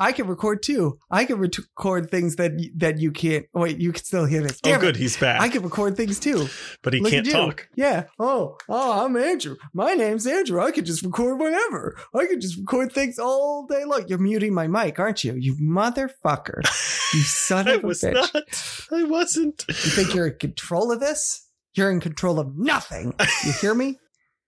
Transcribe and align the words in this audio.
I 0.00 0.12
can 0.12 0.26
record 0.26 0.62
too. 0.62 0.98
I 1.10 1.26
can 1.26 1.38
record 1.38 2.10
things 2.10 2.36
that 2.36 2.52
that 2.76 2.98
you 2.98 3.12
can't. 3.12 3.44
Wait, 3.52 3.78
you 3.78 3.92
can 3.92 4.02
still 4.02 4.24
hear 4.24 4.42
this. 4.42 4.58
Oh, 4.64 4.78
good, 4.80 4.96
it. 4.96 4.98
he's 4.98 5.18
back. 5.18 5.42
I 5.42 5.50
can 5.50 5.62
record 5.62 5.96
things 5.96 6.18
too. 6.18 6.48
but 6.82 6.94
he 6.94 7.00
Look 7.00 7.12
can't 7.12 7.30
talk. 7.30 7.68
Yeah. 7.76 8.04
Oh, 8.18 8.56
oh, 8.68 9.04
I'm 9.04 9.14
Andrew. 9.16 9.56
My 9.74 9.92
name's 9.92 10.26
Andrew. 10.26 10.60
I 10.60 10.70
could 10.70 10.86
just 10.86 11.02
record 11.02 11.38
whatever. 11.38 11.96
I 12.14 12.24
could 12.24 12.40
just 12.40 12.56
record 12.56 12.92
things 12.92 13.18
all 13.18 13.66
day 13.66 13.84
long. 13.84 14.06
You're 14.08 14.18
muting 14.18 14.54
my 14.54 14.66
mic, 14.66 14.98
aren't 14.98 15.22
you? 15.22 15.34
You 15.34 15.54
motherfucker. 15.56 16.62
You 17.12 17.22
son 17.22 17.66
of 17.66 17.82
a 17.82 17.86
was 17.88 18.02
bitch. 18.02 18.14
not. 18.14 18.44
I 18.92 19.02
wasn't. 19.02 19.64
You 19.66 19.74
think 19.74 20.14
you're 20.14 20.28
in 20.28 20.38
control 20.38 20.92
of 20.92 21.00
this? 21.00 21.44
You're 21.74 21.90
in 21.90 21.98
control 21.98 22.38
of 22.38 22.56
nothing. 22.56 23.14
You 23.44 23.52
hear 23.60 23.74
me? 23.74 23.98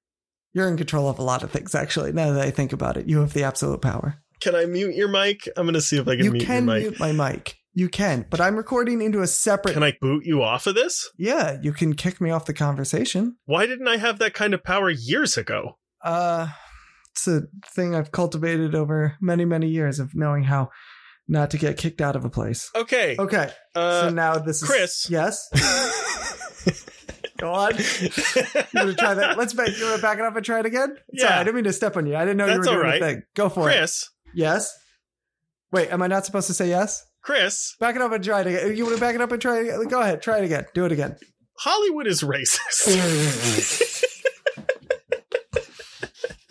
You're 0.55 0.69
in 0.69 0.77
control 0.77 1.09
of 1.09 1.19
a 1.19 1.23
lot 1.23 1.43
of 1.43 1.51
things, 1.51 1.75
actually. 1.75 2.13
Now 2.13 2.33
that 2.33 2.43
I 2.43 2.51
think 2.53 2.73
about 2.73 2.97
it, 2.97 3.09
you 3.09 3.19
have 3.21 3.33
the 3.33 3.43
absolute 3.43 3.81
power. 3.81 4.23
Can 4.43 4.55
I 4.55 4.67
mute 4.67 4.95
your 4.95 5.09
mic? 5.09 5.49
I'm 5.57 5.65
going 5.65 5.75
to 5.75 5.81
see 5.81 5.99
if 5.99 6.09
I 6.09 6.17
can 6.17 6.25
You 6.25 6.33
mute 6.33 6.45
can 6.47 6.67
your 6.67 6.75
mic. 6.75 6.83
mute 6.83 7.01
my 7.01 7.13
mic. 7.13 7.57
You 7.75 7.89
can, 7.89 8.27
but 8.29 8.39
I'm 8.41 8.57
recording 8.57 9.01
into 9.01 9.23
a 9.23 9.27
separate. 9.27 9.73
Can 9.73 9.83
I 9.83 9.97
boot 9.99 10.27
you 10.27 10.43
off 10.43 10.67
of 10.67 10.75
this? 10.75 11.09
yeah, 11.17 11.57
you 11.63 11.73
can 11.73 11.95
kick 11.95 12.21
me 12.21 12.29
off 12.31 12.45
the 12.45 12.53
conversation. 12.53 13.37
Why 13.47 13.65
didn't 13.67 13.89
I 13.89 13.97
have 13.97 14.19
that 14.19 14.35
kind 14.35 14.53
of 14.53 14.63
power 14.63 14.91
years 14.91 15.39
ago? 15.39 15.79
Uh, 16.05 16.49
it's 17.13 17.27
a 17.29 17.43
thing 17.71 17.95
I've 17.95 18.13
cultivated 18.13 18.75
over 18.75 19.17
many, 19.23 19.45
many 19.47 19.69
years 19.69 19.99
of 20.01 20.15
knowing 20.15 20.43
how 20.45 20.69
not 21.29 21.51
to 21.53 21.57
get 21.57 21.79
kicked 21.79 22.03
out 22.03 22.15
of 22.17 22.25
a 22.27 22.31
place. 22.31 22.71
Okay. 22.75 23.17
Okay, 23.19 23.49
so 23.75 23.81
Uh, 23.81 24.11
now 24.13 24.37
this 24.39 24.63
is 24.63 24.69
Chris. 24.69 25.07
Yes, 25.09 25.49
go 27.39 27.53
on. 27.53 27.73
You 27.73 28.11
want 28.75 28.91
to 28.91 28.95
try 28.99 29.15
that? 29.15 29.37
Let's 29.39 29.55
back. 29.55 29.69
You 29.79 29.85
want 29.87 29.97
to 29.97 30.03
back 30.03 30.19
it 30.19 30.25
up 30.25 30.37
and 30.37 30.45
try 30.45 30.61
it 30.61 30.67
again? 30.67 30.97
Yeah. 31.13 31.29
Sorry, 31.29 31.41
I 31.41 31.45
didn't 31.45 31.55
mean 31.57 31.65
to 31.65 31.73
step 31.73 31.97
on 31.97 32.07
you. 32.07 32.17
I 32.17 32.21
didn't 32.27 32.37
know 32.37 32.47
you 32.47 32.59
were 32.59 32.65
doing 32.65 32.79
right. 32.79 33.01
the 33.01 33.07
thing. 33.07 33.23
Go 33.35 33.49
for 33.49 33.71
it. 33.71 33.75
Chris. 33.77 34.09
Yes. 34.35 34.77
Wait, 35.71 35.91
am 35.91 36.03
I 36.03 36.07
not 36.07 36.27
supposed 36.27 36.47
to 36.49 36.55
say 36.55 36.69
yes? 36.69 37.05
Chris. 37.23 37.77
Back 37.79 37.97
it 37.97 38.03
up 38.03 38.13
and 38.13 38.23
try 38.23 38.41
it 38.43 38.47
again. 38.49 38.77
You 38.77 38.85
want 38.85 38.97
to 38.97 39.01
back 39.01 39.15
it 39.15 39.21
up 39.21 39.33
and 39.33 39.41
try 39.41 39.59
it 39.59 39.63
again? 39.63 39.89
Go 39.89 40.01
ahead. 40.01 40.23
Try 40.23 40.39
it 40.39 40.45
again. 40.45 40.67
Do 40.75 40.85
it 40.85 40.93
again. 40.93 41.17
Hollywood 41.59 42.07
is 42.07 42.23
racist. 42.23 42.89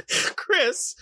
Chris, 0.36 0.96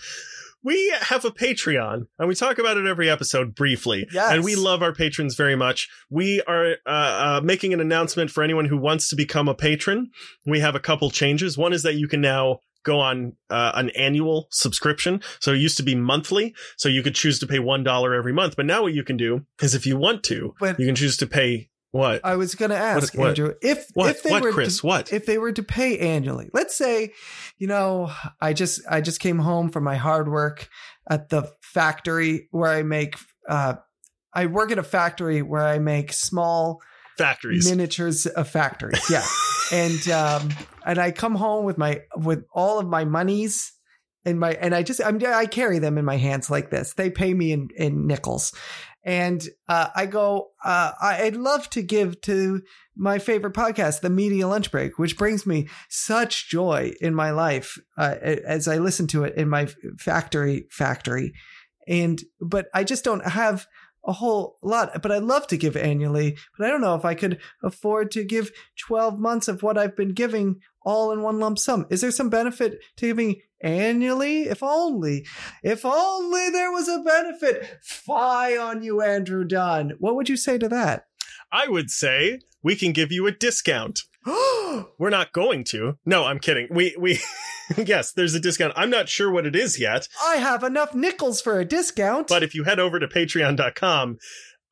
we 0.62 0.92
have 1.00 1.24
a 1.24 1.30
Patreon 1.30 2.06
and 2.18 2.28
we 2.28 2.34
talk 2.34 2.58
about 2.58 2.76
it 2.76 2.86
every 2.86 3.08
episode 3.08 3.54
briefly. 3.54 4.06
Yes. 4.12 4.32
And 4.32 4.44
we 4.44 4.56
love 4.56 4.82
our 4.82 4.92
patrons 4.92 5.36
very 5.36 5.56
much. 5.56 5.88
We 6.10 6.42
are 6.42 6.76
uh, 6.86 6.90
uh, 6.90 7.40
making 7.42 7.72
an 7.72 7.80
announcement 7.80 8.30
for 8.30 8.42
anyone 8.42 8.66
who 8.66 8.78
wants 8.78 9.08
to 9.10 9.16
become 9.16 9.48
a 9.48 9.54
patron. 9.54 10.10
We 10.44 10.60
have 10.60 10.74
a 10.74 10.80
couple 10.80 11.10
changes. 11.10 11.56
One 11.56 11.72
is 11.72 11.82
that 11.84 11.94
you 11.94 12.08
can 12.08 12.20
now 12.20 12.60
go 12.84 12.98
on 13.00 13.34
uh, 13.50 13.72
an 13.74 13.90
annual 13.90 14.48
subscription. 14.50 15.22
So 15.40 15.52
it 15.52 15.58
used 15.58 15.76
to 15.78 15.82
be 15.82 15.94
monthly. 15.94 16.54
So 16.76 16.88
you 16.88 17.02
could 17.02 17.14
choose 17.14 17.38
to 17.40 17.46
pay 17.46 17.58
$1 17.58 18.18
every 18.18 18.32
month. 18.32 18.56
But 18.56 18.66
now 18.66 18.82
what 18.82 18.94
you 18.94 19.04
can 19.04 19.16
do 19.16 19.44
is 19.62 19.74
if 19.74 19.86
you 19.86 19.96
want 19.96 20.22
to, 20.24 20.54
But- 20.60 20.78
you 20.80 20.86
can 20.86 20.94
choose 20.94 21.16
to 21.18 21.26
pay 21.26 21.68
what? 21.92 22.20
I 22.24 22.36
was 22.36 22.54
going 22.54 22.70
to 22.70 22.76
ask 22.76 23.14
what- 23.16 23.30
Andrew 23.30 23.54
if 23.62 23.84
What? 23.94 24.10
if 24.10 24.22
they 24.22 24.30
What, 24.30 24.42
were 24.44 24.52
Chris? 24.52 24.80
to, 24.80 24.86
What? 24.86 25.12
if 25.12 25.26
they 25.26 25.38
were 25.38 25.50
to 25.52 25.62
pay 25.62 25.98
annually. 25.98 26.48
Let's 26.54 26.76
say, 26.76 27.12
you 27.58 27.66
know, 27.66 28.12
I 28.40 28.52
just 28.52 28.80
I 28.88 29.00
just 29.00 29.18
came 29.18 29.40
home 29.40 29.70
from 29.70 29.82
my 29.84 29.96
hard 29.96 30.28
work 30.30 30.68
at 31.10 31.30
the 31.30 31.50
factory 31.62 32.46
where 32.52 32.70
I 32.70 32.82
make. 32.84 33.16
uh 33.48 33.74
I 34.32 34.46
work 34.46 34.70
at 34.70 34.78
a 34.78 34.84
factory 34.84 35.42
where 35.42 35.66
I 35.66 35.80
make 35.80 36.12
small 36.12 36.80
Factories. 37.16 37.68
miniatures 37.68 38.26
of 38.26 38.48
factories. 38.48 39.02
Yeah. 39.10 39.24
and 39.72 40.08
um 40.08 40.48
and 40.84 40.98
I 40.98 41.10
come 41.10 41.34
home 41.34 41.64
with 41.64 41.78
my 41.78 42.00
with 42.16 42.44
all 42.52 42.78
of 42.78 42.86
my 42.86 43.04
monies 43.04 43.72
and 44.24 44.38
my 44.38 44.52
and 44.54 44.74
I 44.74 44.82
just 44.82 45.00
I'm 45.04 45.24
I 45.24 45.46
carry 45.46 45.78
them 45.78 45.98
in 45.98 46.04
my 46.04 46.16
hands 46.16 46.50
like 46.50 46.70
this. 46.70 46.94
They 46.94 47.10
pay 47.10 47.34
me 47.34 47.52
in 47.52 47.68
in 47.76 48.06
nickels. 48.06 48.52
And 49.02 49.42
uh, 49.66 49.88
I 49.96 50.04
go, 50.06 50.50
uh, 50.62 50.92
I'd 51.00 51.36
love 51.36 51.70
to 51.70 51.82
give 51.82 52.20
to 52.22 52.60
my 52.94 53.18
favorite 53.18 53.54
podcast, 53.54 54.00
The 54.00 54.10
Media 54.10 54.46
Lunch 54.46 54.70
Break, 54.70 54.98
which 54.98 55.16
brings 55.16 55.46
me 55.46 55.68
such 55.88 56.50
joy 56.50 56.92
in 57.00 57.14
my 57.14 57.30
life 57.30 57.78
uh, 57.96 58.16
as 58.20 58.68
I 58.68 58.76
listen 58.76 59.06
to 59.08 59.24
it 59.24 59.36
in 59.36 59.48
my 59.48 59.68
factory 59.98 60.66
factory. 60.70 61.32
And 61.88 62.22
but 62.40 62.66
I 62.74 62.84
just 62.84 63.02
don't 63.02 63.26
have 63.26 63.66
a 64.04 64.12
whole 64.12 64.58
lot. 64.62 65.02
But 65.02 65.12
I'd 65.12 65.22
love 65.22 65.46
to 65.48 65.56
give 65.56 65.76
annually, 65.76 66.36
but 66.56 66.66
I 66.66 66.70
don't 66.70 66.80
know 66.80 66.94
if 66.94 67.04
I 67.04 67.14
could 67.14 67.38
afford 67.62 68.10
to 68.12 68.24
give 68.24 68.50
12 68.78 69.18
months 69.18 69.48
of 69.48 69.62
what 69.62 69.78
I've 69.78 69.96
been 69.96 70.12
giving 70.12 70.60
all 70.82 71.12
in 71.12 71.22
one 71.22 71.38
lump 71.38 71.58
sum. 71.58 71.86
Is 71.90 72.00
there 72.00 72.10
some 72.10 72.30
benefit 72.30 72.78
to 72.96 73.06
giving 73.06 73.40
annually? 73.60 74.42
If 74.42 74.62
only, 74.62 75.26
if 75.62 75.84
only 75.84 76.50
there 76.50 76.72
was 76.72 76.88
a 76.88 77.02
benefit. 77.02 77.78
Fie 77.82 78.56
on 78.56 78.82
you, 78.82 79.02
Andrew 79.02 79.44
Dunn. 79.44 79.92
What 79.98 80.16
would 80.16 80.28
you 80.28 80.36
say 80.36 80.58
to 80.58 80.68
that? 80.68 81.06
I 81.52 81.68
would 81.68 81.90
say 81.90 82.40
we 82.62 82.76
can 82.76 82.92
give 82.92 83.10
you 83.12 83.26
a 83.26 83.32
discount. 83.32 84.00
We're 84.26 85.10
not 85.10 85.32
going 85.32 85.64
to. 85.64 85.94
No, 86.04 86.26
I'm 86.26 86.38
kidding. 86.38 86.68
We 86.70 86.94
we 86.98 87.20
yes, 87.76 88.12
there's 88.12 88.34
a 88.34 88.40
discount. 88.40 88.72
I'm 88.76 88.90
not 88.90 89.08
sure 89.08 89.30
what 89.30 89.46
it 89.46 89.56
is 89.56 89.78
yet, 89.80 90.08
I 90.24 90.36
have 90.36 90.62
enough 90.62 90.94
nickels 90.94 91.40
for 91.40 91.58
a 91.58 91.64
discount. 91.64 92.28
but 92.28 92.42
if 92.42 92.54
you 92.54 92.64
head 92.64 92.78
over 92.80 92.98
to 92.98 93.08
patreon.com 93.08 94.18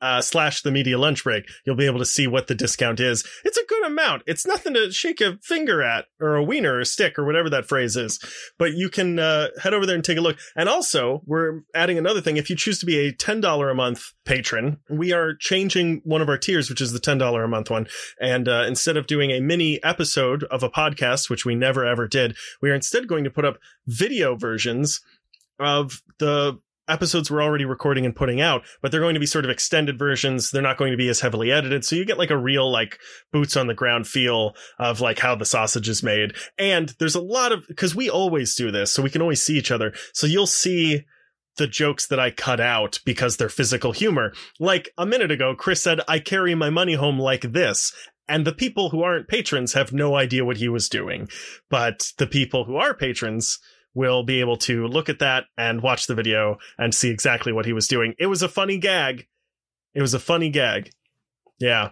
uh, 0.00 0.20
slash 0.20 0.62
the 0.62 0.70
media 0.70 0.98
lunch 0.98 1.24
break, 1.24 1.48
you'll 1.64 1.76
be 1.76 1.86
able 1.86 1.98
to 1.98 2.04
see 2.04 2.26
what 2.26 2.46
the 2.46 2.54
discount 2.54 3.00
is. 3.00 3.26
It's 3.44 3.58
a 3.58 3.66
good 3.66 3.84
amount. 3.86 4.22
It's 4.26 4.46
nothing 4.46 4.74
to 4.74 4.90
shake 4.92 5.20
a 5.20 5.38
finger 5.42 5.82
at 5.82 6.06
or 6.20 6.36
a 6.36 6.44
wiener 6.44 6.74
or 6.74 6.80
a 6.80 6.86
stick 6.86 7.18
or 7.18 7.24
whatever 7.24 7.50
that 7.50 7.66
phrase 7.66 7.96
is. 7.96 8.20
But 8.58 8.74
you 8.74 8.88
can 8.88 9.18
uh, 9.18 9.48
head 9.62 9.74
over 9.74 9.86
there 9.86 9.94
and 9.94 10.04
take 10.04 10.18
a 10.18 10.22
look. 10.22 10.38
And 10.56 10.68
also, 10.68 11.22
we're 11.26 11.60
adding 11.74 11.98
another 11.98 12.20
thing. 12.20 12.36
If 12.36 12.50
you 12.50 12.56
choose 12.56 12.78
to 12.80 12.86
be 12.86 12.98
a 12.98 13.12
$10 13.12 13.70
a 13.70 13.74
month 13.74 14.12
patron, 14.24 14.78
we 14.88 15.12
are 15.12 15.34
changing 15.34 16.02
one 16.04 16.22
of 16.22 16.28
our 16.28 16.38
tiers, 16.38 16.68
which 16.68 16.80
is 16.80 16.92
the 16.92 17.00
$10 17.00 17.44
a 17.44 17.48
month 17.48 17.70
one. 17.70 17.86
And 18.20 18.48
uh, 18.48 18.64
instead 18.66 18.96
of 18.96 19.06
doing 19.06 19.30
a 19.30 19.40
mini 19.40 19.82
episode 19.82 20.44
of 20.44 20.62
a 20.62 20.70
podcast, 20.70 21.30
which 21.30 21.44
we 21.44 21.54
never 21.54 21.84
ever 21.84 22.06
did, 22.06 22.36
we 22.60 22.70
are 22.70 22.74
instead 22.74 23.08
going 23.08 23.24
to 23.24 23.30
put 23.30 23.44
up 23.44 23.58
video 23.86 24.36
versions 24.36 25.00
of 25.58 26.02
the 26.18 26.58
episodes 26.88 27.30
we're 27.30 27.42
already 27.42 27.64
recording 27.64 28.04
and 28.04 28.16
putting 28.16 28.40
out, 28.40 28.62
but 28.82 28.90
they're 28.90 29.00
going 29.00 29.14
to 29.14 29.20
be 29.20 29.26
sort 29.26 29.44
of 29.44 29.50
extended 29.50 29.98
versions. 29.98 30.50
They're 30.50 30.62
not 30.62 30.78
going 30.78 30.92
to 30.92 30.96
be 30.96 31.08
as 31.08 31.20
heavily 31.20 31.52
edited. 31.52 31.84
So 31.84 31.96
you 31.96 32.04
get 32.04 32.18
like 32.18 32.30
a 32.30 32.36
real 32.36 32.70
like 32.70 32.98
boots 33.32 33.56
on 33.56 33.66
the 33.66 33.74
ground 33.74 34.06
feel 34.06 34.54
of 34.78 35.00
like 35.00 35.18
how 35.18 35.34
the 35.34 35.44
sausage 35.44 35.88
is 35.88 36.02
made. 36.02 36.34
And 36.58 36.94
there's 36.98 37.14
a 37.14 37.20
lot 37.20 37.52
of, 37.52 37.64
cause 37.76 37.94
we 37.94 38.10
always 38.10 38.54
do 38.54 38.70
this. 38.70 38.92
So 38.92 39.02
we 39.02 39.10
can 39.10 39.22
always 39.22 39.42
see 39.42 39.58
each 39.58 39.70
other. 39.70 39.92
So 40.12 40.26
you'll 40.26 40.46
see 40.46 41.04
the 41.58 41.66
jokes 41.66 42.06
that 42.06 42.20
I 42.20 42.30
cut 42.30 42.60
out 42.60 43.00
because 43.04 43.36
they're 43.36 43.48
physical 43.48 43.92
humor. 43.92 44.32
Like 44.58 44.90
a 44.96 45.04
minute 45.04 45.30
ago, 45.30 45.54
Chris 45.54 45.82
said, 45.82 46.00
I 46.08 46.20
carry 46.20 46.54
my 46.54 46.70
money 46.70 46.94
home 46.94 47.18
like 47.18 47.52
this. 47.52 47.92
And 48.28 48.46
the 48.46 48.52
people 48.52 48.90
who 48.90 49.02
aren't 49.02 49.28
patrons 49.28 49.72
have 49.72 49.92
no 49.92 50.14
idea 50.14 50.44
what 50.44 50.58
he 50.58 50.68
was 50.68 50.88
doing. 50.88 51.28
But 51.70 52.12
the 52.18 52.26
people 52.26 52.64
who 52.64 52.76
are 52.76 52.94
patrons 52.94 53.58
will 53.94 54.22
be 54.22 54.40
able 54.40 54.56
to 54.56 54.86
look 54.86 55.08
at 55.08 55.18
that 55.20 55.44
and 55.56 55.82
watch 55.82 56.06
the 56.06 56.14
video 56.14 56.58
and 56.78 56.94
see 56.94 57.10
exactly 57.10 57.52
what 57.52 57.66
he 57.66 57.72
was 57.72 57.88
doing. 57.88 58.14
It 58.18 58.26
was 58.26 58.42
a 58.42 58.48
funny 58.48 58.78
gag. 58.78 59.26
It 59.94 60.02
was 60.02 60.14
a 60.14 60.18
funny 60.18 60.50
gag. 60.50 60.90
Yeah. 61.58 61.90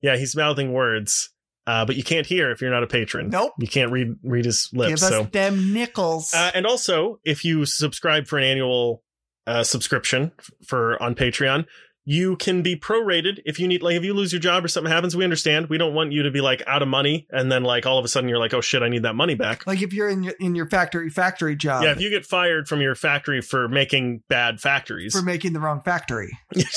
Yeah, 0.00 0.16
he's 0.16 0.36
mouthing 0.36 0.72
words. 0.72 1.30
Uh, 1.66 1.86
but 1.86 1.96
you 1.96 2.04
can't 2.04 2.26
hear 2.26 2.50
if 2.50 2.60
you're 2.60 2.70
not 2.70 2.82
a 2.82 2.86
patron. 2.86 3.30
Nope. 3.30 3.52
You 3.58 3.66
can't 3.66 3.90
read 3.90 4.16
read 4.22 4.44
his 4.44 4.68
lips. 4.74 5.00
Give 5.00 5.02
us 5.02 5.08
so 5.08 5.22
them 5.24 5.72
nickels. 5.72 6.34
uh, 6.34 6.50
and 6.54 6.66
also, 6.66 7.20
if 7.24 7.42
you 7.42 7.64
subscribe 7.64 8.26
for 8.26 8.36
an 8.38 8.44
annual 8.44 9.02
uh, 9.46 9.62
subscription 9.62 10.32
for 10.66 11.02
on 11.02 11.14
Patreon, 11.14 11.64
you 12.06 12.36
can 12.36 12.60
be 12.62 12.76
prorated 12.76 13.38
if 13.46 13.58
you 13.58 13.66
need. 13.66 13.82
Like, 13.82 13.96
if 13.96 14.04
you 14.04 14.12
lose 14.12 14.30
your 14.32 14.40
job 14.40 14.64
or 14.64 14.68
something 14.68 14.92
happens, 14.92 15.16
we 15.16 15.24
understand. 15.24 15.68
We 15.68 15.78
don't 15.78 15.94
want 15.94 16.12
you 16.12 16.22
to 16.24 16.30
be 16.30 16.40
like 16.42 16.62
out 16.66 16.82
of 16.82 16.88
money, 16.88 17.26
and 17.30 17.50
then 17.50 17.62
like 17.64 17.86
all 17.86 17.98
of 17.98 18.04
a 18.04 18.08
sudden 18.08 18.28
you're 18.28 18.38
like, 18.38 18.52
oh 18.52 18.60
shit, 18.60 18.82
I 18.82 18.88
need 18.88 19.04
that 19.04 19.14
money 19.14 19.34
back. 19.34 19.66
like 19.66 19.80
if 19.80 19.92
you're 19.94 20.08
in 20.10 20.22
your 20.22 20.34
in 20.38 20.54
your 20.54 20.68
factory 20.68 21.08
factory 21.08 21.56
job 21.56 21.82
yeah, 21.84 21.92
if 21.92 22.00
you 22.00 22.10
get 22.10 22.26
fired 22.26 22.68
from 22.68 22.80
your 22.82 22.94
factory 22.94 23.40
for 23.40 23.68
making 23.68 24.22
bad 24.28 24.60
factories, 24.60 25.14
for 25.14 25.22
making 25.22 25.52
the 25.54 25.60
wrong 25.60 25.80
factory. 25.82 26.36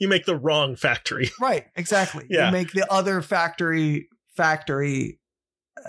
you, 0.00 0.08
make 0.08 0.24
the 0.26 0.36
wrong 0.36 0.76
factory. 0.76 1.30
Right, 1.40 1.66
exactly. 1.74 2.26
Yeah. 2.30 2.46
You 2.46 2.52
make 2.52 2.72
the 2.72 2.86
other 2.92 3.20
factory 3.22 4.08
factory 4.36 5.18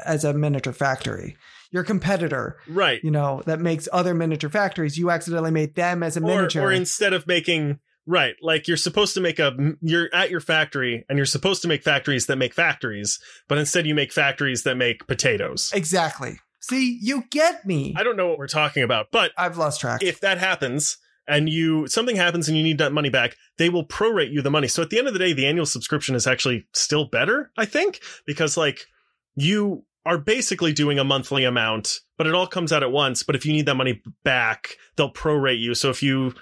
as 0.05 0.23
a 0.23 0.33
miniature 0.33 0.73
factory. 0.73 1.37
Your 1.71 1.83
competitor, 1.83 2.57
Right. 2.67 2.99
you 3.03 3.11
know, 3.11 3.43
that 3.45 3.59
makes 3.59 3.87
other 3.93 4.15
miniature 4.15 4.49
factories, 4.49 4.97
you 4.97 5.11
accidentally 5.11 5.51
made 5.51 5.75
them 5.75 6.01
as 6.01 6.17
a 6.17 6.19
Or, 6.19 6.23
miniature. 6.23 6.63
or 6.63 6.71
instead 6.71 7.13
of 7.13 7.27
making 7.27 7.79
right, 8.09 8.35
like 8.41 8.67
you're 8.67 8.75
supposed 8.75 9.13
to 9.13 9.21
make 9.21 9.39
a 9.39 9.55
you're 9.81 10.09
at 10.13 10.31
your 10.31 10.41
factory 10.41 11.05
and 11.07 11.17
you're 11.17 11.25
supposed 11.25 11.61
to 11.61 11.67
make 11.67 11.83
factories 11.83 12.25
that 12.25 12.37
make 12.37 12.53
factories, 12.53 13.19
but 13.47 13.57
instead 13.57 13.85
you 13.85 13.93
make 13.93 14.11
factories 14.11 14.63
that 14.63 14.75
make 14.75 15.07
potatoes. 15.07 15.71
exactly. 15.73 16.39
See, 16.59 16.99
you 17.01 17.23
get 17.31 17.65
me. 17.65 17.93
I 17.95 18.03
don't 18.03 18.17
know 18.17 18.27
what 18.27 18.37
we're 18.37 18.47
talking 18.47 18.83
about, 18.83 19.11
but 19.11 19.31
I've 19.37 19.57
lost 19.57 19.79
track. 19.79 20.03
if 20.03 20.19
that 20.21 20.39
happens 20.39 20.97
and 21.27 21.47
you 21.47 21.87
something 21.87 22.15
happens 22.15 22.49
and 22.49 22.57
you 22.57 22.63
need 22.63 22.79
that 22.79 22.91
money 22.91 23.09
back, 23.09 23.35
they 23.57 23.69
will 23.69 23.85
prorate 23.85 24.31
you 24.31 24.41
the 24.41 24.51
money. 24.51 24.67
So 24.67 24.81
at 24.81 24.89
the 24.89 24.97
end 24.97 25.07
of 25.07 25.13
the 25.13 25.19
day, 25.19 25.31
the 25.31 25.45
annual 25.45 25.65
subscription 25.65 26.15
is 26.15 26.27
actually 26.27 26.67
still 26.73 27.05
better, 27.05 27.51
I 27.57 27.65
think, 27.65 28.01
because 28.25 28.57
like 28.57 28.87
you 29.35 29.85
are 30.05 30.17
basically 30.17 30.73
doing 30.73 30.97
a 30.97 31.03
monthly 31.03 31.43
amount, 31.43 31.99
but 32.17 32.25
it 32.25 32.33
all 32.33 32.47
comes 32.47 32.73
out 32.73 32.83
at 32.83 32.91
once. 32.91 33.21
But 33.21 33.35
if 33.35 33.45
you 33.45 33.53
need 33.53 33.67
that 33.67 33.75
money 33.75 34.01
back, 34.23 34.75
they'll 34.95 35.13
prorate 35.13 35.59
you. 35.59 35.75
So 35.75 35.89
if 35.89 36.01
you 36.01 36.33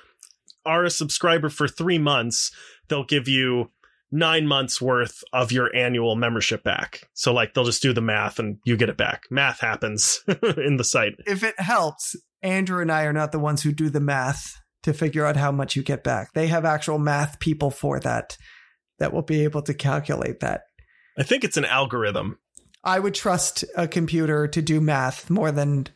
are 0.67 0.83
a 0.83 0.89
subscriber 0.89 1.49
for 1.49 1.67
three 1.67 1.97
months, 1.97 2.51
they'll 2.87 3.03
give 3.03 3.27
you 3.27 3.71
nine 4.11 4.47
months 4.47 4.81
worth 4.81 5.23
of 5.33 5.51
your 5.51 5.75
annual 5.75 6.15
membership 6.15 6.63
back. 6.63 7.09
So 7.13 7.33
like 7.33 7.53
they'll 7.53 7.65
just 7.65 7.81
do 7.81 7.93
the 7.93 8.01
math 8.01 8.39
and 8.39 8.57
you 8.65 8.77
get 8.77 8.89
it 8.89 8.97
back. 8.97 9.23
Math 9.29 9.59
happens 9.59 10.21
in 10.57 10.77
the 10.77 10.83
site. 10.83 11.15
If 11.25 11.43
it 11.43 11.59
helps, 11.59 12.15
Andrew 12.41 12.81
and 12.81 12.91
I 12.91 13.03
are 13.03 13.13
not 13.13 13.31
the 13.31 13.39
ones 13.39 13.63
who 13.63 13.71
do 13.71 13.89
the 13.89 13.99
math 13.99 14.55
to 14.83 14.93
figure 14.93 15.25
out 15.25 15.35
how 15.35 15.51
much 15.51 15.75
you 15.75 15.83
get 15.83 16.03
back. 16.03 16.33
They 16.33 16.47
have 16.47 16.63
actual 16.63 16.99
math 16.99 17.39
people 17.39 17.71
for 17.71 17.99
that 18.01 18.37
that 18.99 19.13
will 19.13 19.23
be 19.23 19.43
able 19.43 19.61
to 19.63 19.73
calculate 19.73 20.39
that. 20.39 20.61
I 21.17 21.23
think 21.23 21.43
it's 21.43 21.57
an 21.57 21.65
algorithm. 21.65 22.39
I 22.83 22.99
would 22.99 23.15
trust 23.15 23.65
a 23.75 23.87
computer 23.87 24.47
to 24.47 24.61
do 24.61 24.79
math 24.79 25.29
more 25.29 25.51
than 25.51 25.87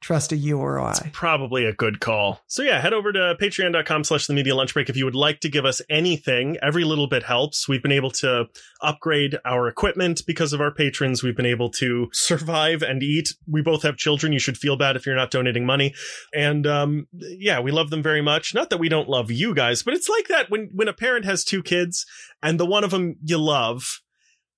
trust 0.00 0.32
a 0.32 0.36
you 0.36 0.58
or 0.58 0.80
I. 0.80 0.90
It's 0.90 1.02
Probably 1.12 1.64
a 1.66 1.72
good 1.72 2.00
call. 2.00 2.40
So 2.46 2.62
yeah, 2.62 2.80
head 2.80 2.92
over 2.92 3.12
to 3.12 3.36
patreon.com 3.40 4.04
slash 4.04 4.26
the 4.26 4.34
media 4.34 4.54
lunch 4.54 4.72
break 4.74 4.88
if 4.88 4.96
you 4.96 5.04
would 5.04 5.14
like 5.14 5.40
to 5.40 5.48
give 5.48 5.64
us 5.64 5.82
anything. 5.90 6.56
Every 6.62 6.84
little 6.84 7.06
bit 7.06 7.22
helps. 7.22 7.68
We've 7.68 7.82
been 7.82 7.92
able 7.92 8.10
to 8.12 8.46
upgrade 8.80 9.38
our 9.44 9.68
equipment 9.68 10.22
because 10.26 10.52
of 10.52 10.60
our 10.60 10.72
patrons. 10.72 11.22
We've 11.22 11.36
been 11.36 11.46
able 11.46 11.70
to 11.72 12.08
survive 12.12 12.82
and 12.82 13.02
eat. 13.02 13.34
We 13.46 13.62
both 13.62 13.82
have 13.82 13.96
children. 13.96 14.32
You 14.32 14.38
should 14.38 14.58
feel 14.58 14.76
bad 14.76 14.96
if 14.96 15.04
you're 15.04 15.16
not 15.16 15.30
donating 15.30 15.66
money. 15.66 15.94
And 16.34 16.66
um 16.66 17.06
yeah, 17.12 17.60
we 17.60 17.70
love 17.70 17.90
them 17.90 18.02
very 18.02 18.22
much. 18.22 18.54
Not 18.54 18.70
that 18.70 18.78
we 18.78 18.88
don't 18.88 19.08
love 19.08 19.30
you 19.30 19.54
guys, 19.54 19.82
but 19.82 19.94
it's 19.94 20.08
like 20.08 20.28
that 20.28 20.50
when 20.50 20.70
when 20.72 20.88
a 20.88 20.92
parent 20.94 21.24
has 21.26 21.44
two 21.44 21.62
kids 21.62 22.06
and 22.42 22.58
the 22.58 22.66
one 22.66 22.84
of 22.84 22.90
them 22.90 23.16
you 23.22 23.38
love, 23.38 24.00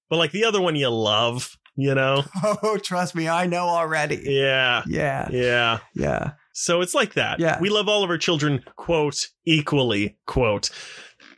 but 0.09 0.17
like 0.17 0.33
the 0.33 0.45
other 0.45 0.61
one 0.61 0.77
you 0.77 0.89
love 0.89 1.57
you 1.77 1.95
know? 1.95 2.23
Oh, 2.63 2.79
trust 2.79 3.15
me, 3.15 3.29
I 3.29 3.47
know 3.47 3.67
already. 3.69 4.21
Yeah. 4.25 4.83
Yeah. 4.87 5.29
Yeah. 5.31 5.79
Yeah. 5.95 6.31
So 6.55 6.81
it's 6.81 6.95
like 6.95 7.15
that. 7.15 7.41
Yeah. 7.41 7.59
We 7.61 7.71
love 7.71 7.89
all 7.89 8.05
of 8.05 8.11
our 8.11 8.19
children, 8.19 8.63
quote, 8.77 9.29
equally, 9.47 10.17
quote. 10.27 10.71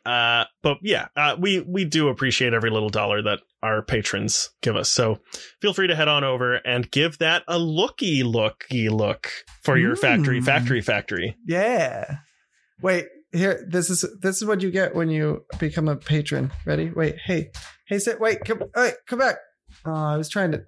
Uh, 0.05 0.45
but 0.63 0.79
yeah, 0.83 1.07
uh, 1.17 1.37
we, 1.39 1.61
we 1.61 1.85
do 1.85 2.09
appreciate 2.09 2.53
every 2.53 2.69
little 2.71 2.91
dollar 2.91 3.23
that 3.23 3.41
our 3.63 3.83
patrons 3.83 4.51
give 4.61 4.77
us. 4.77 4.91
So 4.91 5.21
feel 5.63 5.73
free 5.73 5.87
to 5.89 5.97
head 5.97 6.09
on 6.09 6.25
over 6.25 6.55
and 6.57 6.91
give 6.91 7.19
that 7.19 7.43
a 7.49 7.59
looky 7.59 8.23
looky 8.23 8.91
look 8.91 9.29
for 9.63 9.79
your 9.79 9.97
factory, 9.97 10.41
Mm. 10.41 10.45
factory, 10.45 10.81
factory. 10.83 11.37
Yeah. 11.47 12.19
Wait, 12.83 13.07
here 13.33 13.67
this 13.71 13.89
is 13.89 14.05
this 14.21 14.37
is 14.37 14.45
what 14.45 14.61
you 14.63 14.71
get 14.71 14.95
when 14.95 15.09
you 15.09 15.45
become 15.59 15.89
a 15.89 15.97
patron. 15.97 16.53
Ready? 16.67 16.91
Wait, 16.91 17.17
hey. 17.25 17.51
Hey, 17.87 17.99
sit 17.99 18.21
wait, 18.21 18.45
come 18.45 18.63
wait, 18.77 18.95
come 19.07 19.21
back. 19.21 19.37
Oh, 19.85 19.93
I 19.93 20.17
was 20.17 20.29
trying 20.29 20.53
to 20.53 20.65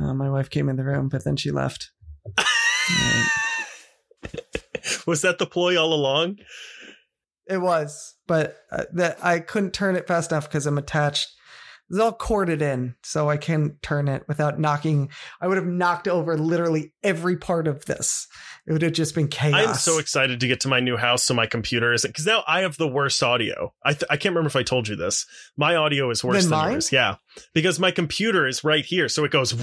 oh, 0.00 0.14
my 0.14 0.30
wife 0.30 0.50
came 0.50 0.68
in 0.68 0.76
the 0.76 0.84
room, 0.84 1.08
but 1.08 1.24
then 1.24 1.36
she 1.36 1.50
left. 1.50 1.90
Alright. 2.38 3.26
Was 5.06 5.22
that 5.22 5.38
the 5.38 5.46
ploy 5.46 5.80
all 5.80 5.92
along? 5.92 6.38
It 7.48 7.58
was, 7.58 8.16
but 8.26 8.56
uh, 8.72 8.84
that 8.94 9.24
I 9.24 9.38
couldn't 9.38 9.72
turn 9.72 9.94
it 9.94 10.08
fast 10.08 10.32
enough 10.32 10.48
because 10.48 10.66
I'm 10.66 10.78
attached. 10.78 11.28
It's 11.88 12.00
all 12.00 12.12
corded 12.12 12.62
in, 12.62 12.96
so 13.04 13.30
I 13.30 13.36
can't 13.36 13.80
turn 13.80 14.08
it 14.08 14.24
without 14.26 14.58
knocking. 14.58 15.08
I 15.40 15.46
would 15.46 15.56
have 15.56 15.66
knocked 15.66 16.08
over 16.08 16.36
literally 16.36 16.92
every 17.04 17.36
part 17.36 17.68
of 17.68 17.84
this. 17.84 18.26
It 18.66 18.72
would 18.72 18.82
have 18.82 18.92
just 18.92 19.14
been 19.14 19.28
chaos. 19.28 19.54
I 19.54 19.62
am 19.62 19.74
so 19.74 19.98
excited 19.98 20.40
to 20.40 20.48
get 20.48 20.60
to 20.60 20.68
my 20.68 20.80
new 20.80 20.96
house 20.96 21.22
so 21.22 21.32
my 21.34 21.46
computer 21.46 21.92
isn't 21.92 22.10
because 22.10 22.26
now 22.26 22.42
I 22.48 22.62
have 22.62 22.76
the 22.76 22.88
worst 22.88 23.22
audio. 23.22 23.72
I 23.84 23.92
th- 23.92 24.04
I 24.10 24.16
can't 24.16 24.34
remember 24.34 24.48
if 24.48 24.56
I 24.56 24.64
told 24.64 24.88
you 24.88 24.96
this. 24.96 25.26
My 25.56 25.76
audio 25.76 26.10
is 26.10 26.24
worse 26.24 26.42
Than 26.42 26.50
than, 26.50 26.72
yours. 26.72 26.90
Yeah, 26.90 27.16
because 27.54 27.78
my 27.78 27.92
computer 27.92 28.48
is 28.48 28.64
right 28.64 28.84
here, 28.84 29.08
so 29.08 29.24
it 29.24 29.30
goes 29.30 29.54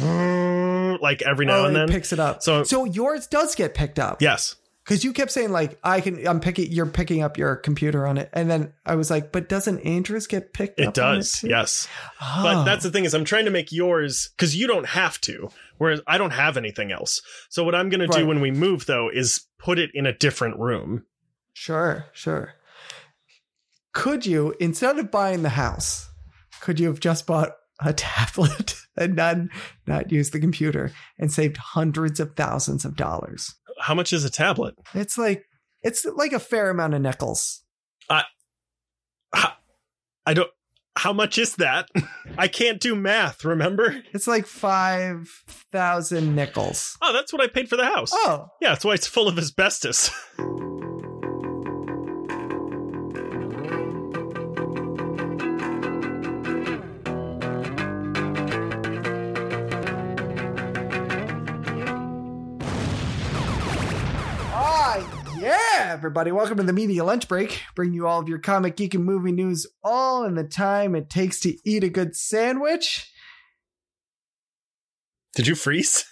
like 1.01 1.21
every 1.23 1.45
now 1.45 1.57
oh, 1.57 1.65
and 1.65 1.75
it 1.75 1.79
then. 1.79 1.89
picks 1.89 2.13
it 2.13 2.19
up. 2.19 2.41
So- 2.41 2.63
so 2.63 2.85
yours 2.85 3.27
does 3.27 3.55
get 3.55 3.73
picked 3.73 3.99
up. 3.99 4.21
yes, 4.21 4.55
because 4.83 5.03
you 5.03 5.13
kept 5.13 5.31
saying 5.31 5.51
like 5.51 5.79
I 5.83 6.01
can. 6.01 6.25
I'm 6.27 6.39
picking. 6.39 6.71
You're 6.71 6.85
picking 6.85 7.21
up 7.23 7.37
your 7.37 7.55
computer 7.55 8.05
on 8.05 8.17
it, 8.17 8.29
and 8.33 8.49
then 8.49 8.73
I 8.85 8.95
was 8.95 9.09
like, 9.09 9.31
but 9.31 9.47
doesn't 9.49 9.79
Andrew's 9.79 10.27
get 10.27 10.53
picked 10.53 10.79
it 10.79 10.83
up? 10.83 10.97
on 10.97 11.15
does. 11.15 11.31
too? 11.39 11.47
yes, 11.49 11.87
Oh. 12.21 12.41
but 12.43 12.63
that's 12.65 12.83
the 12.83 12.91
thing 12.91 13.05
is 13.05 13.13
I'm 13.13 13.25
trying 13.25 13.45
to 13.45 13.51
make 13.51 13.71
yours 13.71 14.29
because 14.37 14.55
you 14.55 14.67
don't 14.67 14.87
have 14.87 15.19
to, 15.21 15.49
whereas 15.77 16.01
I 16.07 16.17
don't 16.17 16.31
have 16.31 16.57
anything 16.57 16.91
else. 16.91 17.21
So 17.49 17.63
what 17.63 17.75
I'm 17.75 17.89
going 17.89 18.01
to 18.01 18.07
Right. 18.07 18.19
do 18.19 18.27
when 18.27 18.41
we 18.41 18.51
move 18.51 18.85
though 18.85 19.09
is 19.13 19.45
put 19.59 19.79
it 19.79 19.89
in 19.93 20.05
a 20.05 20.13
different 20.17 20.59
room. 20.59 21.05
Sure, 21.53 22.05
sure. 22.13 22.53
Could 23.93 24.25
you, 24.25 24.55
instead 24.59 24.97
of 24.97 25.11
buying 25.11 25.43
the 25.43 25.49
house, 25.49 26.09
could 26.61 26.79
you 26.79 26.87
have 26.87 26.99
just 26.99 27.27
bought 27.27 27.51
a 27.79 27.93
tablet 27.97 28.75
and 28.97 29.15
not 29.15 29.37
not 29.87 30.11
use 30.11 30.31
the 30.31 30.39
computer 30.39 30.91
and 31.19 31.31
saved 31.31 31.57
hundreds 31.57 32.19
of 32.19 32.35
thousands 32.35 32.85
of 32.85 32.95
dollars? 32.95 33.53
How 33.79 33.93
much 33.93 34.13
is 34.13 34.23
a 34.25 34.29
tablet? 34.29 34.75
It's 34.93 35.17
like 35.17 35.45
it's 35.81 36.05
like 36.05 36.33
a 36.33 36.39
fair 36.39 36.69
amount 36.69 36.93
of 36.93 37.01
nickels. 37.01 37.63
I 38.09 38.23
I 40.25 40.33
don't. 40.33 40.49
How 40.95 41.11
much 41.11 41.37
is 41.37 41.55
that? 41.55 41.89
I 42.37 42.47
can't 42.47 42.79
do 42.79 42.95
math. 42.95 43.43
Remember? 43.43 44.01
It's 44.13 44.27
like 44.27 44.45
five 44.45 45.27
thousand 45.71 46.35
nickels. 46.35 46.97
Oh, 47.01 47.11
that's 47.13 47.33
what 47.33 47.41
I 47.41 47.47
paid 47.47 47.67
for 47.67 47.75
the 47.77 47.85
house. 47.85 48.11
Oh, 48.13 48.47
Yeah, 48.61 48.69
that's 48.69 48.85
why 48.85 48.93
it's 48.93 49.07
full 49.07 49.27
of 49.27 49.37
asbestos. 49.37 50.11
everybody. 65.93 66.31
Welcome 66.31 66.57
to 66.57 66.63
the 66.63 66.73
Media 66.73 67.03
Lunch 67.03 67.27
Break. 67.27 67.61
Bring 67.75 67.93
you 67.93 68.07
all 68.07 68.19
of 68.19 68.27
your 68.27 68.39
comic, 68.39 68.75
geek, 68.75 68.95
and 68.95 69.05
movie 69.05 69.31
news 69.31 69.67
all 69.83 70.25
in 70.25 70.33
the 70.33 70.43
time 70.43 70.95
it 70.95 71.07
takes 71.07 71.39
to 71.41 71.55
eat 71.69 71.83
a 71.83 71.89
good 71.89 72.15
sandwich. 72.15 73.11
Did 75.35 75.45
you 75.45 75.53
freeze? 75.53 76.05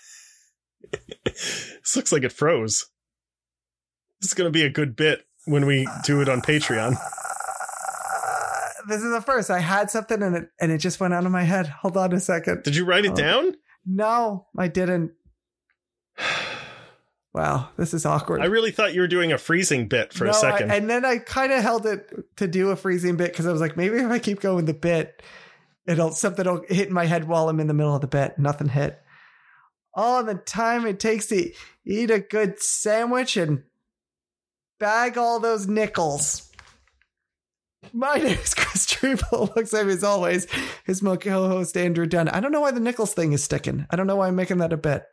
this 1.25 1.95
looks 1.95 2.11
like 2.11 2.21
it 2.23 2.31
froze. 2.31 2.85
This 4.21 4.29
is 4.29 4.33
going 4.35 4.47
to 4.47 4.51
be 4.51 4.61
a 4.63 4.69
good 4.69 4.95
bit 4.95 5.23
when 5.45 5.65
we 5.65 5.87
do 6.05 6.21
it 6.21 6.29
on 6.29 6.41
Patreon. 6.43 6.93
Uh, 6.93 8.69
this 8.87 9.01
is 9.01 9.11
the 9.11 9.21
first. 9.21 9.49
I 9.49 9.59
had 9.61 9.89
something 9.89 10.21
and 10.21 10.35
it 10.35 10.49
and 10.59 10.71
it 10.71 10.77
just 10.77 10.99
went 10.99 11.15
out 11.15 11.25
of 11.25 11.31
my 11.31 11.43
head. 11.43 11.65
Hold 11.67 11.97
on 11.97 12.13
a 12.13 12.19
second. 12.19 12.61
Did 12.63 12.75
you 12.75 12.85
write 12.85 13.05
it 13.05 13.13
Oh. 13.13 13.15
down? 13.15 13.55
No, 13.83 14.45
I 14.55 14.67
didn't. 14.67 15.13
Wow, 17.33 17.69
this 17.77 17.93
is 17.93 18.05
awkward. 18.05 18.41
I 18.41 18.45
really 18.45 18.71
thought 18.71 18.93
you 18.93 18.99
were 19.01 19.07
doing 19.07 19.31
a 19.31 19.37
freezing 19.37 19.87
bit 19.87 20.11
for 20.11 20.25
No, 20.25 20.31
a 20.31 20.33
I- 20.33 20.41
second. 20.41 20.71
and 20.71 20.89
then 20.89 21.05
I 21.05 21.17
kind 21.17 21.53
of 21.53 21.61
held 21.63 21.85
it 21.85 22.11
to 22.37 22.47
do 22.47 22.69
a 22.71 22.75
freezing 22.75 23.15
bit 23.15 23.31
because 23.31 23.47
I 23.47 23.51
was 23.53 23.61
like, 23.61 23.77
maybe 23.77 23.97
if 23.97 24.11
I 24.11 24.19
keep 24.19 24.41
going 24.41 24.65
the 24.65 24.73
bit, 24.73 25.21
it'll 25.87 26.11
something 26.11 26.45
will 26.45 26.63
hit 26.67 26.89
in 26.89 26.93
my 26.93 27.05
head 27.05 27.27
while 27.27 27.47
I'm 27.47 27.59
in 27.61 27.67
the 27.67 27.73
middle 27.73 27.95
of 27.95 28.01
the 28.01 28.07
bit. 28.07 28.37
Nothing 28.37 28.67
hit. 28.69 28.99
All 29.93 30.23
the 30.23 30.35
time 30.35 30.85
it 30.85 30.99
takes 30.99 31.27
to 31.27 31.51
eat 31.85 32.11
a 32.11 32.19
good 32.19 32.61
sandwich 32.61 33.37
and 33.37 33.63
bag 34.79 35.17
all 35.17 35.39
those 35.39 35.67
nickels. 35.67 36.49
My 37.93 38.15
name 38.17 38.37
is 38.37 38.53
Chris 38.53 38.85
Triebel. 38.85 39.55
Looks 39.55 39.73
like 39.73 39.85
as 39.87 40.03
always, 40.03 40.47
his 40.85 41.01
my 41.01 41.15
co-host 41.15 41.75
Andrew 41.77 42.05
Dunn. 42.05 42.27
I 42.29 42.39
don't 42.41 42.51
know 42.51 42.61
why 42.61 42.71
the 42.71 42.79
nickels 42.79 43.13
thing 43.13 43.31
is 43.33 43.43
sticking. 43.43 43.85
I 43.89 43.95
don't 43.95 44.07
know 44.07 44.17
why 44.17 44.27
I'm 44.27 44.35
making 44.35 44.57
that 44.59 44.73
a 44.73 44.77
bit. 44.77 45.03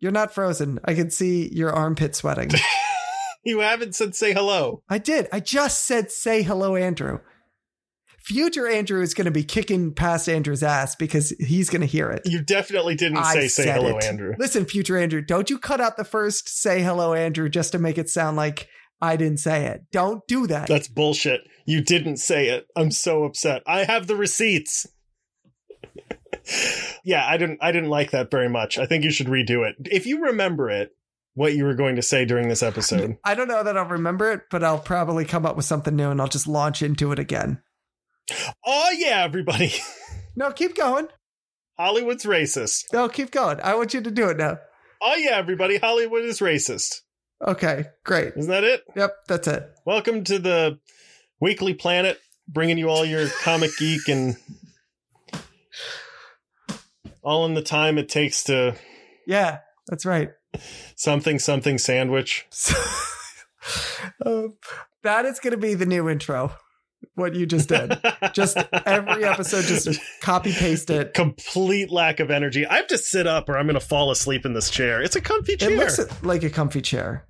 You're 0.00 0.12
not 0.12 0.34
frozen. 0.34 0.80
I 0.84 0.94
can 0.94 1.10
see 1.10 1.48
your 1.52 1.72
armpit 1.72 2.16
sweating. 2.16 2.50
you 3.44 3.60
haven't 3.60 3.94
said 3.94 4.14
say 4.14 4.32
hello. 4.32 4.82
I 4.88 4.98
did. 4.98 5.28
I 5.32 5.40
just 5.40 5.84
said 5.86 6.10
say 6.10 6.42
hello, 6.42 6.74
Andrew. 6.74 7.20
Future 8.18 8.68
Andrew 8.68 9.02
is 9.02 9.14
going 9.14 9.24
to 9.24 9.30
be 9.30 9.42
kicking 9.42 9.94
past 9.94 10.28
Andrew's 10.28 10.62
ass 10.62 10.94
because 10.94 11.30
he's 11.40 11.70
going 11.70 11.80
to 11.80 11.86
hear 11.86 12.10
it. 12.10 12.22
You 12.26 12.42
definitely 12.42 12.94
didn't 12.94 13.18
I 13.18 13.32
say 13.32 13.48
say 13.48 13.70
hello, 13.70 13.96
it. 13.96 14.04
Andrew. 14.04 14.34
Listen, 14.38 14.66
future 14.66 14.98
Andrew, 14.98 15.22
don't 15.22 15.50
you 15.50 15.58
cut 15.58 15.80
out 15.80 15.96
the 15.96 16.04
first 16.04 16.48
say 16.48 16.82
hello, 16.82 17.14
Andrew, 17.14 17.48
just 17.48 17.72
to 17.72 17.78
make 17.78 17.98
it 17.98 18.08
sound 18.08 18.36
like 18.36 18.68
I 19.02 19.16
didn't 19.16 19.38
say 19.38 19.66
it. 19.66 19.82
Don't 19.90 20.26
do 20.28 20.46
that. 20.46 20.68
That's 20.68 20.88
bullshit. 20.88 21.40
You 21.66 21.80
didn't 21.82 22.18
say 22.18 22.48
it. 22.48 22.66
I'm 22.76 22.90
so 22.90 23.24
upset. 23.24 23.62
I 23.66 23.84
have 23.84 24.06
the 24.06 24.16
receipts. 24.16 24.86
Yeah, 27.04 27.26
I 27.26 27.36
didn't 27.36 27.58
I 27.62 27.72
didn't 27.72 27.90
like 27.90 28.10
that 28.12 28.30
very 28.30 28.48
much. 28.48 28.78
I 28.78 28.86
think 28.86 29.04
you 29.04 29.10
should 29.10 29.26
redo 29.28 29.68
it. 29.68 29.76
If 29.90 30.06
you 30.06 30.24
remember 30.24 30.70
it, 30.70 30.90
what 31.34 31.54
you 31.54 31.64
were 31.64 31.74
going 31.74 31.96
to 31.96 32.02
say 32.02 32.24
during 32.24 32.48
this 32.48 32.62
episode. 32.62 33.16
I 33.24 33.34
don't 33.34 33.48
know 33.48 33.62
that 33.62 33.76
I'll 33.76 33.86
remember 33.86 34.32
it, 34.32 34.42
but 34.50 34.64
I'll 34.64 34.78
probably 34.78 35.24
come 35.24 35.46
up 35.46 35.56
with 35.56 35.64
something 35.64 35.94
new 35.94 36.10
and 36.10 36.20
I'll 36.20 36.28
just 36.28 36.46
launch 36.46 36.82
into 36.82 37.12
it 37.12 37.18
again. 37.18 37.62
oh 38.66 38.90
yeah, 38.96 39.22
everybody. 39.24 39.72
No, 40.36 40.52
keep 40.52 40.76
going. 40.76 41.08
Hollywood's 41.76 42.24
racist. 42.24 42.84
No, 42.92 43.08
keep 43.08 43.32
going. 43.32 43.60
I 43.62 43.74
want 43.74 43.92
you 43.92 44.00
to 44.00 44.10
do 44.12 44.28
it 44.28 44.36
now. 44.36 44.58
Oh 45.02 45.16
yeah, 45.16 45.32
everybody. 45.32 45.76
Hollywood 45.76 46.24
is 46.24 46.38
racist. 46.38 47.00
Okay, 47.46 47.86
great. 48.04 48.34
Isn't 48.36 48.50
that 48.50 48.62
it? 48.62 48.84
Yep, 48.94 49.12
that's 49.26 49.48
it. 49.48 49.68
Welcome 49.84 50.22
to 50.24 50.38
the 50.38 50.78
Weekly 51.40 51.74
Planet, 51.74 52.18
bringing 52.46 52.78
you 52.78 52.88
all 52.88 53.04
your 53.04 53.28
comic 53.42 53.72
geek 53.76 54.08
and 54.08 54.36
all 57.22 57.46
in 57.46 57.54
the 57.54 57.62
time 57.62 57.98
it 57.98 58.08
takes 58.08 58.44
to 58.44 58.76
Yeah, 59.26 59.58
that's 59.88 60.06
right. 60.06 60.30
something 60.96 61.38
something 61.38 61.78
sandwich. 61.78 62.46
Uh, 64.24 64.42
that 65.02 65.24
is 65.24 65.40
going 65.40 65.52
to 65.52 65.56
be 65.58 65.74
the 65.74 65.86
new 65.86 66.08
intro. 66.08 66.52
What 67.14 67.34
you 67.34 67.46
just 67.46 67.68
did. 67.70 67.98
Just 68.34 68.58
every 68.72 69.24
episode, 69.24 69.64
just 69.64 69.98
copy 70.20 70.52
paste 70.52 70.90
it. 70.90 71.14
Complete 71.14 71.90
lack 71.90 72.20
of 72.20 72.30
energy. 72.30 72.66
I 72.66 72.76
have 72.76 72.86
to 72.88 72.98
sit 72.98 73.26
up 73.26 73.48
or 73.48 73.56
I'm 73.56 73.66
going 73.66 73.74
to 73.74 73.80
fall 73.84 74.10
asleep 74.10 74.44
in 74.44 74.52
this 74.52 74.70
chair. 74.70 75.00
It's 75.02 75.16
a 75.16 75.20
comfy 75.20 75.56
chair. 75.56 75.70
It 75.70 75.76
looks 75.78 76.22
like 76.22 76.42
a 76.42 76.50
comfy 76.50 76.82
chair. 76.82 77.26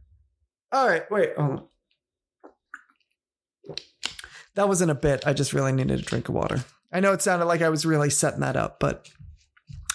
All 0.73 0.89
right, 0.89 1.09
wait. 1.11 1.31
Hold 1.37 1.51
on. 1.51 1.65
That 4.57 4.69
wasn't 4.69 4.91
a 4.91 4.95
bit. 4.97 5.27
I 5.27 5.33
just 5.33 5.53
really 5.53 5.73
needed 5.73 6.01
a 6.01 6.03
drink 6.03 6.29
of 6.29 6.35
water. 6.35 6.65
I 6.93 6.99
know 7.01 7.13
it 7.13 7.23
sounded 7.23 7.47
like 7.47 7.63
I 7.63 7.69
was 7.69 7.87
really 7.87 8.11
setting 8.11 8.41
that 8.41 8.57
up, 8.57 8.81
but 8.81 9.09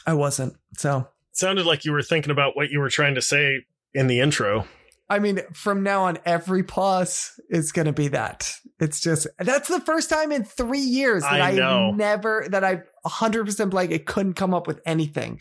I 0.06 0.14
wasn't. 0.14 0.56
So 0.78 1.08
it 1.32 1.38
sounded 1.38 1.66
like 1.66 1.86
you 1.86 1.92
were 1.92 2.04
thinking 2.04 2.32
about 2.32 2.56
what 2.56 2.70
you 2.70 2.80
were 2.80 2.90
trying 2.90 3.16
to 3.16 3.22
say 3.22 3.66
in 3.94 4.08
the 4.08 4.20
intro. 4.20 4.66
I 5.08 5.20
mean, 5.20 5.42
from 5.54 5.84
now 5.84 6.06
on, 6.06 6.18
every 6.26 6.64
pause 6.64 7.40
is 7.50 7.72
going 7.72 7.86
to 7.86 7.94
be 7.94 8.08
that. 8.10 8.52
It's 8.80 9.00
just 9.00 9.28
that's 9.38 9.68
the 9.68 9.80
first 9.82 10.10
time 10.10 10.32
in 10.32 10.44
three 10.44 10.80
years 10.80 11.24
that 11.24 11.42
I, 11.42 11.62
I 11.62 11.92
never 11.92 12.48
that 12.50 12.64
I 12.64 12.82
100 13.04 13.46
percent 13.46 13.74
like 13.74 13.92
it 13.92 14.06
couldn't 14.06 14.34
come 14.34 14.54
up 14.54 14.68
with 14.68 14.82
anything. 14.86 15.40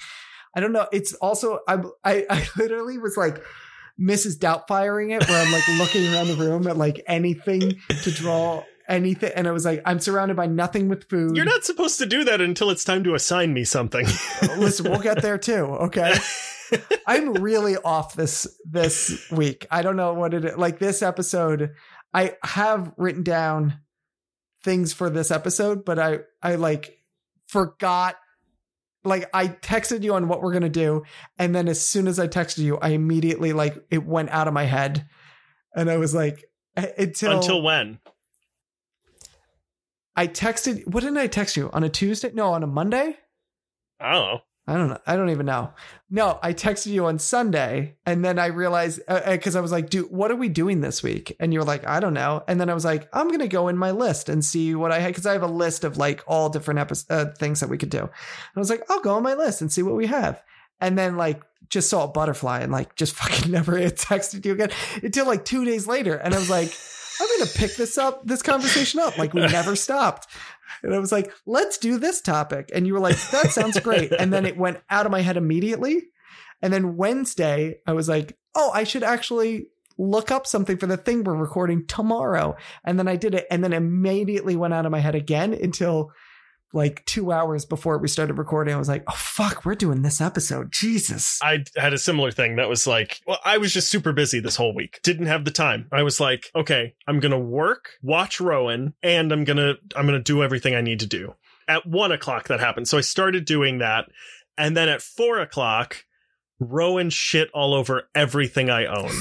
I 0.55 0.61
don't 0.61 0.73
know. 0.73 0.87
It's 0.93 1.15
also 1.15 1.61
I 1.67 1.83
I, 2.05 2.27
I 2.29 2.49
literally 2.57 2.99
was 2.99 3.17
like 3.17 3.43
Mrs. 3.99 4.39
Doubtfiring 4.39 5.17
it, 5.17 5.29
where 5.29 5.45
I'm 5.45 5.53
like 5.53 5.67
looking 5.79 6.13
around 6.13 6.29
the 6.29 6.37
room 6.37 6.67
at 6.67 6.77
like 6.77 7.03
anything 7.07 7.81
to 8.03 8.11
draw 8.11 8.65
anything, 8.89 9.33
and 9.35 9.47
I 9.47 9.53
was 9.53 9.65
like, 9.65 9.83
I'm 9.85 10.01
surrounded 10.01 10.37
by 10.37 10.47
nothing 10.47 10.89
with 10.89 11.09
food. 11.09 11.37
You're 11.37 11.45
not 11.45 11.65
supposed 11.65 11.99
to 11.99 12.07
do 12.07 12.25
that 12.25 12.41
until 12.41 12.71
it's 12.71 12.85
time 12.85 13.05
to 13.05 13.15
assign 13.15 13.53
me 13.53 13.65
something. 13.65 14.07
Listen, 14.57 14.91
we'll 14.91 15.01
get 15.01 15.23
there 15.23 15.39
too. 15.39 15.65
Okay. 15.65 16.15
I'm 17.07 17.35
really 17.35 17.77
off 17.77 18.15
this 18.15 18.47
this 18.65 19.31
week. 19.31 19.67
I 19.71 19.83
don't 19.83 19.97
know 19.97 20.15
what 20.15 20.35
it 20.35 20.45
is. 20.45 20.57
Like 20.57 20.79
this 20.79 21.03
episode, 21.03 21.73
I 22.13 22.37
have 22.43 22.93
written 22.97 23.23
down 23.23 23.81
things 24.63 24.93
for 24.93 25.11
this 25.11 25.31
episode, 25.31 25.85
but 25.85 25.99
I 25.99 26.21
I 26.43 26.57
like 26.57 26.99
forgot 27.47 28.17
like 29.05 29.29
I 29.35 29.49
texted 29.49 30.03
you 30.03 30.15
on 30.15 30.29
what 30.29 30.43
we're 30.43 30.53
gonna 30.53 30.69
do, 30.69 31.05
and 31.39 31.55
then 31.55 31.69
as 31.69 31.87
soon 31.87 32.09
as 32.09 32.19
I 32.19 32.29
texted 32.29 32.59
you, 32.59 32.79
I 32.79 32.91
immediately 32.91 33.53
like 33.53 33.77
it 33.91 34.05
went 34.05 34.31
out 34.31 34.49
of 34.49 34.55
my 34.55 34.65
head, 34.65 35.07
and 35.75 35.91
I 35.91 35.99
was 35.99 36.15
like, 36.15 36.45
until 36.77 37.33
until 37.33 37.63
when? 37.63 37.99
I 40.17 40.27
texted. 40.27 40.87
What 40.87 41.01
didn't 41.01 41.19
I 41.19 41.27
text 41.27 41.57
you 41.57 41.71
on 41.73 41.85
a 41.85 41.89
Tuesday? 41.89 42.31
No, 42.33 42.53
on 42.53 42.63
a 42.63 42.67
Monday. 42.67 43.17
I 44.01 44.13
don't 44.13 44.23
know. 44.23 44.41
I 44.67 44.77
don't 44.77 44.89
know. 44.89 44.99
I 45.07 45.17
don't 45.17 45.29
even 45.29 45.45
know. 45.45 45.73
No, 46.09 46.39
I 46.43 46.55
texted 46.55 46.87
you 46.87 47.05
on 47.05 47.19
Sunday 47.19 47.97
and 48.07 48.25
then 48.25 48.39
I 48.39 48.47
realized 48.47 48.99
because 49.07 49.55
uh, 49.55 49.59
uh 49.59 49.61
I 49.61 49.63
was 49.63 49.73
like, 49.73 49.91
dude, 49.91 50.11
what 50.11 50.31
are 50.31 50.37
we 50.37 50.49
doing 50.49 50.81
this 50.81 51.03
week? 51.03 51.37
And 51.39 51.53
you're 51.53 51.65
like, 51.65 51.87
I 51.87 52.01
don't 52.01 52.15
know. 52.15 52.43
And 52.49 52.59
then 52.59 52.71
I 52.71 52.75
was 52.75 52.85
like, 52.85 53.07
I'm 53.13 53.29
going 53.29 53.41
to 53.41 53.49
go 53.49 53.69
in 53.69 53.77
my 53.77 53.91
list 53.91 54.31
and 54.31 54.43
see 54.43 54.75
what 54.75 54.91
I 54.91 55.01
had 55.01 55.09
because 55.09 55.27
I 55.27 55.33
have 55.33 55.43
a 55.43 55.49
list 55.49 55.85
of 55.85 55.99
like 55.99 56.25
all 56.27 56.49
different 56.49 56.81
episodes, 56.81 57.11
uh, 57.11 57.35
things 57.37 57.61
that 57.61 57.69
we 57.69 57.77
could 57.77 57.91
do. 57.91 57.99
And 57.99 58.11
I 58.57 58.59
was 58.59 58.71
like, 58.71 58.91
I'll 58.91 59.01
go 59.01 59.15
on 59.15 59.23
my 59.23 59.35
list 59.35 59.61
and 59.61 59.71
see 59.71 59.83
what 59.83 59.97
we 59.97 60.07
have. 60.07 60.43
And 60.81 60.97
then 60.97 61.19
like 61.19 61.43
just 61.69 61.91
saw 61.91 62.05
a 62.05 62.09
butterfly 62.09 62.61
and 62.61 62.73
like 62.73 62.95
just 62.95 63.15
fucking 63.17 63.53
never 63.53 63.73
texted 63.91 64.47
you 64.47 64.53
again 64.53 64.71
until 65.03 65.27
like 65.27 65.45
two 65.45 65.67
days 65.67 65.87
later. 65.87 66.15
And 66.15 66.35
I 66.35 66.39
was 66.39 66.49
like, 66.49 66.75
I'm 67.21 67.29
going 67.39 67.49
to 67.49 67.59
pick 67.59 67.77
this 67.77 67.99
up, 67.99 68.27
this 68.27 68.43
conversation 68.43 69.01
up. 69.01 69.19
Like 69.19 69.35
we 69.35 69.41
never 69.41 69.77
stopped. 69.77 70.27
And 70.83 70.95
I 70.95 70.99
was 70.99 71.13
like, 71.13 71.33
let's 71.47 71.79
do 71.79 71.99
this 71.99 72.21
topic. 72.21 72.71
And 72.75 72.87
you 72.87 72.95
were 72.95 73.01
like, 73.01 73.21
that 73.31 73.51
sounds 73.51 73.79
great. 73.81 74.13
And 74.13 74.33
then 74.33 74.45
it 74.45 74.57
went 74.57 74.81
out 74.91 75.07
of 75.07 75.13
my 75.13 75.21
head 75.21 75.37
immediately. 75.37 76.03
And 76.63 76.73
then 76.73 76.97
Wednesday, 76.97 77.79
I 77.87 77.93
was 77.93 78.09
like, 78.09 78.37
oh, 78.55 78.71
I 78.73 78.85
should 78.85 79.03
actually 79.03 79.69
look 79.97 80.31
up 80.31 80.47
something 80.47 80.77
for 80.77 80.87
the 80.87 80.97
thing 80.97 81.23
we're 81.23 81.35
recording 81.35 81.87
tomorrow. 81.87 82.57
And 82.85 82.99
then 82.99 83.09
I 83.09 83.17
did 83.17 83.35
it. 83.35 83.47
And 83.51 83.63
then 83.63 83.73
immediately 83.73 84.57
went 84.57 84.75
out 84.75 84.87
of 84.87 84.93
my 84.93 85.01
head 85.01 85.15
again 85.15 85.53
until 85.53 86.13
like 86.75 87.05
two 87.07 87.31
hours 87.31 87.65
before 87.65 87.99
we 87.99 88.09
started 88.09 88.37
recording, 88.37 88.75
I 88.75 88.79
was 88.79 88.89
like, 88.89 89.05
oh, 89.09 89.15
fuck, 89.17 89.65
we're 89.65 89.77
doing 89.77 90.03
this 90.03 90.21
episode. 90.21 90.73
Jesus. 90.73 91.39
I 91.41 91.65
had 91.77 91.93
a 91.93 91.99
similar 91.99 92.33
thing 92.33 92.57
that 92.57 92.69
was 92.69 92.87
like, 92.87 93.21
well, 93.27 93.39
I 93.45 93.59
was 93.59 93.73
just 93.73 93.89
super 93.89 94.13
busy 94.13 94.41
this 94.41 94.57
whole 94.57 94.75
week. 94.75 94.99
Didn't 95.03 95.27
have 95.27 95.45
the 95.45 95.53
time. 95.53 95.87
I 95.93 96.03
was 96.03 96.19
like, 96.19 96.51
okay, 96.55 96.95
I'm 97.07 97.21
going 97.21 97.31
to 97.31 97.39
work, 97.39 97.91
watch 98.03 98.41
Rowan, 98.41 98.95
and 99.03 99.33
I'm 99.33 99.45
going 99.45 99.57
to, 99.57 99.77
I'm 99.97 100.07
going 100.07 100.19
to 100.19 100.23
do 100.23 100.43
everything 100.43 100.75
I 100.75 100.81
need 100.81 101.01
to 101.01 101.07
do. 101.07 101.35
At 101.69 101.87
one 101.87 102.13
o'clock 102.13 102.49
that 102.49 102.61
happened. 102.61 102.89
So 102.89 102.99
I 102.99 103.03
started 103.03 103.45
doing 103.45 103.79
that. 103.79 104.07
And 104.59 104.77
then 104.77 104.89
at 104.89 105.01
four 105.01 105.39
o'clock, 105.39 106.05
Rowan 106.59 107.11
shit 107.11 107.51
all 107.55 107.73
over 107.73 108.09
everything 108.15 108.69
I 108.69 108.87
own. 108.87 109.11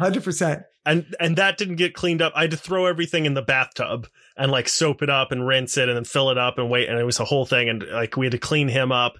100%. 0.00 0.64
And 0.86 1.14
and 1.20 1.36
that 1.36 1.58
didn't 1.58 1.76
get 1.76 1.94
cleaned 1.94 2.22
up. 2.22 2.32
I 2.34 2.42
had 2.42 2.52
to 2.52 2.56
throw 2.56 2.86
everything 2.86 3.26
in 3.26 3.34
the 3.34 3.42
bathtub 3.42 4.08
and 4.40 4.50
like 4.50 4.68
soap 4.68 5.02
it 5.02 5.10
up 5.10 5.30
and 5.30 5.46
rinse 5.46 5.76
it 5.76 5.88
and 5.88 5.96
then 5.96 6.04
fill 6.04 6.30
it 6.30 6.38
up 6.38 6.58
and 6.58 6.70
wait 6.70 6.88
and 6.88 6.98
it 6.98 7.04
was 7.04 7.20
a 7.20 7.24
whole 7.24 7.44
thing 7.44 7.68
and 7.68 7.84
like 7.92 8.16
we 8.16 8.24
had 8.26 8.32
to 8.32 8.38
clean 8.38 8.68
him 8.68 8.90
up 8.90 9.16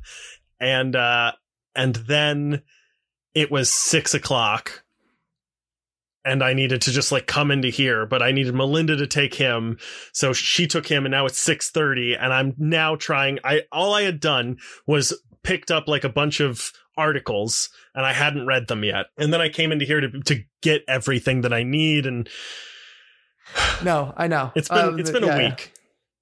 and 0.59 0.97
uh 0.97 1.31
and 1.77 1.95
then 1.97 2.63
it 3.35 3.51
was 3.51 3.71
six 3.71 4.15
o'clock 4.15 4.83
and 6.25 6.43
I 6.43 6.55
needed 6.55 6.83
to 6.83 6.91
just 6.91 7.13
like 7.13 7.27
come 7.27 7.51
into 7.51 7.69
here, 7.69 8.05
but 8.05 8.23
I 8.23 8.31
needed 8.31 8.55
Melinda 8.55 8.95
to 8.97 9.07
take 9.07 9.33
him. 9.35 9.79
So 10.13 10.35
she 10.35 10.67
took 10.67 10.87
him 10.87 11.07
and 11.07 11.13
now 11.13 11.25
it's 11.25 11.43
6:30 11.43 12.17
and 12.21 12.33
I'm 12.33 12.55
now 12.59 12.97
trying 12.97 13.39
I 13.45 13.63
all 13.71 13.95
I 13.95 14.03
had 14.03 14.21
done 14.21 14.59
was 14.87 15.19
picked 15.43 15.71
up 15.71 15.87
like 15.87 16.05
a 16.05 16.11
bunch 16.11 16.41
of 16.41 16.73
articles 16.97 17.71
and 17.95 18.05
I 18.05 18.13
hadn't 18.13 18.47
read 18.47 18.69
them 18.69 18.85
yet. 18.85 19.07
And 19.17 19.33
then 19.33 19.41
I 19.41 19.49
came 19.49 19.71
into 19.71 19.85
here 19.85 20.01
to 20.01 20.09
to 20.09 20.43
get 20.63 20.83
everything 20.89 21.43
that 21.43 21.53
I 21.53 21.63
need 21.63 22.07
and 22.07 22.29
no, 23.85 24.13
I 24.17 24.27
know. 24.27 24.53
It's 24.55 24.69
been 24.69 24.79
um, 24.79 24.99
it's 24.99 25.11
been 25.11 25.25
yeah, 25.25 25.37
a 25.37 25.49
week. 25.49 25.73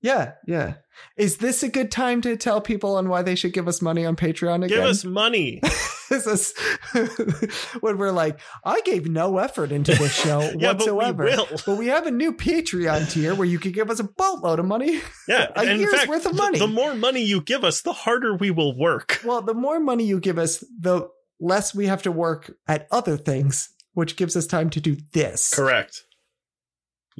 Yeah, 0.00 0.32
yeah. 0.46 0.74
Is 1.16 1.38
this 1.38 1.62
a 1.62 1.68
good 1.68 1.90
time 1.90 2.20
to 2.22 2.36
tell 2.36 2.60
people 2.60 2.96
on 2.96 3.08
why 3.08 3.22
they 3.22 3.34
should 3.34 3.52
give 3.52 3.68
us 3.68 3.82
money 3.82 4.04
on 4.04 4.16
Patreon 4.16 4.64
again? 4.64 4.68
Give 4.68 4.84
us 4.84 5.04
money. 5.04 5.60
is 6.10 6.24
this 6.24 6.54
when 7.80 7.98
we're 7.98 8.12
like, 8.12 8.40
I 8.64 8.80
gave 8.82 9.08
no 9.08 9.38
effort 9.38 9.72
into 9.72 9.94
this 9.94 10.14
show 10.14 10.40
yeah, 10.58 10.72
whatsoever. 10.72 11.24
But 11.24 11.50
we, 11.50 11.56
but 11.66 11.78
we 11.78 11.86
have 11.88 12.06
a 12.06 12.10
new 12.10 12.32
Patreon 12.32 13.10
tier 13.10 13.34
where 13.34 13.46
you 13.46 13.58
can 13.58 13.72
give 13.72 13.90
us 13.90 14.00
a 14.00 14.04
boatload 14.04 14.58
of 14.58 14.66
money. 14.66 15.00
Yeah, 15.26 15.48
a 15.56 15.76
year's 15.76 15.92
fact, 15.92 16.08
worth 16.08 16.26
of 16.26 16.34
money. 16.34 16.58
The, 16.58 16.66
the 16.66 16.72
more 16.72 16.94
money 16.94 17.22
you 17.22 17.40
give 17.40 17.64
us, 17.64 17.82
the 17.82 17.92
harder 17.92 18.34
we 18.34 18.50
will 18.50 18.76
work. 18.76 19.20
Well, 19.24 19.42
the 19.42 19.54
more 19.54 19.80
money 19.80 20.04
you 20.04 20.20
give 20.20 20.38
us, 20.38 20.64
the 20.80 21.08
less 21.40 21.74
we 21.74 21.86
have 21.86 22.02
to 22.02 22.12
work 22.12 22.54
at 22.66 22.86
other 22.90 23.16
things, 23.16 23.70
which 23.92 24.16
gives 24.16 24.36
us 24.36 24.46
time 24.46 24.70
to 24.70 24.80
do 24.80 24.96
this. 25.12 25.52
Correct. 25.54 26.04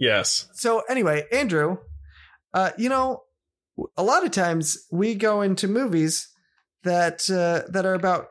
Yes. 0.00 0.48
So 0.54 0.82
anyway, 0.88 1.24
Andrew, 1.32 1.78
uh, 2.54 2.70
you 2.78 2.88
know, 2.88 3.24
a 3.96 4.02
lot 4.02 4.24
of 4.24 4.30
times 4.30 4.86
we 4.90 5.14
go 5.14 5.42
into 5.42 5.68
movies 5.68 6.28
that 6.84 7.28
uh, 7.30 7.70
that 7.70 7.84
are 7.84 7.94
about 7.94 8.28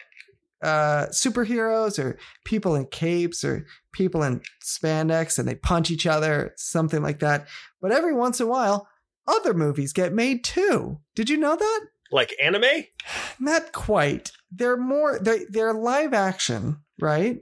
uh, 0.62 1.08
superheroes 1.08 2.04
or 2.04 2.18
people 2.44 2.76
in 2.76 2.86
capes 2.88 3.44
or 3.44 3.66
people 3.92 4.24
in 4.24 4.42
spandex 4.64 5.38
and 5.38 5.48
they 5.48 5.56
punch 5.56 5.92
each 5.92 6.08
other, 6.08 6.54
something 6.58 7.02
like 7.02 7.20
that. 7.20 7.48
But 7.82 7.92
every 7.92 8.14
once 8.14 8.40
in 8.40 8.48
a 8.48 8.50
while, 8.50 8.88
other 9.28 9.54
movies 9.54 9.94
get 9.94 10.14
made 10.14 10.44
too. 10.44 11.00
Did 11.16 11.30
you 11.30 11.38
know 11.38 11.56
that? 11.56 11.82
Like 12.12 12.34
anime? 12.42 12.86
Not 13.40 13.74
quite. 13.74 14.32
They're 14.52 14.78
more 14.78 15.20
they 15.20 15.46
they're 15.50 15.74
live 15.74 16.14
action, 16.14 16.78
right? 17.00 17.40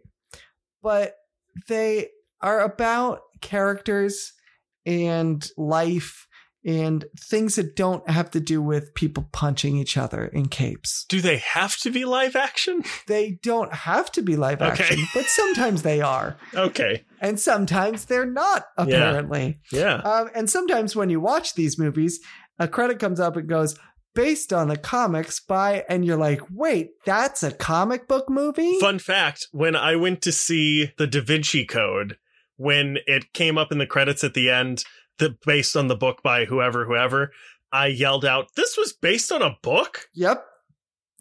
But 0.81 1.15
they 1.67 2.09
are 2.41 2.61
about 2.61 3.21
characters 3.41 4.33
and 4.85 5.49
life 5.57 6.27
and 6.65 7.05
things 7.19 7.55
that 7.55 7.75
don't 7.75 8.09
have 8.09 8.31
to 8.31 8.39
do 8.39 8.59
with 8.59 8.95
people 8.95 9.29
punching 9.31 9.77
each 9.77 9.97
other 9.97 10.25
in 10.25 10.47
capes. 10.47 11.05
Do 11.07 11.21
they 11.21 11.37
have 11.37 11.77
to 11.77 11.91
be 11.91 12.05
live 12.05 12.35
action? 12.35 12.83
They 13.07 13.37
don't 13.43 13.71
have 13.71 14.11
to 14.13 14.23
be 14.23 14.35
live 14.35 14.63
action, 14.63 14.97
but 15.13 15.25
sometimes 15.25 15.83
they 15.83 16.01
are. 16.01 16.37
Okay. 16.55 17.03
And 17.21 17.39
sometimes 17.39 18.05
they're 18.05 18.25
not, 18.25 18.65
apparently. 18.77 19.59
Yeah. 19.71 20.01
yeah. 20.03 20.11
Um, 20.11 20.29
and 20.33 20.49
sometimes 20.49 20.95
when 20.95 21.11
you 21.11 21.19
watch 21.19 21.53
these 21.53 21.77
movies, 21.77 22.19
a 22.57 22.67
credit 22.67 22.97
comes 22.97 23.19
up 23.19 23.37
and 23.37 23.47
goes, 23.47 23.77
based 24.15 24.51
on 24.51 24.69
the 24.69 24.77
comics 24.77 25.39
by, 25.39 25.83
and 25.87 26.03
you're 26.03 26.17
like, 26.17 26.41
wait, 26.49 26.91
that's 27.05 27.43
a 27.43 27.51
comic 27.51 28.07
book 28.07 28.27
movie? 28.27 28.79
Fun 28.79 28.97
fact 28.97 29.47
when 29.51 29.75
I 29.75 29.95
went 29.97 30.21
to 30.23 30.31
see 30.31 30.93
The 30.97 31.05
Da 31.05 31.21
Vinci 31.21 31.65
Code, 31.65 32.17
when 32.57 32.97
it 33.07 33.33
came 33.33 33.57
up 33.57 33.71
in 33.71 33.77
the 33.77 33.87
credits 33.87 34.23
at 34.23 34.33
the 34.33 34.49
end, 34.49 34.83
the 35.19 35.37
based 35.45 35.75
on 35.75 35.87
the 35.87 35.95
book 35.95 36.21
by 36.23 36.45
whoever, 36.45 36.85
whoever, 36.85 37.31
I 37.71 37.87
yelled 37.87 38.25
out, 38.25 38.55
"This 38.55 38.77
was 38.77 38.93
based 38.93 39.31
on 39.31 39.41
a 39.41 39.57
book." 39.61 40.09
Yep, 40.13 40.45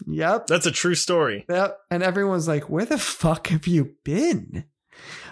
yep, 0.06 0.46
that's 0.46 0.66
a 0.66 0.72
true 0.72 0.94
story. 0.94 1.44
Yep, 1.48 1.78
and 1.90 2.02
everyone's 2.02 2.48
like, 2.48 2.68
"Where 2.68 2.84
the 2.84 2.98
fuck 2.98 3.48
have 3.48 3.66
you 3.66 3.96
been?" 4.04 4.64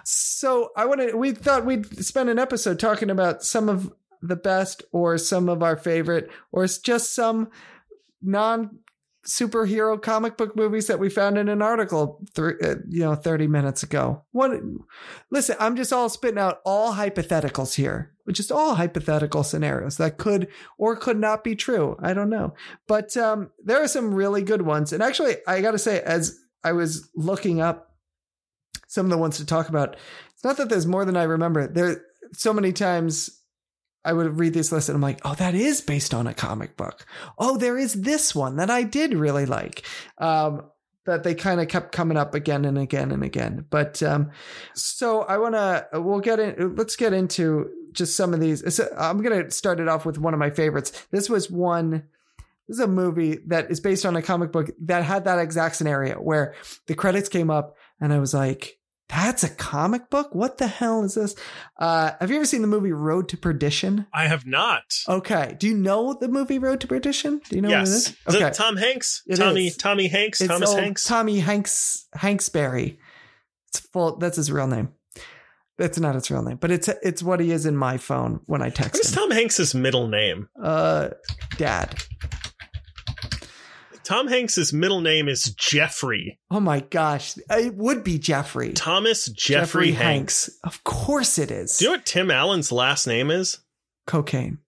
So 0.04 0.70
I 0.76 0.84
wanted. 0.86 1.14
We 1.14 1.32
thought 1.32 1.66
we'd 1.66 2.04
spend 2.04 2.28
an 2.28 2.38
episode 2.38 2.78
talking 2.78 3.10
about 3.10 3.42
some 3.44 3.68
of 3.68 3.92
the 4.20 4.36
best, 4.36 4.82
or 4.92 5.18
some 5.18 5.48
of 5.48 5.62
our 5.62 5.76
favorite, 5.76 6.30
or 6.50 6.66
just 6.66 7.14
some 7.14 7.50
non 8.20 8.78
superhero 9.26 10.00
comic 10.00 10.36
book 10.36 10.56
movies 10.56 10.88
that 10.88 10.98
we 10.98 11.08
found 11.08 11.38
in 11.38 11.48
an 11.48 11.62
article, 11.62 12.20
uh, 12.38 12.52
you 12.88 13.00
know, 13.00 13.14
30 13.14 13.46
minutes 13.46 13.82
ago. 13.82 14.24
What? 14.32 14.52
Listen, 15.30 15.56
I'm 15.60 15.76
just 15.76 15.92
all 15.92 16.08
spitting 16.08 16.38
out 16.38 16.60
all 16.64 16.94
hypotheticals 16.94 17.74
here, 17.74 18.12
just 18.30 18.50
all 18.50 18.74
hypothetical 18.74 19.44
scenarios 19.44 19.96
that 19.98 20.18
could 20.18 20.48
or 20.76 20.96
could 20.96 21.18
not 21.18 21.44
be 21.44 21.54
true. 21.54 21.96
I 22.02 22.14
don't 22.14 22.30
know, 22.30 22.54
but 22.88 23.16
um, 23.16 23.50
there 23.64 23.82
are 23.82 23.88
some 23.88 24.14
really 24.14 24.42
good 24.42 24.62
ones. 24.62 24.92
And 24.92 25.02
actually, 25.02 25.36
I 25.46 25.60
got 25.60 25.72
to 25.72 25.78
say, 25.78 26.00
as 26.00 26.38
I 26.64 26.72
was 26.72 27.08
looking 27.14 27.60
up 27.60 27.94
some 28.88 29.06
of 29.06 29.10
the 29.10 29.18
ones 29.18 29.38
to 29.38 29.46
talk 29.46 29.68
about, 29.68 29.96
it's 30.34 30.44
not 30.44 30.56
that 30.56 30.68
there's 30.68 30.86
more 30.86 31.04
than 31.04 31.16
I 31.16 31.24
remember. 31.24 31.68
There, 31.68 32.02
so 32.32 32.52
many 32.52 32.72
times 32.72 33.41
I 34.04 34.12
would 34.12 34.38
read 34.38 34.54
this 34.54 34.72
list 34.72 34.88
and 34.88 34.96
I'm 34.96 35.02
like, 35.02 35.20
oh, 35.24 35.34
that 35.34 35.54
is 35.54 35.80
based 35.80 36.12
on 36.12 36.26
a 36.26 36.34
comic 36.34 36.76
book. 36.76 37.06
Oh, 37.38 37.56
there 37.56 37.78
is 37.78 37.94
this 37.94 38.34
one 38.34 38.56
that 38.56 38.70
I 38.70 38.82
did 38.82 39.14
really 39.14 39.46
like. 39.46 39.84
Um, 40.18 40.64
that 41.04 41.24
they 41.24 41.34
kind 41.34 41.60
of 41.60 41.66
kept 41.66 41.92
coming 41.92 42.16
up 42.16 42.34
again 42.34 42.64
and 42.64 42.78
again 42.78 43.10
and 43.10 43.24
again. 43.24 43.66
But 43.70 44.02
um, 44.02 44.30
so 44.74 45.22
I 45.22 45.38
want 45.38 45.54
to, 45.54 45.88
we'll 45.94 46.20
get 46.20 46.38
in, 46.38 46.76
let's 46.76 46.94
get 46.94 47.12
into 47.12 47.70
just 47.92 48.16
some 48.16 48.32
of 48.32 48.40
these. 48.40 48.74
So 48.74 48.88
I'm 48.96 49.20
going 49.20 49.44
to 49.44 49.50
start 49.50 49.80
it 49.80 49.88
off 49.88 50.06
with 50.06 50.18
one 50.18 50.32
of 50.32 50.40
my 50.40 50.50
favorites. 50.50 51.06
This 51.10 51.28
was 51.28 51.50
one, 51.50 52.04
this 52.68 52.76
is 52.76 52.80
a 52.80 52.86
movie 52.86 53.38
that 53.48 53.70
is 53.70 53.80
based 53.80 54.06
on 54.06 54.14
a 54.14 54.22
comic 54.22 54.52
book 54.52 54.70
that 54.82 55.02
had 55.02 55.24
that 55.24 55.40
exact 55.40 55.74
scenario 55.76 56.16
where 56.16 56.54
the 56.86 56.94
credits 56.94 57.28
came 57.28 57.50
up 57.50 57.76
and 58.00 58.12
I 58.12 58.20
was 58.20 58.32
like, 58.32 58.78
that's 59.12 59.44
a 59.44 59.48
comic 59.50 60.08
book? 60.08 60.34
What 60.34 60.56
the 60.56 60.66
hell 60.66 61.04
is 61.04 61.14
this? 61.14 61.34
Uh, 61.78 62.12
have 62.18 62.30
you 62.30 62.36
ever 62.36 62.46
seen 62.46 62.62
the 62.62 62.66
movie 62.66 62.92
Road 62.92 63.28
to 63.28 63.36
Perdition? 63.36 64.06
I 64.12 64.26
have 64.26 64.46
not. 64.46 64.82
Okay. 65.06 65.54
Do 65.58 65.66
you 65.68 65.74
know 65.74 66.14
the 66.14 66.28
movie 66.28 66.58
Road 66.58 66.80
to 66.80 66.86
Perdition? 66.86 67.40
Do 67.48 67.56
you 67.56 67.62
know 67.62 67.68
yes. 67.68 67.88
what 67.88 67.92
it 67.92 67.94
is? 67.94 68.06
Is 68.08 68.34
Okay. 68.36 68.46
it 68.46 68.54
Tom 68.54 68.76
Hanks? 68.76 69.22
It 69.26 69.36
Tommy 69.36 69.66
is. 69.66 69.76
Tommy 69.76 70.08
Hanks? 70.08 70.40
It's 70.40 70.48
Thomas 70.48 70.72
Hanks? 70.72 71.04
Tommy 71.04 71.40
Hanks 71.40 72.06
Hanksberry. 72.16 72.96
It's 73.68 73.80
full. 73.80 74.16
That's 74.16 74.36
his 74.36 74.50
real 74.50 74.66
name. 74.66 74.88
That's 75.78 75.98
not 75.98 76.14
his 76.14 76.30
real 76.30 76.42
name, 76.42 76.56
but 76.58 76.70
it's 76.70 76.88
it's 76.88 77.22
what 77.22 77.40
he 77.40 77.50
is 77.50 77.66
in 77.66 77.76
my 77.76 77.96
phone 77.96 78.40
when 78.46 78.62
I 78.62 78.66
what 78.66 78.72
is 78.72 78.78
text 78.78 79.06
him. 79.08 79.14
Tom 79.14 79.30
Hanks's 79.30 79.74
middle 79.74 80.08
name? 80.08 80.48
Uh, 80.60 81.10
Dad. 81.56 82.02
Tom 84.04 84.28
Hanks's 84.28 84.72
middle 84.72 85.00
name 85.00 85.28
is 85.28 85.54
Jeffrey. 85.56 86.38
Oh 86.50 86.60
my 86.60 86.80
gosh, 86.80 87.36
it 87.50 87.74
would 87.74 88.02
be 88.02 88.18
Jeffrey. 88.18 88.72
Thomas 88.72 89.26
Jeffrey, 89.26 89.92
Hanks. 89.92 90.50
Of 90.64 90.82
course 90.84 91.38
it 91.38 91.50
is. 91.50 91.78
Do 91.78 91.84
you 91.84 91.90
know 91.90 91.96
what 91.96 92.06
Tim 92.06 92.30
Allen's 92.30 92.72
last 92.72 93.06
name 93.06 93.30
is? 93.30 93.58
Cocaine. 94.06 94.58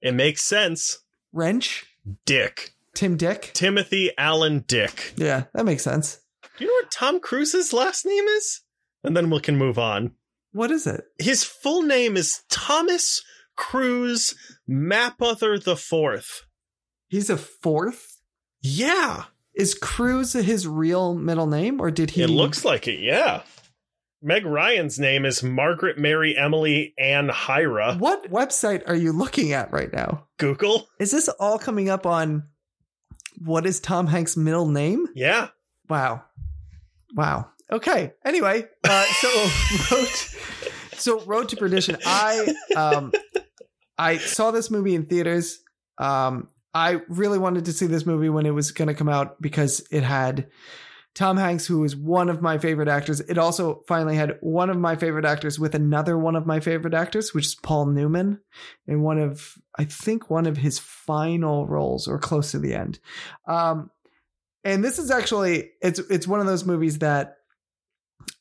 It 0.00 0.14
makes 0.14 0.42
sense. 0.42 0.98
Wrench. 1.32 1.84
Dick. 2.24 2.72
Tim 2.94 3.16
Dick. 3.16 3.50
Timothy 3.54 4.10
Allen 4.16 4.64
Dick. 4.66 5.12
Yeah, 5.16 5.44
that 5.52 5.66
makes 5.66 5.82
sense. 5.82 6.20
Do 6.56 6.64
you 6.64 6.70
know 6.70 6.74
what 6.82 6.90
Tom 6.90 7.20
Cruise's 7.20 7.72
last 7.72 8.06
name 8.06 8.24
is? 8.24 8.62
And 9.04 9.16
then 9.16 9.30
we 9.30 9.40
can 9.40 9.56
move 9.56 9.78
on. 9.78 10.12
What 10.52 10.70
is 10.70 10.86
it? 10.86 11.04
His 11.18 11.44
full 11.44 11.82
name 11.82 12.16
is 12.16 12.42
Thomas 12.48 13.22
Cruise 13.56 14.34
Mapother 14.68 15.62
the 15.62 15.76
Fourth. 15.76 16.42
He's 17.08 17.30
a 17.30 17.36
fourth. 17.36 18.07
Yeah, 18.62 19.24
Is 19.54 19.74
Cruz 19.74 20.32
his 20.32 20.66
real 20.66 21.14
middle 21.14 21.46
name, 21.46 21.80
or 21.80 21.90
did 21.90 22.10
he? 22.10 22.22
it 22.22 22.30
looks 22.30 22.64
like 22.64 22.88
it. 22.88 23.00
Yeah. 23.00 23.42
Meg 24.20 24.44
Ryan's 24.44 24.98
name 24.98 25.24
is 25.24 25.42
Margaret 25.44 25.96
Mary 25.96 26.36
Emily 26.36 26.92
Ann 26.98 27.28
Hyra. 27.28 27.98
What 28.00 28.30
website 28.32 28.82
are 28.88 28.96
you 28.96 29.12
looking 29.12 29.52
at 29.52 29.72
right 29.72 29.92
now? 29.92 30.26
Google. 30.38 30.88
Is 30.98 31.12
this 31.12 31.28
all 31.28 31.56
coming 31.58 31.88
up 31.88 32.04
on 32.04 32.48
what 33.44 33.64
is 33.64 33.78
Tom 33.78 34.08
Hanks' 34.08 34.36
middle 34.36 34.66
name? 34.66 35.06
Yeah. 35.14 35.48
Wow. 35.88 36.24
Wow. 37.14 37.50
Okay. 37.70 38.12
Anyway, 38.24 38.64
uh, 38.82 39.04
so 39.20 39.48
road, 39.96 40.08
so 40.94 41.20
Road 41.20 41.48
to 41.50 41.56
Perdition. 41.56 41.96
I 42.04 42.52
um, 42.76 43.12
I 43.96 44.16
saw 44.18 44.50
this 44.50 44.68
movie 44.68 44.96
in 44.96 45.06
theaters. 45.06 45.60
Um, 45.98 46.48
I 46.78 47.00
really 47.08 47.38
wanted 47.38 47.64
to 47.64 47.72
see 47.72 47.86
this 47.86 48.06
movie 48.06 48.28
when 48.28 48.46
it 48.46 48.54
was 48.54 48.70
going 48.70 48.86
to 48.86 48.94
come 48.94 49.08
out 49.08 49.42
because 49.42 49.84
it 49.90 50.04
had 50.04 50.48
Tom 51.16 51.36
Hanks, 51.36 51.66
who 51.66 51.82
is 51.82 51.96
one 51.96 52.28
of 52.28 52.40
my 52.40 52.58
favorite 52.58 52.86
actors. 52.86 53.18
It 53.18 53.36
also 53.36 53.82
finally 53.88 54.14
had 54.14 54.38
one 54.40 54.70
of 54.70 54.76
my 54.76 54.94
favorite 54.94 55.24
actors 55.24 55.58
with 55.58 55.74
another 55.74 56.16
one 56.16 56.36
of 56.36 56.46
my 56.46 56.60
favorite 56.60 56.94
actors, 56.94 57.34
which 57.34 57.46
is 57.46 57.54
Paul 57.56 57.86
Newman, 57.86 58.38
in 58.86 59.02
one 59.02 59.18
of 59.18 59.54
I 59.76 59.86
think 59.86 60.30
one 60.30 60.46
of 60.46 60.56
his 60.56 60.78
final 60.78 61.66
roles 61.66 62.06
or 62.06 62.16
close 62.16 62.52
to 62.52 62.60
the 62.60 62.74
end. 62.74 63.00
Um, 63.48 63.90
and 64.62 64.84
this 64.84 65.00
is 65.00 65.10
actually 65.10 65.70
it's 65.82 65.98
it's 65.98 66.28
one 66.28 66.38
of 66.38 66.46
those 66.46 66.64
movies 66.64 66.98
that 66.98 67.38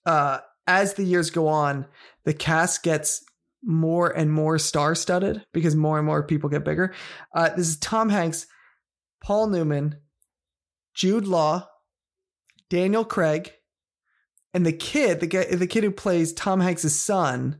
uh 0.05 0.39
as 0.67 0.93
the 0.93 1.03
years 1.03 1.31
go 1.31 1.47
on 1.47 1.87
the 2.25 2.33
cast 2.33 2.83
gets 2.83 3.23
more 3.63 4.09
and 4.09 4.31
more 4.31 4.57
star-studded 4.57 5.43
because 5.53 5.75
more 5.75 5.97
and 5.97 6.05
more 6.05 6.23
people 6.23 6.49
get 6.49 6.63
bigger 6.63 6.93
uh 7.35 7.49
this 7.49 7.67
is 7.67 7.77
tom 7.77 8.09
hanks 8.09 8.45
paul 9.21 9.47
newman 9.47 9.95
jude 10.93 11.27
law 11.27 11.67
daniel 12.69 13.03
craig 13.03 13.51
and 14.53 14.65
the 14.65 14.71
kid 14.71 15.19
the 15.19 15.27
guy 15.27 15.43
the 15.45 15.67
kid 15.67 15.83
who 15.83 15.91
plays 15.91 16.33
tom 16.33 16.59
hanks's 16.59 16.99
son 16.99 17.59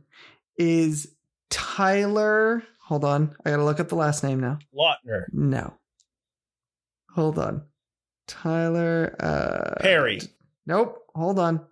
is 0.56 1.14
tyler 1.50 2.62
hold 2.84 3.04
on 3.04 3.34
i 3.44 3.50
gotta 3.50 3.64
look 3.64 3.80
up 3.80 3.88
the 3.88 3.96
last 3.96 4.22
name 4.22 4.40
now 4.40 4.58
Lautner. 4.74 5.24
no 5.32 5.74
hold 7.14 7.38
on 7.38 7.62
tyler 8.26 9.16
uh 9.20 9.80
Perry. 9.80 10.20
Nope. 10.68 10.98
Hold 11.14 11.38
on. 11.38 11.66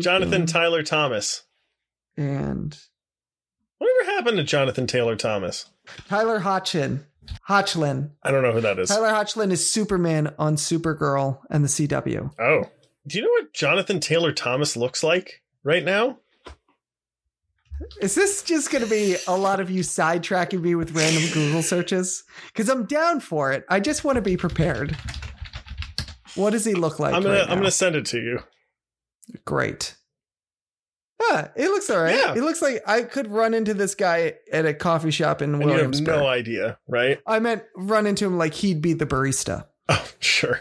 Jonathan 0.00 0.46
Tyler 0.46 0.82
Thomas. 0.82 1.42
And 2.18 2.76
Whatever 3.78 4.10
happened 4.10 4.36
to 4.38 4.44
Jonathan 4.44 4.86
Taylor 4.86 5.16
Thomas? 5.16 5.66
Tyler 6.08 6.40
Hotchin. 6.40 7.04
Hotchlin. 7.48 8.10
I 8.22 8.30
don't 8.30 8.42
know 8.42 8.52
who 8.52 8.60
that 8.60 8.78
is. 8.78 8.88
Tyler 8.88 9.10
Hotchlin 9.10 9.52
is 9.52 9.68
Superman 9.68 10.34
on 10.38 10.56
Supergirl 10.56 11.40
and 11.50 11.64
the 11.64 11.68
CW. 11.68 12.32
Oh. 12.38 12.64
Do 13.06 13.18
you 13.18 13.24
know 13.24 13.30
what 13.30 13.52
Jonathan 13.54 14.00
Taylor 14.00 14.32
Thomas 14.32 14.76
looks 14.76 15.02
like 15.02 15.42
right 15.62 15.84
now? 15.84 16.18
Is 18.00 18.16
this 18.16 18.42
just 18.42 18.72
going 18.72 18.82
to 18.82 18.90
be 18.90 19.16
a 19.28 19.36
lot 19.36 19.60
of 19.60 19.70
you 19.70 19.82
sidetracking 19.82 20.60
me 20.60 20.74
with 20.74 20.92
random 20.92 21.22
Google 21.32 21.62
searches? 21.62 22.24
Because 22.48 22.68
I'm 22.68 22.86
down 22.86 23.20
for 23.20 23.52
it. 23.52 23.64
I 23.68 23.78
just 23.78 24.02
want 24.02 24.16
to 24.16 24.22
be 24.22 24.36
prepared. 24.36 24.96
What 26.34 26.50
does 26.50 26.64
he 26.64 26.74
look 26.74 26.98
like? 26.98 27.14
I'm 27.14 27.22
gonna 27.22 27.38
right 27.38 27.50
I'm 27.50 27.58
gonna 27.58 27.70
send 27.70 27.96
it 27.96 28.06
to 28.06 28.18
you. 28.18 28.40
Great. 29.44 29.96
Yeah, 31.20 31.48
it 31.56 31.68
looks 31.68 31.90
all 31.90 32.00
right. 32.00 32.14
Yeah. 32.14 32.34
It 32.34 32.42
looks 32.42 32.62
like 32.62 32.82
I 32.86 33.02
could 33.02 33.26
run 33.30 33.52
into 33.54 33.74
this 33.74 33.94
guy 33.94 34.34
at 34.52 34.66
a 34.66 34.72
coffee 34.74 35.10
shop 35.10 35.42
in 35.42 35.54
And 35.54 35.62
you 35.62 35.68
have 35.68 35.76
Williamsburg. 35.76 36.06
no 36.20 36.26
idea, 36.26 36.78
right? 36.86 37.18
I 37.26 37.38
meant 37.40 37.64
run 37.76 38.06
into 38.06 38.24
him 38.26 38.38
like 38.38 38.54
he'd 38.54 38.80
be 38.82 38.92
the 38.92 39.06
barista. 39.06 39.66
Oh, 39.90 40.06
sure. 40.18 40.60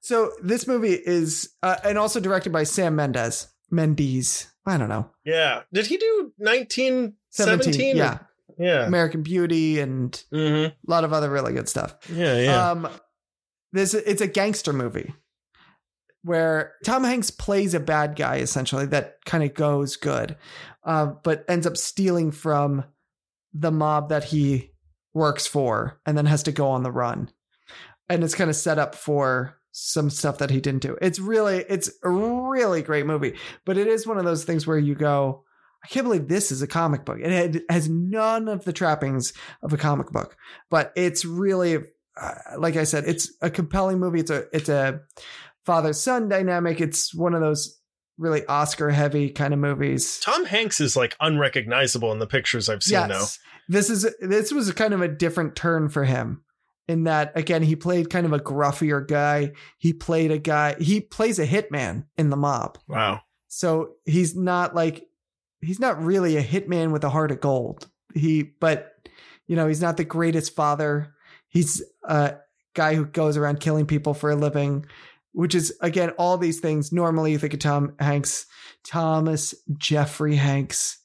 So 0.00 0.30
this 0.42 0.66
movie 0.68 0.94
is, 0.94 1.50
uh, 1.62 1.76
and 1.84 1.98
also 1.98 2.20
directed 2.20 2.52
by 2.52 2.62
Sam 2.62 2.94
Mendes. 2.94 3.48
Mendes. 3.68 4.46
I 4.64 4.76
don't 4.78 4.88
know. 4.88 5.10
Yeah. 5.24 5.62
Did 5.72 5.86
he 5.86 5.96
do 5.96 6.32
1917? 6.38 7.14
17. 7.72 7.96
Yeah. 7.96 8.18
Yeah. 8.58 8.86
American 8.86 9.22
Beauty 9.22 9.80
and 9.80 10.22
hmm 10.30 10.36
a 10.66 10.72
lot 10.86 11.02
of 11.04 11.12
other 11.12 11.30
really 11.30 11.52
good 11.52 11.68
stuff. 11.68 11.96
Yeah, 12.12 12.38
yeah. 12.38 12.70
Um, 12.70 12.88
this 13.72 13.94
it's 13.94 14.20
a 14.20 14.26
gangster 14.28 14.72
movie 14.72 15.14
where 16.22 16.74
Tom 16.84 17.04
Hanks 17.04 17.30
plays 17.30 17.74
a 17.74 17.80
bad 17.80 18.16
guy 18.16 18.36
essentially 18.36 18.86
that 18.86 19.16
kind 19.24 19.42
of 19.42 19.54
goes 19.54 19.96
good, 19.96 20.36
uh, 20.84 21.06
but 21.22 21.44
ends 21.48 21.66
up 21.66 21.76
stealing 21.76 22.30
from 22.30 22.84
the 23.52 23.70
mob 23.70 24.10
that 24.10 24.24
he 24.24 24.70
works 25.12 25.46
for, 25.46 26.00
and 26.06 26.16
then 26.16 26.26
has 26.26 26.44
to 26.44 26.52
go 26.52 26.68
on 26.68 26.82
the 26.82 26.92
run. 26.92 27.30
And 28.08 28.22
it's 28.22 28.34
kind 28.34 28.50
of 28.50 28.56
set 28.56 28.78
up 28.78 28.94
for 28.94 29.56
some 29.72 30.10
stuff 30.10 30.38
that 30.38 30.50
he 30.50 30.60
didn't 30.60 30.82
do. 30.82 30.96
It's 31.00 31.18
really, 31.18 31.64
it's 31.68 31.90
a 32.02 32.10
really 32.10 32.82
great 32.82 33.06
movie, 33.06 33.36
but 33.64 33.78
it 33.78 33.86
is 33.86 34.06
one 34.06 34.18
of 34.18 34.24
those 34.24 34.44
things 34.44 34.66
where 34.66 34.78
you 34.78 34.94
go, 34.94 35.44
I 35.82 35.88
can't 35.88 36.04
believe 36.04 36.28
this 36.28 36.52
is 36.52 36.60
a 36.60 36.66
comic 36.66 37.04
book. 37.04 37.18
It 37.20 37.62
has 37.70 37.88
none 37.88 38.48
of 38.48 38.64
the 38.64 38.72
trappings 38.72 39.32
of 39.62 39.72
a 39.72 39.78
comic 39.78 40.10
book, 40.10 40.36
but 40.70 40.92
it's 40.94 41.24
really, 41.24 41.78
uh, 42.20 42.34
like 42.58 42.76
I 42.76 42.84
said, 42.84 43.04
it's 43.06 43.32
a 43.40 43.48
compelling 43.48 43.98
movie. 43.98 44.20
It's 44.20 44.30
a, 44.30 44.44
it's 44.52 44.68
a 44.68 45.00
father 45.64 45.92
son 45.92 46.28
dynamic. 46.28 46.80
It's 46.80 47.14
one 47.14 47.34
of 47.34 47.40
those 47.40 47.80
really 48.18 48.44
Oscar 48.46 48.90
heavy 48.90 49.30
kind 49.30 49.54
of 49.54 49.60
movies. 49.60 50.20
Tom 50.20 50.44
Hanks 50.44 50.80
is 50.80 50.96
like 50.96 51.16
unrecognizable 51.20 52.12
in 52.12 52.18
the 52.18 52.26
pictures 52.26 52.68
I've 52.68 52.82
seen 52.82 53.08
now. 53.08 53.24
This 53.68 53.88
is 53.88 54.06
this 54.20 54.52
was 54.52 54.70
kind 54.72 54.94
of 54.94 55.00
a 55.00 55.08
different 55.08 55.56
turn 55.56 55.88
for 55.88 56.04
him 56.04 56.42
in 56.88 57.04
that 57.04 57.36
again 57.36 57.62
he 57.62 57.76
played 57.76 58.10
kind 58.10 58.26
of 58.26 58.32
a 58.32 58.38
gruffier 58.38 59.06
guy. 59.06 59.52
He 59.78 59.92
played 59.92 60.30
a 60.30 60.38
guy 60.38 60.76
he 60.78 61.00
plays 61.00 61.38
a 61.38 61.46
hitman 61.46 62.04
in 62.16 62.30
the 62.30 62.36
mob. 62.36 62.78
Wow. 62.88 63.22
So 63.48 63.94
he's 64.04 64.36
not 64.36 64.74
like 64.74 65.06
he's 65.60 65.80
not 65.80 66.02
really 66.02 66.36
a 66.36 66.42
hitman 66.42 66.92
with 66.92 67.04
a 67.04 67.10
heart 67.10 67.30
of 67.30 67.40
gold. 67.40 67.88
He 68.14 68.42
but 68.42 68.92
you 69.46 69.56
know, 69.56 69.66
he's 69.66 69.80
not 69.80 69.96
the 69.96 70.04
greatest 70.04 70.54
father. 70.54 71.14
He's 71.48 71.82
a 72.04 72.36
guy 72.74 72.94
who 72.94 73.04
goes 73.04 73.36
around 73.36 73.58
killing 73.58 73.86
people 73.86 74.14
for 74.14 74.30
a 74.30 74.36
living, 74.36 74.86
which 75.32 75.54
is 75.54 75.76
again 75.80 76.10
all 76.10 76.38
these 76.38 76.60
things. 76.60 76.92
Normally, 76.92 77.32
you 77.32 77.38
think 77.38 77.54
of 77.54 77.60
Tom 77.60 77.94
Hanks, 77.98 78.46
Thomas 78.84 79.54
Jeffrey 79.76 80.36
Hanks, 80.36 80.98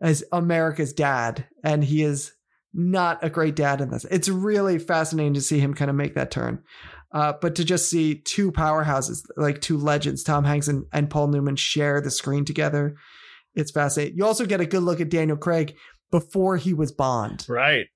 as 0.00 0.24
America's 0.32 0.92
dad, 0.92 1.46
and 1.64 1.84
he 1.84 2.02
is 2.02 2.32
not 2.72 3.22
a 3.24 3.30
great 3.30 3.56
dad 3.56 3.80
in 3.80 3.90
this. 3.90 4.04
It's 4.10 4.28
really 4.28 4.78
fascinating 4.78 5.34
to 5.34 5.40
see 5.40 5.58
him 5.58 5.74
kind 5.74 5.90
of 5.90 5.96
make 5.96 6.14
that 6.14 6.30
turn. 6.30 6.62
Uh, 7.12 7.32
but 7.40 7.56
to 7.56 7.64
just 7.64 7.90
see 7.90 8.14
two 8.14 8.52
powerhouses, 8.52 9.24
like 9.36 9.60
two 9.60 9.76
legends, 9.76 10.22
Tom 10.22 10.44
Hanks 10.44 10.68
and, 10.68 10.84
and 10.92 11.10
Paul 11.10 11.26
Newman, 11.26 11.56
share 11.56 12.00
the 12.00 12.10
screen 12.10 12.44
together, 12.44 12.94
it's 13.54 13.72
fascinating. 13.72 14.16
You 14.16 14.24
also 14.24 14.46
get 14.46 14.60
a 14.60 14.66
good 14.66 14.84
look 14.84 15.00
at 15.00 15.10
Daniel 15.10 15.36
Craig 15.36 15.74
before 16.12 16.56
he 16.56 16.72
was 16.72 16.92
Bond. 16.92 17.44
Right. 17.48 17.86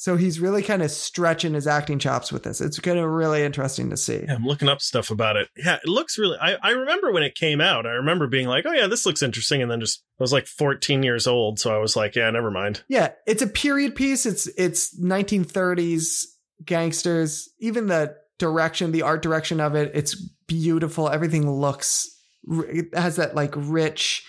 So 0.00 0.16
he's 0.16 0.40
really 0.40 0.62
kind 0.62 0.80
of 0.80 0.90
stretching 0.90 1.52
his 1.52 1.66
acting 1.66 1.98
chops 1.98 2.32
with 2.32 2.42
this. 2.42 2.62
It's 2.62 2.80
kind 2.80 2.98
of 2.98 3.04
really 3.04 3.42
interesting 3.42 3.90
to 3.90 3.98
see. 3.98 4.24
Yeah, 4.26 4.34
I'm 4.34 4.46
looking 4.46 4.70
up 4.70 4.80
stuff 4.80 5.10
about 5.10 5.36
it. 5.36 5.50
Yeah, 5.58 5.74
it 5.74 5.86
looks 5.86 6.16
really. 6.16 6.38
I, 6.40 6.56
I 6.62 6.70
remember 6.70 7.12
when 7.12 7.22
it 7.22 7.34
came 7.34 7.60
out. 7.60 7.84
I 7.84 7.90
remember 7.90 8.26
being 8.26 8.48
like, 8.48 8.64
"Oh 8.66 8.72
yeah, 8.72 8.86
this 8.86 9.04
looks 9.04 9.22
interesting," 9.22 9.60
and 9.60 9.70
then 9.70 9.78
just 9.78 10.02
I 10.18 10.22
was 10.22 10.32
like 10.32 10.46
14 10.46 11.02
years 11.02 11.26
old, 11.26 11.58
so 11.58 11.74
I 11.74 11.76
was 11.76 11.96
like, 11.96 12.16
"Yeah, 12.16 12.30
never 12.30 12.50
mind." 12.50 12.82
Yeah, 12.88 13.10
it's 13.26 13.42
a 13.42 13.46
period 13.46 13.94
piece. 13.94 14.24
It's 14.24 14.46
it's 14.56 14.98
1930s 14.98 16.24
gangsters. 16.64 17.50
Even 17.58 17.88
the 17.88 18.16
direction, 18.38 18.92
the 18.92 19.02
art 19.02 19.20
direction 19.20 19.60
of 19.60 19.74
it, 19.74 19.90
it's 19.92 20.14
beautiful. 20.46 21.10
Everything 21.10 21.50
looks 21.50 22.08
it 22.48 22.94
has 22.94 23.16
that 23.16 23.34
like 23.34 23.52
rich, 23.54 24.24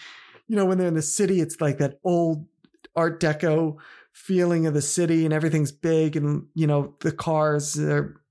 you 0.49 0.57
know, 0.57 0.65
when 0.65 0.77
they're 0.77 0.89
in 0.89 0.95
the 0.95 1.01
city, 1.01 1.39
it's 1.39 1.62
like 1.62 1.77
that 1.77 2.01
old 2.03 2.45
Art 2.93 3.21
Deco 3.21 3.77
feeling 4.13 4.67
of 4.67 4.74
the 4.74 4.82
city 4.82 5.26
and 5.26 5.34
everything's 5.34 5.71
big 5.71 6.15
and 6.15 6.47
you 6.54 6.67
know 6.67 6.95
the 7.00 7.12
cars 7.12 7.80
are 7.80 8.21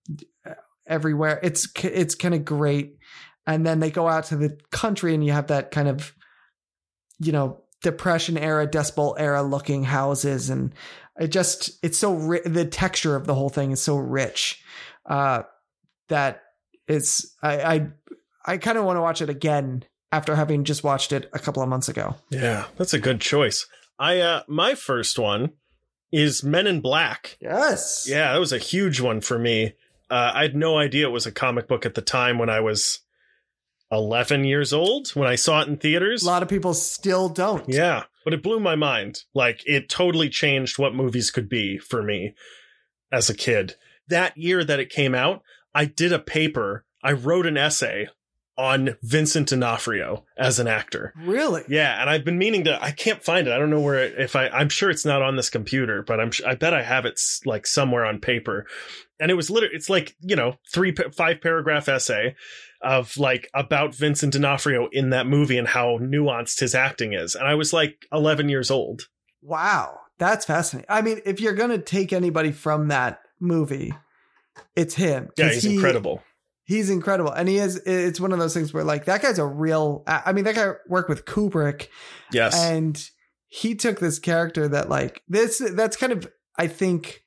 everywhere. 0.87 1.41
It's 1.43 1.69
it's 1.83 2.15
kind 2.15 2.35
of 2.35 2.45
great. 2.45 2.99
And 3.47 3.67
then 3.67 3.81
they 3.81 3.91
go 3.91 4.09
out 4.09 4.25
to 4.25 4.37
the 4.37 4.59
country 4.71 5.15
and 5.15 5.25
you 5.25 5.33
have 5.33 5.47
that 5.47 5.71
kind 5.71 5.89
of 5.89 6.13
you 7.19 7.33
know 7.33 7.63
depression 7.83 8.37
era 8.37 8.67
dust 8.67 8.97
bowl 8.97 9.17
era 9.19 9.43
looking 9.43 9.85
houses. 9.85 10.51
And 10.51 10.75
it 11.19 11.29
just 11.29 11.83
it's 11.83 11.99
so 11.99 12.15
ri- 12.15 12.43
the 12.45 12.65
texture 12.65 13.17
of 13.17 13.27
the 13.27 13.35
whole 13.35 13.49
thing 13.49 13.71
is 13.71 13.81
so 13.81 13.97
rich 13.97 14.63
uh 15.07 15.43
that 16.09 16.43
it's 16.87 17.35
i 17.43 17.63
i, 17.63 17.89
I 18.45 18.59
kind 18.59 18.79
of 18.79 18.85
want 18.85 18.97
to 18.97 19.01
watch 19.01 19.23
it 19.23 19.29
again 19.29 19.85
after 20.13 20.35
having 20.35 20.65
just 20.65 20.83
watched 20.83 21.13
it 21.13 21.31
a 21.33 21.39
couple 21.39 21.63
of 21.63 21.69
months 21.69 21.89
ago. 21.89 22.17
Yeah, 22.31 22.67
that's 22.77 22.95
a 22.95 22.99
good 22.99 23.21
choice. 23.21 23.67
I 23.99 24.21
uh 24.21 24.43
my 24.49 24.75
first 24.75 25.19
one 25.19 25.53
is 26.13 26.43
Men 26.43 26.67
in 26.67 26.81
Black. 26.81 27.39
yes 27.41 28.07
Yeah, 28.09 28.33
that 28.33 28.39
was 28.41 28.53
a 28.53 28.59
huge 28.59 29.01
one 29.01 29.21
for 29.21 29.39
me. 29.39 29.75
Uh, 30.11 30.33
I 30.35 30.43
had 30.43 30.57
no 30.57 30.77
idea 30.79 31.07
it 31.07 31.13
was 31.13 31.27
a 31.27 31.33
comic 31.33 31.69
book 31.69 31.87
at 31.87 31.95
the 31.95 32.03
time 32.03 32.39
when 32.39 32.51
I 32.51 32.61
was 32.61 33.01
11 33.93 34.45
years 34.45 34.73
old 34.73 35.09
when 35.11 35.29
I 35.29 35.35
saw 35.35 35.63
it 35.63 35.69
in 35.69 35.77
theaters. 35.77 36.23
a 36.23 36.27
lot 36.27 36.43
of 36.43 36.49
people 36.49 36.75
still 36.75 37.29
don't 37.29 37.69
Yeah, 37.69 38.05
but 38.25 38.33
it 38.35 38.43
blew 38.43 38.61
my 38.61 38.77
mind. 38.77 39.25
Like 39.35 39.63
it 39.67 39.89
totally 39.89 40.29
changed 40.29 40.79
what 40.79 40.95
movies 40.95 41.31
could 41.31 41.49
be 41.49 41.79
for 41.79 42.03
me 42.03 42.35
as 43.13 43.29
a 43.29 43.35
kid. 43.35 43.75
That 44.09 44.37
year 44.37 44.65
that 44.65 44.81
it 44.81 44.91
came 44.91 45.15
out, 45.15 45.43
I 45.75 45.85
did 45.85 46.13
a 46.13 46.19
paper. 46.19 46.85
I 47.03 47.13
wrote 47.13 47.47
an 47.47 47.57
essay 47.57 48.09
on 48.59 48.97
Vincent 49.03 49.49
D'Onofrio 49.49 50.25
as 50.37 50.59
an 50.59 50.69
actor. 50.69 51.15
really 51.17 51.65
Yeah, 51.69 52.01
and 52.01 52.11
I've 52.11 52.25
been 52.25 52.39
meaning 52.39 52.65
to. 52.65 52.83
I 52.83 52.91
can't 52.91 53.23
find 53.23 53.47
it. 53.47 53.53
I 53.53 53.59
don't 53.59 53.71
know 53.71 53.81
where. 53.81 54.05
It, 54.05 54.15
if 54.19 54.37
I, 54.37 54.49
I'm 54.49 54.69
sure 54.69 54.91
it's 54.91 55.05
not 55.05 55.23
on 55.23 55.37
this 55.37 55.51
computer, 55.51 56.03
but 56.03 56.21
I'm. 56.21 56.31
I 56.47 56.55
bet 56.55 56.75
I 56.75 56.83
have 56.83 57.07
it 57.07 57.19
like 57.45 57.67
somewhere 57.67 58.05
on 58.05 58.21
paper. 58.21 58.67
And 59.19 59.31
it 59.31 59.35
was 59.35 59.51
literally. 59.51 59.75
It's 59.75 59.89
like 59.89 60.15
you 60.21 60.37
know, 60.37 60.57
three, 60.73 60.95
five 61.13 61.41
paragraph 61.41 61.89
essay 61.89 62.35
of 62.83 63.17
like 63.17 63.49
about 63.55 63.95
Vincent 63.95 64.33
D'Onofrio 64.33 64.89
in 64.93 65.11
that 65.11 65.27
movie 65.27 65.59
and 65.59 65.69
how 65.69 65.99
nuanced 65.99 66.61
his 66.61 66.75
acting 66.75 67.13
is. 67.13 67.35
And 67.35 67.47
I 67.47 67.55
was 67.55 67.73
like 67.73 68.07
11 68.13 68.49
years 68.49 68.71
old. 68.71 69.03
Wow, 69.43 69.99
that's 70.19 70.45
fascinating. 70.45 70.87
I 70.89 71.03
mean, 71.03 71.21
if 71.25 71.41
you're 71.41 71.55
gonna 71.55 71.79
take 71.79 72.13
anybody 72.13 72.53
from 72.53 72.89
that 72.89 73.21
movie, 73.39 73.95
it's 74.77 74.95
him. 74.95 75.31
Yeah, 75.37 75.53
he's 75.53 75.63
he- 75.63 75.75
incredible. 75.75 76.23
He's 76.71 76.89
incredible, 76.89 77.33
and 77.33 77.49
he 77.49 77.57
is. 77.59 77.79
It's 77.79 78.21
one 78.21 78.31
of 78.33 78.39
those 78.39 78.55
things 78.55 78.73
where, 78.73 78.85
like, 78.85 79.07
that 79.07 79.23
guy's 79.23 79.41
a 79.41 79.45
real. 79.45 80.05
I 80.07 80.33
mean, 80.33 80.45
that 80.45 80.55
guy 80.55 80.71
worked 80.87 81.09
with 81.09 81.25
Kubrick, 81.25 81.89
Yes. 82.33 82.57
and 82.57 83.11
he 83.49 83.75
took 83.75 83.99
this 83.99 84.21
character 84.21 84.69
that, 84.69 84.89
like, 84.89 85.21
this. 85.27 85.59
That's 85.75 85.97
kind 85.97 86.13
of, 86.13 86.29
I 86.57 86.69
think. 86.69 87.25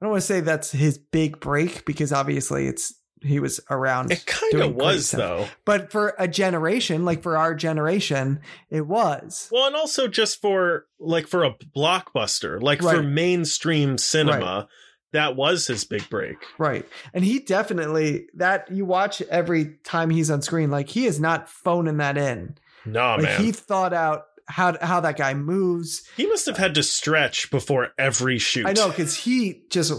I 0.00 0.04
don't 0.04 0.12
want 0.12 0.20
to 0.20 0.26
say 0.28 0.38
that's 0.38 0.70
his 0.70 0.98
big 0.98 1.40
break 1.40 1.84
because 1.84 2.12
obviously 2.12 2.68
it's 2.68 2.94
he 3.22 3.40
was 3.40 3.58
around, 3.68 4.12
it 4.12 4.24
kind 4.26 4.62
of 4.62 4.76
was 4.76 5.10
though. 5.10 5.48
but 5.64 5.90
for 5.90 6.14
a 6.20 6.28
generation, 6.28 7.04
like 7.04 7.20
for 7.24 7.36
our 7.36 7.56
generation, 7.56 8.38
it 8.70 8.86
was. 8.86 9.48
Well, 9.50 9.66
and 9.66 9.74
also 9.74 10.06
just 10.06 10.40
for 10.40 10.86
like 11.00 11.26
for 11.26 11.42
a 11.42 11.54
blockbuster, 11.76 12.62
like 12.62 12.80
for 12.80 13.02
mainstream 13.02 13.98
cinema, 13.98 14.68
that 15.12 15.36
was 15.36 15.66
his 15.66 15.84
big 15.84 16.08
break. 16.10 16.36
Right. 16.58 16.86
And 17.14 17.24
he 17.24 17.38
definitely 17.38 18.28
that 18.34 18.70
you 18.70 18.84
watch 18.84 19.22
every 19.22 19.76
time 19.84 20.10
he's 20.10 20.30
on 20.30 20.42
screen, 20.42 20.70
like 20.70 20.88
he 20.88 21.06
is 21.06 21.20
not 21.20 21.48
phoning 21.48 21.98
that 21.98 22.18
in. 22.18 22.56
Nah, 22.84 23.14
like 23.14 23.22
man. 23.22 23.40
he 23.40 23.52
thought 23.52 23.92
out 23.92 24.24
how 24.46 24.76
how 24.80 25.00
that 25.00 25.16
guy 25.16 25.34
moves. 25.34 26.02
He 26.16 26.26
must 26.26 26.46
have 26.46 26.56
had 26.56 26.74
to 26.74 26.82
stretch 26.82 27.50
before 27.50 27.90
every 27.98 28.38
shoot. 28.38 28.66
I 28.66 28.72
know 28.72 28.88
because 28.88 29.16
he 29.16 29.62
just 29.70 29.92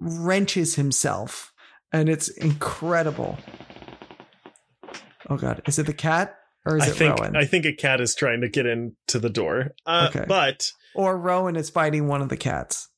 wrenches 0.00 0.76
himself, 0.76 1.52
and 1.92 2.08
it's 2.08 2.28
incredible. 2.28 3.38
Oh 5.28 5.36
God, 5.36 5.62
is 5.66 5.78
it 5.78 5.86
the 5.86 5.92
cat 5.92 6.36
or 6.66 6.76
is 6.76 6.84
I 6.84 6.86
it 6.88 6.94
think 6.94 7.18
Rowan? 7.18 7.36
I 7.36 7.44
think 7.44 7.64
a 7.64 7.72
cat 7.72 8.00
is 8.00 8.14
trying 8.14 8.40
to 8.42 8.48
get 8.48 8.66
into 8.66 9.18
the 9.18 9.30
door. 9.30 9.72
Uh, 9.86 10.08
Okay. 10.10 10.24
But 10.26 10.72
or 10.94 11.16
Rowan 11.16 11.56
is 11.56 11.70
fighting 11.70 12.08
one 12.08 12.20
of 12.20 12.28
the 12.28 12.36
cats 12.36 12.88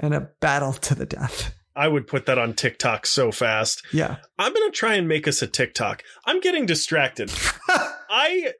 in 0.00 0.12
a 0.12 0.20
battle 0.40 0.72
to 0.72 0.94
the 0.94 1.06
death. 1.06 1.54
I 1.76 1.88
would 1.88 2.06
put 2.06 2.26
that 2.26 2.38
on 2.38 2.54
TikTok 2.54 3.04
so 3.04 3.32
fast. 3.32 3.82
Yeah. 3.92 4.16
I'm 4.38 4.52
gonna 4.54 4.70
try 4.70 4.94
and 4.94 5.08
make 5.08 5.26
us 5.26 5.42
a 5.42 5.46
TikTok. 5.46 6.02
I'm 6.24 6.40
getting 6.40 6.66
distracted. 6.66 7.32
I 7.68 8.52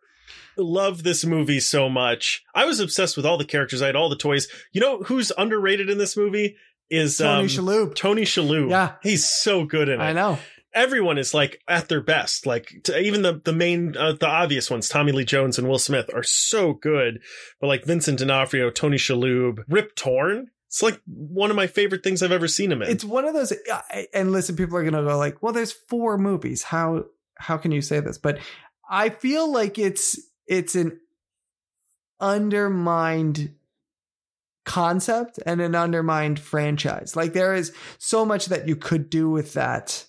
love 0.56 1.02
this 1.04 1.24
movie 1.24 1.60
so 1.60 1.88
much. 1.88 2.42
I 2.54 2.64
was 2.64 2.80
obsessed 2.80 3.16
with 3.16 3.24
all 3.26 3.38
the 3.38 3.44
characters. 3.44 3.82
I 3.82 3.86
had 3.86 3.96
all 3.96 4.08
the 4.08 4.16
toys. 4.16 4.48
You 4.72 4.80
know 4.80 5.02
who's 5.04 5.30
underrated 5.38 5.88
in 5.90 5.98
this 5.98 6.16
movie 6.16 6.56
is 6.90 7.18
Tony 7.18 7.42
um, 7.42 7.46
Shalhoub. 7.46 7.94
Tony 7.94 8.22
Shalhoub. 8.22 8.70
Yeah. 8.70 8.92
he's 9.02 9.24
so 9.28 9.64
good 9.64 9.88
in 9.88 10.00
it. 10.00 10.04
I 10.04 10.12
know. 10.12 10.38
everyone 10.74 11.18
is 11.18 11.32
like 11.34 11.60
at 11.68 11.88
their 11.88 12.00
best. 12.02 12.46
Like 12.46 12.72
t- 12.82 12.98
even 12.98 13.22
the 13.22 13.40
the 13.44 13.52
main 13.52 13.96
uh, 13.96 14.12
the 14.12 14.26
obvious 14.28 14.70
ones, 14.70 14.88
Tommy 14.88 15.12
Lee 15.12 15.24
Jones 15.24 15.56
and 15.56 15.68
Will 15.68 15.78
Smith 15.78 16.10
are 16.12 16.24
so 16.24 16.72
good. 16.72 17.20
But 17.60 17.68
like 17.68 17.84
Vincent 17.84 18.18
D'Onofrio, 18.18 18.70
Tony 18.70 18.96
Shalhoub, 18.96 19.58
Rip 19.68 19.94
Torn. 19.94 20.48
It's 20.74 20.82
like 20.82 21.00
one 21.06 21.50
of 21.50 21.56
my 21.56 21.68
favorite 21.68 22.02
things 22.02 22.20
I've 22.20 22.32
ever 22.32 22.48
seen 22.48 22.72
him 22.72 22.82
in. 22.82 22.90
it's 22.90 23.04
one 23.04 23.24
of 23.24 23.32
those 23.32 23.52
and 24.12 24.32
listen 24.32 24.56
people 24.56 24.76
are 24.76 24.82
going 24.82 24.94
to 24.94 25.08
go 25.08 25.16
like 25.16 25.40
well 25.40 25.52
there's 25.52 25.70
four 25.70 26.18
movies 26.18 26.64
how 26.64 27.04
how 27.38 27.56
can 27.58 27.70
you 27.70 27.80
say 27.80 28.00
this 28.00 28.18
but 28.18 28.40
i 28.90 29.08
feel 29.08 29.52
like 29.52 29.78
it's 29.78 30.18
it's 30.48 30.74
an 30.74 30.98
undermined 32.20 33.54
concept 34.64 35.38
and 35.46 35.60
an 35.60 35.74
undermined 35.74 36.40
franchise 36.40 37.14
like 37.14 37.34
there 37.34 37.54
is 37.54 37.72
so 37.98 38.24
much 38.24 38.46
that 38.46 38.66
you 38.66 38.74
could 38.74 39.10
do 39.10 39.28
with 39.28 39.52
that 39.52 40.06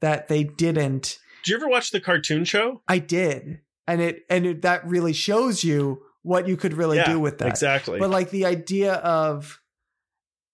that 0.00 0.28
they 0.28 0.42
didn't 0.44 1.18
Did 1.44 1.50
you 1.52 1.56
ever 1.56 1.68
watch 1.68 1.92
the 1.92 2.00
cartoon 2.00 2.44
show? 2.44 2.82
i 2.88 2.98
did 2.98 3.60
and 3.86 4.00
it 4.00 4.24
and 4.28 4.44
it, 4.46 4.62
that 4.62 4.86
really 4.86 5.12
shows 5.12 5.62
you 5.62 6.02
what 6.22 6.48
you 6.48 6.56
could 6.56 6.74
really 6.74 6.96
Yeah, 6.96 7.12
do 7.12 7.20
with 7.20 7.38
that 7.38 7.48
Exactly. 7.48 7.98
but 8.00 8.10
like 8.10 8.30
the 8.30 8.46
idea 8.46 8.94
of 8.94 9.60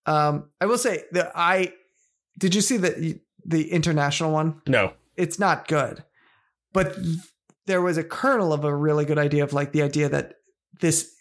um 0.06 0.48
i 0.60 0.66
will 0.66 0.78
say 0.78 1.04
that 1.12 1.32
i 1.34 1.72
did 2.38 2.54
you 2.54 2.60
see 2.60 2.76
the 2.76 3.20
the 3.44 3.70
international 3.70 4.32
one? 4.32 4.60
No. 4.66 4.92
it's 5.16 5.38
not 5.38 5.68
good. 5.68 6.04
But 6.72 6.96
there 7.66 7.82
was 7.82 7.98
a 7.98 8.04
kernel 8.04 8.52
of 8.52 8.64
a 8.64 8.74
really 8.74 9.04
good 9.04 9.18
idea 9.18 9.44
of 9.44 9.52
like 9.52 9.72
the 9.72 9.82
idea 9.82 10.08
that 10.08 10.34
this 10.80 11.12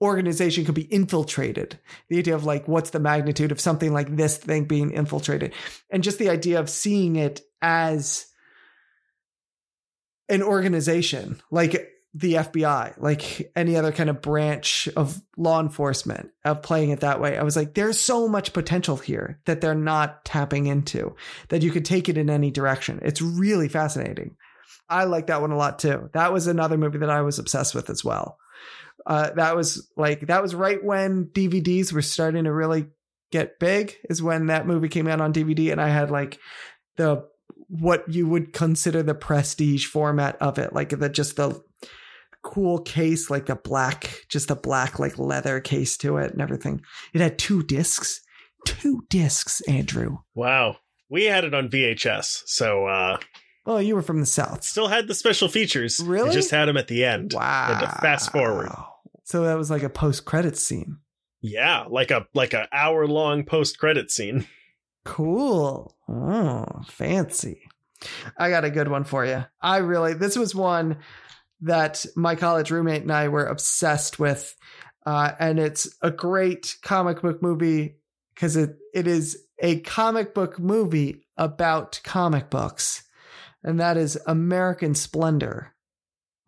organization 0.00 0.64
could 0.64 0.74
be 0.74 0.92
infiltrated. 0.92 1.78
The 2.08 2.18
idea 2.18 2.34
of 2.34 2.44
like 2.44 2.66
what's 2.66 2.90
the 2.90 2.98
magnitude 2.98 3.52
of 3.52 3.60
something 3.60 3.92
like 3.92 4.16
this 4.16 4.36
thing 4.36 4.64
being 4.64 4.90
infiltrated? 4.92 5.52
And 5.90 6.02
just 6.02 6.18
the 6.18 6.30
idea 6.30 6.58
of 6.58 6.68
seeing 6.68 7.16
it 7.16 7.42
as 7.60 8.26
an 10.28 10.42
organization 10.42 11.42
like 11.50 11.90
the 12.14 12.34
FBI, 12.34 12.94
like 12.98 13.50
any 13.56 13.76
other 13.76 13.90
kind 13.90 14.10
of 14.10 14.20
branch 14.20 14.88
of 14.96 15.20
law 15.36 15.60
enforcement, 15.60 16.30
of 16.44 16.62
playing 16.62 16.90
it 16.90 17.00
that 17.00 17.20
way. 17.20 17.38
I 17.38 17.42
was 17.42 17.56
like, 17.56 17.74
there's 17.74 17.98
so 17.98 18.28
much 18.28 18.52
potential 18.52 18.96
here 18.96 19.40
that 19.46 19.60
they're 19.60 19.74
not 19.74 20.24
tapping 20.24 20.66
into, 20.66 21.16
that 21.48 21.62
you 21.62 21.70
could 21.70 21.86
take 21.86 22.08
it 22.08 22.18
in 22.18 22.28
any 22.28 22.50
direction. 22.50 23.00
It's 23.02 23.22
really 23.22 23.68
fascinating. 23.68 24.36
I 24.90 25.04
like 25.04 25.28
that 25.28 25.40
one 25.40 25.52
a 25.52 25.56
lot 25.56 25.78
too. 25.78 26.10
That 26.12 26.34
was 26.34 26.46
another 26.46 26.76
movie 26.76 26.98
that 26.98 27.10
I 27.10 27.22
was 27.22 27.38
obsessed 27.38 27.74
with 27.74 27.88
as 27.88 28.04
well. 28.04 28.36
Uh, 29.06 29.30
that 29.36 29.56
was 29.56 29.88
like, 29.96 30.26
that 30.26 30.42
was 30.42 30.54
right 30.54 30.84
when 30.84 31.30
DVDs 31.32 31.92
were 31.92 32.02
starting 32.02 32.44
to 32.44 32.52
really 32.52 32.88
get 33.30 33.58
big 33.58 33.96
is 34.10 34.22
when 34.22 34.46
that 34.46 34.66
movie 34.66 34.88
came 34.88 35.08
out 35.08 35.20
on 35.20 35.32
DVD 35.32 35.72
and 35.72 35.80
I 35.80 35.88
had 35.88 36.10
like 36.10 36.38
the 36.96 37.24
what 37.68 38.06
you 38.12 38.28
would 38.28 38.52
consider 38.52 39.02
the 39.02 39.14
prestige 39.14 39.86
format 39.86 40.36
of 40.42 40.58
it, 40.58 40.74
like 40.74 40.90
the 40.90 41.08
just 41.08 41.36
the 41.36 41.58
cool 42.42 42.78
case, 42.80 43.30
like 43.30 43.46
the 43.46 43.54
black, 43.56 44.24
just 44.28 44.48
the 44.48 44.56
black 44.56 44.98
like 44.98 45.18
leather 45.18 45.60
case 45.60 45.96
to 45.98 46.16
it 46.18 46.32
and 46.32 46.40
everything. 46.40 46.82
It 47.14 47.20
had 47.20 47.38
two 47.38 47.62
discs, 47.62 48.20
two 48.66 49.04
discs, 49.08 49.60
Andrew. 49.62 50.18
Wow. 50.34 50.76
We 51.08 51.24
had 51.24 51.44
it 51.44 51.54
on 51.54 51.68
VHS, 51.68 52.42
so 52.46 52.86
uh 52.86 53.18
Oh, 53.64 53.78
you 53.78 53.94
were 53.94 54.02
from 54.02 54.18
the 54.18 54.26
south. 54.26 54.64
still 54.64 54.88
had 54.88 55.06
the 55.06 55.14
special 55.14 55.46
features. 55.48 56.00
Really? 56.00 56.32
just 56.32 56.50
had 56.50 56.66
them 56.66 56.76
at 56.76 56.88
the 56.88 57.04
end. 57.04 57.32
Wow. 57.34 57.74
Had 57.74 57.80
to 57.80 58.00
fast 58.00 58.32
forward. 58.32 58.70
So 59.24 59.44
that 59.44 59.56
was 59.56 59.70
like 59.70 59.84
a 59.84 59.88
post 59.88 60.24
credit 60.24 60.56
scene. 60.58 60.98
Yeah, 61.40 61.84
like 61.88 62.10
a 62.10 62.26
like 62.34 62.54
a 62.54 62.68
hour 62.72 63.06
long 63.06 63.44
post 63.44 63.78
credit 63.78 64.10
scene. 64.10 64.46
Cool. 65.04 65.96
Oh, 66.08 66.66
fancy. 66.86 67.60
I 68.38 68.50
got 68.50 68.64
a 68.64 68.70
good 68.70 68.88
one 68.88 69.04
for 69.04 69.24
you. 69.24 69.44
I 69.60 69.78
really, 69.78 70.14
this 70.14 70.36
was 70.36 70.54
one 70.54 70.98
that 71.62 72.04
my 72.16 72.34
college 72.34 72.70
roommate 72.70 73.02
and 73.02 73.12
I 73.12 73.28
were 73.28 73.46
obsessed 73.46 74.18
with. 74.18 74.54
Uh, 75.04 75.32
and 75.38 75.58
it's 75.58 75.88
a 76.02 76.10
great 76.10 76.76
comic 76.82 77.22
book 77.22 77.42
movie 77.42 77.96
because 78.34 78.56
it, 78.56 78.76
it 78.94 79.06
is 79.06 79.38
a 79.60 79.80
comic 79.80 80.34
book 80.34 80.58
movie 80.58 81.26
about 81.36 82.00
comic 82.04 82.50
books. 82.50 83.02
And 83.64 83.80
that 83.80 83.96
is 83.96 84.18
American 84.26 84.94
Splendor 84.94 85.72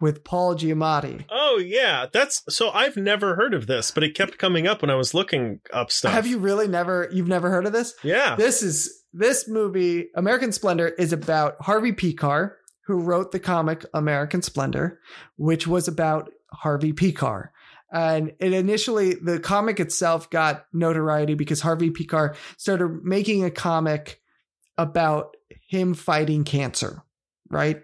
with 0.01 0.25
Paul 0.25 0.57
Giamatti. 0.57 1.25
Oh 1.31 1.59
yeah, 1.59 2.07
that's 2.13 2.43
so 2.49 2.71
I've 2.71 2.97
never 2.97 3.37
heard 3.37 3.55
of 3.55 3.67
this, 3.67 3.91
but 3.91 4.03
it 4.03 4.15
kept 4.15 4.39
coming 4.39 4.67
up 4.67 4.83
when 4.83 4.91
I 4.91 4.97
was 4.97 5.15
looking 5.15 5.61
up 5.73 5.91
stuff. 5.91 6.13
Have 6.13 6.27
you 6.27 6.39
really 6.39 6.69
never, 6.69 7.09
you've 7.13 7.29
never 7.29 7.51
heard 7.51 7.67
of 7.67 7.73
this? 7.73 7.95
Yeah. 8.03 8.35
This 8.37 8.63
is 8.63 9.03
this 9.13 9.49
movie, 9.49 10.09
American 10.17 10.51
Splendor, 10.51 10.89
is 10.89 11.13
about 11.13 11.55
Harvey 11.61 11.93
Pekar, 11.93 12.57
who 12.87 13.01
wrote 13.01 13.33
the 13.33 13.41
comic 13.41 13.85
American 13.95 14.43
Splendor, 14.43 15.01
which 15.37 15.67
was 15.67 15.89
about 15.89 16.31
Harvey 16.53 16.93
Pekar. 16.93 17.49
And 17.93 18.33
it 18.41 18.53
initially, 18.53 19.15
the 19.15 19.39
comic 19.39 19.79
itself 19.79 20.29
got 20.29 20.67
notoriety 20.73 21.35
because 21.35 21.61
Harvey 21.61 21.91
Pekar 21.91 22.35
started 22.57 23.05
making 23.05 23.45
a 23.45 23.51
comic 23.51 24.21
about 24.77 25.37
him 25.69 25.95
fighting 25.95 26.45
cancer, 26.45 27.03
right? 27.49 27.83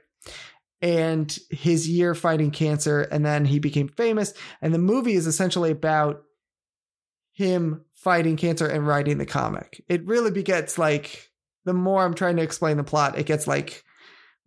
And 0.82 1.36
his 1.50 1.88
year 1.88 2.14
fighting 2.14 2.50
cancer. 2.50 3.02
And 3.02 3.24
then 3.24 3.44
he 3.44 3.58
became 3.58 3.88
famous. 3.88 4.34
And 4.60 4.74
the 4.74 4.78
movie 4.78 5.14
is 5.14 5.26
essentially 5.26 5.70
about 5.70 6.22
him 7.32 7.84
fighting 7.92 8.36
cancer 8.36 8.66
and 8.66 8.86
writing 8.86 9.18
the 9.18 9.26
comic. 9.26 9.84
It 9.88 10.04
really 10.06 10.30
begets 10.30 10.76
like 10.76 11.30
the 11.64 11.74
more 11.74 12.02
I'm 12.02 12.14
trying 12.14 12.36
to 12.36 12.42
explain 12.42 12.78
the 12.78 12.84
plot, 12.84 13.18
it 13.18 13.26
gets 13.26 13.46
like 13.46 13.84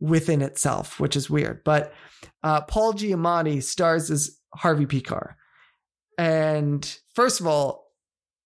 within 0.03 0.41
itself, 0.41 0.99
which 0.99 1.15
is 1.15 1.29
weird. 1.29 1.63
But 1.63 1.93
uh, 2.43 2.59
Paul 2.61 2.93
Giamatti 2.93 3.63
stars 3.63 4.11
as 4.11 4.37
Harvey 4.53 4.85
Pekar. 4.85 5.35
And 6.17 6.97
first 7.15 7.39
of 7.39 7.47
all, 7.47 7.87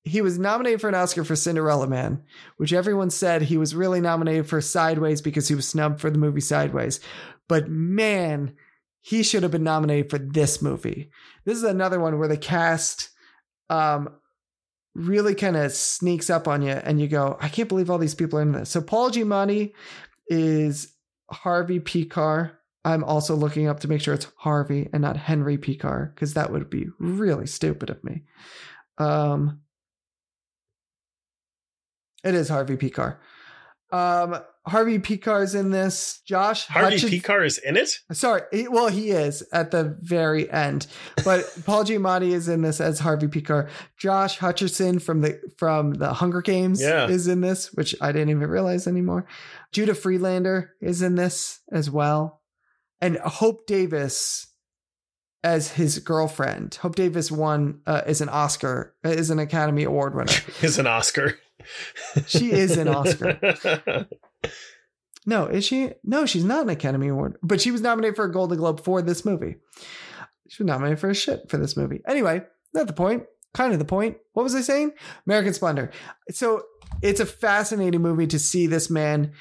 he 0.04 0.22
was 0.22 0.38
nominated 0.38 0.80
for 0.80 0.88
an 0.88 0.96
Oscar 0.96 1.24
for 1.24 1.36
Cinderella 1.36 1.88
Man, 1.88 2.22
which 2.58 2.74
everyone 2.74 3.10
said 3.10 3.42
he 3.42 3.58
was 3.58 3.74
really 3.74 4.00
nominated 4.00 4.48
for 4.48 4.62
Sideways 4.62 5.20
because 5.20 5.48
he 5.48 5.56
was 5.56 5.68
snubbed 5.68 6.00
for 6.00 6.12
the 6.12 6.20
movie 6.20 6.42
Sideways. 6.42 7.00
But 7.50 7.68
man, 7.68 8.54
he 9.02 9.24
should 9.24 9.42
have 9.42 9.52
been 9.52 9.64
nominated 9.64 10.12
for 10.12 10.20
this 10.20 10.62
movie. 10.62 11.10
This 11.44 11.58
is 11.58 11.64
another 11.64 12.00
one 12.00 12.20
where 12.20 12.28
the 12.28 12.38
cast 12.38 13.10
um, 13.72 14.10
really 14.94 15.34
kind 15.34 15.58
of 15.58 15.72
sneaks 15.72 16.30
up 16.30 16.48
on 16.48 16.62
you 16.62 16.72
and 16.72 17.02
you 17.02 17.08
go, 17.08 17.36
I 17.42 17.50
can't 17.50 17.68
believe 17.68 17.90
all 17.90 17.98
these 17.98 18.16
people 18.16 18.38
are 18.38 18.44
in 18.44 18.52
this. 18.52 18.70
So 18.70 18.80
Paul 18.80 19.10
Giamatti 19.10 19.74
is 20.30 20.94
Harvey 21.30 21.80
Pekar. 21.80 22.52
I'm 22.86 23.04
also 23.04 23.36
looking 23.36 23.68
up 23.68 23.82
to 23.82 23.88
make 23.88 24.02
sure 24.02 24.14
it's 24.14 24.32
Harvey 24.38 24.90
and 24.94 25.02
not 25.02 25.18
Henry 25.18 25.58
Pekar 25.58 26.14
because 26.14 26.34
that 26.36 26.52
would 26.52 26.70
be 26.70 26.88
really 27.00 27.48
stupid 27.48 27.90
of 27.90 28.04
me. 28.04 28.24
Um, 28.98 29.62
it 32.24 32.34
is 32.34 32.50
Harvey 32.50 32.78
Pekar. 32.78 33.18
Um, 33.92 34.38
Harvey 34.68 35.00
Pekar's 35.00 35.56
in 35.56 35.72
this. 35.72 36.20
Josh 36.28 36.66
Harvey 36.68 36.96
Hutchins- 36.98 37.12
Pekar 37.24 37.46
is 37.46 37.58
in 37.58 37.78
it? 37.78 37.90
Sorry, 38.12 38.42
he- 38.52 38.68
well, 38.68 38.90
he 38.90 39.12
is 39.12 39.42
at 39.54 39.72
the 39.72 39.98
very 40.02 40.52
end, 40.52 40.88
but 41.24 41.46
Paul 41.66 41.86
Giamatti 41.86 42.34
is 42.34 42.50
in 42.50 42.64
this 42.64 42.82
as 42.82 43.00
Harvey 43.00 43.28
Pekar. 43.28 43.70
Josh 43.98 44.38
Hutcherson 44.40 45.02
from 45.02 45.22
the 45.22 45.40
from 45.58 45.94
the 45.94 46.12
Hunger 46.14 46.42
Games 46.42 46.82
Yeah. 46.82 47.08
is 47.08 47.28
in 47.30 47.40
this, 47.40 47.74
which 47.76 47.96
I 48.02 48.12
didn't 48.12 48.30
even 48.32 48.50
realize 48.50 48.88
anymore. 48.88 49.26
Judah 49.72 49.96
Friedlander 49.96 50.72
is 50.82 51.02
in 51.02 51.16
this 51.16 51.62
as 51.72 51.90
well, 51.90 52.42
and 53.00 53.18
Hope 53.20 53.68
Davis 53.68 54.48
as 55.46 55.72
his 55.72 56.00
girlfriend. 56.00 56.76
Hope 56.76 56.96
Davis 56.96 57.32
won 57.32 57.80
uh, 57.88 58.02
is 58.06 58.20
an 58.20 58.28
Oscar, 58.28 58.96
is 59.06 59.30
an 59.30 59.40
Academy 59.40 59.84
Award 59.86 60.14
winner. 60.14 60.34
Is 60.62 60.78
an 60.78 60.88
Oscar. 60.88 61.36
She 62.28 62.52
is 62.52 62.78
an 62.78 62.88
Oscar. 62.88 64.08
No, 65.28 65.46
is 65.46 65.66
she? 65.66 65.92
No, 66.06 66.26
she's 66.26 66.46
not 66.46 66.64
an 66.64 66.70
Academy 66.70 67.10
Award, 67.10 67.36
but 67.44 67.60
she 67.60 67.70
was 67.70 67.82
nominated 67.82 68.16
for 68.16 68.24
a 68.24 68.32
Golden 68.32 68.58
Globe 68.58 68.82
for 68.82 69.02
this 69.02 69.26
movie. 69.26 69.58
She 70.48 70.64
was 70.64 70.68
nominated 70.68 71.00
for 71.00 71.10
a 71.10 71.14
shit 71.14 71.50
for 71.50 71.58
this 71.58 71.76
movie. 71.76 72.00
Anyway, 72.08 72.44
not 72.74 72.88
the 72.88 72.94
point. 72.94 73.26
Kind 73.54 73.74
of 73.74 73.80
the 73.80 73.86
point. 73.86 74.18
What 74.32 74.44
was 74.44 74.56
I 74.56 74.62
saying? 74.62 74.94
American 75.26 75.54
Splendor. 75.54 75.92
So 76.32 76.64
it's 77.02 77.20
a 77.20 77.26
fascinating 77.26 78.02
movie 78.02 78.28
to 78.28 78.40
see 78.40 78.68
this 78.68 78.90
man 78.90 79.34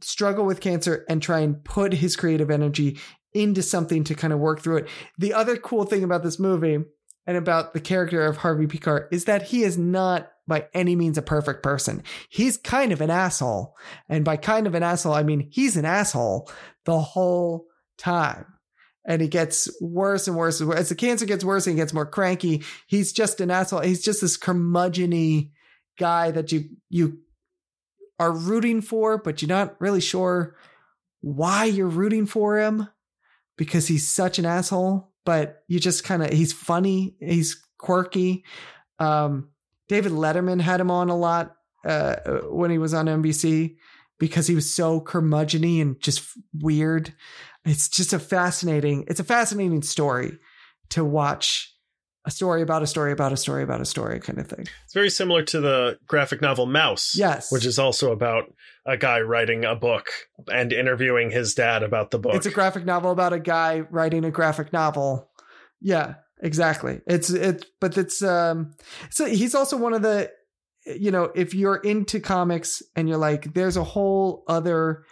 struggle 0.00 0.44
with 0.44 0.60
cancer 0.60 1.04
and 1.08 1.20
try 1.20 1.40
and 1.40 1.64
put 1.64 1.94
his 1.94 2.14
creative 2.14 2.50
energy 2.50 3.00
into 3.32 3.62
something 3.62 4.04
to 4.04 4.14
kind 4.14 4.32
of 4.32 4.38
work 4.38 4.60
through 4.60 4.78
it. 4.78 4.88
The 5.18 5.34
other 5.34 5.56
cool 5.56 5.84
thing 5.84 6.04
about 6.04 6.22
this 6.22 6.38
movie 6.38 6.78
and 7.26 7.36
about 7.36 7.74
the 7.74 7.80
character 7.80 8.24
of 8.24 8.38
Harvey 8.38 8.66
Pekar 8.66 9.08
is 9.10 9.24
that 9.24 9.42
he 9.42 9.64
is 9.64 9.76
not 9.76 10.31
by 10.46 10.66
any 10.74 10.96
means 10.96 11.18
a 11.18 11.22
perfect 11.22 11.62
person. 11.62 12.02
He's 12.28 12.56
kind 12.56 12.92
of 12.92 13.00
an 13.00 13.10
asshole. 13.10 13.76
And 14.08 14.24
by 14.24 14.36
kind 14.36 14.66
of 14.66 14.74
an 14.74 14.82
asshole, 14.82 15.14
I 15.14 15.22
mean 15.22 15.48
he's 15.50 15.76
an 15.76 15.84
asshole 15.84 16.50
the 16.84 16.98
whole 16.98 17.66
time. 17.98 18.46
And 19.04 19.20
he 19.20 19.28
gets 19.28 19.68
worse 19.80 20.28
and 20.28 20.36
worse. 20.36 20.60
As 20.60 20.88
the 20.88 20.94
cancer 20.94 21.26
gets 21.26 21.44
worse 21.44 21.66
and 21.66 21.74
he 21.74 21.80
gets 21.80 21.92
more 21.92 22.06
cranky, 22.06 22.62
he's 22.86 23.12
just 23.12 23.40
an 23.40 23.50
asshole. 23.50 23.80
He's 23.80 24.02
just 24.02 24.20
this 24.20 24.36
curmudgeon 24.36 25.50
guy 25.98 26.30
that 26.30 26.52
you 26.52 26.70
you 26.88 27.18
are 28.18 28.32
rooting 28.32 28.80
for, 28.80 29.18
but 29.18 29.42
you're 29.42 29.48
not 29.48 29.80
really 29.80 30.00
sure 30.00 30.56
why 31.20 31.64
you're 31.64 31.88
rooting 31.88 32.26
for 32.26 32.58
him 32.58 32.88
because 33.56 33.88
he's 33.88 34.08
such 34.08 34.38
an 34.38 34.46
asshole. 34.46 35.12
But 35.24 35.62
you 35.66 35.80
just 35.80 36.04
kind 36.04 36.22
of 36.22 36.30
he's 36.32 36.52
funny, 36.52 37.16
he's 37.20 37.60
quirky. 37.78 38.44
Um, 38.98 39.48
David 39.88 40.12
Letterman 40.12 40.60
had 40.60 40.80
him 40.80 40.90
on 40.90 41.08
a 41.08 41.16
lot 41.16 41.56
uh, 41.84 42.16
when 42.50 42.70
he 42.70 42.78
was 42.78 42.94
on 42.94 43.06
NBC 43.06 43.76
because 44.18 44.46
he 44.46 44.54
was 44.54 44.72
so 44.72 45.00
curmudgeony 45.00 45.80
and 45.80 46.00
just 46.00 46.22
weird. 46.54 47.14
It's 47.64 47.88
just 47.88 48.12
a 48.12 48.18
fascinating. 48.18 49.04
It's 49.08 49.20
a 49.20 49.24
fascinating 49.24 49.82
story 49.82 50.38
to 50.90 51.04
watch. 51.04 51.68
A 52.24 52.30
story 52.30 52.62
about 52.62 52.84
a 52.84 52.86
story 52.86 53.10
about 53.10 53.32
a 53.32 53.36
story 53.36 53.64
about 53.64 53.80
a 53.80 53.84
story 53.84 54.20
kind 54.20 54.38
of 54.38 54.46
thing. 54.46 54.68
It's 54.84 54.94
very 54.94 55.10
similar 55.10 55.42
to 55.42 55.60
the 55.60 55.98
graphic 56.06 56.40
novel 56.40 56.68
Maus. 56.68 57.16
Yes. 57.16 57.50
Which 57.50 57.66
is 57.66 57.80
also 57.80 58.12
about 58.12 58.44
a 58.86 58.96
guy 58.96 59.22
writing 59.22 59.64
a 59.64 59.74
book 59.74 60.06
and 60.46 60.72
interviewing 60.72 61.32
his 61.32 61.52
dad 61.54 61.82
about 61.82 62.12
the 62.12 62.20
book. 62.20 62.36
It's 62.36 62.46
a 62.46 62.52
graphic 62.52 62.84
novel 62.84 63.10
about 63.10 63.32
a 63.32 63.40
guy 63.40 63.80
writing 63.90 64.24
a 64.24 64.30
graphic 64.30 64.72
novel. 64.72 65.32
Yeah, 65.80 66.14
exactly. 66.42 67.00
It's 67.06 67.30
it, 67.30 67.64
but 67.80 67.96
it's 67.96 68.22
um, 68.22 68.74
so 69.10 69.24
he's 69.26 69.54
also 69.54 69.76
one 69.76 69.94
of 69.94 70.02
the, 70.02 70.30
you 70.84 71.10
know, 71.10 71.30
if 71.34 71.54
you're 71.54 71.76
into 71.76 72.20
comics 72.20 72.82
and 72.94 73.08
you're 73.08 73.18
like, 73.18 73.54
there's 73.54 73.76
a 73.76 73.84
whole 73.84 74.44
other 74.48 75.04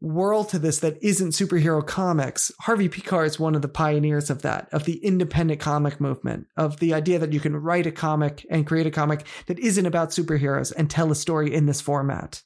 world 0.00 0.50
to 0.50 0.58
this 0.58 0.80
that 0.80 1.02
isn't 1.02 1.30
superhero 1.30 1.84
comics. 1.84 2.52
Harvey 2.60 2.90
Pekar 2.90 3.24
is 3.24 3.40
one 3.40 3.54
of 3.54 3.62
the 3.62 3.68
pioneers 3.68 4.28
of 4.28 4.42
that, 4.42 4.68
of 4.70 4.84
the 4.84 5.02
independent 5.02 5.60
comic 5.60 5.98
movement, 6.00 6.46
of 6.56 6.78
the 6.78 6.92
idea 6.92 7.18
that 7.18 7.32
you 7.32 7.40
can 7.40 7.56
write 7.56 7.86
a 7.86 7.92
comic 7.92 8.44
and 8.50 8.66
create 8.66 8.86
a 8.86 8.90
comic 8.90 9.26
that 9.46 9.58
isn't 9.58 9.86
about 9.86 10.10
superheroes 10.10 10.72
and 10.76 10.90
tell 10.90 11.10
a 11.10 11.14
story 11.14 11.54
in 11.54 11.64
this 11.64 11.80
format. 11.80 12.42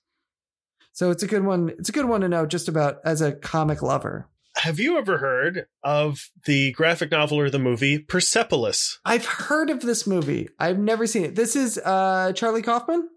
So 0.93 1.11
it's 1.11 1.23
a 1.23 1.29
good 1.29 1.45
one. 1.45 1.71
It's 1.79 1.89
a 1.89 1.93
good 1.93 2.07
one 2.07 2.21
to 2.21 2.29
know 2.29 2.47
just 2.47 2.69
about 2.69 2.99
as 3.05 3.21
a 3.21 3.33
comic 3.33 3.83
lover. 3.83 4.29
Have 4.59 4.81
you 4.81 4.99
ever 4.99 5.19
heard 5.19 5.67
of 5.85 6.31
the 6.45 6.73
graphic 6.73 7.13
novel 7.13 7.39
or 7.39 7.49
the 7.49 7.61
movie 7.61 7.99
Persepolis? 7.99 8.99
I've 9.05 9.25
heard 9.25 9.71
of 9.71 9.81
this 9.81 10.05
movie. 10.05 10.49
I've 10.59 10.81
never 10.81 11.07
seen 11.07 11.25
it. 11.25 11.37
This 11.37 11.55
is 11.55 11.79
uh 11.79 12.33
Charlie 12.35 12.63
Kaufman? 12.63 13.09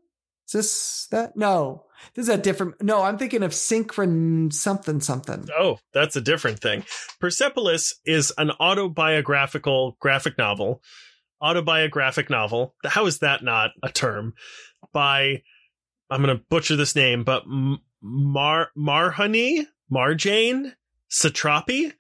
Is 0.47 0.53
this 0.53 1.07
that? 1.09 1.35
No. 1.35 1.85
This 2.13 2.27
is 2.27 2.29
a 2.29 2.37
different 2.37 2.81
No, 2.83 3.01
I'm 3.01 3.17
thinking 3.17 3.41
of 3.41 3.51
Synchron 3.51 4.53
something 4.53 4.99
something. 4.99 5.47
Oh, 5.57 5.79
that's 5.93 6.15
a 6.15 6.21
different 6.21 6.59
thing. 6.59 6.85
Persepolis 7.19 7.95
is 8.05 8.31
an 8.37 8.51
autobiographical 8.59 9.97
graphic 9.99 10.37
novel 10.37 10.81
autobiographic 11.41 12.29
novel. 12.29 12.75
How 12.85 13.07
is 13.07 13.19
that 13.19 13.43
not 13.43 13.71
a 13.81 13.89
term? 13.89 14.35
By 14.93 15.41
I'm 16.09 16.21
going 16.21 16.37
to 16.37 16.43
butcher 16.49 16.75
this 16.75 16.95
name, 16.95 17.23
but 17.23 17.43
Mar 18.01 18.69
Marhani 18.77 19.65
Marjane 19.91 20.73
Satrapi, 21.11 21.93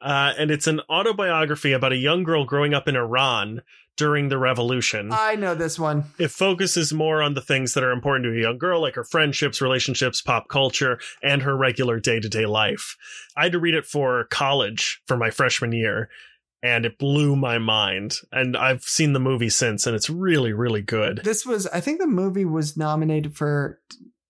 uh, 0.00 0.32
and 0.38 0.50
it's 0.50 0.66
an 0.66 0.80
autobiography 0.90 1.72
about 1.72 1.92
a 1.92 1.96
young 1.96 2.24
girl 2.24 2.44
growing 2.44 2.74
up 2.74 2.88
in 2.88 2.96
Iran 2.96 3.62
during 3.96 4.28
the 4.28 4.38
revolution. 4.38 5.10
I 5.12 5.36
know 5.36 5.54
this 5.54 5.78
one. 5.78 6.04
It 6.18 6.30
focuses 6.30 6.92
more 6.92 7.22
on 7.22 7.34
the 7.34 7.40
things 7.40 7.74
that 7.74 7.84
are 7.84 7.92
important 7.92 8.24
to 8.24 8.36
a 8.36 8.42
young 8.42 8.58
girl, 8.58 8.80
like 8.80 8.96
her 8.96 9.04
friendships, 9.04 9.60
relationships, 9.60 10.20
pop 10.20 10.48
culture, 10.48 10.98
and 11.22 11.42
her 11.42 11.56
regular 11.56 12.00
day 12.00 12.20
to 12.20 12.28
day 12.28 12.46
life. 12.46 12.96
I 13.36 13.44
had 13.44 13.52
to 13.52 13.60
read 13.60 13.74
it 13.74 13.86
for 13.86 14.24
college 14.30 15.00
for 15.06 15.16
my 15.16 15.30
freshman 15.30 15.72
year, 15.72 16.08
and 16.62 16.84
it 16.84 16.98
blew 16.98 17.36
my 17.36 17.58
mind. 17.58 18.16
And 18.32 18.56
I've 18.56 18.82
seen 18.82 19.12
the 19.12 19.20
movie 19.20 19.50
since, 19.50 19.86
and 19.86 19.94
it's 19.94 20.10
really, 20.10 20.52
really 20.52 20.82
good. 20.82 21.20
This 21.22 21.46
was, 21.46 21.66
I 21.68 21.80
think 21.80 22.00
the 22.00 22.06
movie 22.06 22.44
was 22.44 22.76
nominated 22.76 23.36
for 23.36 23.80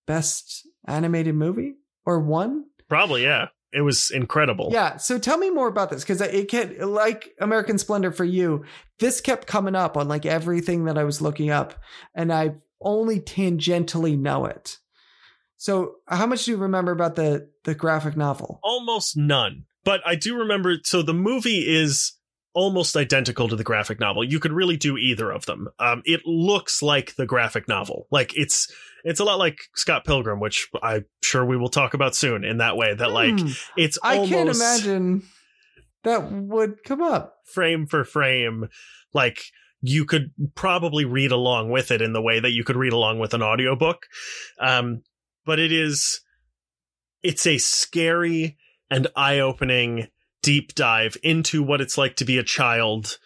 Best 0.06 0.68
Animated 0.86 1.34
Movie 1.34 1.76
or 2.04 2.20
won? 2.20 2.66
Probably, 2.88 3.22
yeah 3.22 3.48
it 3.74 3.82
was 3.82 4.10
incredible. 4.10 4.68
Yeah. 4.72 4.96
So 4.96 5.18
tell 5.18 5.36
me 5.36 5.50
more 5.50 5.68
about 5.68 5.90
this 5.90 6.02
because 6.02 6.20
it 6.20 6.48
kept 6.48 6.80
like 6.80 7.30
American 7.40 7.76
Splendor 7.76 8.12
for 8.12 8.24
you. 8.24 8.64
This 9.00 9.20
kept 9.20 9.46
coming 9.46 9.74
up 9.74 9.96
on 9.96 10.06
like 10.06 10.24
everything 10.24 10.84
that 10.84 10.96
I 10.96 11.04
was 11.04 11.20
looking 11.20 11.50
up, 11.50 11.74
and 12.14 12.32
I 12.32 12.54
only 12.80 13.20
tangentially 13.20 14.18
know 14.18 14.46
it. 14.46 14.78
So 15.56 15.96
how 16.06 16.26
much 16.26 16.44
do 16.44 16.52
you 16.52 16.56
remember 16.56 16.92
about 16.92 17.16
the 17.16 17.50
the 17.64 17.74
graphic 17.74 18.16
novel? 18.16 18.60
Almost 18.62 19.16
none. 19.16 19.64
But 19.82 20.00
I 20.06 20.14
do 20.14 20.36
remember 20.36 20.76
so 20.84 21.02
the 21.02 21.12
movie 21.12 21.66
is 21.66 22.12
almost 22.54 22.96
identical 22.96 23.48
to 23.48 23.56
the 23.56 23.64
graphic 23.64 24.00
novel. 24.00 24.24
You 24.24 24.40
could 24.40 24.52
really 24.52 24.76
do 24.76 24.96
either 24.96 25.30
of 25.30 25.44
them. 25.46 25.68
Um, 25.78 26.02
it 26.04 26.22
looks 26.24 26.82
like 26.82 27.16
the 27.16 27.26
graphic 27.26 27.68
novel. 27.68 28.06
Like 28.10 28.32
it's 28.36 28.72
it's 29.04 29.20
a 29.20 29.24
lot 29.24 29.38
like 29.38 29.58
Scott 29.74 30.04
Pilgrim, 30.04 30.40
which 30.40 30.68
I'm 30.82 31.04
sure 31.22 31.44
we 31.44 31.56
will 31.56 31.68
talk 31.68 31.92
about 31.94 32.14
soon. 32.14 32.44
In 32.44 32.58
that 32.58 32.76
way, 32.76 32.94
that 32.94 33.10
like 33.10 33.38
hmm. 33.38 33.48
it's 33.76 33.98
I 34.02 34.26
can't 34.26 34.48
imagine 34.48 35.24
that 36.04 36.30
would 36.30 36.82
come 36.84 37.02
up 37.02 37.36
frame 37.44 37.86
for 37.86 38.04
frame, 38.04 38.68
like. 39.12 39.42
You 39.86 40.06
could 40.06 40.30
probably 40.54 41.04
read 41.04 41.30
along 41.30 41.68
with 41.68 41.90
it 41.90 42.00
in 42.00 42.14
the 42.14 42.22
way 42.22 42.40
that 42.40 42.52
you 42.52 42.64
could 42.64 42.74
read 42.76 42.94
along 42.94 43.18
with 43.18 43.34
an 43.34 43.42
audiobook. 43.42 44.06
Um, 44.58 45.02
but 45.44 45.58
it 45.58 45.72
is, 45.72 46.22
it's 47.22 47.46
a 47.46 47.58
scary 47.58 48.56
and 48.90 49.08
eye 49.14 49.40
opening 49.40 50.08
deep 50.44 50.74
dive 50.74 51.16
into 51.22 51.62
what 51.62 51.80
it's 51.80 51.98
like 51.98 52.16
to 52.16 52.24
be 52.24 52.38
a 52.38 52.42
child. 52.42 53.18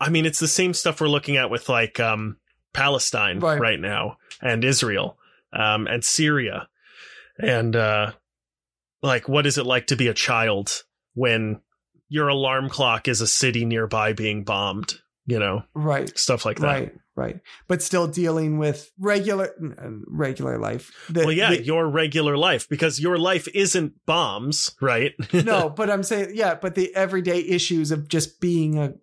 I 0.00 0.10
mean, 0.10 0.26
it's 0.26 0.40
the 0.40 0.48
same 0.48 0.74
stuff 0.74 1.00
we're 1.00 1.08
looking 1.08 1.36
at 1.36 1.50
with 1.50 1.68
like 1.68 2.00
um, 2.00 2.38
Palestine 2.72 3.40
right. 3.40 3.60
right, 3.60 3.80
now 3.80 4.18
and 4.42 4.64
Israel 4.64 5.18
um, 5.52 5.86
and 5.86 6.04
Syria. 6.04 6.68
And 7.38 7.74
uh, 7.74 8.12
like, 9.02 9.28
what 9.28 9.46
is 9.46 9.58
it 9.58 9.66
like 9.66 9.88
to 9.88 9.96
be 9.96 10.08
a 10.08 10.14
child 10.14 10.84
when 11.14 11.60
your 12.08 12.28
alarm 12.28 12.68
clock 12.68 13.08
is 13.08 13.20
a 13.20 13.26
city 13.26 13.64
nearby 13.64 14.12
being 14.12 14.44
bombed? 14.44 14.94
You 15.26 15.38
know, 15.38 15.62
right? 15.74 16.16
Stuff 16.18 16.44
like 16.44 16.58
that. 16.58 16.66
Right 16.66 16.94
right. 17.16 17.40
But 17.68 17.82
still 17.82 18.06
dealing 18.06 18.58
with 18.58 18.90
regular 18.98 19.50
uh, 19.78 19.88
regular 20.06 20.58
life. 20.58 20.92
The, 21.08 21.20
well 21.20 21.32
yeah 21.32 21.50
the, 21.50 21.62
your 21.62 21.88
regular 21.88 22.36
life 22.36 22.68
because 22.68 23.00
your 23.00 23.18
life 23.18 23.48
isn't 23.54 23.94
bombs 24.06 24.74
right? 24.80 25.12
No 25.32 25.68
but 25.68 25.90
i'm 25.90 26.02
saying 26.02 26.30
yeah 26.34 26.54
but 26.54 26.74
the 26.74 26.94
everyday 26.94 27.40
issues 27.40 27.90
of 27.90 28.08
just 28.08 28.40
being 28.40 28.78
a 28.78 28.94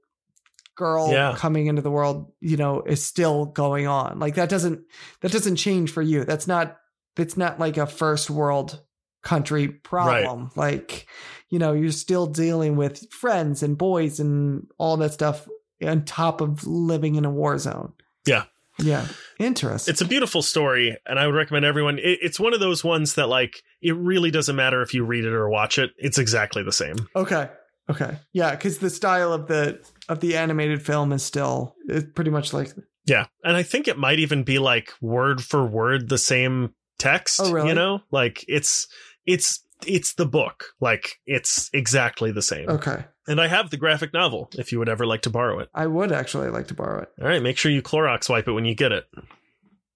girl 0.76 1.12
yeah. 1.12 1.36
coming 1.38 1.68
into 1.68 1.82
the 1.82 1.92
world 1.92 2.32
you 2.40 2.58
know 2.58 2.82
is 2.82 3.04
still 3.04 3.46
going 3.46 3.88
on. 3.88 4.20
Like 4.20 4.36
that 4.36 4.50
doesn't 4.50 4.82
that 5.22 5.32
doesn't 5.32 5.58
change 5.58 5.92
for 5.92 6.02
you. 6.02 6.26
That's 6.26 6.48
not 6.48 6.78
it's 7.18 7.38
not 7.38 7.60
like 7.60 7.78
a 7.78 7.86
first 7.86 8.30
world 8.30 8.82
country 9.22 9.68
problem. 9.68 10.46
Right. 10.46 10.58
like 10.58 11.08
you 11.50 11.60
know 11.60 11.74
you're 11.74 11.92
still 11.92 12.26
dealing 12.26 12.76
with 12.76 13.12
friends 13.12 13.62
and 13.62 13.78
boys 13.78 14.20
and 14.20 14.68
all 14.78 14.98
that 14.98 15.14
stuff 15.14 15.48
on 15.84 16.06
top 16.06 16.42
of 16.42 16.66
living 16.66 17.16
in 17.16 17.26
a 17.26 17.32
war 17.32 17.58
zone 17.58 17.94
yeah. 18.26 18.44
Yeah. 18.80 19.08
Interesting. 19.40 19.92
It's 19.92 20.02
a 20.02 20.06
beautiful 20.06 20.42
story, 20.42 20.98
and 21.06 21.20
I 21.20 21.28
would 21.28 21.36
recommend 21.36 21.66
everyone. 21.66 22.00
It, 22.00 22.20
it's 22.22 22.40
one 22.40 22.54
of 22.54 22.60
those 22.60 22.84
ones 22.84 23.16
that, 23.16 23.28
like, 23.28 23.62
it 23.82 23.96
really 23.96 24.32
doesn't 24.32 24.56
matter 24.56 24.82
if 24.82 24.94
you 24.94 25.04
read 25.04 25.26
it 25.26 25.34
or 25.34 25.50
watch 25.50 25.78
it. 25.78 25.92
It's 25.98 26.18
exactly 26.18 26.64
the 26.64 26.72
same. 26.72 26.96
Okay. 27.16 27.50
Okay. 27.90 28.18
Yeah, 28.32 28.52
because 28.52 28.78
the 28.78 28.90
style 28.90 29.34
of 29.34 29.48
the 29.48 29.82
of 30.08 30.20
the 30.20 30.38
animated 30.38 30.86
film 30.86 31.12
is 31.12 31.24
still 31.24 31.76
it's 31.88 32.08
pretty 32.14 32.32
much 32.32 32.54
like. 32.54 32.72
Yeah, 33.06 33.26
and 33.44 33.58
I 33.58 33.64
think 33.64 33.88
it 33.88 33.98
might 33.98 34.20
even 34.20 34.44
be 34.44 34.60
like 34.60 34.92
word 35.02 35.44
for 35.44 35.66
word 35.66 36.08
the 36.08 36.18
same 36.18 36.74
text. 37.00 37.42
Oh, 37.42 37.52
really? 37.52 37.70
You 37.70 37.74
know, 37.74 38.02
like 38.12 38.46
it's 38.48 38.88
it's 39.26 39.64
it's 39.86 40.14
the 40.14 40.26
book. 40.26 40.66
Like 40.80 41.20
it's 41.26 41.70
exactly 41.74 42.32
the 42.32 42.44
same. 42.44 42.70
Okay. 42.70 43.04
And 43.32 43.40
I 43.40 43.48
have 43.48 43.70
the 43.70 43.78
graphic 43.78 44.14
novel 44.14 44.50
if 44.58 44.72
you 44.72 44.80
would 44.80 44.90
ever 44.90 45.06
like 45.06 45.22
to 45.22 45.30
borrow 45.30 45.60
it. 45.60 45.70
I 45.74 45.88
would 45.88 46.12
actually 46.12 46.50
like 46.50 46.68
to 46.68 46.74
borrow 46.74 47.04
it. 47.04 47.10
All 47.22 47.28
right, 47.28 47.42
make 47.42 47.58
sure 47.58 47.72
you 47.72 47.82
Clorox 47.82 48.30
wipe 48.30 48.48
it 48.48 48.52
when 48.52 48.66
you 48.66 48.76
get 48.76 48.92
it. 48.92 49.08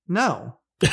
No. 0.07 0.57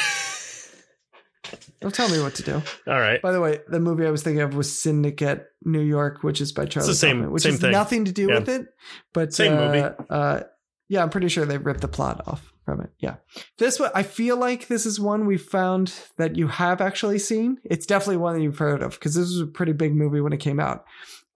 Don't 1.80 1.94
tell 1.94 2.08
me 2.08 2.20
what 2.20 2.34
to 2.36 2.42
do. 2.42 2.62
All 2.86 3.00
right. 3.00 3.22
By 3.22 3.32
the 3.32 3.40
way, 3.40 3.60
the 3.68 3.80
movie 3.80 4.06
I 4.06 4.10
was 4.10 4.22
thinking 4.22 4.40
of 4.40 4.54
was 4.54 4.80
Synecdoche 4.80 5.42
New 5.64 5.80
York, 5.80 6.22
which 6.22 6.40
is 6.40 6.52
by 6.52 6.64
Charlie 6.64 6.88
it's 6.88 6.98
the 6.98 7.06
same, 7.06 7.18
Kaufman, 7.18 7.32
which 7.32 7.42
same 7.44 7.52
has 7.52 7.60
thing. 7.60 7.72
nothing 7.72 8.04
to 8.06 8.12
do 8.12 8.28
yeah. 8.28 8.38
with 8.38 8.48
it. 8.48 8.66
But 9.12 9.32
same 9.32 9.52
uh, 9.54 9.66
movie. 9.66 9.94
Uh, 10.10 10.40
yeah, 10.88 11.02
I'm 11.02 11.10
pretty 11.10 11.28
sure 11.28 11.44
they 11.44 11.58
ripped 11.58 11.80
the 11.80 11.88
plot 11.88 12.22
off 12.26 12.52
from 12.64 12.80
it. 12.80 12.90
Yeah. 12.98 13.16
This 13.58 13.78
one, 13.78 13.90
I 13.94 14.02
feel 14.02 14.36
like 14.36 14.68
this 14.68 14.86
is 14.86 15.00
one 15.00 15.26
we 15.26 15.36
found 15.36 15.94
that 16.18 16.36
you 16.36 16.48
have 16.48 16.80
actually 16.80 17.18
seen. 17.18 17.58
It's 17.64 17.86
definitely 17.86 18.18
one 18.18 18.34
that 18.34 18.42
you've 18.42 18.58
heard 18.58 18.82
of 18.82 18.92
because 18.92 19.14
this 19.14 19.28
was 19.28 19.40
a 19.40 19.46
pretty 19.46 19.72
big 19.72 19.94
movie 19.94 20.20
when 20.20 20.32
it 20.32 20.40
came 20.40 20.60
out. 20.60 20.84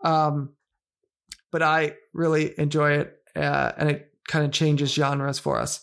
Um, 0.04 0.50
but 1.52 1.62
I 1.62 1.94
really 2.12 2.58
enjoy 2.58 2.92
it, 2.92 3.16
uh, 3.34 3.72
and 3.76 3.90
it 3.90 4.12
kind 4.28 4.44
of 4.44 4.52
changes 4.52 4.92
genres 4.92 5.38
for 5.38 5.58
us. 5.58 5.80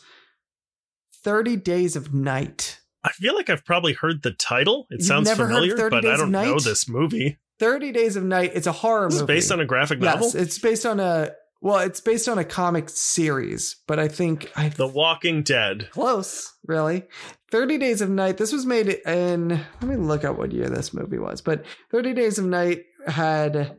30 1.23 1.55
Days 1.57 1.95
of 1.95 2.13
Night. 2.13 2.79
I 3.03 3.09
feel 3.11 3.35
like 3.35 3.49
I've 3.49 3.65
probably 3.65 3.93
heard 3.93 4.23
the 4.23 4.31
title. 4.31 4.87
It 4.89 4.99
You've 4.99 5.07
sounds 5.07 5.31
familiar, 5.31 5.89
but 5.89 6.05
I 6.05 6.17
don't 6.17 6.31
know 6.31 6.59
this 6.59 6.87
movie. 6.87 7.39
30 7.59 7.91
Days 7.91 8.15
of 8.15 8.23
Night. 8.23 8.51
It's 8.53 8.67
a 8.67 8.71
horror 8.71 9.09
this 9.09 9.21
movie. 9.21 9.33
based 9.33 9.51
on 9.51 9.59
a 9.59 9.65
graphic 9.65 9.99
novel? 9.99 10.27
Yes, 10.27 10.35
it's 10.35 10.59
based 10.59 10.85
on 10.85 10.99
a 10.99 11.31
well, 11.61 11.79
it's 11.79 12.01
based 12.01 12.27
on 12.27 12.37
a 12.37 12.43
comic 12.43 12.89
series, 12.89 13.77
but 13.87 13.97
I 13.97 14.09
think 14.09 14.51
I 14.53 14.67
The 14.67 14.85
Walking 14.85 15.43
Dead. 15.43 15.89
Close, 15.91 16.51
really. 16.67 17.03
30 17.51 17.77
Days 17.77 18.01
of 18.01 18.09
Night. 18.09 18.35
This 18.35 18.51
was 18.51 18.65
made 18.65 18.89
in 18.89 19.47
let 19.47 19.83
me 19.83 19.95
look 19.95 20.25
at 20.25 20.37
what 20.37 20.51
year 20.51 20.67
this 20.67 20.93
movie 20.93 21.19
was. 21.19 21.41
But 21.41 21.63
30 21.91 22.13
Days 22.13 22.37
of 22.37 22.45
Night 22.45 22.83
had 23.07 23.77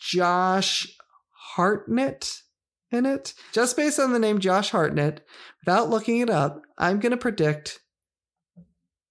Josh 0.00 0.86
Hartnett 1.60 2.40
in 2.90 3.04
it. 3.04 3.34
Just 3.52 3.76
based 3.76 4.00
on 4.00 4.14
the 4.14 4.18
name 4.18 4.38
Josh 4.38 4.70
Hartnett, 4.70 5.26
without 5.60 5.90
looking 5.90 6.20
it 6.20 6.30
up, 6.30 6.62
I'm 6.78 7.00
going 7.00 7.10
to 7.10 7.18
predict 7.18 7.80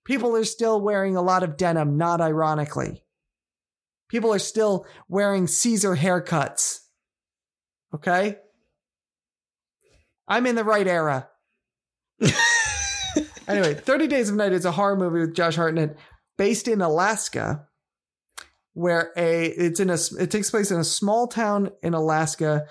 People 0.06 0.36
are 0.36 0.46
still 0.46 0.80
wearing 0.80 1.16
a 1.16 1.22
lot 1.22 1.44
of 1.44 1.58
denim, 1.58 1.98
not 1.98 2.22
ironically. 2.22 3.04
People 4.08 4.34
are 4.34 4.40
still 4.40 4.86
wearing 5.10 5.48
Caesar 5.48 5.96
haircuts. 5.96 6.80
Okay? 7.94 8.38
I'm 10.28 10.46
in 10.46 10.56
the 10.56 10.64
right 10.64 10.88
era. 10.88 11.28
anyway, 13.48 13.74
30 13.74 14.08
Days 14.08 14.30
of 14.30 14.36
Night 14.36 14.54
is 14.54 14.66
a 14.66 14.72
horror 14.72 14.96
movie 14.96 15.20
with 15.20 15.36
Josh 15.36 15.56
Hartnett 15.56 15.98
based 16.38 16.68
in 16.68 16.82
Alaska 16.82 17.68
where 18.76 19.12
a 19.18 19.46
it's 19.46 19.80
in 19.80 19.90
a 19.90 19.98
it 20.20 20.30
takes 20.30 20.52
place 20.52 20.70
in 20.70 20.80
a 20.80 20.84
small 20.84 21.28
town 21.28 21.72
in 21.82 21.94
Alaska 21.94 22.68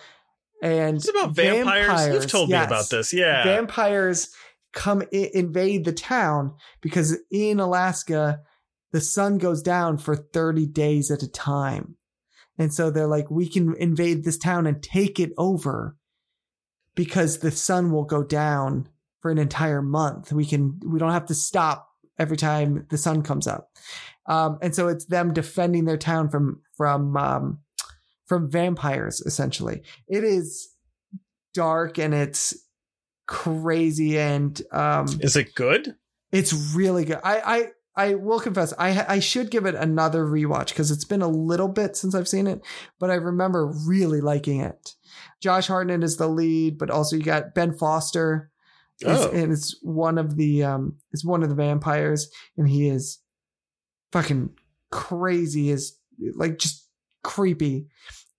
and 0.63 0.99
it's 0.99 1.09
about 1.09 1.35
vampires. 1.35 1.87
vampires 1.89 2.15
You've 2.15 2.31
told 2.31 2.51
yes, 2.51 2.61
me 2.61 2.67
about 2.67 2.91
this. 2.91 3.13
Yeah. 3.13 3.43
Vampires 3.43 4.29
come 4.73 5.03
I- 5.13 5.31
invade 5.33 5.85
the 5.85 5.93
town 5.93 6.55
because 6.83 7.17
in 7.31 7.59
Alaska 7.59 8.41
the 8.93 9.01
sun 9.01 9.39
goes 9.39 9.63
down 9.63 9.99
for 9.99 10.15
30 10.15 10.67
days 10.67 11.11
at 11.11 11.23
a 11.23 11.29
time. 11.29 11.97
And 12.59 12.73
so 12.73 12.91
they're 12.91 13.09
like, 13.09 13.29
we 13.31 13.49
can 13.49 13.75
invade 13.77 14.23
this 14.23 14.39
town 14.39 14.67
and 14.69 14.81
take 14.81 15.19
it 15.19 15.33
over 15.37 15.97
because 16.95 17.39
the 17.39 17.51
sun 17.51 17.91
will 17.91 18.05
go 18.05 18.23
down 18.23 18.89
for 19.21 19.33
an 19.33 19.39
entire 19.39 19.83
month. 19.83 20.33
We 20.33 20.45
can, 20.47 20.79
we 20.87 21.01
don't 21.01 21.11
have 21.11 21.27
to 21.27 21.35
stop 21.35 21.89
every 22.19 22.37
time 22.37 22.87
the 22.91 22.99
sun 22.99 23.23
comes 23.23 23.49
up. 23.49 23.71
Um, 24.27 24.59
and 24.63 24.75
so 24.75 24.89
it's 24.89 25.05
them 25.07 25.33
defending 25.33 25.85
their 25.85 25.97
town 25.99 26.29
from, 26.31 26.61
from, 26.77 27.17
um, 27.17 27.59
from 28.27 28.51
vampires, 28.51 29.21
essentially. 29.21 29.83
It 30.09 30.25
is 30.25 30.69
dark 31.53 31.99
and 31.99 32.15
it's 32.15 32.55
crazy 33.27 34.19
and, 34.19 34.61
um, 34.73 35.07
Is 35.21 35.37
it 35.37 35.55
good? 35.55 35.95
it's 36.33 36.53
really 36.75 37.05
good. 37.05 37.21
I, 37.23 37.41
I, 37.97 38.07
I 38.09 38.15
will 38.15 38.41
confess, 38.41 38.73
I, 38.79 39.05
I 39.09 39.19
should 39.21 39.51
give 39.51 39.67
it 39.67 39.75
another 39.77 40.25
rewatch 40.25 40.71
because 40.71 40.91
it's 40.91 41.05
been 41.05 41.23
a 41.23 41.29
little 41.29 41.69
bit 41.69 41.97
since 41.97 42.15
I've 42.15 42.27
seen 42.27 42.47
it, 42.47 42.61
but 42.99 43.11
I 43.11 43.15
remember 43.15 43.73
really 43.87 44.21
liking 44.21 44.61
it. 44.61 44.95
Josh 45.41 45.69
Hartnett 45.69 46.03
is 46.03 46.17
the 46.17 46.27
lead, 46.27 46.77
but 46.79 46.91
also 46.91 47.15
you 47.17 47.23
got 47.23 47.55
Ben 47.55 47.73
Foster, 47.73 48.51
is, 49.01 49.07
Oh. 49.21 49.31
and 49.31 49.53
it's 49.53 49.79
one 49.83 50.19
of 50.19 50.37
the 50.37 50.65
um, 50.65 50.97
is 51.13 51.25
one 51.25 51.43
of 51.45 51.49
the 51.51 51.55
vampires, 51.55 52.29
and 52.57 52.69
he 52.69 52.89
is 52.89 53.19
fucking 54.15 54.49
crazy, 54.93 55.71
is 55.71 55.99
like 56.37 56.59
just 56.59 56.89
creepy. 57.25 57.89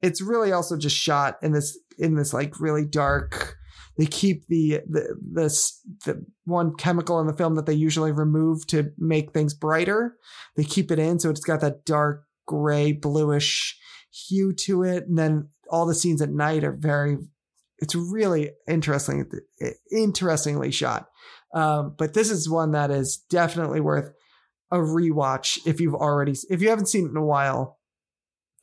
It's 0.01 0.21
really 0.21 0.53
also 0.53 0.78
just 0.78 0.95
shot 0.95 1.38
in 1.43 1.51
this 1.51 1.78
in 1.99 2.15
this 2.15 2.34
like 2.34 2.61
really 2.61 2.86
dark. 2.86 3.57
They 3.97 4.05
keep 4.05 4.47
the 4.47 4.80
the 4.89 5.17
this 5.21 5.82
the 6.05 6.26
one 6.45 6.76
chemical 6.76 7.19
in 7.19 7.28
the 7.28 7.34
film 7.34 7.55
that 7.55 7.65
they 7.65 7.73
usually 7.73 8.13
remove 8.13 8.65
to 8.67 8.93
make 8.97 9.32
things 9.32 9.53
brighter. 9.53 10.15
They 10.55 10.63
keep 10.63 10.91
it 10.91 10.99
in, 10.99 11.19
so 11.19 11.30
it's 11.30 11.41
got 11.41 11.59
that 11.59 11.86
dark 11.86 12.23
gray 12.45 12.93
bluish 12.93 13.78
hue 14.11 14.53
to 14.53 14.84
it, 14.84 15.07
and 15.07 15.17
then 15.17 15.49
all 15.69 15.86
the 15.86 15.95
scenes 15.95 16.21
at 16.21 16.30
night 16.30 16.63
are 16.63 16.76
very. 16.76 17.17
It's 17.80 17.95
really 17.95 18.51
interesting, 18.69 19.30
interestingly 19.91 20.71
shot. 20.71 21.09
Um, 21.53 21.95
but 21.97 22.13
this 22.13 22.32
is 22.32 22.49
one 22.49 22.71
that 22.71 22.89
is 22.89 23.17
definitely 23.30 23.82
worth 23.82 24.13
a 24.72 24.78
rewatch 24.78 25.59
if 25.66 25.80
you've 25.80 25.95
already 25.95 26.34
if 26.49 26.61
you 26.61 26.70
haven't 26.70 26.88
seen 26.88 27.05
it 27.05 27.11
in 27.11 27.18
a 27.18 27.26
while. 27.26 27.80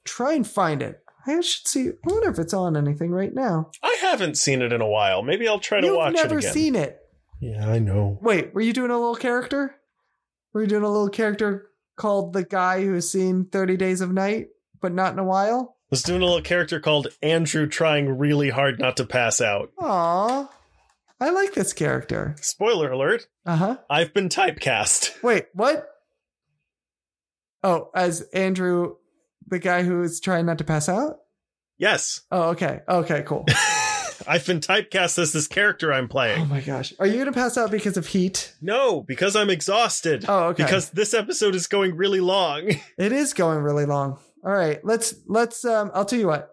Try 0.05 0.34
and 0.34 0.46
find 0.46 0.82
it. 0.82 0.98
I 1.26 1.40
should 1.40 1.68
see. 1.68 1.88
I 1.88 1.92
wonder 2.05 2.30
if 2.30 2.38
it's 2.40 2.53
on 2.55 2.76
anything 2.76 3.12
right 3.12 3.32
now. 3.32 3.70
I 3.82 3.96
haven't 4.00 4.36
seen 4.36 4.61
it 4.62 4.72
in 4.72 4.80
a 4.80 4.88
while. 4.88 5.22
Maybe 5.22 5.46
I'll 5.46 5.61
try 5.61 5.80
to 5.80 5.86
You've 5.86 5.96
watch 5.96 6.14
it 6.14 6.18
again. 6.18 6.28
Never 6.28 6.40
seen 6.42 6.74
it. 6.74 6.98
yeah, 7.40 7.68
I 7.70 7.78
know. 7.78 8.18
Wait, 8.20 8.53
were 8.53 8.61
you 8.61 8.72
doing 8.72 8.90
a 8.90 8.98
little 8.98 9.14
character? 9.14 9.76
Were 10.53 10.62
you 10.62 10.66
doing 10.68 10.82
a 10.82 10.90
little 10.90 11.09
character 11.09 11.68
called 11.96 12.32
the 12.32 12.42
guy 12.44 12.82
who 12.82 12.94
has 12.94 13.09
seen 13.11 13.44
Thirty 13.46 13.76
Days 13.76 14.00
of 14.00 14.12
Night, 14.12 14.48
but 14.80 14.92
not 14.92 15.12
in 15.12 15.18
a 15.20 15.24
while? 15.24 15.76
was 15.90 16.03
doing 16.03 16.22
a 16.22 16.24
little 16.24 16.40
character 16.40 16.80
called 16.80 17.09
Andrew 17.22 17.66
trying 17.68 18.18
really 18.18 18.48
hard 18.48 18.80
not 18.80 18.96
to 18.96 19.05
pass 19.07 19.40
out. 19.42 19.70
Aw, 19.78 20.50
I 21.20 21.30
like 21.30 21.53
this 21.55 21.72
character. 21.74 22.34
Spoiler 22.40 22.90
alert, 22.90 23.26
Uh 23.46 23.57
huh. 23.57 23.76
I've 23.88 24.12
been 24.14 24.28
typecast. 24.30 25.22
Wait, 25.22 25.46
what? 25.53 25.86
Oh, 27.62 27.90
as 27.94 28.22
Andrew, 28.32 28.96
the 29.46 29.58
guy 29.58 29.82
who 29.82 30.02
is 30.02 30.20
trying 30.20 30.46
not 30.46 30.58
to 30.58 30.64
pass 30.64 30.88
out? 30.88 31.18
Yes. 31.78 32.20
Oh, 32.30 32.50
okay. 32.50 32.80
Okay, 32.88 33.22
cool. 33.26 33.46
I've 34.26 34.46
been 34.46 34.60
typecast 34.60 35.18
as 35.18 35.32
this 35.32 35.48
character 35.48 35.92
I'm 35.92 36.08
playing. 36.08 36.42
oh 36.42 36.44
my 36.46 36.60
gosh. 36.60 36.92
Are 36.98 37.06
you 37.06 37.14
going 37.14 37.26
to 37.26 37.32
pass 37.32 37.56
out 37.56 37.70
because 37.70 37.96
of 37.96 38.06
heat? 38.06 38.54
No, 38.60 39.02
because 39.02 39.34
I'm 39.34 39.50
exhausted. 39.50 40.24
Oh, 40.28 40.48
okay. 40.48 40.64
Because 40.64 40.90
this 40.90 41.12
episode 41.14 41.54
is 41.54 41.66
going 41.66 41.96
really 41.96 42.20
long. 42.20 42.68
it 42.98 43.12
is 43.12 43.34
going 43.34 43.58
really 43.58 43.84
long. 43.86 44.18
All 44.44 44.52
right. 44.52 44.84
Let's, 44.84 45.14
let's, 45.26 45.64
um, 45.64 45.90
I'll 45.94 46.04
tell 46.04 46.18
you 46.18 46.28
what. 46.28 46.50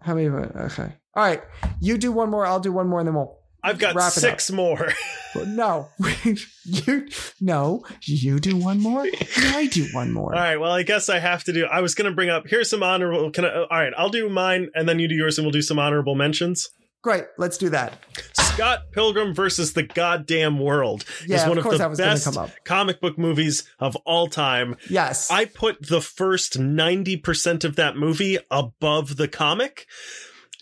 How 0.00 0.14
many? 0.14 0.28
Okay. 0.28 0.92
All 1.14 1.22
right. 1.24 1.42
You 1.80 1.98
do 1.98 2.12
one 2.12 2.30
more. 2.30 2.46
I'll 2.46 2.60
do 2.60 2.72
one 2.72 2.88
more 2.88 3.00
and 3.00 3.08
then 3.08 3.14
we'll, 3.14 3.39
I've 3.62 3.78
got 3.78 4.00
six 4.12 4.50
more. 4.50 4.92
no, 5.46 5.88
you, 6.64 7.08
no, 7.40 7.84
you 8.02 8.38
do 8.38 8.56
one 8.56 8.80
more. 8.80 9.06
I 9.36 9.68
do 9.70 9.86
one 9.92 10.12
more. 10.12 10.34
All 10.34 10.40
right. 10.40 10.56
Well, 10.56 10.72
I 10.72 10.82
guess 10.82 11.08
I 11.08 11.18
have 11.18 11.44
to 11.44 11.52
do. 11.52 11.66
I 11.66 11.80
was 11.80 11.94
going 11.94 12.10
to 12.10 12.14
bring 12.14 12.30
up 12.30 12.46
here's 12.46 12.70
some 12.70 12.82
honorable. 12.82 13.30
Can 13.30 13.44
I? 13.44 13.54
All 13.54 13.66
right. 13.70 13.92
I'll 13.96 14.08
do 14.10 14.28
mine, 14.28 14.70
and 14.74 14.88
then 14.88 14.98
you 14.98 15.08
do 15.08 15.14
yours, 15.14 15.38
and 15.38 15.44
we'll 15.46 15.52
do 15.52 15.62
some 15.62 15.78
honorable 15.78 16.14
mentions. 16.14 16.70
Great. 17.02 17.24
Let's 17.38 17.56
do 17.56 17.70
that. 17.70 17.98
Scott 18.34 18.92
Pilgrim 18.92 19.32
versus 19.32 19.72
the 19.72 19.82
Goddamn 19.82 20.58
World 20.58 21.06
Yeah, 21.26 21.36
is 21.36 21.48
one 21.48 21.56
of 21.56 21.64
of, 21.64 21.72
the 21.72 21.78
that 21.78 21.88
was 21.88 21.98
gonna 21.98 22.46
best 22.46 22.64
comic 22.64 23.00
book 23.00 23.16
movies 23.16 23.64
of 23.78 23.96
all 24.04 24.26
time. 24.26 24.76
Yes. 24.90 25.30
I 25.30 25.46
put 25.46 25.88
the 25.88 26.02
first 26.02 26.58
90% 26.58 27.64
of 27.64 27.76
that 27.76 27.96
movie 27.96 28.38
above 28.50 29.16
the 29.16 29.28
comic. 29.28 29.86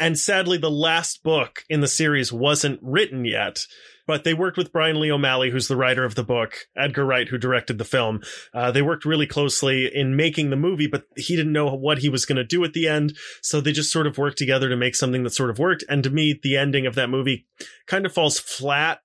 And 0.01 0.19
sadly, 0.19 0.59
the 0.59 0.71
last 0.71 1.23
book 1.23 1.65
in 1.69 1.81
the 1.81 1.89
series 1.89 2.33
wasn't 2.33 2.81
written 2.83 3.25
yet. 3.25 3.67
But 4.07 4.25
they 4.25 4.33
worked 4.33 4.57
with 4.57 4.73
Brian 4.73 4.99
Lee 4.99 5.13
O'Malley, 5.13 5.51
who's 5.51 5.69
the 5.69 5.77
writer 5.77 6.03
of 6.03 6.15
the 6.15 6.25
book, 6.25 6.67
Edgar 6.75 7.05
Wright, 7.05 7.29
who 7.29 7.37
directed 7.37 7.77
the 7.77 7.85
film. 7.85 8.23
Uh, 8.55 8.71
they 8.71 8.81
worked 8.81 9.05
really 9.05 9.27
closely 9.27 9.85
in 9.95 10.17
making 10.17 10.49
the 10.49 10.57
movie, 10.57 10.87
but 10.87 11.05
he 11.15 11.37
didn't 11.37 11.53
know 11.53 11.69
what 11.75 11.99
he 11.99 12.09
was 12.09 12.25
going 12.25 12.37
to 12.37 12.45
do 12.45 12.65
at 12.65 12.73
the 12.73 12.89
end. 12.89 13.15
So 13.43 13.61
they 13.61 13.71
just 13.71 13.93
sort 13.93 14.07
of 14.07 14.17
worked 14.17 14.39
together 14.39 14.71
to 14.71 14.77
make 14.77 14.95
something 14.95 15.25
that 15.25 15.35
sort 15.35 15.51
of 15.51 15.59
worked. 15.59 15.85
And 15.91 16.03
to 16.05 16.11
me, 16.11 16.41
the 16.43 16.57
ending 16.57 16.87
of 16.87 16.95
that 16.95 17.11
movie 17.11 17.47
kind 17.87 18.07
of 18.07 18.15
falls 18.15 18.39
flat. 18.39 19.01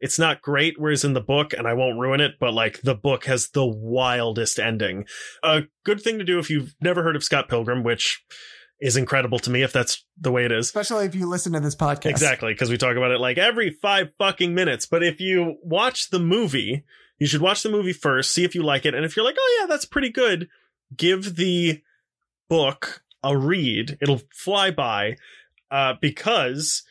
It's 0.00 0.18
not 0.18 0.42
great, 0.42 0.74
whereas 0.76 1.04
in 1.04 1.12
the 1.12 1.20
book, 1.20 1.52
and 1.52 1.68
I 1.68 1.74
won't 1.74 1.98
ruin 1.98 2.20
it, 2.20 2.34
but 2.40 2.52
like 2.52 2.80
the 2.82 2.96
book 2.96 3.26
has 3.26 3.50
the 3.50 3.66
wildest 3.66 4.58
ending. 4.58 5.04
A 5.44 5.64
good 5.84 6.00
thing 6.00 6.18
to 6.18 6.24
do 6.24 6.40
if 6.40 6.50
you've 6.50 6.74
never 6.80 7.04
heard 7.04 7.16
of 7.16 7.24
Scott 7.24 7.48
Pilgrim, 7.48 7.84
which 7.84 8.24
is 8.80 8.96
incredible 8.96 9.38
to 9.40 9.50
me 9.50 9.62
if 9.62 9.72
that's 9.72 10.04
the 10.20 10.30
way 10.30 10.44
it 10.44 10.52
is. 10.52 10.66
Especially 10.66 11.04
if 11.04 11.14
you 11.14 11.26
listen 11.26 11.52
to 11.52 11.60
this 11.60 11.74
podcast. 11.74 12.10
Exactly, 12.10 12.52
because 12.52 12.70
we 12.70 12.78
talk 12.78 12.96
about 12.96 13.10
it 13.10 13.20
like 13.20 13.38
every 13.38 13.70
five 13.70 14.12
fucking 14.18 14.54
minutes. 14.54 14.86
But 14.86 15.02
if 15.02 15.20
you 15.20 15.56
watch 15.62 16.10
the 16.10 16.20
movie, 16.20 16.84
you 17.18 17.26
should 17.26 17.40
watch 17.40 17.62
the 17.62 17.70
movie 17.70 17.92
first, 17.92 18.32
see 18.32 18.44
if 18.44 18.54
you 18.54 18.62
like 18.62 18.86
it. 18.86 18.94
And 18.94 19.04
if 19.04 19.16
you're 19.16 19.24
like, 19.24 19.36
oh 19.38 19.58
yeah, 19.60 19.66
that's 19.66 19.84
pretty 19.84 20.10
good, 20.10 20.48
give 20.96 21.36
the 21.36 21.82
book 22.48 23.02
a 23.22 23.36
read. 23.36 23.98
It'll 24.00 24.22
fly 24.32 24.70
by, 24.70 25.16
uh, 25.70 25.94
because 26.00 26.84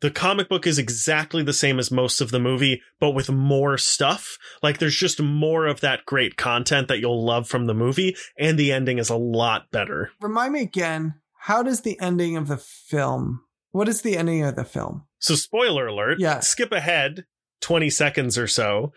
the 0.00 0.10
comic 0.10 0.48
book 0.48 0.66
is 0.66 0.78
exactly 0.78 1.42
the 1.42 1.52
same 1.52 1.78
as 1.78 1.90
most 1.90 2.20
of 2.20 2.30
the 2.30 2.40
movie, 2.40 2.82
but 2.98 3.10
with 3.12 3.30
more 3.30 3.78
stuff. 3.78 4.36
Like 4.62 4.78
there's 4.78 4.96
just 4.96 5.20
more 5.20 5.66
of 5.66 5.80
that 5.80 6.04
great 6.04 6.36
content 6.36 6.88
that 6.88 6.98
you'll 6.98 7.24
love 7.24 7.48
from 7.48 7.66
the 7.66 7.74
movie, 7.74 8.16
and 8.38 8.58
the 8.58 8.72
ending 8.72 8.98
is 8.98 9.10
a 9.10 9.16
lot 9.16 9.70
better. 9.70 10.10
Remind 10.20 10.52
me 10.52 10.62
again, 10.62 11.14
how 11.42 11.60
does 11.60 11.80
the 11.80 11.98
ending 12.00 12.36
of 12.36 12.46
the 12.46 12.56
film? 12.56 13.42
What 13.72 13.88
is 13.88 14.02
the 14.02 14.16
ending 14.16 14.44
of 14.44 14.54
the 14.54 14.64
film? 14.64 15.06
So, 15.18 15.34
spoiler 15.34 15.88
alert. 15.88 16.20
Yeah. 16.20 16.38
Skip 16.38 16.70
ahead 16.70 17.24
20 17.62 17.90
seconds 17.90 18.38
or 18.38 18.46
so 18.46 18.92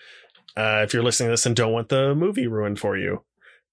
uh, 0.55 0.81
if 0.83 0.93
you're 0.93 1.01
listening 1.01 1.29
to 1.29 1.31
this 1.31 1.47
and 1.47 1.55
don't 1.55 1.73
want 1.73 1.89
the 1.89 2.13
movie 2.13 2.45
ruined 2.45 2.79
for 2.79 2.97
you. 2.97 3.23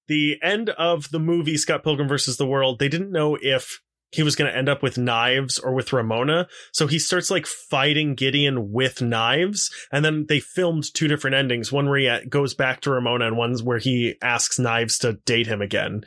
The 0.08 0.38
end 0.42 0.70
of 0.70 1.10
the 1.10 1.20
movie, 1.20 1.58
Scott 1.58 1.84
Pilgrim 1.84 2.08
versus 2.08 2.38
the 2.38 2.46
World, 2.46 2.78
they 2.78 2.88
didn't 2.88 3.12
know 3.12 3.36
if 3.40 3.80
he 4.10 4.22
was 4.22 4.36
going 4.36 4.50
to 4.50 4.56
end 4.56 4.70
up 4.70 4.82
with 4.82 4.96
knives 4.96 5.58
or 5.58 5.74
with 5.74 5.92
Ramona. 5.92 6.48
So 6.72 6.86
he 6.86 6.98
starts 6.98 7.30
like 7.30 7.46
fighting 7.46 8.14
Gideon 8.14 8.72
with 8.72 9.02
knives. 9.02 9.70
And 9.90 10.02
then 10.02 10.26
they 10.28 10.40
filmed 10.40 10.84
two 10.94 11.08
different 11.08 11.36
endings 11.36 11.70
one 11.72 11.88
where 11.88 11.98
he 11.98 12.08
uh, 12.08 12.20
goes 12.26 12.54
back 12.54 12.80
to 12.82 12.90
Ramona 12.90 13.26
and 13.26 13.36
one's 13.36 13.62
where 13.62 13.78
he 13.78 14.16
asks 14.22 14.58
knives 14.58 14.98
to 14.98 15.14
date 15.24 15.46
him 15.46 15.60
again. 15.60 16.04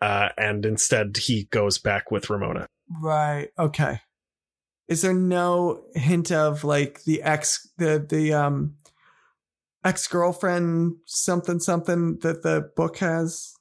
Uh, 0.00 0.30
and 0.38 0.64
instead 0.64 1.16
he 1.16 1.44
goes 1.44 1.78
back 1.78 2.10
with 2.10 2.30
Ramona. 2.30 2.66
Right. 3.02 3.48
Okay. 3.58 4.00
Is 4.88 5.02
there 5.02 5.14
no 5.14 5.82
hint 5.94 6.32
of 6.32 6.64
like 6.64 7.04
the 7.04 7.22
ex 7.22 7.68
the 7.78 8.04
the 8.06 8.32
um 8.32 8.74
ex 9.84 10.08
girlfriend 10.08 10.96
something 11.06 11.60
something 11.60 12.18
that 12.22 12.42
the 12.42 12.70
book 12.74 12.98
has? 12.98 13.54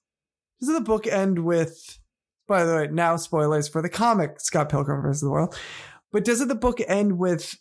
Does 0.59 0.73
the 0.73 0.81
book 0.81 1.05
end 1.05 1.39
with? 1.39 1.99
By 2.47 2.63
the 2.63 2.75
way, 2.75 2.87
now 2.87 3.15
spoilers 3.17 3.67
for 3.67 3.83
the 3.83 3.89
comic 3.89 4.41
Scott 4.41 4.69
Pilgrim 4.69 5.03
vs. 5.03 5.21
the 5.21 5.29
World. 5.29 5.55
But 6.11 6.25
doesn't 6.25 6.47
the 6.47 6.55
book 6.55 6.79
end 6.87 7.19
with 7.19 7.55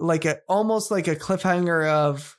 like 0.00 0.24
a 0.24 0.40
almost 0.48 0.90
like 0.90 1.06
a 1.06 1.14
cliffhanger 1.14 1.88
of 1.88 2.36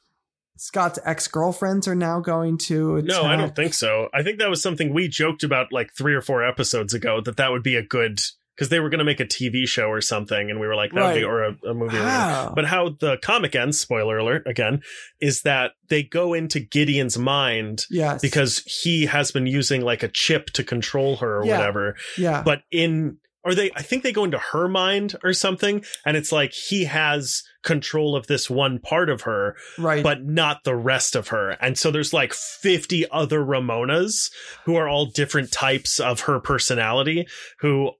Scott's 0.58 1.00
ex 1.06 1.28
girlfriends 1.28 1.88
are 1.88 1.96
now 1.96 2.20
going 2.20 2.58
to? 2.60 3.02
No, 3.02 3.24
I 3.24 3.36
don't 3.36 3.56
think 3.56 3.74
so. 3.74 4.10
I 4.14 4.22
think 4.24 4.40
that 4.40 4.50
was 4.50 4.62
something 4.62 4.94
we 4.94 5.08
joked 5.08 5.44
about 5.44 5.72
like 5.72 5.92
three 5.98 6.14
or 6.14 6.22
four 6.22 6.46
episodes 6.48 6.94
ago 6.94 7.20
that 7.22 7.38
that 7.38 7.52
would 7.52 7.64
be 7.64 7.76
a 7.76 7.84
good 7.84 8.20
because 8.56 8.70
they 8.70 8.80
were 8.80 8.90
going 8.90 9.00
to 9.00 9.06
make 9.06 9.20
a 9.20 9.26
TV 9.26 9.66
show 9.68 9.86
or 9.88 10.02
something, 10.02 10.52
and 10.52 10.60
we 10.60 10.68
were 10.68 10.76
like 10.76 10.92
that 10.92 11.04
would 11.04 11.16
be 11.16 11.24
or 11.24 11.44
a, 11.46 11.58
a 11.68 11.74
movie. 11.74 11.98
or. 11.98 12.02
Wow. 12.02 12.54
But 12.54 12.66
how 12.66 12.90
the 13.00 13.18
comic 13.18 13.56
ends, 13.56 13.80
spoiler 13.80 14.20
alert 14.20 14.44
again, 14.46 14.82
is 15.20 15.42
that 15.44 15.72
they 15.90 16.04
go 16.04 16.34
into 16.36 16.60
Gideon's 16.60 17.18
mind 17.18 17.86
yes, 17.90 18.22
because 18.22 18.60
he 18.60 19.08
has 19.08 19.32
been 19.32 19.48
using 19.48 19.82
like 19.82 20.04
a 20.04 20.10
chip 20.10 20.48
to 20.52 20.64
control 20.64 21.16
her 21.18 21.40
or 21.40 21.46
Yeah. 21.46 21.58
whatever. 21.58 21.96
yeah, 22.18 22.44
But 22.44 22.62
in 22.72 23.18
or 23.44 23.56
they 23.56 23.72
I 23.76 23.82
think 23.82 24.04
they 24.04 24.12
go 24.12 24.26
into 24.26 24.38
her 24.38 24.68
mind 24.68 25.16
or 25.24 25.34
something 25.34 25.84
and 26.06 26.16
it's 26.16 26.32
like 26.32 26.54
he 26.54 26.84
has 26.86 27.42
control 27.64 28.16
of 28.16 28.28
this 28.28 28.50
one 28.50 28.80
part 28.80 29.10
of 29.10 29.22
her 29.22 29.56
right. 29.78 30.04
but 30.04 30.24
not 30.24 30.64
the 30.64 30.76
rest 30.76 31.16
of 31.16 31.30
her. 31.30 31.52
And 31.62 31.78
so 31.78 31.92
there's 31.92 32.14
like 32.14 32.34
50 32.34 33.10
other 33.12 33.42
Ramonas 33.42 34.32
who 34.66 34.76
are 34.76 34.88
all 34.88 35.06
different 35.06 35.52
types 35.52 36.00
of 36.00 36.22
her 36.22 36.40
personality 36.40 37.28
who 37.60 37.92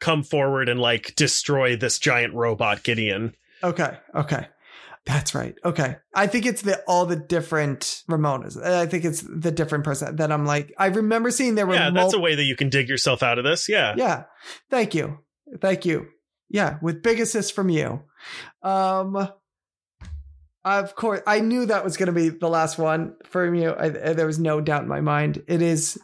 come 0.00 0.22
forward 0.22 0.68
and 0.68 0.80
like 0.80 1.14
destroy 1.16 1.76
this 1.76 1.98
giant 1.98 2.34
robot 2.34 2.82
Gideon. 2.82 3.34
Okay. 3.62 3.96
Okay. 4.14 4.46
That's 5.04 5.34
right. 5.34 5.54
Okay. 5.64 5.96
I 6.14 6.26
think 6.26 6.44
it's 6.44 6.60
the 6.60 6.82
all 6.86 7.06
the 7.06 7.16
different 7.16 8.02
Ramonas. 8.10 8.62
I 8.62 8.84
think 8.84 9.06
it's 9.06 9.22
the 9.22 9.50
different 9.50 9.84
person 9.84 10.16
that 10.16 10.30
I'm 10.30 10.44
like. 10.44 10.74
I 10.76 10.88
remember 10.88 11.30
seeing 11.30 11.54
there 11.54 11.66
were. 11.66 11.74
Yeah, 11.74 11.90
that's 11.90 12.12
mul- 12.12 12.20
a 12.20 12.22
way 12.22 12.34
that 12.34 12.44
you 12.44 12.54
can 12.54 12.68
dig 12.68 12.90
yourself 12.90 13.22
out 13.22 13.38
of 13.38 13.44
this. 13.44 13.70
Yeah. 13.70 13.94
Yeah. 13.96 14.24
Thank 14.70 14.94
you. 14.94 15.20
Thank 15.62 15.86
you. 15.86 16.08
Yeah, 16.50 16.78
with 16.82 17.02
big 17.02 17.20
assist 17.20 17.54
from 17.54 17.68
you. 17.68 18.02
Um. 18.62 19.30
Of 20.64 20.94
course, 20.96 21.20
I 21.26 21.40
knew 21.40 21.64
that 21.66 21.82
was 21.82 21.96
going 21.96 22.08
to 22.08 22.12
be 22.12 22.28
the 22.28 22.48
last 22.48 22.78
one 22.78 23.14
from 23.24 23.54
you. 23.54 23.74
I, 23.78 23.88
there 23.88 24.26
was 24.26 24.38
no 24.38 24.60
doubt 24.60 24.82
in 24.82 24.88
my 24.88 25.00
mind. 25.00 25.42
It 25.46 25.62
is 25.62 25.98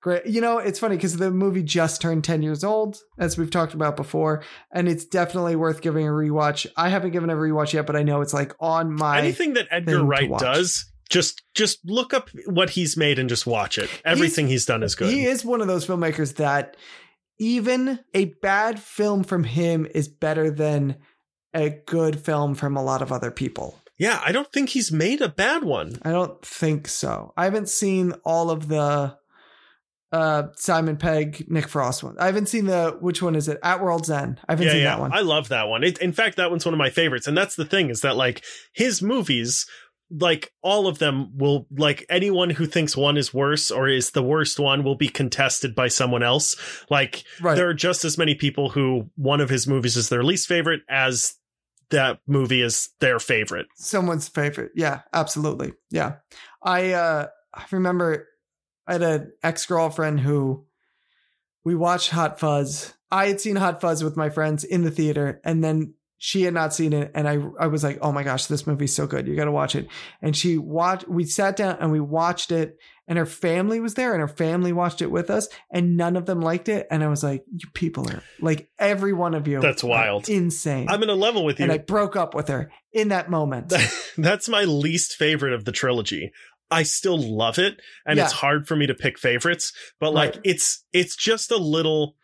great. 0.00 0.26
You 0.26 0.40
know, 0.40 0.58
it's 0.58 0.78
funny 0.78 0.96
because 0.96 1.16
the 1.16 1.30
movie 1.30 1.62
just 1.62 2.02
turned 2.02 2.24
10 2.24 2.42
years 2.42 2.64
old, 2.64 2.98
as 3.18 3.38
we've 3.38 3.50
talked 3.50 3.74
about 3.74 3.96
before, 3.96 4.42
and 4.72 4.88
it's 4.88 5.04
definitely 5.04 5.56
worth 5.56 5.80
giving 5.80 6.06
a 6.06 6.10
rewatch. 6.10 6.66
I 6.76 6.88
haven't 6.88 7.12
given 7.12 7.30
a 7.30 7.34
rewatch 7.34 7.72
yet, 7.72 7.86
but 7.86 7.96
I 7.96 8.02
know 8.02 8.20
it's 8.20 8.34
like 8.34 8.52
on 8.60 8.92
my. 8.92 9.18
Anything 9.18 9.54
that 9.54 9.68
Edgar 9.70 10.04
Wright 10.04 10.30
does, 10.38 10.90
just 11.08 11.42
just 11.54 11.78
look 11.84 12.14
up 12.14 12.30
what 12.46 12.70
he's 12.70 12.96
made 12.96 13.18
and 13.18 13.28
just 13.28 13.46
watch 13.46 13.78
it. 13.78 13.90
Everything 14.04 14.48
he's, 14.48 14.64
done 14.64 14.82
is 14.82 14.94
good. 14.94 15.10
He 15.10 15.26
is 15.26 15.44
one 15.44 15.60
of 15.60 15.66
those 15.66 15.86
filmmakers 15.86 16.36
that 16.36 16.76
even 17.38 18.00
a 18.14 18.26
bad 18.42 18.78
film 18.78 19.24
from 19.24 19.44
him 19.44 19.86
is 19.94 20.08
better 20.08 20.50
than 20.50 20.96
a 21.54 21.70
good 21.70 22.20
film 22.20 22.54
from 22.54 22.76
a 22.76 22.82
lot 22.82 23.02
of 23.02 23.12
other 23.12 23.30
people. 23.30 23.78
yeah, 23.98 24.20
I 24.24 24.32
don't 24.32 24.50
think 24.52 24.70
he's 24.70 24.90
made 24.90 25.20
a 25.20 25.28
bad 25.28 25.62
one. 25.64 25.98
I 26.02 26.10
don't 26.10 26.40
think 26.44 26.88
so. 26.88 27.32
I 27.36 27.44
haven't 27.44 27.68
seen 27.68 28.12
all 28.24 28.50
of 28.50 28.68
the 28.68 29.16
uh 30.12 30.42
Simon 30.56 30.96
Pegg, 30.96 31.50
Nick 31.50 31.68
Frost 31.68 32.02
one. 32.02 32.16
I 32.18 32.26
haven't 32.26 32.48
seen 32.48 32.66
the 32.66 32.96
which 33.00 33.22
one 33.22 33.36
is 33.36 33.46
it? 33.46 33.58
At 33.62 33.80
World's 33.82 34.10
End. 34.10 34.40
I 34.48 34.52
haven't 34.52 34.66
yeah, 34.66 34.72
seen 34.72 34.82
yeah. 34.82 34.96
that 34.96 35.00
one. 35.00 35.12
I 35.12 35.20
love 35.20 35.48
that 35.50 35.68
one. 35.68 35.84
It, 35.84 35.98
in 35.98 36.12
fact, 36.12 36.36
that 36.36 36.50
one's 36.50 36.64
one 36.64 36.74
of 36.74 36.78
my 36.78 36.90
favorites. 36.90 37.26
And 37.26 37.36
that's 37.36 37.56
the 37.56 37.64
thing 37.64 37.90
is 37.90 38.00
that 38.00 38.16
like 38.16 38.42
his 38.72 39.02
movies, 39.02 39.66
like 40.10 40.52
all 40.62 40.88
of 40.88 40.98
them 40.98 41.36
will 41.38 41.68
like 41.70 42.04
anyone 42.08 42.50
who 42.50 42.66
thinks 42.66 42.96
one 42.96 43.16
is 43.16 43.32
worse 43.32 43.70
or 43.70 43.88
is 43.88 44.10
the 44.10 44.22
worst 44.22 44.58
one 44.58 44.82
will 44.82 44.96
be 44.96 45.08
contested 45.08 45.76
by 45.76 45.86
someone 45.86 46.24
else. 46.24 46.56
Like 46.90 47.22
right. 47.40 47.54
there 47.54 47.68
are 47.68 47.74
just 47.74 48.04
as 48.04 48.18
many 48.18 48.34
people 48.34 48.70
who 48.70 49.10
one 49.14 49.40
of 49.40 49.50
his 49.50 49.68
movies 49.68 49.96
is 49.96 50.08
their 50.08 50.24
least 50.24 50.48
favorite 50.48 50.80
as 50.88 51.36
that 51.90 52.20
movie 52.26 52.62
is 52.62 52.90
their 53.00 53.18
favorite. 53.18 53.66
someone's 53.76 54.28
favorite. 54.28 54.72
Yeah, 54.74 55.00
absolutely. 55.12 55.72
Yeah. 55.90 56.16
I 56.62 56.92
uh 56.92 57.26
I 57.54 57.64
remember 57.72 58.28
I 58.86 58.92
had 58.94 59.02
an 59.02 59.32
ex-girlfriend 59.42 60.20
who 60.20 60.66
we 61.64 61.74
watched 61.74 62.10
Hot 62.10 62.40
Fuzz. 62.40 62.94
I 63.10 63.26
had 63.26 63.40
seen 63.40 63.56
Hot 63.56 63.80
Fuzz 63.80 64.02
with 64.02 64.16
my 64.16 64.30
friends 64.30 64.64
in 64.64 64.82
the 64.82 64.90
theater 64.90 65.40
and 65.44 65.62
then 65.62 65.94
she 66.22 66.42
had 66.42 66.52
not 66.52 66.74
seen 66.74 66.92
it 66.92 67.10
and 67.14 67.26
I 67.26 67.38
I 67.58 67.66
was 67.68 67.82
like, 67.82 67.98
"Oh 68.02 68.12
my 68.12 68.22
gosh, 68.22 68.44
this 68.44 68.66
movie's 68.66 68.94
so 68.94 69.06
good. 69.06 69.26
You 69.26 69.34
got 69.36 69.46
to 69.46 69.50
watch 69.50 69.74
it." 69.74 69.88
And 70.20 70.36
she 70.36 70.58
watched 70.58 71.08
we 71.08 71.24
sat 71.24 71.56
down 71.56 71.78
and 71.80 71.90
we 71.90 71.98
watched 71.98 72.52
it 72.52 72.76
and 73.08 73.16
her 73.18 73.24
family 73.24 73.80
was 73.80 73.94
there 73.94 74.12
and 74.12 74.20
her 74.20 74.28
family 74.28 74.72
watched 74.74 75.00
it 75.00 75.10
with 75.10 75.30
us 75.30 75.48
and 75.72 75.96
none 75.96 76.16
of 76.16 76.26
them 76.26 76.42
liked 76.42 76.68
it 76.68 76.86
and 76.90 77.02
I 77.02 77.08
was 77.08 77.24
like, 77.24 77.42
"You 77.50 77.68
people 77.72 78.06
are 78.10 78.22
like 78.38 78.68
every 78.78 79.14
one 79.14 79.34
of 79.34 79.48
you 79.48 79.60
That's 79.62 79.82
wild. 79.82 80.28
Insane." 80.28 80.90
I'm 80.90 81.02
in 81.02 81.08
a 81.08 81.14
level 81.14 81.42
with 81.42 81.58
you. 81.58 81.62
and 81.62 81.72
I 81.72 81.78
broke 81.78 82.16
up 82.16 82.34
with 82.34 82.48
her 82.48 82.70
in 82.92 83.08
that 83.08 83.30
moment. 83.30 83.72
That's 84.18 84.46
my 84.46 84.64
least 84.64 85.14
favorite 85.16 85.54
of 85.54 85.64
the 85.64 85.72
trilogy. 85.72 86.32
I 86.70 86.82
still 86.82 87.16
love 87.18 87.58
it 87.58 87.80
and 88.04 88.18
Yeah. 88.18 88.24
it's 88.24 88.34
hard 88.34 88.68
for 88.68 88.76
me 88.76 88.86
to 88.86 88.94
pick 88.94 89.18
favorites, 89.18 89.72
but 89.98 90.12
like 90.12 90.34
Right. 90.34 90.40
it's 90.44 90.84
it's 90.92 91.16
just 91.16 91.50
a 91.50 91.56
little 91.56 92.14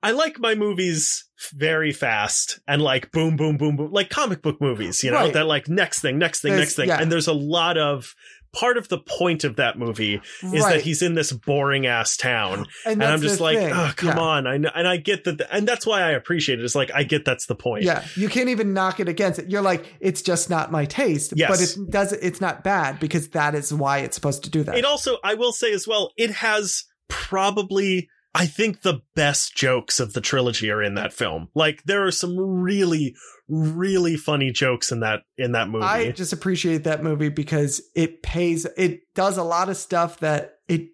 I 0.00 0.12
like 0.12 0.38
my 0.38 0.54
movies 0.54 1.24
very 1.54 1.92
fast 1.92 2.58
and 2.66 2.80
like 2.82 3.10
boom 3.12 3.36
boom 3.36 3.56
boom 3.56 3.76
boom 3.76 3.92
like 3.92 4.08
comic 4.10 4.42
book 4.42 4.60
movies, 4.60 5.04
you 5.04 5.10
know, 5.10 5.18
Right. 5.18 5.32
that 5.34 5.46
like 5.46 5.68
next 5.68 6.00
thing, 6.00 6.18
next 6.18 6.40
thing, 6.40 6.52
There's- 6.52 6.66
next 6.68 6.76
thing. 6.76 6.88
yeah. 6.88 7.00
And 7.00 7.12
there's 7.12 7.26
a 7.28 7.32
lot 7.34 7.76
of 7.76 8.14
part 8.54 8.78
of 8.78 8.88
the 8.88 8.96
point 8.96 9.44
of 9.44 9.56
that 9.56 9.78
movie 9.78 10.14
is 10.42 10.62
Right. 10.62 10.74
that 10.76 10.80
he's 10.80 11.02
in 11.02 11.12
this 11.14 11.30
boring 11.30 11.84
ass 11.86 12.16
town 12.16 12.64
and, 12.86 13.02
that's 13.02 13.10
I'm 13.12 13.20
just 13.20 13.38
like, 13.38 13.58
thing. 13.58 13.70
oh, 13.70 13.92
come 13.96 14.16
Yeah. 14.16 14.18
on. 14.18 14.46
I 14.46 14.56
know, 14.56 14.70
and 14.74 14.88
I 14.88 14.96
get 14.96 15.24
that, 15.24 15.46
and 15.52 15.68
that's 15.68 15.84
why 15.86 16.00
I 16.00 16.12
appreciate 16.12 16.58
it. 16.58 16.64
It's 16.64 16.74
like 16.74 16.90
I 16.94 17.02
get 17.02 17.26
that's 17.26 17.44
the 17.44 17.54
point. 17.54 17.82
Yeah, 17.84 18.02
you 18.14 18.30
can't 18.30 18.48
even 18.48 18.72
knock 18.72 18.98
it 18.98 19.10
against 19.10 19.38
it. 19.38 19.50
You're 19.50 19.60
like, 19.60 19.84
it's 20.00 20.22
just 20.22 20.48
not 20.48 20.72
my 20.72 20.86
taste. 20.86 21.34
Yes. 21.36 21.50
But 21.50 21.60
it 21.60 21.90
does 21.90 22.12
it's 22.14 22.40
not 22.40 22.64
bad 22.64 22.98
because 22.98 23.28
that 23.30 23.54
is 23.54 23.74
why 23.74 23.98
it's 23.98 24.14
supposed 24.14 24.42
to 24.44 24.50
do 24.50 24.62
that. 24.62 24.78
It 24.78 24.86
also, 24.86 25.18
I 25.22 25.34
will 25.34 25.52
say 25.52 25.72
as 25.74 25.86
well, 25.86 26.12
it 26.16 26.30
has 26.30 26.84
probably, 27.08 28.08
I 28.36 28.46
think 28.46 28.82
the 28.82 29.00
best 29.14 29.56
jokes 29.56 29.98
of 29.98 30.12
the 30.12 30.20
trilogy 30.20 30.70
are 30.70 30.82
in 30.82 30.94
that 30.96 31.12
film. 31.12 31.48
Like 31.54 31.84
there 31.84 32.06
are 32.06 32.10
some 32.10 32.38
really, 32.38 33.14
really 33.48 34.16
funny 34.16 34.50
jokes 34.52 34.92
in 34.92 35.00
that 35.00 35.22
in 35.38 35.52
that 35.52 35.68
movie. 35.68 35.84
I 35.84 36.10
just 36.10 36.32
appreciate 36.32 36.84
that 36.84 37.02
movie 37.02 37.30
because 37.30 37.80
it 37.94 38.22
pays 38.22 38.66
it 38.76 39.00
does 39.14 39.38
a 39.38 39.42
lot 39.42 39.70
of 39.70 39.76
stuff 39.76 40.18
that 40.20 40.58
it 40.68 40.88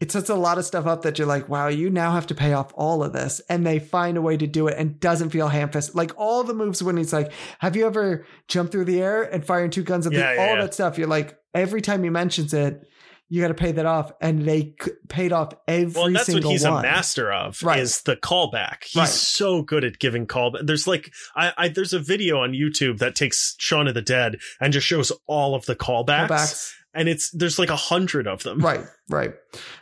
it 0.00 0.12
sets 0.12 0.28
a 0.28 0.34
lot 0.34 0.58
of 0.58 0.66
stuff 0.66 0.86
up 0.86 1.02
that 1.02 1.18
you're 1.18 1.26
like, 1.26 1.48
wow, 1.48 1.68
you 1.68 1.88
now 1.88 2.12
have 2.12 2.26
to 2.26 2.34
pay 2.34 2.52
off 2.52 2.72
all 2.74 3.02
of 3.02 3.14
this. 3.14 3.40
And 3.48 3.66
they 3.66 3.78
find 3.78 4.18
a 4.18 4.22
way 4.22 4.36
to 4.36 4.46
do 4.46 4.66
it 4.66 4.76
and 4.76 5.00
doesn't 5.00 5.30
feel 5.30 5.48
ham 5.48 5.70
fist. 5.70 5.94
Like 5.94 6.12
all 6.18 6.44
the 6.44 6.52
moves 6.52 6.82
when 6.82 6.98
he's 6.98 7.12
like, 7.12 7.32
have 7.60 7.74
you 7.74 7.86
ever 7.86 8.26
jumped 8.48 8.72
through 8.72 8.84
the 8.84 9.00
air 9.00 9.22
and 9.22 9.46
firing 9.46 9.70
two 9.70 9.82
guns 9.82 10.06
at 10.06 10.12
Yeah, 10.12 10.18
the, 10.18 10.34
yeah, 10.34 10.40
all 10.42 10.56
yeah. 10.56 10.60
that 10.62 10.74
stuff? 10.74 10.98
You're 10.98 11.08
like, 11.08 11.38
every 11.54 11.80
time 11.80 12.02
he 12.02 12.10
mentions 12.10 12.52
it, 12.52 12.86
you 13.34 13.40
got 13.42 13.48
to 13.48 13.54
pay 13.54 13.72
that 13.72 13.84
off. 13.86 14.12
And 14.20 14.42
they 14.42 14.74
c- 14.80 14.92
paid 15.08 15.32
off 15.32 15.52
every 15.66 15.92
well, 16.00 16.12
that's 16.12 16.32
what 16.32 16.44
he's 16.44 16.62
one. 16.64 16.78
a 16.78 16.82
master 16.82 17.32
of 17.32 17.60
Right. 17.62 17.80
is 17.80 18.02
the 18.02 18.14
callback. 18.16 18.84
He's 18.84 18.96
Right. 18.96 19.08
so 19.08 19.62
good 19.62 19.82
at 19.84 19.98
giving 19.98 20.26
callback. 20.26 20.66
There's 20.66 20.86
like, 20.86 21.12
I, 21.34 21.52
I, 21.56 21.68
there's 21.68 21.92
a 21.92 21.98
video 21.98 22.38
on 22.38 22.52
YouTube 22.52 22.98
that 22.98 23.16
takes 23.16 23.56
Shaun 23.58 23.88
of 23.88 23.94
the 23.94 24.02
Dead 24.02 24.36
and 24.60 24.72
just 24.72 24.86
shows 24.86 25.10
all 25.26 25.56
of 25.56 25.66
the 25.66 25.74
callbacks, 25.74 26.28
Callbacks. 26.28 26.72
and 26.94 27.08
it's 27.08 27.30
there's 27.32 27.58
like 27.58 27.70
a 27.70 27.76
hundred 27.76 28.28
of 28.28 28.44
them. 28.44 28.60
Right, 28.60 28.84
right. 29.08 29.32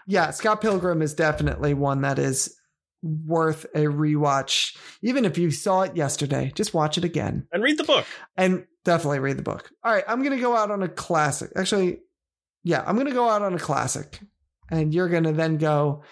Yeah, 0.07 0.30
Scott 0.30 0.62
Pilgrim 0.62 1.03
is 1.03 1.12
definitely 1.12 1.74
one 1.74 2.00
that 2.03 2.18
is 2.18 2.57
worth 3.03 3.64
a 3.74 3.80
rewatch. 3.86 4.76
Even 5.03 5.24
if 5.24 5.36
you 5.36 5.50
saw 5.50 5.82
it 5.82 5.96
yesterday, 5.96 6.53
just 6.55 6.72
watch 6.72 6.96
it 6.96 7.05
again. 7.05 7.46
And 7.53 7.62
read 7.62 7.76
the 7.78 7.84
book. 7.84 8.07
And 8.36 8.64
definitely 8.84 9.18
read 9.18 9.36
the 9.36 9.42
book. 9.42 9.70
All 9.84 9.92
right, 9.92 10.05
I'm 10.09 10.22
going 10.22 10.36
to 10.36 10.40
go 10.40 10.57
out 10.57 10.70
on 10.70 10.82
a 10.82 10.88
classic. 10.88 11.50
Actually, 11.57 11.98
yeah, 12.62 12.82
I'm 12.86 12.94
going 12.94 13.06
to 13.08 13.12
go 13.12 13.28
out 13.28 13.42
on 13.42 13.54
a 13.54 13.58
classic. 13.58 14.20
And 14.70 14.94
you're 14.94 15.08
going 15.08 15.24
to 15.24 15.32
then 15.32 15.58
go, 15.58 16.02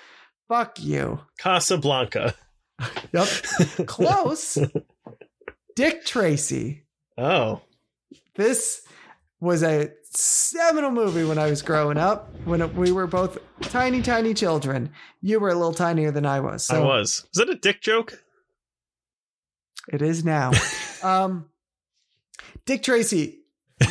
fuck 0.48 0.78
you. 0.82 1.20
Casablanca. 1.38 2.34
Yep. 3.12 3.28
Close. 3.86 4.56
Dick 5.76 6.04
Tracy. 6.06 6.84
Oh, 7.18 7.60
This 8.36 8.82
was 9.38 9.62
a 9.62 9.90
seminal 10.04 10.90
movie 10.90 11.24
when 11.24 11.38
I 11.38 11.50
was 11.50 11.60
growing 11.60 11.98
up, 11.98 12.34
when 12.46 12.74
we 12.74 12.90
were 12.90 13.06
both 13.06 13.36
tiny, 13.60 14.00
tiny 14.00 14.32
children. 14.32 14.92
You 15.20 15.40
were 15.40 15.50
a 15.50 15.54
little 15.54 15.74
tinier 15.74 16.10
than 16.10 16.24
I 16.24 16.40
was. 16.40 16.64
So 16.64 16.82
I 16.82 16.84
was. 16.86 17.26
Was 17.34 17.46
that 17.46 17.50
a 17.50 17.54
dick 17.54 17.82
joke? 17.82 18.24
It 19.88 20.00
is 20.00 20.24
now. 20.24 20.52
um, 21.02 21.50
Dick 22.64 22.82
Tracy, 22.82 23.39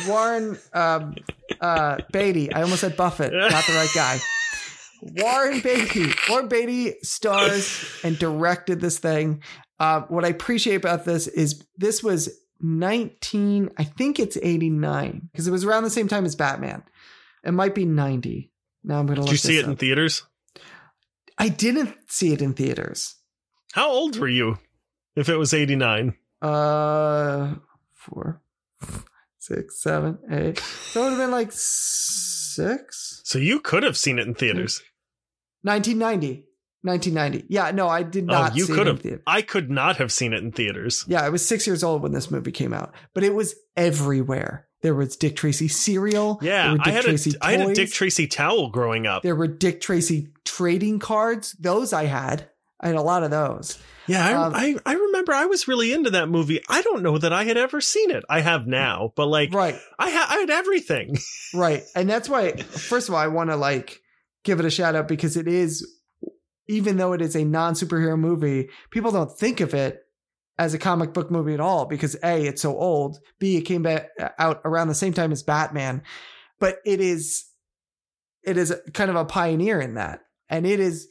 Warren 0.06 0.58
um, 0.72 1.14
uh, 1.60 1.98
Beatty. 2.12 2.52
I 2.52 2.62
almost 2.62 2.80
said 2.80 2.96
Buffett, 2.96 3.32
not 3.32 3.64
the 3.66 3.72
right 3.72 3.90
guy. 3.94 4.18
Warren 5.02 5.60
Beatty. 5.60 6.12
Warren 6.28 6.48
Beatty 6.48 6.94
stars 7.02 7.84
and 8.04 8.18
directed 8.18 8.80
this 8.80 8.98
thing. 8.98 9.42
Uh, 9.78 10.02
what 10.02 10.24
I 10.24 10.28
appreciate 10.28 10.76
about 10.76 11.04
this 11.04 11.26
is 11.26 11.64
this 11.76 12.02
was 12.02 12.28
19, 12.60 13.70
I 13.78 13.84
think 13.84 14.18
it's 14.18 14.36
89, 14.40 15.28
because 15.32 15.48
it 15.48 15.50
was 15.50 15.64
around 15.64 15.84
the 15.84 15.90
same 15.90 16.08
time 16.08 16.26
as 16.26 16.36
Batman. 16.36 16.82
It 17.44 17.52
might 17.52 17.74
be 17.74 17.86
90. 17.86 18.52
Now 18.84 18.98
I'm 18.98 19.06
going 19.06 19.16
to 19.16 19.22
Did 19.22 19.32
you 19.32 19.36
see 19.38 19.58
it 19.58 19.64
in 19.64 19.76
theaters? 19.76 20.24
I 21.38 21.48
didn't 21.48 21.94
see 22.08 22.32
it 22.32 22.42
in 22.42 22.52
theaters. 22.52 23.16
How 23.72 23.90
old 23.90 24.18
were 24.18 24.28
you? 24.28 24.58
If 25.16 25.28
it 25.28 25.36
was 25.36 25.54
89. 25.54 26.14
Uh, 26.42 27.54
four, 27.94 28.42
six, 29.40 29.82
seven, 29.82 30.18
eight. 30.30 30.58
So 30.58 31.00
it 31.00 31.04
would 31.04 31.10
have 31.10 31.18
been 31.18 31.30
like 31.30 31.50
six. 31.52 33.22
So 33.24 33.38
you 33.38 33.60
could 33.60 33.82
have 33.82 33.96
seen 33.96 34.18
it 34.18 34.26
in 34.26 34.34
theaters. 34.34 34.82
1990. 35.62 36.46
1990. 36.82 37.46
Yeah, 37.52 37.70
no, 37.72 37.88
I 37.88 38.02
did 38.02 38.24
oh, 38.24 38.32
not 38.32 38.52
oh, 38.52 38.54
you 38.54 38.66
could 38.66 38.86
have. 38.86 39.04
I 39.26 39.42
could 39.42 39.70
not 39.70 39.96
have 39.96 40.10
seen 40.10 40.32
it 40.32 40.42
in 40.42 40.52
theaters. 40.52 41.04
Yeah, 41.06 41.22
I 41.22 41.28
was 41.28 41.46
six 41.46 41.66
years 41.66 41.84
old 41.84 42.02
when 42.02 42.12
this 42.12 42.30
movie 42.30 42.52
came 42.52 42.72
out, 42.72 42.94
but 43.12 43.22
it 43.22 43.34
was 43.34 43.54
everywhere. 43.76 44.66
There 44.82 44.94
was 44.94 45.16
Dick 45.16 45.36
Tracy 45.36 45.68
cereal. 45.68 46.38
there 46.40 46.52
Yeah, 46.52 46.72
were 46.72 46.78
Dick 46.78 46.86
I 46.86 46.90
had 46.90 47.04
Tracy 47.04 47.32
a 47.38 47.44
I 47.44 47.52
had 47.52 47.68
a. 47.68 47.74
Dick 47.74 47.92
Tracy 47.92 48.26
towel 48.26 48.70
growing 48.70 49.06
up. 49.06 49.22
There 49.22 49.36
were 49.36 49.46
Dick 49.46 49.82
Tracy 49.82 50.28
trading 50.44 50.98
cards. 50.98 51.52
Those 51.60 51.92
I 51.92 52.04
had. 52.04 52.48
I 52.80 52.86
had 52.88 52.96
a 52.96 53.02
lot 53.02 53.22
of 53.22 53.30
those. 53.30 53.78
Yeah, 54.06 54.26
I, 54.26 54.32
Um, 54.32 54.52
I 54.56 54.76
I 54.86 54.94
remember 54.94 55.32
I 55.32 55.46
was 55.46 55.68
really 55.68 55.92
into 55.92 56.10
that 56.10 56.28
movie. 56.28 56.60
I 56.68 56.82
don't 56.82 57.02
know 57.02 57.18
that 57.18 57.32
I 57.32 57.44
had 57.44 57.56
ever 57.56 57.80
seen 57.80 58.10
it. 58.10 58.24
I 58.28 58.40
have 58.40 58.66
now, 58.66 59.12
but 59.14 59.26
like 59.26 59.52
Right, 59.52 59.78
I 59.98 60.10
ha- 60.10 60.26
I 60.30 60.38
had 60.38 60.50
everything. 60.50 61.18
right. 61.54 61.82
And 61.94 62.08
that's 62.08 62.28
why, 62.28 62.52
first 62.56 63.08
of 63.08 63.14
all, 63.14 63.20
I 63.20 63.28
want 63.28 63.50
to 63.50 63.56
like 63.56 64.00
give 64.42 64.58
it 64.58 64.66
a 64.66 64.70
shout 64.70 64.94
out 64.96 65.06
because 65.06 65.36
it 65.36 65.46
is, 65.46 65.86
even 66.68 66.96
though 66.96 67.12
it 67.12 67.20
is 67.20 67.36
a 67.36 67.44
non 67.44 67.74
superhero 67.74 68.18
movie, 68.18 68.70
people 68.90 69.12
don't 69.12 69.38
think 69.38 69.60
of 69.60 69.74
it 69.74 70.00
as 70.58 70.74
a 70.74 70.78
comic 70.78 71.12
book 71.12 71.30
movie 71.30 71.54
at 71.54 71.60
all 71.60 71.86
because 71.86 72.16
A, 72.24 72.46
it's 72.46 72.62
so 72.62 72.76
old. 72.76 73.18
B, 73.38 73.56
it 73.56 73.62
came 73.62 73.82
back 73.82 74.08
out 74.38 74.60
around 74.64 74.88
the 74.88 74.94
same 74.94 75.12
time 75.12 75.32
as 75.32 75.42
Batman. 75.42 76.02
But 76.58 76.78
it 76.84 77.00
is, 77.00 77.44
it 78.42 78.56
is 78.56 78.74
kind 78.92 79.10
of 79.10 79.16
a 79.16 79.24
pioneer 79.24 79.80
in 79.80 79.94
that. 79.94 80.20
And 80.48 80.66
it 80.66 80.80
is 80.80 81.08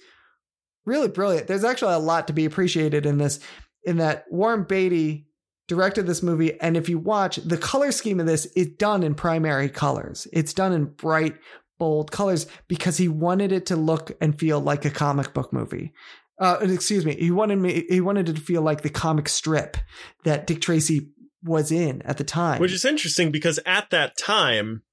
really 0.89 1.07
brilliant. 1.07 1.47
There's 1.47 1.63
actually 1.63 1.93
a 1.93 1.99
lot 1.99 2.27
to 2.27 2.33
be 2.33 2.45
appreciated 2.45 3.05
in 3.05 3.17
this, 3.17 3.39
in 3.83 3.97
that 3.97 4.25
Warren 4.29 4.63
Beatty 4.63 5.27
directed 5.67 6.07
this 6.07 6.23
movie. 6.23 6.59
And 6.59 6.75
if 6.75 6.89
you 6.89 6.97
watch 6.97 7.37
the 7.37 7.57
color 7.57 7.91
scheme 7.91 8.19
of 8.19 8.25
this, 8.25 8.45
is 8.47 8.67
done 8.77 9.03
in 9.03 9.15
primary 9.15 9.69
colors. 9.69 10.27
It's 10.33 10.53
done 10.53 10.73
in 10.73 10.85
bright, 10.85 11.35
bold 11.77 12.11
colors 12.11 12.47
because 12.67 12.97
he 12.97 13.07
wanted 13.07 13.51
it 13.51 13.67
to 13.67 13.75
look 13.75 14.11
and 14.19 14.37
feel 14.37 14.59
like 14.59 14.83
a 14.83 14.89
comic 14.89 15.33
book 15.33 15.53
movie. 15.53 15.93
Uh, 16.39 16.57
excuse 16.61 17.05
me. 17.05 17.15
He 17.15 17.31
wanted 17.31 17.57
me, 17.57 17.85
he 17.89 18.01
wanted 18.01 18.29
it 18.29 18.35
to 18.35 18.41
feel 18.41 18.61
like 18.61 18.81
the 18.81 18.89
comic 18.89 19.29
strip 19.29 19.77
that 20.23 20.47
Dick 20.47 20.61
Tracy 20.61 21.09
was 21.43 21.71
in 21.71 22.01
at 22.01 22.17
the 22.17 22.23
time. 22.23 22.59
Which 22.59 22.73
is 22.73 22.83
interesting 22.83 23.31
because 23.31 23.59
at 23.65 23.89
that 23.91 24.17
time, 24.17 24.83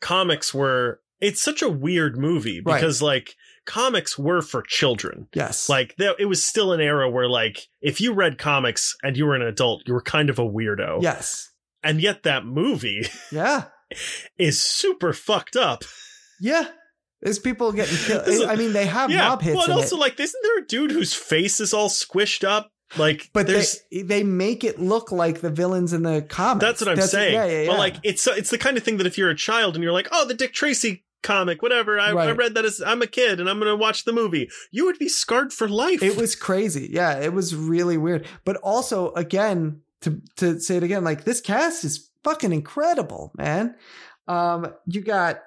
comics 0.00 0.52
were. 0.52 1.00
It's 1.20 1.42
such 1.42 1.62
a 1.62 1.68
weird 1.68 2.16
movie 2.16 2.60
Right. 2.64 2.76
because 2.76 3.02
like 3.02 3.34
comics 3.68 4.18
were 4.18 4.42
for 4.42 4.62
children. 4.62 5.28
yes. 5.34 5.68
Like 5.68 5.94
there, 5.96 6.14
it 6.18 6.24
was 6.24 6.44
still 6.44 6.72
an 6.72 6.80
era 6.80 7.08
where 7.08 7.28
like 7.28 7.68
if 7.80 8.00
you 8.00 8.12
read 8.12 8.38
comics 8.38 8.96
and 9.04 9.16
you 9.16 9.26
were 9.26 9.36
an 9.36 9.42
adult, 9.42 9.82
you 9.86 9.94
were 9.94 10.02
kind 10.02 10.30
of 10.30 10.38
a 10.40 10.44
weirdo. 10.44 11.02
yes. 11.02 11.50
And 11.84 12.00
yet 12.00 12.24
that 12.24 12.44
movie 12.44 13.02
Yeah. 13.30 13.66
is 14.38 14.60
super 14.60 15.12
fucked 15.12 15.54
up. 15.54 15.84
Yeah. 16.40 16.66
There's 17.22 17.38
people 17.38 17.72
getting 17.72 17.96
killed. 17.98 18.48
I 18.48 18.56
mean, 18.56 18.72
they 18.72 18.86
have 18.86 19.10
yeah. 19.10 19.28
mob 19.28 19.42
hits 19.42 19.56
well, 19.56 19.64
and 19.64 19.72
also 19.72 19.96
it, 19.96 20.00
like, 20.00 20.20
isn't 20.20 20.42
there 20.42 20.58
a 20.58 20.66
dude 20.66 20.90
whose 20.92 21.14
face 21.14 21.60
is 21.60 21.74
all 21.74 21.88
squished 21.88 22.46
up? 22.46 22.70
Like, 22.96 23.28
but 23.32 23.46
there's. 23.46 23.80
they 23.92 24.02
they 24.02 24.22
make 24.22 24.64
it 24.64 24.80
look 24.80 25.12
like 25.12 25.40
the 25.40 25.50
villains 25.50 25.92
in 25.92 26.04
the 26.04 26.22
comics. 26.22 26.64
That's 26.64 26.80
what 26.80 26.88
I'm 26.88 27.00
saying. 27.06 27.34
Yeah, 27.34 27.44
yeah, 27.46 27.60
yeah. 27.62 27.66
But 27.68 27.78
like, 27.78 27.96
it's 28.02 28.26
it's 28.26 28.50
the 28.50 28.56
kind 28.56 28.76
of 28.76 28.82
thing 28.84 28.96
that 28.98 29.06
if 29.06 29.18
you're 29.18 29.30
a 29.30 29.34
child 29.36 29.74
and 29.74 29.82
you're 29.82 29.92
like, 29.92 30.08
oh, 30.12 30.26
the 30.26 30.34
Dick 30.34 30.54
Tracy 30.54 31.04
comic, 31.22 31.62
whatever. 31.62 31.98
I, 31.98 32.10
I 32.10 32.32
read 32.32 32.54
that 32.54 32.64
as 32.64 32.80
I'm 32.84 33.02
a 33.02 33.06
kid 33.06 33.40
and 33.40 33.48
I'm 33.48 33.58
gonna 33.58 33.76
watch 33.76 34.04
the 34.04 34.12
movie. 34.12 34.50
You 34.70 34.86
would 34.86 34.98
be 34.98 35.08
scarred 35.08 35.52
for 35.52 35.68
life. 35.68 36.02
It 36.02 36.16
was 36.16 36.36
crazy. 36.36 36.88
Yeah, 36.90 37.18
it 37.18 37.32
was 37.32 37.54
really 37.54 37.96
weird. 37.96 38.26
But 38.44 38.56
also, 38.56 39.12
again, 39.12 39.82
to 40.02 40.20
to 40.36 40.60
say 40.60 40.76
it 40.76 40.82
again, 40.82 41.04
like 41.04 41.24
this 41.24 41.40
cast 41.40 41.84
is 41.84 42.10
fucking 42.24 42.52
incredible, 42.52 43.32
man. 43.36 43.74
Um, 44.26 44.74
you 44.86 45.00
got 45.00 45.40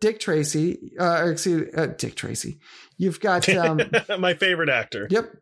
Dick 0.00 0.20
Tracy, 0.20 0.92
uh, 0.98 1.22
or 1.22 1.32
excuse 1.32 1.74
uh, 1.76 1.86
Dick 1.86 2.14
Tracy. 2.14 2.58
You've 2.96 3.20
got 3.20 3.48
um, 3.56 3.80
my 4.18 4.34
favorite 4.34 4.68
actor. 4.68 5.06
yep. 5.10 5.34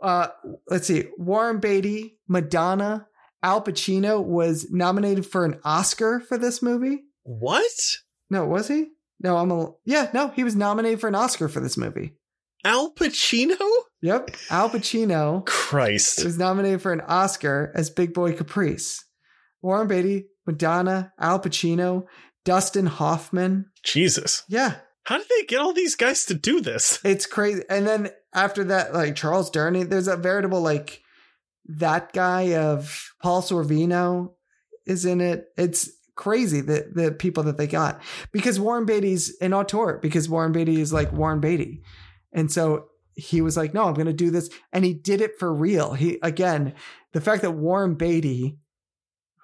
Uh, 0.00 0.28
let's 0.68 0.86
see, 0.86 1.08
Warren 1.18 1.58
Beatty, 1.58 2.16
Madonna, 2.28 3.08
Al 3.42 3.62
Pacino 3.62 4.22
was 4.22 4.70
nominated 4.70 5.26
for 5.26 5.44
an 5.44 5.58
Oscar 5.64 6.20
for 6.20 6.38
this 6.38 6.62
movie. 6.62 7.04
What? 7.24 7.72
No, 8.30 8.46
was 8.46 8.68
he? 8.68 8.88
No, 9.20 9.36
I'm 9.36 9.50
a 9.50 9.72
yeah. 9.84 10.10
No, 10.14 10.28
he 10.28 10.44
was 10.44 10.56
nominated 10.56 11.00
for 11.00 11.08
an 11.08 11.14
Oscar 11.14 11.48
for 11.48 11.60
this 11.60 11.76
movie. 11.76 12.14
Al 12.64 12.92
Pacino? 12.92 13.58
Yep, 14.02 14.30
Al 14.50 14.70
Pacino. 14.70 15.44
Christ. 15.46 16.20
He 16.20 16.26
was 16.26 16.38
nominated 16.38 16.80
for 16.82 16.92
an 16.92 17.00
Oscar 17.02 17.72
as 17.74 17.90
Big 17.90 18.14
Boy 18.14 18.32
Caprice. 18.32 19.04
Warren 19.62 19.88
Beatty, 19.88 20.26
Madonna, 20.46 21.12
Al 21.18 21.40
Pacino, 21.40 22.04
Dustin 22.44 22.86
Hoffman. 22.86 23.66
Jesus. 23.82 24.42
Yeah, 24.48 24.76
How 25.04 25.18
did 25.18 25.26
they 25.28 25.44
get 25.46 25.60
all 25.60 25.72
these 25.72 25.96
guys 25.96 26.24
to 26.26 26.34
do 26.34 26.60
this? 26.60 26.98
it's 27.04 27.26
crazy. 27.26 27.62
And 27.68 27.86
then 27.86 28.10
after 28.34 28.64
that, 28.64 28.94
like 28.94 29.16
Charles 29.16 29.50
Durning, 29.50 29.88
there's 29.90 30.08
a 30.08 30.16
veritable 30.16 30.60
like 30.60 31.02
that 31.66 32.12
guy 32.12 32.54
of 32.54 33.12
Paul 33.22 33.42
Sorvino 33.42 34.32
is 34.86 35.04
in 35.04 35.20
it. 35.20 35.46
It's 35.56 35.90
crazy 36.20 36.60
the 36.60 36.86
the 36.94 37.10
people 37.12 37.42
that 37.42 37.56
they 37.56 37.66
got 37.66 38.00
because 38.30 38.60
Warren 38.60 38.84
Beatty's 38.84 39.34
an 39.40 39.54
auteur 39.54 39.98
because 39.98 40.28
Warren 40.28 40.52
Beatty 40.52 40.80
is 40.80 40.92
like 40.92 41.10
Warren 41.12 41.40
Beatty, 41.40 41.82
and 42.32 42.52
so 42.52 42.86
he 43.14 43.40
was 43.40 43.56
like, 43.56 43.74
no, 43.74 43.84
I'm 43.84 43.94
going 43.94 44.06
to 44.06 44.12
do 44.12 44.30
this, 44.30 44.50
and 44.72 44.84
he 44.84 44.94
did 44.94 45.20
it 45.20 45.38
for 45.38 45.52
real. 45.52 45.94
He 45.94 46.18
again, 46.22 46.74
the 47.12 47.20
fact 47.20 47.42
that 47.42 47.52
Warren 47.52 47.94
Beatty, 47.94 48.58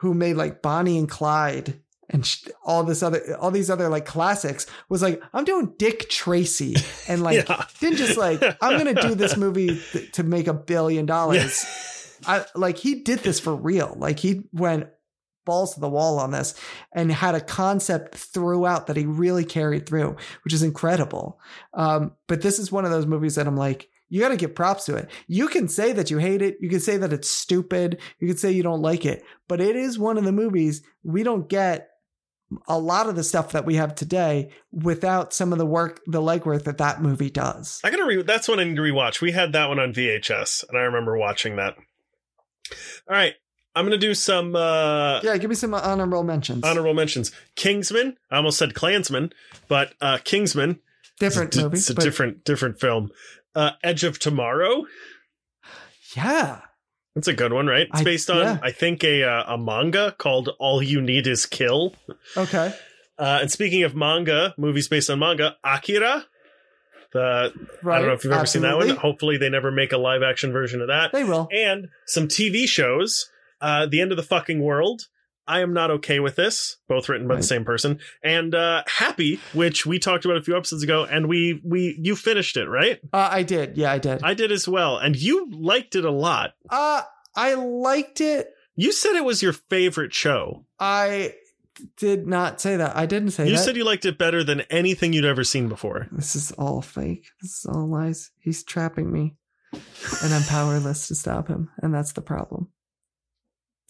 who 0.00 0.12
made 0.14 0.36
like 0.36 0.60
Bonnie 0.62 0.98
and 0.98 1.08
Clyde 1.08 1.80
and 2.10 2.30
all 2.64 2.84
this 2.84 3.02
other 3.02 3.36
all 3.40 3.50
these 3.50 3.70
other 3.70 3.88
like 3.88 4.04
classics, 4.04 4.66
was 4.90 5.02
like, 5.02 5.20
I'm 5.32 5.44
doing 5.44 5.72
Dick 5.78 6.08
Tracy, 6.10 6.76
and 7.08 7.22
like 7.22 7.48
Yeah. 7.48 7.64
didn't 7.80 7.98
just 7.98 8.18
like 8.18 8.42
I'm 8.60 8.78
going 8.78 8.94
to 8.94 9.00
do 9.02 9.14
this 9.14 9.36
movie 9.44 9.80
th- 9.92 10.12
to 10.12 10.22
make 10.22 10.46
a 10.46 10.54
billion 10.54 11.06
dollars. 11.06 11.64
I 12.26 12.44
like 12.54 12.76
he 12.78 13.02
did 13.02 13.20
this 13.20 13.40
for 13.40 13.54
real. 13.54 13.94
Like 13.98 14.18
he 14.18 14.42
went 14.52 14.88
balls 15.46 15.74
to 15.74 15.80
the 15.80 15.88
wall 15.88 16.18
on 16.18 16.30
this 16.30 16.54
and 16.92 17.10
had 17.10 17.34
a 17.34 17.40
concept 17.40 18.14
throughout 18.14 18.86
that 18.86 18.96
he 18.96 19.06
really 19.06 19.44
carried 19.44 19.86
through, 19.86 20.16
which 20.44 20.52
is 20.52 20.62
incredible. 20.62 21.40
Um, 21.72 22.12
but 22.26 22.42
this 22.42 22.58
is 22.58 22.70
one 22.70 22.84
of 22.84 22.90
those 22.90 23.06
movies 23.06 23.36
that 23.36 23.46
I'm 23.46 23.56
like, 23.56 23.88
you 24.08 24.20
got 24.20 24.28
to 24.28 24.36
give 24.36 24.54
props 24.54 24.84
to 24.84 24.96
it. 24.96 25.10
You 25.26 25.48
can 25.48 25.68
say 25.68 25.92
that 25.92 26.10
you 26.10 26.18
hate 26.18 26.42
it. 26.42 26.58
You 26.60 26.68
can 26.68 26.80
say 26.80 26.96
that 26.96 27.12
it's 27.12 27.28
stupid. 27.28 27.98
You 28.20 28.28
can 28.28 28.36
say 28.36 28.52
you 28.52 28.62
don't 28.62 28.82
like 28.82 29.04
it, 29.04 29.24
but 29.48 29.60
it 29.60 29.74
is 29.74 29.98
one 29.98 30.18
of 30.18 30.24
the 30.24 30.32
movies 30.32 30.82
we 31.02 31.22
don't 31.22 31.48
get 31.48 31.88
a 32.68 32.78
lot 32.78 33.08
of 33.08 33.16
the 33.16 33.24
stuff 33.24 33.52
that 33.52 33.64
we 33.64 33.74
have 33.74 33.94
today 33.94 34.50
without 34.70 35.32
some 35.32 35.52
of 35.52 35.58
the 35.58 35.66
work, 35.66 36.00
the 36.06 36.20
legwork 36.20 36.64
that 36.64 36.78
that 36.78 37.02
movie 37.02 37.30
does. 37.30 37.80
I 37.82 37.90
gotta 37.90 38.04
re. 38.04 38.22
That's 38.22 38.48
one 38.48 38.60
I 38.60 38.64
need 38.64 38.76
to 38.76 38.82
rewatch. 38.82 39.20
We 39.20 39.32
had 39.32 39.52
that 39.52 39.68
one 39.68 39.80
on 39.80 39.92
VHS, 39.92 40.68
and 40.68 40.78
I 40.78 40.82
remember 40.82 41.18
watching 41.18 41.56
that. 41.56 41.74
All 43.08 43.16
right, 43.16 43.34
I'm 43.76 43.84
gonna 43.84 43.98
do 43.98 44.14
some 44.14 44.56
uh, 44.56 45.20
Yeah, 45.22 45.36
give 45.36 45.50
me 45.50 45.54
some 45.56 45.74
honorable 45.74 46.24
mentions. 46.24 46.64
honorable 46.64 46.94
mentions. 46.94 47.30
Kingsman. 47.54 48.16
I 48.30 48.36
almost 48.38 48.58
said 48.58 48.74
Klansman, 48.74 49.32
but 49.68 49.92
uh, 50.00 50.18
Kingsman. 50.24 50.80
Different 51.20 51.48
It's 51.48 51.56
a, 51.58 51.62
movie. 51.62 51.76
It's 51.78 51.90
a 51.90 51.94
but- 51.94 52.02
different 52.04 52.44
different 52.44 52.80
film. 52.80 53.10
Uh, 53.54 53.70
Edge 53.84 54.02
of 54.04 54.18
Tomorrow. 54.18 54.86
Yeah. 56.16 56.60
That's 57.14 57.28
a 57.28 57.32
good 57.34 57.52
one, 57.52 57.66
right? 57.66 57.86
It's 57.90 58.00
I- 58.00 58.04
based 58.04 58.28
on 58.30 58.36
yeah. 58.38 58.58
I 58.62 58.72
think 58.72 59.02
a 59.04 59.22
uh, 59.24 59.54
a 59.54 59.58
manga 59.58 60.14
called 60.18 60.50
All 60.58 60.82
You 60.82 61.00
Need 61.00 61.26
Is 61.26 61.46
Kill. 61.46 61.94
Okay. 62.36 62.74
Uh, 63.18 63.38
and 63.40 63.50
speaking 63.50 63.82
of 63.84 63.94
manga, 63.94 64.54
movies 64.58 64.88
based 64.88 65.08
on 65.08 65.18
manga, 65.18 65.56
Akira. 65.64 66.24
The 67.12 67.52
Right. 67.82 67.96
I 67.96 67.98
don't 68.00 68.08
know 68.08 68.14
if 68.14 68.24
you've 68.24 68.32
ever 68.34 68.44
seen 68.46 68.62
that 68.62 68.76
one. 68.76 68.90
Hopefully, 68.90 69.38
they 69.38 69.48
never 69.48 69.70
make 69.70 69.92
a 69.92 69.96
live 69.98 70.22
action 70.22 70.52
version 70.52 70.82
of 70.82 70.88
that. 70.88 71.12
They 71.12 71.24
will. 71.24 71.48
and 71.50 71.88
some 72.06 72.28
TV 72.28 72.66
shows. 72.66 73.30
Uh, 73.60 73.86
the 73.86 74.00
End 74.00 74.10
of 74.12 74.16
the 74.16 74.22
Fucking 74.22 74.60
World. 74.62 75.02
I 75.48 75.60
am 75.60 75.72
not 75.72 75.92
okay 75.92 76.18
with 76.18 76.34
this. 76.34 76.78
Both 76.88 77.08
written 77.08 77.28
by 77.28 77.34
Right. 77.34 77.40
the 77.40 77.46
same 77.46 77.64
person. 77.64 78.00
And 78.22 78.52
uh, 78.52 78.82
Happy, 78.88 79.38
which 79.52 79.86
we 79.86 80.00
talked 80.00 80.24
about 80.24 80.36
a 80.36 80.42
few 80.42 80.56
episodes 80.56 80.82
ago, 80.82 81.04
and 81.04 81.28
we 81.28 81.60
we 81.64 81.96
you 82.02 82.16
finished 82.16 82.56
it, 82.56 82.66
right? 82.68 82.98
Uh, 83.12 83.28
I 83.30 83.44
did. 83.44 83.76
Yeah, 83.78 83.92
I 83.92 83.98
did. 83.98 84.22
I 84.24 84.34
did 84.34 84.50
as 84.50 84.66
well, 84.66 84.98
and 84.98 85.14
you 85.14 85.48
liked 85.52 85.94
it 85.94 86.04
a 86.04 86.10
lot. 86.10 86.54
Uh, 86.68 87.02
I 87.36 87.54
liked 87.54 88.20
it. 88.20 88.48
You 88.74 88.90
said 88.92 89.14
it 89.14 89.24
was 89.24 89.40
your 89.40 89.52
favorite 89.52 90.12
show. 90.12 90.64
I 90.80 91.34
did 91.96 92.26
not 92.26 92.60
say 92.60 92.76
that. 92.76 92.96
I 92.96 93.06
didn't 93.06 93.30
say 93.30 93.44
You 93.44 93.50
that. 93.52 93.58
You 93.58 93.64
said 93.64 93.76
you 93.76 93.84
liked 93.84 94.04
it 94.04 94.18
better 94.18 94.42
than 94.42 94.62
anything 94.62 95.12
you'd 95.12 95.24
ever 95.24 95.44
seen 95.44 95.68
before. 95.68 96.08
this 96.10 96.34
is 96.34 96.50
all 96.52 96.82
fake. 96.82 97.26
This 97.40 97.58
is 97.60 97.66
all 97.66 97.86
lies. 97.88 98.32
He's 98.40 98.64
trapping 98.64 99.12
me, 99.12 99.36
and 100.24 100.34
I'm 100.34 100.42
powerless 100.42 101.06
to 101.08 101.14
stop 101.14 101.46
him. 101.48 101.70
And 101.82 101.94
that's 101.94 102.12
the 102.12 102.20
problem. 102.22 102.68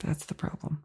That's 0.05 0.27
the 0.27 0.35
problem. 0.35 0.83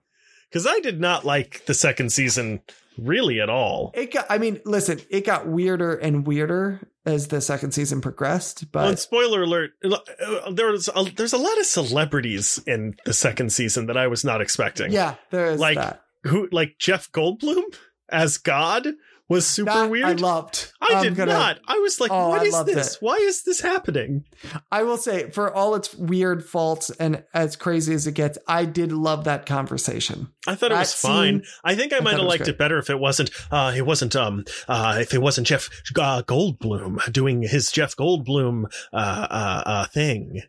Because 0.50 0.68
I 0.68 0.80
did 0.80 1.00
not 1.00 1.24
like 1.26 1.66
the 1.66 1.74
second 1.74 2.12
season 2.12 2.62
really 2.98 3.40
at 3.40 3.50
all. 3.50 3.92
It 3.94 4.12
got. 4.14 4.26
I 4.30 4.38
mean, 4.38 4.60
listen. 4.66 5.00
It 5.10 5.26
got 5.26 5.48
weirder 5.48 5.96
and 5.96 6.28
weirder 6.28 6.82
as 7.06 7.30
the 7.30 7.40
second 7.42 7.72
season 7.72 8.02
progressed. 8.02 8.66
Well, 8.74 8.90
But 8.92 9.00
spoiler 9.00 9.44
alert: 9.44 9.72
uh, 9.84 10.52
there's 10.52 10.90
a, 10.94 11.06
there's 11.16 11.34
a 11.34 11.38
lot 11.38 11.58
of 11.58 11.66
celebrities 11.66 12.62
in 12.68 12.96
the 13.06 13.14
second 13.14 13.52
season 13.54 13.86
that 13.88 13.98
I 13.98 14.08
was 14.08 14.24
not 14.26 14.42
expecting. 14.42 14.92
yeah, 14.92 15.16
there 15.30 15.46
is 15.48 15.60
Like- 15.60 15.78
that. 15.78 16.04
who 16.26 16.50
like 16.52 16.76
Jeff 16.80 17.10
Goldblum 17.12 17.64
as 18.10 18.38
God 18.38 18.88
was 19.32 19.48
super 19.48 19.72
That 19.72 19.90
weird. 19.90 20.06
I 20.06 20.12
loved. 20.14 20.72
I 20.82 20.96
I'm 20.96 21.04
did 21.04 21.16
gonna- 21.16 21.34
not. 21.34 21.60
I 21.68 21.80
was 21.80 22.00
like, 22.00 22.12
Oh, 22.12 22.30
what 22.30 22.42
I 22.42 22.46
is 22.46 22.64
this? 22.66 22.96
it. 22.96 22.98
Why 23.02 23.16
is 23.16 23.44
this 23.44 23.62
happening? 23.62 24.26
I 24.72 24.84
will 24.84 24.98
say, 24.98 25.30
for 25.32 25.52
all 25.54 25.76
its 25.76 25.94
weird 25.96 26.44
faults 26.46 26.90
and 26.92 27.24
as 27.34 27.56
crazy 27.56 27.94
as 27.94 28.08
it 28.08 28.14
gets, 28.14 28.38
I 28.48 28.66
did 28.66 28.92
love 28.92 29.24
that 29.24 29.46
conversation. 29.46 30.28
I 30.48 30.56
thought 30.56 30.72
it 30.72 30.76
That 30.76 30.80
was 30.82 30.94
fine. 30.94 31.40
scene- 31.40 31.44
I 31.64 31.76
think 31.76 31.94
I 31.94 31.98
I 31.98 32.00
might 32.02 32.12
have 32.12 32.20
it 32.22 32.24
liked 32.24 32.44
great. 32.44 32.50
it 32.50 32.58
better 32.58 32.78
if 32.78 32.90
it 32.90 33.00
wasn't. 33.00 33.32
Uh, 33.52 33.74
it 33.76 33.86
wasn't. 33.86 34.16
Um. 34.16 34.44
Uh. 34.68 34.98
If 35.00 35.14
it 35.14 35.22
wasn't 35.22 35.48
Jeff 35.48 35.70
uh, 36.00 36.22
Goldblum 36.24 37.12
doing 37.12 37.42
his 37.42 37.72
Jeff 37.72 37.96
Goldblum 37.96 38.66
uh, 38.94 38.96
uh, 38.96 39.64
uh 39.66 39.86
thing. 39.88 40.42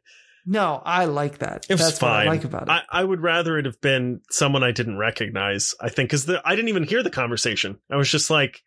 No, 0.44 0.82
I 0.84 1.04
like 1.04 1.38
that. 1.38 1.66
It 1.68 1.74
was 1.74 1.82
That's 1.82 1.98
fine. 2.00 2.10
what 2.10 2.26
I 2.26 2.30
like 2.36 2.42
about 2.44 2.62
it. 2.62 2.68
I, 2.70 2.82
I 2.90 3.04
would 3.04 3.20
rather 3.20 3.58
it 3.58 3.64
have 3.64 3.80
been 3.80 4.22
someone 4.28 4.64
I 4.64 4.72
didn't 4.72 4.98
recognize. 4.98 5.72
I 5.80 5.88
think 5.88 6.10
because 6.10 6.28
I 6.44 6.56
didn't 6.56 6.68
even 6.68 6.82
hear 6.82 7.04
the 7.04 7.10
conversation. 7.10 7.78
I 7.92 7.94
was 7.96 8.10
just 8.10 8.28
like, 8.28 8.60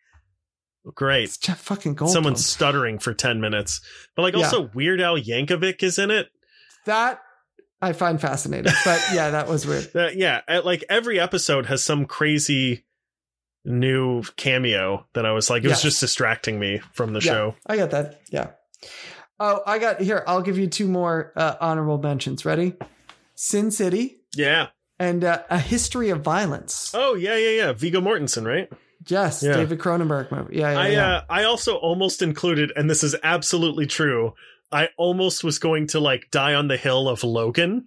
great. 0.94 1.24
it's 1.24 1.38
Jeff 1.38 1.60
fucking 1.60 1.96
Goldblum. 1.96 2.08
Someone's 2.10 2.46
stuttering 2.46 2.98
for 2.98 3.12
ten 3.14 3.40
minutes, 3.40 3.80
but 4.14 4.22
like 4.22 4.34
Yeah. 4.34 4.44
also 4.44 4.70
Weird 4.74 5.00
Al 5.00 5.16
Yankovic 5.18 5.82
is 5.82 5.98
in 5.98 6.10
it. 6.10 6.28
that 6.86 7.20
I 7.82 7.92
find 7.92 8.20
fascinating. 8.20 8.72
But 8.84 9.02
yeah, 9.12 9.30
that 9.30 9.48
was 9.48 9.66
weird. 9.66 9.90
Uh, 9.94 10.08
yeah, 10.14 10.40
like 10.64 10.84
every 10.88 11.20
episode 11.20 11.66
has 11.66 11.82
some 11.82 12.06
crazy 12.06 12.84
new 13.64 14.22
cameo 14.36 15.06
that 15.14 15.26
I 15.26 15.32
was 15.32 15.50
like, 15.50 15.64
it 15.64 15.68
was 15.68 15.82
just 15.82 16.00
distracting 16.00 16.58
me 16.60 16.80
from 16.94 17.12
the 17.12 17.20
Yeah. 17.20 17.32
show. 17.32 17.54
I 17.66 17.76
got 17.76 17.90
that. 17.90 18.20
Yeah. 18.30 18.50
Oh, 19.40 19.60
I 19.66 19.78
got 19.78 20.00
here. 20.00 20.22
I'll 20.26 20.40
give 20.42 20.56
you 20.58 20.66
two 20.68 20.88
more 20.88 21.32
uh, 21.36 21.56
honorable 21.60 21.98
mentions. 21.98 22.44
Ready? 22.44 22.74
Sin 23.34 23.70
City 23.70 24.20
Yeah. 24.34 24.68
and 24.98 25.22
uh, 25.24 25.42
A 25.50 25.58
History 25.58 26.08
of 26.10 26.22
Violence. 26.22 26.92
Oh 26.94 27.14
yeah, 27.14 27.36
yeah, 27.36 27.50
yeah. 27.50 27.72
Viggo 27.72 28.00
Mortensen, 28.00 28.46
right? 28.46 28.70
Yes, 29.08 29.42
Yeah. 29.42 29.56
David 29.56 29.78
Cronenberg 29.78 30.30
movie. 30.32 30.56
Yeah, 30.56 30.72
yeah, 30.72 30.78
I 30.80 30.88
yeah. 30.88 31.08
uh, 31.16 31.22
I 31.30 31.44
also 31.44 31.76
almost 31.76 32.22
included, 32.22 32.72
and 32.76 32.88
this 32.90 33.02
is 33.04 33.14
absolutely 33.22 33.86
true. 33.86 34.34
I 34.72 34.88
almost 34.96 35.44
was 35.44 35.58
going 35.58 35.86
to 35.88 36.00
like 36.00 36.30
die 36.30 36.54
on 36.54 36.68
the 36.68 36.76
hill 36.76 37.08
of 37.08 37.22
Logan 37.22 37.86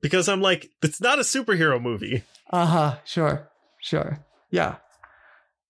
because 0.00 0.28
I'm 0.28 0.40
like, 0.40 0.70
it's 0.82 1.00
not 1.00 1.18
a 1.18 1.22
superhero 1.22 1.80
movie. 1.80 2.22
Uh 2.50 2.66
huh. 2.66 2.96
Sure. 3.04 3.48
Sure. 3.80 4.18
Yeah. 4.50 4.76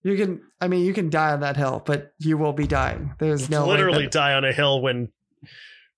You 0.03 0.17
can. 0.17 0.41
I 0.61 0.69
mean, 0.69 0.85
you 0.85 0.95
can 0.95 1.11
die 1.11 1.33
on 1.33 1.41
that 1.41 1.57
hill, 1.57 1.83
but 1.85 2.13
you 2.19 2.39
will 2.39 2.53
be 2.53 2.67
dying. 2.67 3.15
There's 3.19 3.51
no 3.51 3.67
Literally 3.67 4.05
that- 4.05 4.13
die 4.13 4.35
on 4.35 4.45
a 4.45 4.53
hill 4.53 4.81
when. 4.81 5.11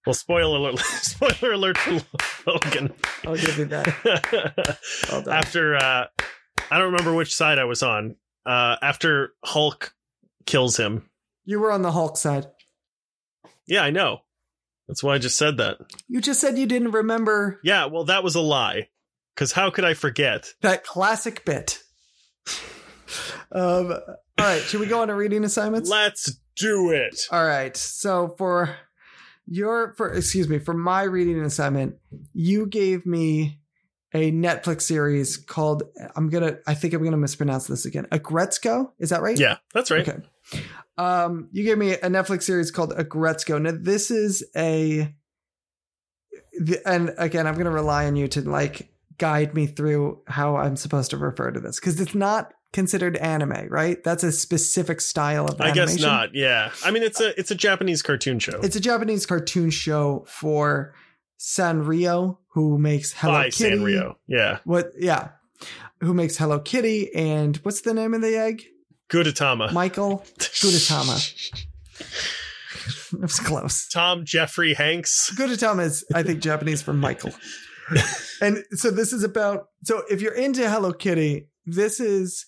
Well, 0.07 0.15
spoiler 0.15 0.57
alert! 0.57 0.79
Spoiler 1.03 1.53
alert 1.53 1.77
for 1.77 2.01
Logan. 2.47 2.93
I'll 3.27 3.37
give 3.37 3.59
you 3.59 3.67
that. 3.67 4.79
After 5.31 5.77
uh, 5.77 6.07
I 6.71 6.79
don't 6.79 6.93
remember 6.93 7.15
which 7.15 7.35
side 7.35 7.59
I 7.59 7.65
was 7.65 7.83
on. 7.83 8.17
Uh, 8.47 8.77
after 8.83 9.33
Hulk 9.45 9.95
kills 10.47 10.77
him. 10.77 11.09
You 11.45 11.61
were 11.61 11.73
on 11.73 11.83
the 11.83 11.93
Hulk 11.93 12.17
side. 12.17 12.47
Yeah, 13.67 13.83
I 13.83 13.91
know. 13.91 14.21
That's 14.89 15.03
why 15.03 15.15
I 15.15 15.19
just 15.19 15.37
said 15.37 15.59
that. 15.59 15.79
You 16.09 16.21
just 16.21 16.41
said 16.41 16.59
you 16.59 16.67
didn't 16.67 16.91
remember 16.91 17.61
Yeah, 17.63 17.87
well, 17.87 18.05
that 18.05 18.25
was 18.25 18.35
a 18.35 18.41
lie. 18.41 18.89
Because 19.35 19.53
how 19.53 19.71
could 19.71 19.85
I 19.85 19.95
forget? 19.95 20.53
that 20.63 20.85
classic 20.85 21.45
bit. 21.45 21.81
um. 23.53 23.93
All 24.39 24.47
right. 24.47 24.63
Should 24.63 24.81
we 24.81 24.87
go 24.87 25.03
on 25.03 25.09
to 25.09 25.15
reading 25.15 25.45
assignments? 25.45 25.89
Let's 25.91 26.39
do 26.57 26.91
it. 26.91 27.15
All 27.31 27.45
right. 27.45 27.77
So 27.77 28.35
for 28.39 28.75
your 29.47 29.95
for 29.95 30.13
excuse 30.13 30.49
me, 30.49 30.59
for 30.59 30.75
my 30.75 31.03
reading 31.03 31.41
assignment, 31.43 31.97
you 32.33 32.67
gave 32.67 33.07
me 33.07 33.60
a 34.13 34.33
Netflix 34.33 34.83
series 34.83 35.37
called 35.37 35.85
I'm 36.17 36.29
gonna 36.29 36.59
I 36.67 36.75
think 36.75 36.95
I'm 36.95 37.05
gonna 37.05 37.17
mispronounce 37.17 37.67
this 37.67 37.85
again. 37.85 38.07
Agretzko? 38.11 38.91
Is 38.99 39.11
that 39.11 39.23
right? 39.23 39.39
Yeah, 39.39 39.59
that's 39.73 39.91
right. 39.91 40.09
Okay. 40.09 40.21
Um, 40.99 41.49
you 41.53 41.65
gave 41.65 41.79
me 41.79 41.93
a 41.93 42.09
Netflix 42.09 42.43
series 42.43 42.71
called 42.71 42.93
Agretzko. 42.93 43.61
Now 43.63 43.73
this 43.75 44.11
is 44.11 44.45
a, 44.57 45.15
the, 46.59 46.81
and 46.87 47.15
again, 47.17 47.47
I'm 47.47 47.55
to 47.55 47.71
rely 47.71 48.07
on 48.07 48.17
you 48.17 48.29
to 48.29 48.43
like 48.43 48.91
guide 49.19 49.55
me 49.55 49.67
through 49.67 50.21
how 50.27 50.57
I'm 50.57 50.77
supposed 50.77 51.11
to 51.11 51.17
refer 51.17 51.53
to 51.53 51.61
this 51.61 51.79
because 51.79 52.01
it's 52.01 52.15
not 52.15 52.53
considered 52.73 53.17
anime, 53.17 53.69
right? 53.69 54.03
That's 54.05 54.23
a 54.23 54.33
specific 54.33 55.01
style 55.01 55.47
of 55.47 55.61
animation. 55.61 55.83
I 55.83 55.87
guess 55.87 56.01
not. 56.03 56.35
Yeah. 56.35 56.71
I 56.85 56.91
mean, 56.91 57.03
it's 57.03 57.21
a 57.21 57.39
it's 57.39 57.51
a 57.51 57.55
Japanese 57.55 58.03
cartoon 58.03 58.39
show. 58.39 58.61
It's 58.61 58.77
a 58.77 58.81
Japanese 58.81 59.25
cartoon 59.27 59.71
show 59.71 60.25
for 60.27 60.95
Sanrio, 61.41 62.37
who 62.53 62.79
makes 62.79 63.15
Hello 63.15 63.35
by 63.35 63.51
Kitty. 63.51 63.77
Sanrio. 63.77 64.17
Yeah. 64.27 64.59
What? 64.65 64.93
Yeah, 64.99 65.31
who 66.01 66.13
makes 66.13 66.37
Hello 66.37 66.61
Kitty 66.61 67.13
and 67.15 67.57
what's 67.59 67.81
the 67.81 67.95
name 67.95 68.13
of 68.15 68.21
the 68.21 68.37
egg? 68.37 68.63
Gudetama. 69.11 69.73
Michael 69.73 70.19
Gudetama. 70.39 71.67
It 73.13 73.21
was 73.21 73.41
close. 73.41 73.89
Tom 73.89 74.25
Jeffrey 74.25 74.73
Hanks. 74.73 75.35
Gudetama 75.37 75.83
is, 75.85 76.05
I 76.15 76.23
think, 76.23 76.41
Japanese 76.41 76.81
for 76.81 76.93
Michael. 76.93 77.33
and 78.41 78.65
so 78.71 78.91
this 78.93 79.13
is 79.13 79.25
about. 79.25 79.67
So 79.83 80.03
if 80.09 80.23
you're 80.23 80.35
into 80.35 80.69
Hello 80.71 80.93
Kitty, 80.93 81.49
this 81.67 81.99
is 81.99 82.47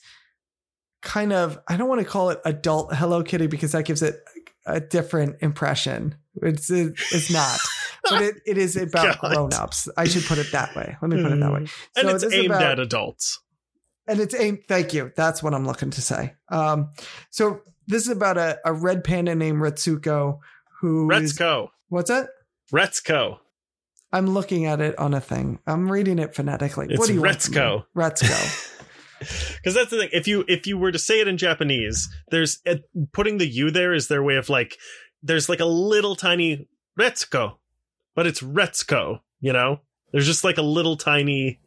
kind 1.03 1.33
of. 1.33 1.59
I 1.69 1.77
don't 1.77 1.89
want 1.89 2.01
to 2.01 2.07
call 2.07 2.31
it 2.31 2.41
adult 2.45 2.95
Hello 2.95 3.25
Kitty 3.25 3.49
because 3.49 3.73
that 3.73 3.85
gives 3.85 4.03
it 4.03 4.21
a 4.65 4.81
different 4.81 5.37
impression. 5.43 6.15
It's 6.37 6.71
it, 6.71 6.95
it's 7.11 7.31
not, 7.31 7.59
but 8.09 8.23
it, 8.23 8.35
it 8.47 8.59
is 8.59 8.77
about 8.89 9.21
God. 9.21 9.35
grown-ups. 9.35 9.89
I 9.97 10.05
should 10.07 10.25
put 10.25 10.39
it 10.39 10.51
that 10.53 10.75
way. 10.77 10.97
Let 11.03 11.11
me 11.11 11.23
put 11.23 11.33
it 11.33 11.41
that 11.41 11.53
way. 11.53 11.59
And 11.61 11.69
So 11.97 12.09
it's 12.09 12.25
this 12.25 12.33
aimed 12.35 12.47
about- 12.47 12.63
at 12.63 12.79
adults. 12.81 13.39
and 14.09 14.19
it's 14.21 14.35
aimed 14.35 14.59
thank 14.67 14.93
you 14.93 15.13
that's 15.17 15.45
what 15.45 15.55
i'm 15.55 15.65
looking 15.65 15.91
to 15.91 16.03
say 16.03 16.35
um 16.49 16.91
so 17.31 17.61
this 17.87 18.03
is 18.03 18.09
about 18.09 18.37
a, 18.37 18.59
a 18.65 18.73
red 18.73 19.05
panda 19.05 19.33
named 19.33 19.59
retsuko 19.63 20.39
who 20.81 21.09
is- 21.13 21.39
Retzko. 21.39 21.69
what's 21.89 22.09
that 22.11 22.27
Retzko. 22.73 23.39
i'm 24.13 24.27
looking 24.27 24.67
at 24.67 24.81
it 24.81 24.99
on 24.99 25.15
a 25.15 25.21
thing 25.21 25.61
i'm 25.69 25.91
reading 25.91 26.19
it 26.19 26.35
phonetically 26.35 26.87
It's 26.91 26.99
what 26.99 27.07
do 27.07 27.15
you 27.15 27.23
want 27.23 27.41
from 27.43 27.55
me? 27.55 27.61
Retzko. 27.61 27.85
retzko 27.97 28.69
Because 29.57 29.75
that's 29.75 29.91
the 29.91 29.99
thing. 29.99 30.09
If 30.13 30.27
you 30.27 30.45
if 30.49 30.67
you 30.67 30.77
were 30.77 30.91
to 30.91 30.99
say 30.99 31.21
it 31.21 31.29
in 31.29 31.39
Japanese, 31.39 32.09
there's 32.33 32.59
uh, 32.67 32.75
putting 33.13 33.39
the 33.39 33.47
U 33.47 33.71
there 33.71 33.95
is 33.95 34.09
their 34.09 34.21
way 34.21 34.35
of 34.35 34.49
like 34.49 34.77
there's 35.23 35.49
like 35.49 35.61
a 35.61 35.65
little 35.65 36.17
tiny 36.17 36.67
Retzko, 36.99 37.53
but 38.15 38.27
it's 38.27 38.41
Retzko. 38.43 39.21
You 39.41 39.53
know, 39.53 39.81
there's 40.13 40.27
just 40.27 40.45
like 40.45 40.59
a 40.59 40.63
little 40.63 40.97
tiny 40.97 41.59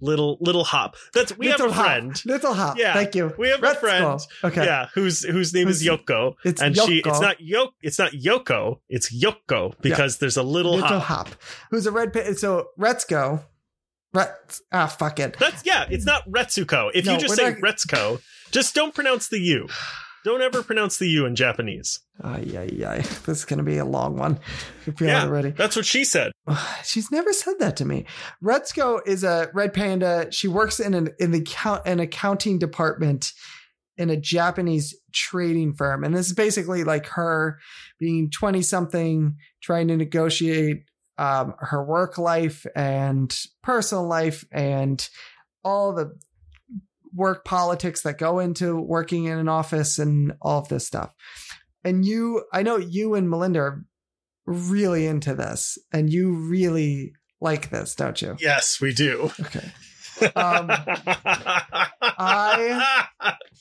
little 0.00 0.38
little 0.40 0.62
hop. 0.64 0.94
That's 1.12 1.36
we 1.36 1.48
little 1.50 1.66
have 1.70 1.70
a 1.72 1.74
hop, 1.74 1.86
friend. 1.86 2.22
little 2.24 2.54
hop 2.54 2.78
Yeah, 2.78 2.92
thank 2.94 3.16
you 3.16 3.34
We 3.36 3.48
have 3.48 3.62
a 3.62 3.66
Retzko. 3.66 3.76
friend. 3.80 4.20
okay 4.44 4.64
Yeah, 4.64 4.86
whose 4.94 5.24
whose 5.24 5.52
name 5.52 5.66
is 5.66 5.84
Yoko, 5.84 6.34
it's 6.44 6.62
and 6.62 6.76
she 6.76 7.02
Yoko. 7.02 7.06
it's 7.10 7.20
not 7.20 7.40
Yo 7.40 7.68
it's 7.82 7.98
not 7.98 8.12
Yoko, 8.12 8.78
it's 8.88 9.12
Yoko 9.12 9.74
because 9.80 10.18
there's 10.18 10.36
a 10.36 10.42
little, 10.44 10.74
little 10.74 11.00
hop. 11.00 11.28
hop 11.30 11.42
who's 11.72 11.86
a 11.86 11.90
red 11.90 12.12
panda 12.12 12.34
so 12.36 12.68
retzko 12.78 13.42
Ret- 14.14 14.60
ah 14.72 14.86
fuck 14.86 15.18
it 15.18 15.36
That's 15.38 15.66
yeah, 15.66 15.86
it's 15.90 16.06
not 16.06 16.28
Retsuko. 16.30 16.90
If 16.94 17.04
No, 17.04 17.14
you 17.14 17.18
just 17.18 17.34
say 17.34 17.50
not- 17.50 17.58
Retzko, 17.58 18.20
just 18.52 18.74
don't 18.76 18.94
pronounce 18.94 19.28
the 19.28 19.38
U. 19.40 19.68
Don't 20.24 20.42
ever 20.42 20.62
pronounce 20.62 20.98
the 20.98 21.08
U 21.08 21.26
in 21.26 21.36
Japanese. 21.36 22.00
Ay, 22.22 22.44
ay, 22.56 22.84
ay. 22.84 22.96
This 23.26 23.38
is 23.38 23.44
going 23.44 23.58
to 23.58 23.64
be 23.64 23.78
a 23.78 23.84
long 23.84 24.16
one. 24.16 24.38
If 24.86 25.00
you're 25.00 25.10
Yeah. 25.10 25.24
not 25.24 25.30
ready. 25.30 25.50
That's 25.50 25.76
what 25.76 25.84
she 25.86 26.04
said. 26.04 26.32
She's 26.84 27.10
never 27.10 27.32
said 27.32 27.58
that 27.60 27.76
to 27.76 27.84
me. 27.84 28.06
Retzko 28.42 29.00
is 29.06 29.22
a 29.24 29.50
red 29.54 29.72
panda. 29.74 30.28
She 30.32 30.48
works 30.48 30.80
in 30.80 30.94
an 30.94 31.10
in 31.18 31.30
the 31.30 31.42
count 31.46 31.82
an 31.86 32.00
accounting 32.00 32.58
department 32.58 33.32
in 33.96 34.10
a 34.10 34.16
Japanese 34.16 34.96
trading 35.12 35.74
firm, 35.74 36.04
and 36.04 36.14
this 36.14 36.28
is 36.28 36.32
basically 36.32 36.84
like 36.84 37.06
her 37.08 37.58
being 37.98 38.30
twenty 38.30 38.62
something, 38.62 39.36
trying 39.60 39.88
to 39.88 39.96
negotiate 39.96 40.84
um, 41.18 41.54
her 41.58 41.84
work 41.84 42.16
life 42.16 42.64
and 42.76 43.36
personal 43.62 44.06
life 44.06 44.44
and 44.52 45.08
all 45.64 45.92
the 45.92 46.16
work 47.18 47.44
politics 47.44 48.02
that 48.02 48.16
go 48.16 48.38
into 48.38 48.80
working 48.80 49.24
in 49.24 49.36
an 49.38 49.48
office 49.48 49.98
and 49.98 50.32
all 50.40 50.60
of 50.60 50.68
this 50.68 50.86
stuff. 50.86 51.12
And 51.84 52.04
you, 52.04 52.44
I 52.52 52.62
know 52.62 52.76
you 52.76 53.14
and 53.14 53.28
Melinda 53.28 53.58
are 53.60 53.84
really 54.46 55.06
into 55.06 55.34
this 55.34 55.76
and 55.92 56.10
you 56.10 56.32
really 56.32 57.12
like 57.40 57.70
this, 57.70 57.96
don't 57.96 58.22
you? 58.22 58.36
Yes, 58.38 58.80
we 58.80 58.94
do. 58.94 59.32
Okay. 59.40 59.68
Um, 60.36 60.68
I- 62.00 63.06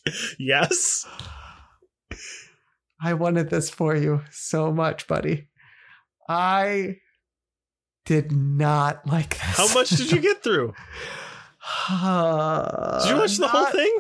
yes. 0.40 1.06
I 3.02 3.14
wanted 3.16 3.50
this 3.50 3.70
for 3.70 3.96
you 3.96 4.22
so 4.32 4.72
much, 4.72 5.08
buddy. 5.08 5.50
I 6.30 6.98
did 8.06 8.32
not 8.32 9.06
like 9.08 9.32
this. 9.32 9.42
How 9.58 9.74
much 9.74 9.90
did 9.90 10.12
you 10.12 10.20
get 10.20 10.44
through? 10.44 10.74
Did 11.90 13.10
you 13.10 13.18
watch 13.18 13.38
the 13.38 13.48
whole 13.48 13.66
thing? 13.68 14.00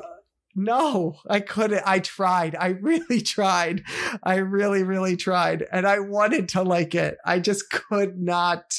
No, 0.59 1.18
I 1.30 1.39
couldn't. 1.39 1.84
I 1.86 1.99
tried. 1.99 2.55
I 2.55 2.70
really 2.70 3.22
tried. 3.22 3.84
I 4.24 4.38
really, 4.38 4.82
really 4.84 5.15
tried. 5.15 5.63
And 5.72 5.88
I 5.88 5.99
wanted 5.99 6.49
to 6.49 6.63
like 6.63 6.95
it. 6.95 7.18
I 7.24 7.39
just 7.39 7.70
could 7.70 8.18
not, 8.18 8.74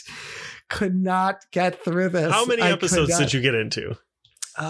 could 0.68 0.96
not 0.96 1.44
get 1.52 1.84
through 1.84 2.08
this. 2.08 2.32
How 2.32 2.44
many 2.46 2.62
I 2.62 2.72
episodes 2.72 3.16
did 3.16 3.32
you 3.32 3.40
get 3.40 3.54
into? 3.54 3.92
Uh, 4.58 4.62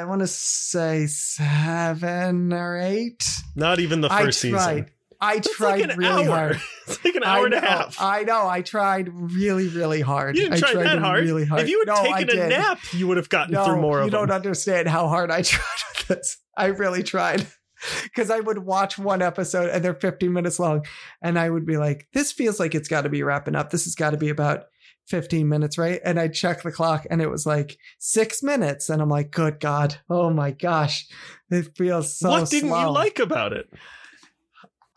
I 0.00 0.04
want 0.06 0.22
to 0.22 0.26
say 0.26 1.06
seven 1.06 2.50
or 2.54 2.78
eight. 2.78 3.28
Not 3.54 3.78
even 3.78 4.00
the 4.00 4.10
I 4.10 4.24
first 4.24 4.40
tried. 4.40 4.76
season. 4.86 4.90
I 5.20 5.34
It's 5.36 5.52
tried 5.56 5.88
like 5.88 5.96
really 5.96 6.26
hour. 6.26 6.36
hard. 6.36 6.60
It's 6.86 7.04
like 7.04 7.14
an 7.16 7.24
hour 7.24 7.44
and 7.44 7.54
a 7.54 7.60
half. 7.60 8.00
I 8.00 8.22
know. 8.22 8.48
I 8.48 8.62
tried 8.62 9.08
really, 9.12 9.68
really 9.68 10.00
hard. 10.00 10.36
you 10.36 10.42
didn't 10.42 10.54
I 10.54 10.58
try 10.60 10.72
tried 10.72 10.84
that 10.86 10.98
hard. 11.00 11.24
Really 11.24 11.44
hard. 11.44 11.62
If 11.62 11.68
you 11.68 11.80
had 11.80 11.88
no, 11.88 12.14
taken 12.16 12.38
a 12.38 12.48
nap, 12.48 12.78
you 12.92 13.06
would 13.08 13.16
have 13.18 13.28
gotten 13.28 13.52
no, 13.54 13.64
through 13.64 13.80
more 13.80 14.04
you 14.04 14.10
don't 14.10 14.28
them. 14.28 14.36
understand 14.36 14.88
how 14.88 15.08
hard 15.08 15.30
I 15.30 15.42
tried 15.42 15.64
with 15.96 16.08
this. 16.08 16.38
I 16.56 16.66
really 16.66 17.02
tried. 17.02 17.46
Because 18.02 18.28
I 18.28 18.40
would 18.40 18.58
watch 18.58 18.98
one 18.98 19.22
episode 19.22 19.70
and 19.70 19.84
they're 19.84 19.94
15 19.94 20.32
minutes 20.32 20.58
long, 20.58 20.84
and 21.22 21.38
I 21.38 21.48
would 21.48 21.64
be 21.64 21.76
like, 21.76 22.08
"This 22.12 22.32
feels 22.32 22.58
like 22.58 22.74
it's 22.74 22.88
got 22.88 23.02
to 23.02 23.08
be 23.08 23.22
wrapping 23.22 23.54
up. 23.54 23.70
This 23.70 23.84
has 23.84 23.94
got 23.94 24.10
to 24.10 24.16
be 24.16 24.30
about 24.30 24.64
15 25.06 25.48
minutes, 25.48 25.78
right?" 25.78 26.00
And 26.04 26.18
I 26.18 26.26
check 26.26 26.62
the 26.62 26.72
clock, 26.72 27.06
and 27.08 27.22
it 27.22 27.30
was 27.30 27.46
like 27.46 27.78
six 28.00 28.42
minutes, 28.42 28.90
and 28.90 29.00
I'm 29.00 29.08
like, 29.08 29.30
"Good 29.30 29.60
God, 29.60 29.94
oh 30.10 30.28
my 30.28 30.50
gosh, 30.50 31.06
it 31.52 31.76
feels 31.76 32.18
so." 32.18 32.30
what 32.30 32.50
didn't 32.50 32.70
slow. 32.70 32.80
you 32.82 32.90
like 32.90 33.20
about 33.20 33.52
it? 33.52 33.68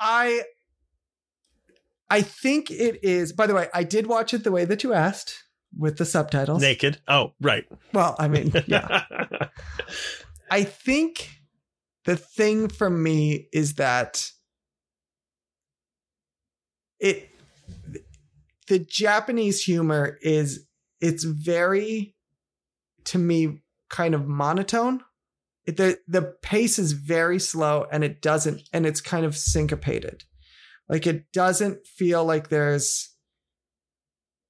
I 0.01 0.41
I 2.09 2.21
think 2.21 2.69
it 2.71 3.03
is. 3.03 3.31
By 3.31 3.47
the 3.47 3.53
way, 3.53 3.69
I 3.73 3.83
did 3.83 4.07
watch 4.07 4.33
it 4.33 4.43
the 4.43 4.51
way 4.51 4.65
that 4.65 4.83
you 4.83 4.93
asked 4.93 5.43
with 5.77 5.97
the 5.97 6.05
subtitles. 6.05 6.61
Naked. 6.61 6.99
Oh, 7.07 7.33
right. 7.39 7.65
Well, 7.93 8.15
I 8.19 8.27
mean, 8.27 8.51
yeah. 8.67 9.05
I 10.51 10.63
think 10.63 11.29
the 12.03 12.17
thing 12.17 12.67
for 12.67 12.89
me 12.89 13.47
is 13.53 13.75
that 13.75 14.29
it 16.99 17.29
the 18.67 18.79
Japanese 18.79 19.63
humor 19.63 20.17
is 20.21 20.65
it's 20.99 21.23
very 21.23 22.15
to 23.05 23.17
me 23.17 23.61
kind 23.89 24.15
of 24.15 24.27
monotone. 24.27 25.01
The 25.65 25.99
the 26.07 26.33
pace 26.41 26.79
is 26.79 26.93
very 26.93 27.39
slow 27.39 27.85
and 27.91 28.03
it 28.03 28.21
doesn't 28.21 28.63
and 28.73 28.85
it's 28.85 29.01
kind 29.01 29.25
of 29.25 29.37
syncopated. 29.37 30.23
Like 30.89 31.07
it 31.07 31.31
doesn't 31.31 31.85
feel 31.85 32.25
like 32.25 32.49
there's 32.49 33.09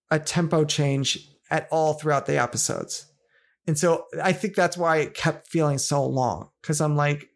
a 0.10 0.20
tempo 0.20 0.66
change 0.66 1.28
at 1.50 1.68
all 1.72 1.94
throughout 1.94 2.26
the 2.26 2.42
episodes. 2.42 3.06
And 3.68 3.78
so 3.78 4.06
I 4.22 4.34
think 4.34 4.56
that's 4.56 4.78
why 4.78 4.98
it 4.98 5.14
kept 5.14 5.48
feeling 5.48 5.78
so 5.78 6.06
long 6.06 6.50
because 6.62 6.82
I'm 6.82 6.96
like, 6.96 7.30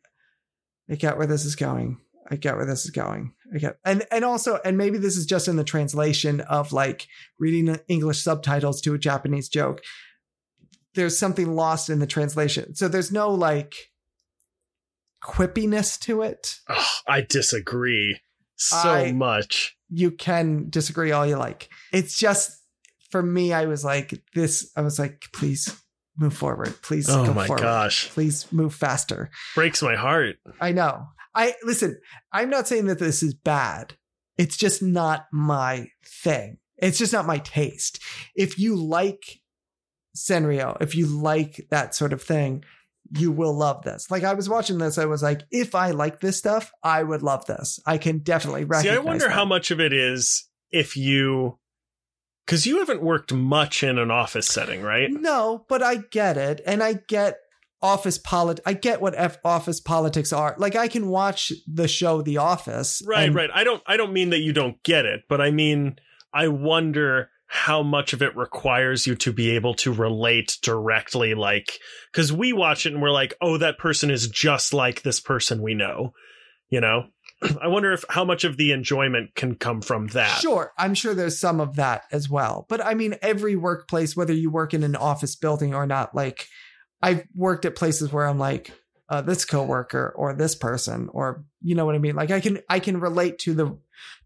I 0.89 0.95
get 0.95 1.17
where 1.17 1.27
this 1.27 1.45
is 1.45 1.55
going. 1.55 1.99
I 2.29 2.35
get 2.37 2.55
where 2.55 2.65
this 2.65 2.85
is 2.85 2.91
going. 2.91 3.33
I 3.53 3.59
get, 3.59 3.77
and 3.85 4.03
and 4.11 4.25
also, 4.25 4.59
and 4.65 4.77
maybe 4.77 4.97
this 4.97 5.17
is 5.17 5.25
just 5.27 5.47
in 5.47 5.55
the 5.55 5.63
translation 5.63 6.41
of 6.41 6.73
like 6.73 7.07
reading 7.37 7.77
English 7.87 8.21
subtitles 8.21 8.81
to 8.81 8.95
a 8.95 8.99
Japanese 8.99 9.47
joke. 9.47 9.81
There's 10.95 11.17
something 11.19 11.55
lost 11.55 11.89
in 11.89 11.99
the 11.99 12.07
translation, 12.07 12.75
so 12.75 12.87
there's 12.87 13.11
no 13.11 13.29
like 13.31 13.75
quippiness 15.23 15.99
to 16.01 16.21
it. 16.21 16.59
Ugh, 16.69 16.85
I 17.07 17.21
disagree 17.21 18.19
so 18.55 18.77
I- 18.89 19.11
much. 19.11 19.77
You 19.89 20.11
can 20.11 20.69
disagree 20.69 21.11
all 21.11 21.25
you 21.27 21.37
like. 21.37 21.69
It's 21.93 22.17
just 22.17 22.51
for 23.11 23.21
me, 23.21 23.53
I 23.53 23.65
was 23.65 23.85
like 23.85 24.19
this. 24.33 24.71
I 24.75 24.81
was 24.81 24.97
like, 24.97 25.25
please 25.31 25.79
move 26.17 26.33
forward. 26.35 26.73
Please 26.81 27.07
Oh 27.09 27.25
go 27.25 27.33
my 27.33 27.45
forward. 27.45 27.61
gosh. 27.61 28.09
Please 28.09 28.51
move 28.51 28.73
faster. 28.73 29.29
Breaks 29.53 29.83
my 29.83 29.95
heart. 29.95 30.37
I 30.59 30.71
know. 30.71 31.05
I 31.35 31.53
listen, 31.63 31.99
I'm 32.31 32.49
not 32.49 32.67
saying 32.67 32.85
that 32.87 32.97
this 32.99 33.21
is 33.21 33.33
bad. 33.35 33.93
It's 34.37 34.57
just 34.57 34.81
not 34.81 35.27
my 35.31 35.87
thing. 36.05 36.57
It's 36.77 36.97
just 36.97 37.13
not 37.13 37.27
my 37.27 37.37
taste. 37.37 38.01
If 38.35 38.57
you 38.57 38.75
like 38.75 39.41
Sanrio, 40.15 40.77
if 40.81 40.95
you 40.95 41.05
like 41.05 41.67
that 41.69 41.93
sort 41.93 42.13
of 42.13 42.21
thing, 42.21 42.63
you 43.17 43.31
will 43.31 43.53
love 43.53 43.83
this. 43.83 44.09
Like 44.09 44.23
I 44.23 44.33
was 44.33 44.49
watching 44.49 44.77
this, 44.79 44.97
I 44.97 45.05
was 45.05 45.21
like, 45.21 45.41
if 45.51 45.75
I 45.75 45.91
like 45.91 46.21
this 46.21 46.37
stuff, 46.37 46.71
I 46.81 47.03
would 47.03 47.21
love 47.21 47.45
this. 47.45 47.79
I 47.85 47.97
can 47.97 48.19
definitely 48.19 48.65
See. 48.81 48.89
I 48.89 48.97
wonder 48.97 49.25
that. 49.25 49.33
how 49.33 49.45
much 49.45 49.69
of 49.71 49.79
it 49.79 49.93
is 49.93 50.47
if 50.71 50.97
you 50.97 51.59
because 52.45 52.65
you 52.67 52.77
haven't 52.79 53.01
worked 53.01 53.33
much 53.33 53.83
in 53.83 53.97
an 53.97 54.11
office 54.11 54.47
setting, 54.47 54.81
right? 54.83 55.09
No, 55.11 55.65
but 55.67 55.81
I 55.81 55.95
get 56.11 56.37
it, 56.37 56.61
and 56.65 56.83
I 56.83 56.93
get 57.07 57.37
office 57.81 58.17
polit. 58.17 58.59
I 58.65 58.73
get 58.73 59.01
what 59.01 59.15
F- 59.15 59.37
office 59.43 59.79
politics 59.79 60.31
are. 60.33 60.55
Like 60.57 60.75
I 60.75 60.87
can 60.87 61.07
watch 61.07 61.51
the 61.67 61.87
show 61.87 62.21
The 62.21 62.37
Office. 62.37 63.01
Right, 63.05 63.25
and- 63.27 63.35
right. 63.35 63.49
I 63.53 63.63
don't 63.63 63.83
I 63.85 63.97
don't 63.97 64.13
mean 64.13 64.29
that 64.31 64.39
you 64.39 64.53
don't 64.53 64.81
get 64.83 65.05
it, 65.05 65.23
but 65.29 65.41
I 65.41 65.51
mean 65.51 65.97
I 66.33 66.47
wonder 66.47 67.29
how 67.47 67.83
much 67.83 68.13
of 68.13 68.21
it 68.21 68.35
requires 68.35 69.05
you 69.05 69.15
to 69.15 69.31
be 69.31 69.51
able 69.51 69.73
to 69.75 69.93
relate 69.93 70.57
directly 70.61 71.35
like 71.35 71.79
cuz 72.11 72.33
we 72.33 72.53
watch 72.53 72.85
it 72.85 72.93
and 72.93 73.01
we're 73.01 73.11
like, 73.11 73.33
"Oh, 73.41 73.57
that 73.57 73.77
person 73.77 74.09
is 74.09 74.27
just 74.27 74.73
like 74.73 75.01
this 75.01 75.19
person 75.19 75.61
we 75.61 75.73
know." 75.73 76.13
You 76.69 76.81
know? 76.81 77.05
I 77.61 77.67
wonder 77.67 77.91
if 77.91 78.03
how 78.09 78.25
much 78.25 78.43
of 78.43 78.57
the 78.57 78.71
enjoyment 78.71 79.35
can 79.35 79.55
come 79.55 79.81
from 79.81 80.07
that. 80.07 80.39
Sure, 80.39 80.73
I'm 80.77 80.93
sure 80.93 81.13
there's 81.13 81.39
some 81.39 81.59
of 81.59 81.75
that 81.75 82.03
as 82.11 82.29
well. 82.29 82.65
But 82.69 82.83
I 82.83 82.93
mean, 82.93 83.15
every 83.21 83.55
workplace, 83.55 84.15
whether 84.15 84.33
you 84.33 84.49
work 84.49 84.73
in 84.73 84.83
an 84.83 84.95
office 84.95 85.35
building 85.35 85.73
or 85.73 85.85
not, 85.85 86.15
like 86.15 86.47
I've 87.01 87.23
worked 87.35 87.65
at 87.65 87.75
places 87.75 88.11
where 88.11 88.25
I'm 88.25 88.39
like, 88.39 88.71
uh, 89.09 89.21
this 89.21 89.45
coworker 89.45 90.13
or 90.15 90.33
this 90.33 90.55
person, 90.55 91.09
or 91.11 91.45
you 91.61 91.75
know 91.75 91.85
what 91.85 91.95
I 91.95 91.99
mean. 91.99 92.15
Like 92.15 92.31
I 92.31 92.39
can 92.39 92.59
I 92.69 92.79
can 92.79 92.99
relate 92.99 93.39
to 93.39 93.53
the 93.53 93.77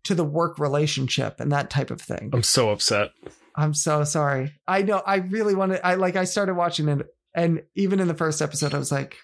to 0.03 0.15
the 0.15 0.23
work 0.23 0.59
relationship 0.59 1.39
and 1.39 1.51
that 1.51 1.69
type 1.69 1.91
of 1.91 2.01
thing. 2.01 2.29
I'm 2.33 2.43
so 2.43 2.69
upset. 2.69 3.11
I'm 3.55 3.73
so 3.73 4.03
sorry. 4.03 4.53
I 4.67 4.81
know. 4.81 5.01
I 5.05 5.17
really 5.17 5.55
wanted. 5.55 5.81
I 5.83 5.95
like. 5.95 6.15
I 6.15 6.23
started 6.23 6.53
watching 6.55 6.87
it, 6.87 7.05
and 7.35 7.63
even 7.75 7.99
in 7.99 8.07
the 8.07 8.13
first 8.13 8.41
episode, 8.41 8.73
I 8.73 8.77
was 8.77 8.91
like, 8.91 9.17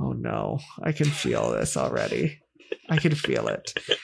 "Oh 0.00 0.12
no, 0.12 0.58
I 0.82 0.92
can 0.92 1.06
feel 1.06 1.52
this 1.52 1.76
already. 1.76 2.40
I 2.88 2.96
can 2.96 3.14
feel 3.14 3.48
it." 3.48 3.74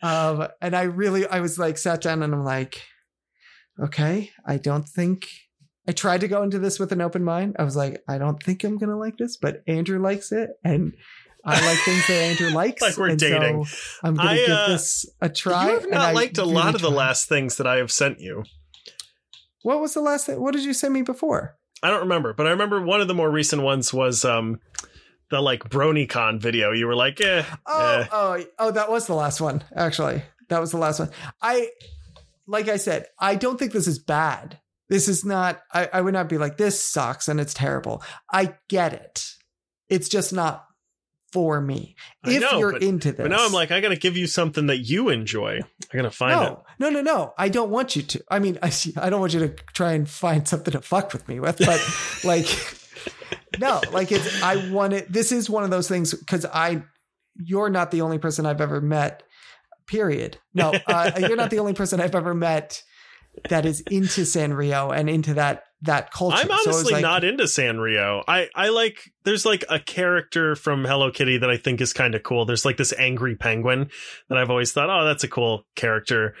Um, 0.00 0.46
and 0.60 0.76
I 0.76 0.82
really, 0.82 1.26
I 1.26 1.40
was 1.40 1.58
like, 1.58 1.76
sat 1.76 2.00
down, 2.02 2.22
and 2.22 2.32
I'm 2.32 2.44
like, 2.44 2.82
"Okay, 3.82 4.30
I 4.46 4.56
don't 4.56 4.88
think." 4.88 5.26
I 5.88 5.92
tried 5.92 6.20
to 6.20 6.28
go 6.28 6.44
into 6.44 6.60
this 6.60 6.78
with 6.78 6.92
an 6.92 7.00
open 7.00 7.24
mind. 7.24 7.56
I 7.58 7.64
was 7.64 7.74
like, 7.74 8.02
I 8.06 8.18
don't 8.18 8.40
think 8.40 8.62
I'm 8.62 8.78
gonna 8.78 8.96
like 8.96 9.16
this, 9.16 9.36
but 9.36 9.62
Andrew 9.66 9.98
likes 9.98 10.30
it, 10.30 10.50
and 10.62 10.92
I 11.48 11.66
like 11.66 11.78
things 11.78 12.06
that 12.06 12.14
Andrew 12.14 12.50
likes. 12.54 12.82
Like 12.82 12.96
we're 12.96 13.08
and 13.08 13.20
so 13.20 13.28
dating. 13.28 13.66
I'm 14.02 14.14
gonna 14.14 14.30
I, 14.30 14.36
give 14.36 14.50
uh, 14.50 14.68
this 14.68 15.06
a 15.20 15.28
try. 15.28 15.68
you 15.68 15.74
have 15.74 15.88
not 15.90 16.00
I 16.00 16.12
liked 16.12 16.38
a 16.38 16.42
really 16.42 16.54
lot 16.54 16.74
of 16.74 16.80
the 16.80 16.90
last 16.90 17.28
things 17.28 17.56
that 17.56 17.66
I 17.66 17.76
have 17.76 17.90
sent 17.90 18.20
you. 18.20 18.44
What 19.62 19.80
was 19.80 19.94
the 19.94 20.00
last 20.00 20.26
thing? 20.26 20.40
What 20.40 20.54
did 20.54 20.64
you 20.64 20.72
send 20.72 20.94
me 20.94 21.02
before? 21.02 21.56
I 21.82 21.90
don't 21.90 22.00
remember, 22.00 22.32
but 22.32 22.46
I 22.46 22.50
remember 22.50 22.80
one 22.82 23.00
of 23.00 23.08
the 23.08 23.14
more 23.14 23.30
recent 23.30 23.62
ones 23.62 23.92
was 23.92 24.24
um 24.24 24.60
the 25.30 25.40
like 25.40 25.64
BronyCon 25.68 26.40
video. 26.40 26.72
You 26.72 26.86
were 26.86 26.96
like, 26.96 27.20
eh, 27.20 27.44
Oh, 27.66 27.98
eh. 28.00 28.06
oh, 28.10 28.44
oh, 28.58 28.70
that 28.72 28.90
was 28.90 29.06
the 29.06 29.14
last 29.14 29.40
one. 29.40 29.62
Actually, 29.74 30.22
that 30.48 30.60
was 30.60 30.70
the 30.70 30.78
last 30.78 30.98
one. 31.00 31.10
I, 31.42 31.68
like 32.46 32.68
I 32.68 32.76
said, 32.78 33.06
I 33.18 33.34
don't 33.34 33.58
think 33.58 33.72
this 33.72 33.86
is 33.86 33.98
bad. 33.98 34.58
This 34.88 35.06
is 35.06 35.24
not. 35.24 35.60
I, 35.72 35.88
I 35.92 36.00
would 36.00 36.14
not 36.14 36.28
be 36.30 36.38
like 36.38 36.56
this 36.56 36.82
sucks 36.82 37.28
and 37.28 37.38
it's 37.40 37.52
terrible. 37.54 38.02
I 38.32 38.54
get 38.68 38.94
it. 38.94 39.26
It's 39.90 40.08
just 40.08 40.32
not 40.32 40.64
for 41.32 41.60
me. 41.60 41.94
If 42.24 42.40
know, 42.40 42.58
you're 42.58 42.72
but- 42.72 42.82
into 42.82 43.12
this, 43.12 43.20
But 43.20 43.30
now 43.30 43.44
I'm 43.44 43.52
like, 43.52 43.70
I 43.70 43.80
gotta 43.80 43.96
give 43.96 44.16
you 44.16 44.26
something 44.26 44.66
that 44.66 44.78
you 44.78 45.08
enjoy. 45.10 45.60
I 45.92 45.96
gotta 45.96 46.10
find 46.10 46.32
it. 46.46 46.58
no, 46.78 46.88
no, 46.88 46.90
no, 46.90 47.00
no. 47.02 47.34
I 47.36 47.48
don't 47.48 47.70
want 47.70 47.96
you 47.96 48.02
to. 48.02 48.24
I 48.30 48.38
mean, 48.38 48.58
I, 48.62 48.72
I 48.96 49.10
don't 49.10 49.20
want 49.20 49.34
you 49.34 49.40
to 49.40 49.48
try 49.74 49.92
and 49.92 50.08
find 50.08 50.46
something 50.48 50.72
to 50.72 50.80
fuck 50.80 51.12
with 51.12 51.28
me 51.28 51.40
with, 51.40 51.58
but 51.58 51.80
like, 52.24 52.46
no, 53.58 53.80
like 53.92 54.12
it's, 54.12 54.42
I 54.42 54.70
want 54.70 54.92
it. 54.92 55.12
This 55.12 55.32
is 55.32 55.50
one 55.50 55.64
of 55.64 55.70
those 55.70 55.88
things 55.88 56.14
because 56.14 56.44
I, 56.46 56.82
you're 57.36 57.70
not 57.70 57.90
the 57.90 58.00
only 58.00 58.18
person 58.18 58.46
I've 58.46 58.60
ever 58.60 58.80
met, 58.80 59.22
period. 59.86 60.38
No, 60.54 60.72
uh, 60.86 61.10
you're 61.18 61.36
not 61.36 61.50
the 61.50 61.58
only 61.58 61.74
person 61.74 62.00
I've 62.00 62.14
ever 62.14 62.34
met 62.34 62.82
that 63.48 63.64
is 63.66 63.80
into 63.82 64.22
Sanrio 64.22 64.96
and 64.96 65.08
into 65.08 65.34
that, 65.34 65.64
that 65.82 66.10
culture. 66.12 66.36
I'm 66.38 66.48
So 66.48 66.54
honestly 66.54 66.92
like- 66.94 67.02
not 67.02 67.24
into 67.24 67.44
Sanrio. 67.44 68.22
I 68.26 68.48
I 68.54 68.68
like 68.70 68.98
there's 69.24 69.46
like 69.46 69.64
a 69.68 69.78
character 69.78 70.56
from 70.56 70.84
Hello 70.84 71.10
Kitty 71.10 71.38
that 71.38 71.50
I 71.50 71.56
think 71.56 71.80
is 71.80 71.92
kind 71.92 72.14
of 72.14 72.22
cool. 72.22 72.44
There's 72.44 72.64
like 72.64 72.76
this 72.76 72.92
angry 72.98 73.36
penguin 73.36 73.90
that 74.28 74.38
I've 74.38 74.50
always 74.50 74.72
thought, 74.72 74.90
oh, 74.90 75.04
that's 75.04 75.24
a 75.24 75.28
cool 75.28 75.64
character. 75.76 76.34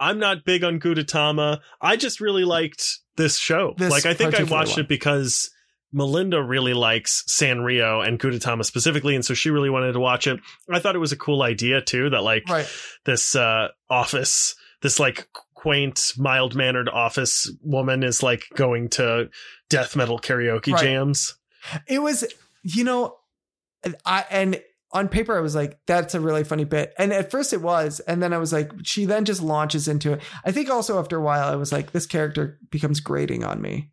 I'm 0.00 0.18
not 0.18 0.44
big 0.44 0.64
on 0.64 0.80
Gudetama. 0.80 1.60
I 1.80 1.96
just 1.96 2.20
really 2.20 2.44
liked 2.44 2.84
this 3.16 3.38
show. 3.38 3.74
This 3.78 3.90
like 3.90 4.04
I 4.04 4.14
think 4.14 4.34
I 4.38 4.42
watched 4.42 4.72
one. 4.72 4.80
it 4.80 4.88
because 4.88 5.50
Melinda 5.92 6.42
really 6.42 6.74
likes 6.74 7.22
Sanrio 7.28 8.06
and 8.06 8.18
Gudetama 8.18 8.64
specifically, 8.64 9.14
and 9.14 9.24
so 9.24 9.34
she 9.34 9.50
really 9.50 9.70
wanted 9.70 9.92
to 9.92 10.00
watch 10.00 10.26
it. 10.26 10.40
I 10.70 10.80
thought 10.80 10.96
it 10.96 11.00
was 11.00 11.12
a 11.12 11.16
cool 11.16 11.42
idea 11.42 11.80
too 11.82 12.10
that 12.10 12.22
like 12.22 12.44
Right. 12.48 12.66
this 13.04 13.36
uh 13.36 13.68
office 13.88 14.54
this 14.80 14.98
like 14.98 15.28
quaint 15.62 16.12
mild 16.18 16.56
mannered 16.56 16.88
office 16.88 17.48
woman 17.62 18.02
is 18.02 18.20
like 18.20 18.44
going 18.54 18.88
to 18.88 19.30
death 19.70 19.94
metal 19.94 20.18
karaoke 20.18 20.72
Right. 20.72 20.82
jams 20.82 21.36
It 21.86 22.00
was, 22.00 22.24
you 22.62 22.84
know, 22.84 23.16
I 24.04 24.24
and 24.30 24.62
on 24.92 25.08
paper 25.08 25.36
I 25.36 25.40
was 25.40 25.54
like, 25.54 25.78
that's 25.86 26.14
a 26.14 26.20
really 26.20 26.44
funny 26.44 26.64
bit. 26.64 26.92
And 26.98 27.12
at 27.12 27.30
first 27.30 27.52
it 27.52 27.62
was, 27.62 28.00
and 28.00 28.22
then 28.22 28.32
I 28.32 28.38
was 28.38 28.52
like, 28.52 28.72
she 28.82 29.04
then 29.04 29.24
just 29.24 29.42
launches 29.42 29.88
into 29.88 30.12
it. 30.12 30.22
I 30.44 30.52
think 30.52 30.68
also 30.68 30.98
after 30.98 31.16
a 31.16 31.22
while 31.22 31.48
I 31.48 31.56
was 31.56 31.72
like, 31.72 31.92
this 31.92 32.06
character 32.06 32.58
becomes 32.70 33.00
grating 33.00 33.44
on 33.44 33.60
me 33.60 33.92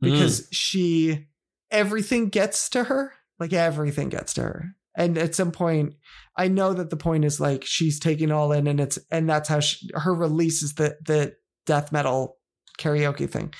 hmm. 0.00 0.10
because 0.10 0.48
she 0.52 1.26
everything 1.70 2.28
gets 2.28 2.68
to 2.70 2.84
her. 2.84 3.12
Like 3.38 3.52
everything 3.52 4.08
gets 4.08 4.34
to 4.34 4.42
her. 4.42 4.74
And 4.98 5.16
at 5.16 5.36
some 5.36 5.52
point, 5.52 5.94
I 6.36 6.48
know 6.48 6.74
that 6.74 6.90
the 6.90 6.96
point 6.96 7.24
is 7.24 7.40
like 7.40 7.64
she's 7.64 8.00
taking 8.00 8.32
all 8.32 8.50
in, 8.52 8.66
and 8.66 8.80
it's 8.80 8.98
and 9.12 9.30
that's 9.30 9.48
how 9.48 9.60
she, 9.60 9.88
her 9.94 10.12
release 10.12 10.62
is 10.62 10.74
the 10.74 10.96
the 11.06 11.36
death 11.66 11.92
metal 11.92 12.36
karaoke 12.78 13.30
thing. 13.30 13.54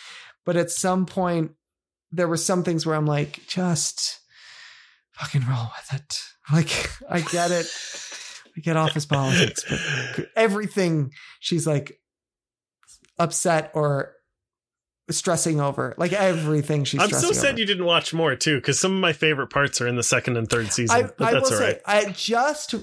But 0.45 0.57
at 0.57 0.71
some 0.71 1.07
point, 1.07 1.53
there 2.11 2.27
were 2.27 2.37
some 2.37 2.65
things 2.65 2.85
where 2.85 2.97
I'm 2.97 3.07
like, 3.07 3.47
just 3.47 4.19
fucking 5.13 5.47
roll 5.49 5.71
with 5.77 6.01
it. 6.01 6.21
Like 6.51 6.91
I 7.11 7.21
get 7.21 7.51
it. 7.51 7.67
I 8.57 8.61
get 8.61 8.79
office 8.79 9.05
politics, 9.05 9.67
but 9.69 10.29
everything 10.35 11.13
she's 11.41 11.67
like 11.67 12.01
upset 13.19 13.71
or 13.75 14.15
stressing 15.11 15.61
over. 15.61 15.95
Like 15.97 16.13
everything 16.13 16.85
she's 16.85 17.01
I'm 17.01 17.11
so 17.11 17.33
sad 17.33 17.51
over. 17.53 17.59
you 17.61 17.67
didn't 17.67 17.85
watch 17.85 18.13
more 18.15 18.35
too, 18.37 18.57
because 18.57 18.79
some 18.79 18.93
of 18.95 19.01
my 19.01 19.13
favorite 19.13 19.49
parts 19.49 19.81
are 19.81 19.87
in 19.87 19.97
the 19.97 20.03
second 20.03 20.37
and 20.37 20.49
third 20.49 20.73
season. 20.73 20.97
I, 20.97 21.03
but 21.03 21.21
I 21.23 21.33
that's 21.35 21.51
will 21.51 21.57
all 21.59 21.63
right. 21.65 21.77
say, 21.77 21.83
I 21.87 22.05
just 22.13 22.75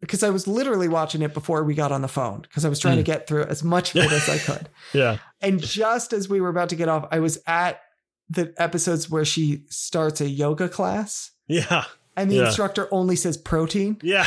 because 0.00 0.22
I 0.22 0.30
was 0.30 0.48
literally 0.48 0.88
watching 0.88 1.22
it 1.22 1.32
before 1.32 1.62
we 1.62 1.74
got 1.74 1.92
on 1.92 2.02
the 2.02 2.08
phone 2.08 2.40
because 2.40 2.64
I 2.64 2.68
was 2.68 2.78
trying 2.80 2.96
to 2.96 3.02
Mm. 3.02 3.06
get 3.06 3.26
through 3.28 3.44
as 3.44 3.62
much 3.62 3.94
of 3.94 4.02
it 4.04 4.10
as 4.12 4.28
I 4.28 4.38
could. 4.52 4.68
Yeah. 4.92 5.18
And 5.40 5.60
just 5.62 6.12
as 6.12 6.28
we 6.28 6.40
were 6.40 6.48
about 6.48 6.70
to 6.70 6.76
get 6.76 6.88
off, 6.88 7.06
I 7.12 7.20
was 7.20 7.38
at 7.46 7.80
the 8.28 8.52
episodes 8.56 9.08
where 9.10 9.24
she 9.24 9.62
starts 9.68 10.20
a 10.20 10.28
yoga 10.28 10.68
class 10.68 11.30
Yeah. 11.46 11.84
and 12.16 12.30
the 12.30 12.36
Yeah. 12.36 12.46
instructor 12.46 12.88
only 12.90 13.14
says 13.14 13.36
protein. 13.36 13.98
Yeah. 14.02 14.26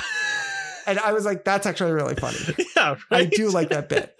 And 0.87 0.99
I 0.99 1.11
was 1.13 1.25
like, 1.25 1.43
that's 1.43 1.65
actually 1.65 1.91
really 1.93 2.15
funny. 2.15 2.37
yeah. 2.75 2.95
I 3.11 3.25
do 3.25 3.49
like 3.49 3.69
that 3.69 3.89
bit. 3.89 4.15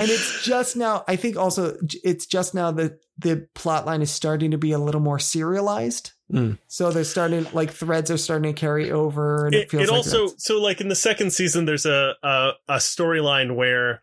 And 0.00 0.10
it's 0.10 0.44
just 0.44 0.76
now, 0.76 1.04
I 1.06 1.16
think 1.16 1.36
also 1.36 1.76
it's 2.04 2.26
just 2.26 2.54
now 2.54 2.70
that 2.72 3.00
the 3.18 3.46
plot 3.54 3.86
line 3.86 4.02
is 4.02 4.10
starting 4.10 4.52
to 4.52 4.58
be 4.58 4.72
a 4.72 4.78
little 4.78 5.00
more 5.00 5.18
serialized. 5.18 6.12
Mm. 6.32 6.58
So 6.68 6.90
they're 6.90 7.04
starting, 7.04 7.46
like 7.52 7.70
threads 7.72 8.10
are 8.10 8.16
starting 8.16 8.54
to 8.54 8.58
carry 8.58 8.90
over. 8.90 9.46
And 9.46 9.54
it, 9.54 9.62
It, 9.62 9.70
feels 9.70 9.82
it 9.84 9.88
like 9.90 9.96
also 9.96 10.18
that's- 10.26 10.44
so 10.44 10.60
like 10.60 10.80
in 10.80 10.88
the 10.88 10.94
second 10.94 11.32
season, 11.32 11.64
there's 11.64 11.86
a 11.86 12.14
a, 12.22 12.52
a 12.68 12.76
storyline 12.76 13.56
where 13.56 14.02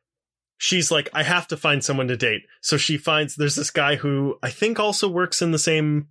she's 0.57 0.91
like, 0.91 1.09
I 1.13 1.23
have 1.23 1.47
to 1.47 1.57
find 1.57 1.83
someone 1.83 2.07
to 2.09 2.17
date. 2.17 2.43
So 2.61 2.77
she 2.77 2.97
finds 2.97 3.35
there's 3.35 3.55
this 3.55 3.71
guy 3.71 3.95
who 3.95 4.37
I 4.43 4.49
think 4.49 4.79
also 4.79 5.07
works 5.07 5.41
in 5.41 5.51
the 5.51 5.59
same 5.59 6.07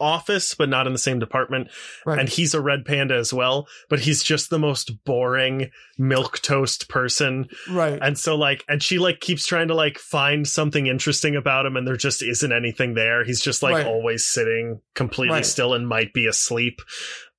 office, 0.00 0.54
but 0.54 0.68
not 0.68 0.86
in 0.86 0.92
the 0.92 0.98
same 0.98 1.18
department. 1.18 1.68
right. 2.04 2.18
and 2.18 2.28
he's 2.28 2.54
a 2.54 2.60
red 2.60 2.84
panda 2.84 3.14
as 3.14 3.32
well 3.32 3.66
but 3.88 4.00
he's 4.00 4.22
just 4.22 4.50
the 4.50 4.58
most 4.58 5.04
boring 5.04 5.70
milk 5.98 6.38
toast 6.40 6.88
person 6.88 7.48
right. 7.70 7.98
and 8.02 8.18
so 8.18 8.34
like 8.36 8.64
and 8.68 8.82
she 8.82 8.98
like 8.98 9.20
keeps 9.20 9.46
trying 9.46 9.68
to 9.68 9.74
like 9.74 9.98
find 9.98 10.46
something 10.46 10.86
interesting 10.86 11.36
about 11.36 11.64
him 11.66 11.76
and 11.76 11.86
there 11.86 11.96
just 11.96 12.22
isn't 12.22 12.52
anything 12.52 12.94
there 12.94 13.24
he's 13.24 13.40
just 13.40 13.62
like 13.62 13.74
Right. 13.74 13.86
always 13.86 14.26
sitting 14.26 14.80
completely 14.94 15.34
Right. 15.36 15.46
still 15.46 15.72
and 15.74 15.88
might 15.88 16.12
be 16.12 16.26
asleep 16.26 16.80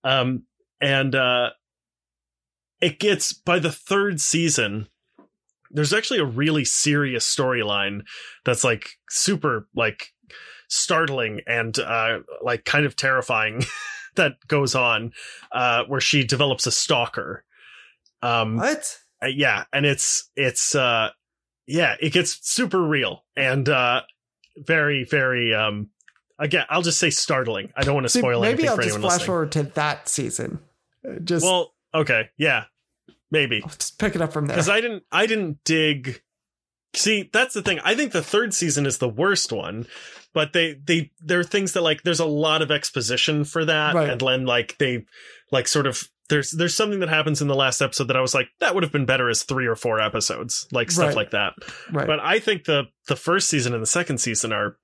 um 0.04 0.44
and 0.82 1.14
uh 1.16 1.50
it 2.82 3.00
gets 3.00 3.34
by 3.34 3.60
the 3.60 3.72
third 3.72 4.20
season 4.22 4.88
there's 5.70 5.94
actually 5.94 6.20
a 6.20 6.26
really 6.26 6.64
serious 6.64 7.26
storyline 7.36 8.02
that's 8.46 8.64
like 8.64 8.92
super 9.10 9.68
like 9.76 10.14
startling 10.68 11.42
and 11.48 11.80
uh 11.80 12.20
like 12.42 12.66
kind 12.66 12.86
of 12.86 12.96
terrifying 12.96 13.64
that 14.16 14.34
goes 14.48 14.76
on 14.76 15.12
uh 15.52 15.84
where 15.86 16.02
she 16.02 16.24
develops 16.24 16.68
a 16.68 16.72
stalker 16.72 17.44
um 18.22 18.58
what? 18.58 19.00
uh, 19.24 19.28
yeah 19.28 19.64
and 19.72 19.86
it's 19.86 20.30
it's 20.36 20.76
uh 20.76 21.10
yeah 21.68 21.96
it 22.02 22.12
gets 22.12 22.40
super 22.50 22.82
real 22.82 23.24
and 23.36 23.70
uh 23.70 24.02
very 24.58 25.04
very 25.06 25.54
um 25.54 25.90
again 26.40 26.66
i'll 26.70 26.82
just 26.82 27.00
say 27.00 27.10
startling 27.10 27.72
i 27.76 27.84
don't 27.84 27.94
want 27.94 28.06
to 28.06 28.10
See, 28.10 28.20
spoil 28.20 28.42
maybe 28.42 28.54
anything 28.64 28.70
I'll 28.70 28.76
for 28.76 28.82
just 28.82 28.96
anyone 28.96 29.10
flash 29.10 29.20
listening 29.20 29.26
forward 29.28 29.52
to 29.54 29.64
that 29.64 30.10
season. 30.10 30.60
Uh, 31.08 31.20
Just, 31.24 31.46
well 31.46 31.74
okay 31.94 32.30
yeah 32.38 32.66
maybe 33.32 33.62
I'll 33.64 33.70
just 33.70 34.00
pick 34.00 34.16
it 34.16 34.22
up 34.22 34.34
from 34.34 34.48
there. 34.48 34.56
because 34.56 34.68
i 34.70 34.82
didn't 34.82 35.04
i 35.12 35.26
didn't 35.28 35.64
dig 35.64 36.22
see 36.96 37.30
that's 37.32 37.54
the 37.54 37.62
thing 37.62 37.80
i 37.84 37.94
think 37.96 38.12
the 38.12 38.24
third 38.24 38.54
season 38.54 38.86
is 38.86 38.98
the 38.98 39.08
worst 39.10 39.52
one 39.52 39.86
but 40.38 40.54
they 40.54 40.76
they 40.86 41.10
there 41.20 41.40
are 41.40 41.44
things 41.44 41.74
that 41.74 41.82
like 41.82 42.04
there's 42.04 42.20
a 42.20 42.26
lot 42.46 42.62
of 42.62 42.70
exposition 42.70 43.44
for 43.44 43.66
that 43.66 43.96
Right. 43.96 44.10
and 44.12 44.22
then 44.22 44.46
like 44.46 44.78
they 44.78 45.06
like 45.52 45.68
sort 45.68 45.88
of 45.88 46.04
there's 46.30 46.52
there's 46.52 46.76
something 46.76 47.00
that 47.00 47.10
happens 47.10 47.42
in 47.42 47.48
the 47.48 47.56
last 47.56 47.82
episode 47.82 48.08
that 48.10 48.18
i 48.18 48.22
was 48.22 48.36
like 48.36 48.50
that 48.60 48.74
would 48.76 48.84
have 48.84 48.92
been 48.92 49.06
better 49.06 49.30
as 49.30 49.44
three 49.44 49.66
or 49.66 49.76
four 49.76 50.00
episodes 50.00 50.68
like 50.72 50.92
stuff 50.92 51.08
Right. 51.08 51.16
like 51.16 51.32
that 51.32 51.54
right. 51.92 52.06
but 52.06 52.20
I 52.20 52.40
think 52.40 52.66
the 52.66 52.84
the 53.08 53.16
first 53.16 53.50
season 53.50 53.74
and 53.74 53.82
the 53.82 53.88
second 54.00 54.20
season 54.20 54.52
are 54.54 54.78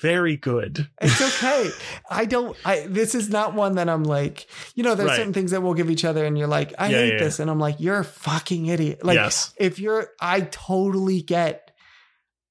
very 0.00 0.36
good. 0.36 0.88
It's 1.00 1.20
okay. 1.42 1.70
I 2.08 2.24
don't. 2.24 2.56
I 2.64 2.86
this 2.88 3.16
is 3.16 3.30
not 3.30 3.54
one 3.54 3.74
that 3.76 3.88
I'm 3.88 4.04
like. 4.04 4.46
You 4.76 4.84
know, 4.84 4.94
there's 4.94 5.08
Right. 5.08 5.16
certain 5.16 5.32
things 5.32 5.50
that 5.50 5.60
we'll 5.60 5.74
give 5.74 5.90
each 5.90 6.04
other, 6.04 6.24
and 6.24 6.38
you're 6.38 6.46
like, 6.46 6.72
I 6.78 6.88
Yeah, 6.90 6.98
hate 6.98 7.12
yeah, 7.14 7.18
this, 7.18 7.40
and 7.40 7.50
I'm 7.50 7.58
like, 7.58 7.80
you're 7.80 7.98
a 7.98 8.04
fucking 8.04 8.66
idiot. 8.66 9.04
Like, 9.04 9.16
yes. 9.16 9.52
if 9.58 9.80
you're, 9.80 10.10
I 10.20 10.42
totally 10.42 11.20
get. 11.20 11.67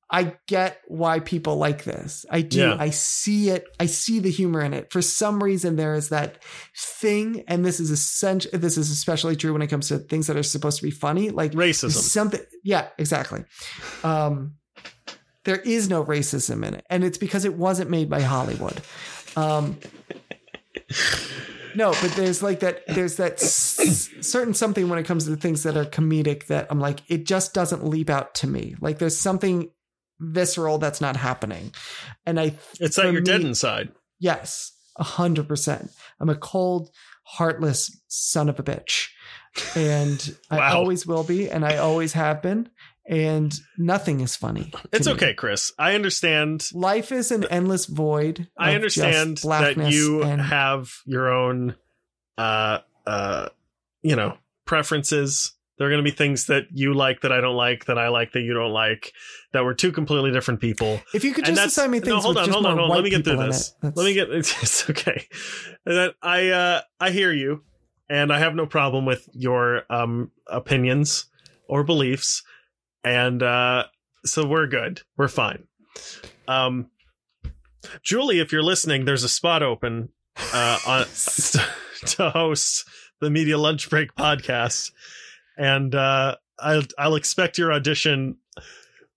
I 0.10 0.36
get 0.48 0.80
why 0.88 1.20
people 1.20 1.58
like 1.58 1.84
this. 1.84 2.26
I 2.32 2.40
do. 2.42 2.60
Yeah. 2.60 2.78
I 2.80 2.92
see 2.92 3.50
it. 3.50 3.66
I 3.78 3.88
see 3.88 4.20
the 4.20 4.32
humor 4.32 4.62
in 4.62 4.74
it. 4.74 4.90
For 4.92 5.02
some 5.02 5.44
reason, 5.44 5.76
there 5.76 5.96
is 5.96 6.10
that 6.10 6.42
thing, 6.76 7.44
and 7.50 7.66
this 7.66 7.80
is 7.82 7.92
essential. 7.92 8.52
This 8.54 8.78
is 8.78 8.90
especially 8.90 9.36
true 9.36 9.52
when 9.52 9.62
it 9.62 9.68
comes 9.68 9.90
to 9.90 9.98
things 9.98 10.28
that 10.28 10.38
are 10.38 10.44
supposed 10.44 10.78
to 10.78 10.84
be 10.84 10.92
funny, 10.92 11.30
like 11.30 11.52
Racism. 11.52 11.92
something. 11.92 12.40
Yeah, 12.64 12.88
exactly. 12.98 13.44
Um, 14.04 14.56
there 15.44 15.58
is 15.60 15.90
no 15.90 16.06
racism 16.06 16.66
in 16.66 16.76
it, 16.76 16.86
and 16.90 17.04
it's 17.04 17.18
because 17.18 17.44
it 17.44 17.56
wasn't 17.56 17.90
made 17.90 18.10
by 18.10 18.22
Hollywood. 18.22 18.82
Um, 19.36 19.78
no, 21.76 21.92
but 22.02 22.12
there's 22.16 22.42
like 22.42 22.62
that. 22.62 22.88
There's 22.88 23.18
that 23.18 23.34
s- 23.34 24.10
certain 24.22 24.54
something 24.54 24.90
when 24.90 25.00
it 25.00 25.04
comes 25.04 25.26
to 25.26 25.30
the 25.30 25.38
things 25.38 25.64
that 25.64 25.78
are 25.78 25.86
comedic 25.86 26.48
that 26.48 26.68
I'm 26.70 26.80
like, 26.80 27.02
it 27.08 27.26
just 27.26 27.54
doesn't 27.54 27.86
leap 27.86 28.10
out 28.10 28.36
to 28.36 28.48
me. 28.48 28.76
Like 28.82 28.98
there's 29.00 29.18
something 29.18 29.70
visceral 30.20 30.78
that's 30.78 31.02
not 31.02 31.16
happening, 31.18 31.74
and 32.26 32.40
I 32.40 32.54
It's 32.80 32.96
that 32.96 33.12
you're 33.12 33.22
dead 33.22 33.42
inside. 33.42 33.90
yes, 34.20 34.72
a 34.96 35.04
hundred 35.04 35.48
percent. 35.48 35.92
I'm 36.20 36.30
a 36.30 36.36
cold, 36.36 36.90
heartless 37.24 38.00
son 38.08 38.50
of 38.50 38.60
a 38.60 38.64
bitch, 38.64 39.10
and 39.76 40.36
I 40.50 40.72
always 40.74 41.06
will 41.06 41.24
be, 41.24 41.50
and 41.50 41.66
I 41.66 41.78
always 41.78 42.14
have 42.14 42.42
been, 42.42 42.70
and 43.08 43.54
nothing 43.78 44.20
is 44.22 44.36
funny. 44.36 44.72
It's 44.92 45.08
me. 45.08 45.14
okay, 45.14 45.34
Chris. 45.34 45.72
I 45.78 45.96
understand. 45.96 46.68
Life 46.74 47.12
is 47.12 47.32
an 47.32 47.46
endless 47.46 47.86
void. 47.86 48.48
I 48.58 48.76
understand 48.76 49.38
that 49.38 49.78
you 49.92 50.24
and 50.24 50.42
have 50.42 50.92
your 51.06 51.32
own 51.32 51.76
uh 52.38 52.80
uh 53.06 53.50
you 54.04 54.16
know, 54.16 54.38
preferences. 54.66 55.54
There 55.78 55.88
are 55.88 55.92
going 55.92 56.04
to 56.04 56.10
be 56.10 56.16
things 56.16 56.48
that 56.48 56.66
you 56.72 56.94
like 56.94 57.22
that 57.22 57.32
I 57.32 57.40
don't 57.40 57.56
like 57.56 57.86
that 57.86 58.00
I 58.00 58.08
like 58.08 58.32
that 58.32 58.42
you 58.42 58.54
don't 58.54 58.72
like 58.72 59.14
that 59.54 59.64
we're 59.64 59.76
two 59.76 59.92
completely 59.92 60.32
different 60.32 60.60
people. 60.60 61.00
If 61.14 61.24
you 61.24 61.34
could 61.34 61.46
just 61.46 61.64
assign 61.64 61.92
me 61.92 62.00
things 62.00 62.10
no, 62.10 62.20
hold 62.20 62.38
on, 62.38 62.50
hold 62.50 62.66
on, 62.66 62.78
hold 62.78 62.92
on. 62.92 62.96
Let 62.96 63.04
me 63.04 63.12
get 63.12 63.24
through 63.24 63.38
this. 63.38 63.76
Let 63.82 63.96
me 63.96 64.14
get 64.14 64.30
it's 64.32 64.90
okay. 64.90 65.28
That 65.86 66.16
I 66.22 66.50
uh 66.50 66.82
I 67.00 67.12
hear 67.12 67.32
you 67.32 67.64
and 68.10 68.34
I 68.34 68.40
have 68.40 68.56
no 68.56 68.66
problem 68.66 69.06
with 69.06 69.30
your 69.34 69.84
um 69.92 70.32
opinions 70.48 71.26
or 71.68 71.84
beliefs 71.84 72.44
and 73.04 73.44
uh 73.44 73.86
so 74.26 74.48
we're 74.48 74.68
good. 74.68 75.02
We're 75.16 75.28
fine. 75.28 75.68
Um 76.48 76.90
Julie, 78.02 78.40
if 78.40 78.52
you're 78.52 78.64
listening, 78.64 79.06
there's 79.06 79.24
a 79.24 79.30
spot 79.30 79.62
open 79.62 80.10
uh 80.54 80.80
on 80.88 81.06
to 82.06 82.30
host 82.32 82.84
the 83.20 83.30
Media 83.30 83.60
Lunch 83.60 83.90
Break 83.92 84.16
podcast 84.16 84.92
and 85.58 85.94
uh 85.96 86.36
I'll 86.60 86.84
I'll 86.98 87.16
expect 87.16 87.58
your 87.58 87.74
audition 87.74 88.38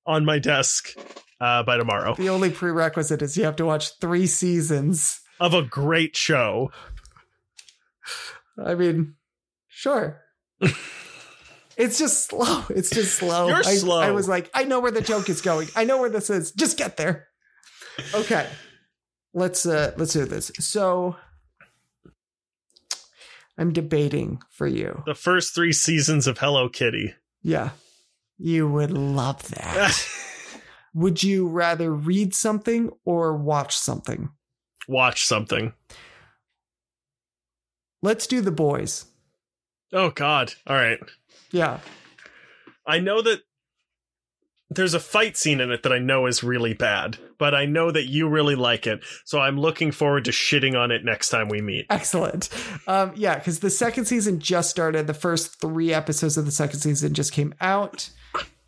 on 0.07 0.25
my 0.25 0.39
desk 0.39 0.89
uh 1.41 1.63
by 1.63 1.77
tomorrow. 1.77 2.15
The 2.15 2.29
only 2.29 2.51
prerequisite 2.51 3.23
is 3.23 3.37
you 3.37 3.45
have 3.45 3.57
to 3.57 3.67
watch 3.67 3.99
three 4.01 4.27
seasons. 4.27 5.21
of 5.39 5.55
a 5.55 5.63
great 5.63 6.17
show. 6.17 6.71
I 8.63 8.75
mean, 8.75 9.15
sure. 9.69 10.21
it's 11.77 11.99
just 11.99 12.27
slow. 12.27 12.65
It's 12.69 12.91
just 12.91 13.15
slow. 13.15 13.49
You're 13.49 13.57
I, 13.59 13.75
slow. 13.75 14.01
I 14.01 14.11
was 14.11 14.29
like, 14.29 14.51
I 14.53 14.65
know 14.65 14.81
where 14.81 14.91
the 14.91 15.01
joke 15.01 15.29
is 15.31 15.41
going. 15.41 15.69
I 15.75 15.85
know 15.85 15.99
where 15.99 16.11
this 16.11 16.29
is. 16.29 16.53
Just 16.53 16.77
get 16.77 16.97
there. 16.99 17.29
Okay. 18.15 18.47
Let's 19.33 19.65
uh 19.65 19.93
let's 19.97 20.13
do 20.13 20.25
this. 20.25 20.51
So 20.59 21.17
I'm 23.59 23.73
debating 23.73 24.41
for 24.51 24.67
you. 24.67 25.03
The 25.07 25.15
first 25.15 25.55
three 25.55 25.73
seasons 25.73 26.27
of 26.27 26.39
Hello 26.39 26.69
Kitty. 26.69 27.15
Yeah. 27.43 27.71
You 28.39 28.69
would 28.69 28.91
love 28.91 29.49
that. 29.51 30.07
would 30.95 31.23
you 31.23 31.49
rather 31.49 31.93
read 31.93 32.35
something 32.35 32.91
or 33.05 33.37
watch 33.37 33.77
something? 33.77 34.31
Watch 34.89 35.25
something. 35.25 35.75
Let's 38.03 38.27
do 38.27 38.41
the 38.41 38.51
boys. 38.51 39.07
Oh 39.93 40.11
God! 40.11 40.55
All 40.67 40.77
right. 40.77 40.99
Yeah. 41.51 41.81
I 42.87 42.99
know 42.99 43.21
that 43.23 43.43
there's 44.71 44.95
a 44.95 45.01
fight 45.01 45.37
scene 45.37 45.61
in 45.61 45.71
it 45.71 45.83
that 45.83 45.93
I 45.93 45.99
know 45.99 46.27
is 46.27 46.43
really 46.43 46.73
bad, 46.73 47.19
but 47.41 47.53
I 47.57 47.65
know 47.65 47.91
that 47.91 48.05
you 48.07 48.29
really 48.29 48.55
like 48.55 48.87
it. 48.87 49.01
So 49.25 49.41
I'm 49.41 49.59
looking 49.59 49.91
forward 49.91 50.27
to 50.27 50.31
shitting 50.31 50.79
on 50.79 50.93
it 50.93 51.05
next 51.05 51.31
time 51.31 51.49
we 51.49 51.61
meet. 51.61 51.87
Excellent. 51.91 52.49
Um, 52.87 53.13
yeah, 53.17 53.35
because 53.37 53.59
the 53.59 53.71
second 53.71 54.05
season 54.05 54.39
just 54.39 54.71
started. 54.71 55.09
The 55.09 55.15
first 55.15 55.61
three 55.61 55.93
episodes 55.93 56.37
of 56.37 56.45
the 56.45 56.53
second 56.53 56.79
season 56.79 57.15
just 57.15 57.33
came 57.33 57.53
out. 57.61 58.11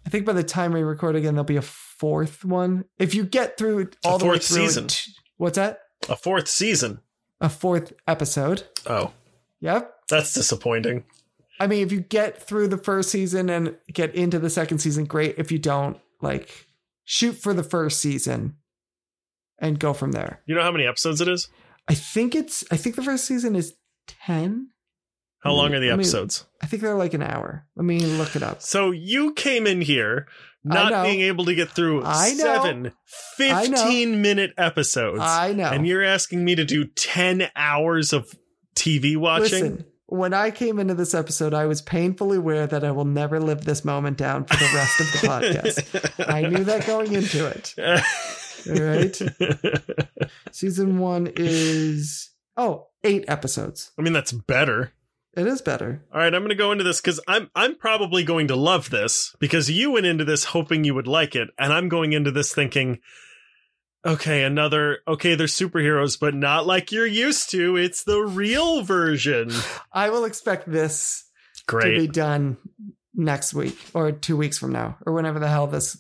I 0.04 0.10
think 0.10 0.26
by 0.26 0.32
the 0.32 0.42
time 0.42 0.72
we 0.72 0.82
record 0.82 1.14
again, 1.14 1.34
there'll 1.34 1.44
be 1.44 1.56
a 1.56 1.62
fourth 1.62 2.44
one. 2.44 2.86
If 2.98 3.14
you 3.14 3.22
get 3.24 3.56
through 3.56 3.90
all 4.04 4.18
the 4.18 4.24
way 4.24 4.30
fourth 4.32 4.46
through 4.48 4.64
it- 4.64 4.68
season. 4.70 4.88
what's 5.36 5.54
that? 5.56 5.78
A 6.08 6.16
fourth 6.16 6.48
season. 6.48 6.98
A 7.40 7.48
fourth 7.48 7.92
episode. 8.08 8.64
Oh, 8.86 9.12
Yep. 9.60 9.94
that's 10.08 10.34
disappointing. 10.34 11.04
I 11.60 11.68
mean, 11.68 11.86
if 11.86 11.92
you 11.92 12.00
get 12.00 12.42
through 12.42 12.68
the 12.68 12.78
first 12.78 13.10
season 13.10 13.48
and 13.48 13.76
get 13.92 14.12
into 14.16 14.40
the 14.40 14.50
second 14.50 14.78
season, 14.78 15.04
great. 15.04 15.36
If 15.38 15.52
you 15.52 15.58
don't, 15.60 15.98
like, 16.20 16.66
shoot 17.04 17.34
for 17.34 17.54
the 17.54 17.62
first 17.62 18.00
season 18.00 18.56
and 19.62 19.78
go 19.78 19.94
from 19.94 20.12
there. 20.12 20.42
You 20.44 20.54
know 20.54 20.62
how 20.62 20.72
many 20.72 20.86
episodes 20.86 21.22
it 21.22 21.28
is? 21.28 21.48
I 21.88 21.94
think 21.94 22.34
it's. 22.34 22.64
I 22.70 22.76
think 22.76 22.96
the 22.96 23.02
first 23.02 23.24
season 23.24 23.56
is 23.56 23.74
ten. 24.06 24.68
How 25.40 25.52
long 25.52 25.72
are 25.74 25.80
the 25.80 25.88
I 25.88 25.92
mean- 25.92 26.00
episodes? 26.00 26.44
I 26.62 26.66
think 26.66 26.82
they're 26.82 26.94
like 26.94 27.14
an 27.14 27.22
hour. 27.22 27.66
Let 27.74 27.84
me 27.84 27.98
look 28.00 28.36
it 28.36 28.42
up. 28.42 28.62
So 28.62 28.90
you 28.90 29.32
came 29.32 29.66
in 29.66 29.80
here 29.80 30.28
not 30.62 31.02
being 31.04 31.22
able 31.22 31.44
to 31.46 31.54
get 31.56 31.70
through 31.70 32.04
I 32.04 32.34
know. 32.34 32.44
seven 32.44 32.92
15 33.36 34.22
minute 34.22 34.52
episodes. 34.56 35.20
I 35.20 35.52
know. 35.52 35.64
And 35.64 35.84
you're 35.86 36.04
asking 36.04 36.44
me 36.44 36.54
to 36.54 36.64
do 36.64 36.84
10 36.84 37.48
hours 37.56 38.12
of 38.12 38.32
TV 38.76 39.16
watching? 39.16 39.42
Listen, 39.62 39.84
when 40.06 40.32
I 40.32 40.52
came 40.52 40.78
into 40.78 40.94
this 40.94 41.14
episode, 41.14 41.52
I 41.54 41.66
was 41.66 41.82
painfully 41.82 42.36
aware 42.36 42.68
that 42.68 42.84
I 42.84 42.92
will 42.92 43.04
never 43.04 43.40
live 43.40 43.64
this 43.64 43.84
moment 43.84 44.18
down 44.18 44.44
for 44.44 44.56
the 44.56 44.70
rest 44.74 45.00
of 45.00 45.06
the 45.12 45.26
podcast. 45.26 46.32
I 46.32 46.42
knew 46.42 46.62
that 46.62 46.86
going 46.86 47.12
into 47.12 47.46
it. 47.46 47.74
All 48.68 48.82
right. 48.82 49.20
Season 50.52 50.98
one 50.98 51.32
is 51.36 52.30
oh 52.56 52.88
eight 53.04 53.24
episodes. 53.28 53.92
I 53.98 54.02
mean, 54.02 54.12
that's 54.12 54.32
better. 54.32 54.92
It 55.34 55.46
is 55.46 55.62
better. 55.62 56.04
All 56.12 56.20
right, 56.20 56.34
I'm 56.34 56.42
going 56.42 56.50
to 56.50 56.54
go 56.54 56.72
into 56.72 56.84
this 56.84 57.00
because 57.00 57.18
I'm 57.26 57.50
I'm 57.54 57.76
probably 57.76 58.22
going 58.22 58.48
to 58.48 58.56
love 58.56 58.90
this 58.90 59.34
because 59.38 59.70
you 59.70 59.92
went 59.92 60.06
into 60.06 60.24
this 60.24 60.44
hoping 60.44 60.84
you 60.84 60.94
would 60.94 61.06
like 61.06 61.34
it, 61.34 61.48
and 61.58 61.72
I'm 61.72 61.88
going 61.88 62.12
into 62.12 62.30
this 62.30 62.54
thinking, 62.54 62.98
okay, 64.04 64.44
another 64.44 64.98
okay, 65.08 65.34
they're 65.34 65.46
superheroes, 65.46 66.20
but 66.20 66.34
not 66.34 66.66
like 66.66 66.92
you're 66.92 67.06
used 67.06 67.50
to. 67.52 67.76
It's 67.76 68.04
the 68.04 68.20
real 68.20 68.82
version. 68.82 69.50
I 69.90 70.10
will 70.10 70.26
expect 70.26 70.70
this 70.70 71.24
Great. 71.66 71.94
to 71.94 72.00
be 72.00 72.08
done 72.08 72.58
next 73.14 73.54
week 73.54 73.78
or 73.94 74.12
two 74.12 74.36
weeks 74.36 74.58
from 74.58 74.72
now 74.72 74.98
or 75.06 75.12
whenever 75.12 75.38
the 75.38 75.48
hell 75.48 75.66
this 75.66 75.96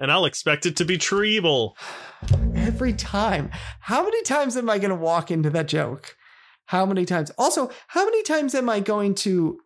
and 0.00 0.10
I'll 0.10 0.24
expect 0.24 0.66
it 0.66 0.76
to 0.76 0.84
be 0.84 0.98
Treble. 0.98 1.76
every 2.56 2.94
time. 2.94 3.50
How 3.80 4.02
many 4.02 4.22
times 4.22 4.56
am 4.56 4.70
I 4.70 4.78
going 4.78 4.90
to 4.90 4.96
walk 4.96 5.30
into 5.30 5.50
that 5.50 5.68
joke? 5.68 6.16
How 6.66 6.86
many 6.86 7.04
times? 7.04 7.30
Also, 7.36 7.70
how 7.88 8.04
many 8.04 8.22
times 8.22 8.54
am 8.54 8.68
I 8.68 8.80
going 8.80 9.14
to 9.16 9.58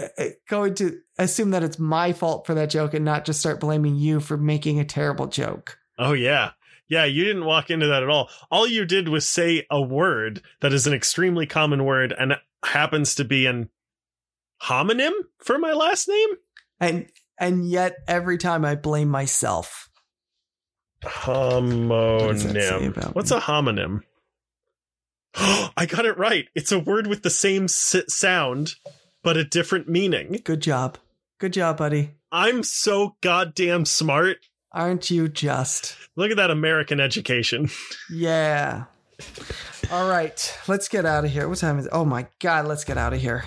uh, 0.00 0.24
going 0.48 0.74
to 0.76 0.98
assume 1.18 1.50
that 1.50 1.62
it's 1.62 1.78
my 1.78 2.12
fault 2.12 2.46
for 2.46 2.54
that 2.54 2.70
joke 2.70 2.94
and 2.94 3.04
not 3.04 3.24
just 3.24 3.40
start 3.40 3.60
blaming 3.60 3.96
you 3.96 4.20
for 4.20 4.36
making 4.36 4.80
a 4.80 4.84
terrible 4.84 5.26
joke? 5.26 5.78
Oh 5.98 6.12
yeah. 6.12 6.52
Yeah, 6.88 7.04
you 7.04 7.24
didn't 7.24 7.46
walk 7.46 7.70
into 7.70 7.86
that 7.86 8.02
at 8.02 8.08
all. 8.08 8.28
All 8.50 8.66
you 8.66 8.84
did 8.84 9.08
was 9.08 9.26
say 9.26 9.66
a 9.70 9.80
word 9.80 10.42
that 10.60 10.72
is 10.72 10.86
an 10.86 10.92
extremely 10.92 11.46
common 11.46 11.84
word 11.84 12.14
and 12.16 12.34
happens 12.64 13.14
to 13.16 13.24
be 13.24 13.46
an 13.46 13.70
homonym 14.62 15.12
for 15.38 15.58
my 15.58 15.72
last 15.72 16.08
name. 16.08 16.28
And 16.80 17.06
and 17.42 17.68
yet 17.68 17.96
every 18.08 18.38
time 18.38 18.64
I 18.64 18.74
blame 18.76 19.08
myself. 19.08 19.90
does 21.02 21.10
that 21.10 22.52
say 22.54 22.60
Homonym. 22.60 22.96
about 22.96 23.14
What's 23.14 23.30
me? 23.30 23.36
a 23.36 23.40
homonym? 23.40 24.00
I 25.34 25.86
got 25.88 26.04
it 26.04 26.16
right. 26.18 26.46
It's 26.54 26.72
a 26.72 26.78
word 26.78 27.06
with 27.06 27.22
the 27.22 27.30
same 27.30 27.64
s- 27.64 27.96
sound, 28.08 28.74
but 29.22 29.36
a 29.36 29.44
different 29.44 29.88
meaning. 29.88 30.40
Good 30.44 30.60
job. 30.62 30.98
Good 31.38 31.52
job, 31.52 31.78
buddy. 31.78 32.10
I'm 32.30 32.62
so 32.62 33.16
goddamn 33.20 33.84
smart. 33.84 34.38
Aren't 34.72 35.10
you 35.10 35.28
just? 35.28 35.96
Look 36.16 36.30
at 36.30 36.36
that 36.38 36.50
American 36.50 37.00
education. 37.00 37.68
Yeah. 38.10 38.84
All 39.90 40.08
right, 40.08 40.58
let's 40.68 40.88
get 40.88 41.04
out 41.06 41.24
of 41.24 41.30
here. 41.30 41.48
What 41.48 41.58
time 41.58 41.78
is 41.78 41.86
it? 41.86 41.92
Oh 41.92 42.04
my 42.04 42.26
god, 42.40 42.66
let's 42.66 42.82
get 42.84 42.96
out 42.98 43.12
of 43.12 43.20
here. 43.20 43.44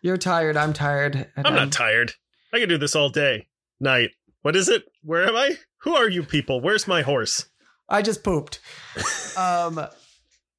You're 0.00 0.16
tired, 0.16 0.56
I'm 0.56 0.72
tired. 0.72 1.26
and 1.36 1.46
I'm 1.46 1.54
not 1.54 1.72
tired. 1.72 2.12
I 2.56 2.60
can 2.60 2.70
do 2.70 2.78
this 2.78 2.96
all 2.96 3.10
day. 3.10 3.48
Night. 3.80 4.12
What 4.40 4.56
is 4.56 4.70
it? 4.70 4.84
Where 5.02 5.28
am 5.28 5.36
I? 5.36 5.58
Who 5.82 5.94
are 5.94 6.08
you 6.08 6.22
people? 6.22 6.62
Where's 6.62 6.88
my 6.88 7.02
horse? 7.02 7.44
I 7.86 8.00
just 8.00 8.24
pooped. 8.24 8.60
um 9.36 9.78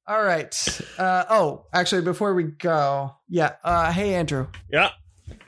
all 0.06 0.22
right. 0.22 0.80
Uh 0.96 1.24
oh, 1.28 1.66
actually 1.74 2.02
before 2.02 2.34
we 2.34 2.44
go, 2.44 3.16
yeah. 3.28 3.56
Uh 3.64 3.90
hey 3.90 4.14
Andrew. 4.14 4.46
Yeah. 4.70 4.90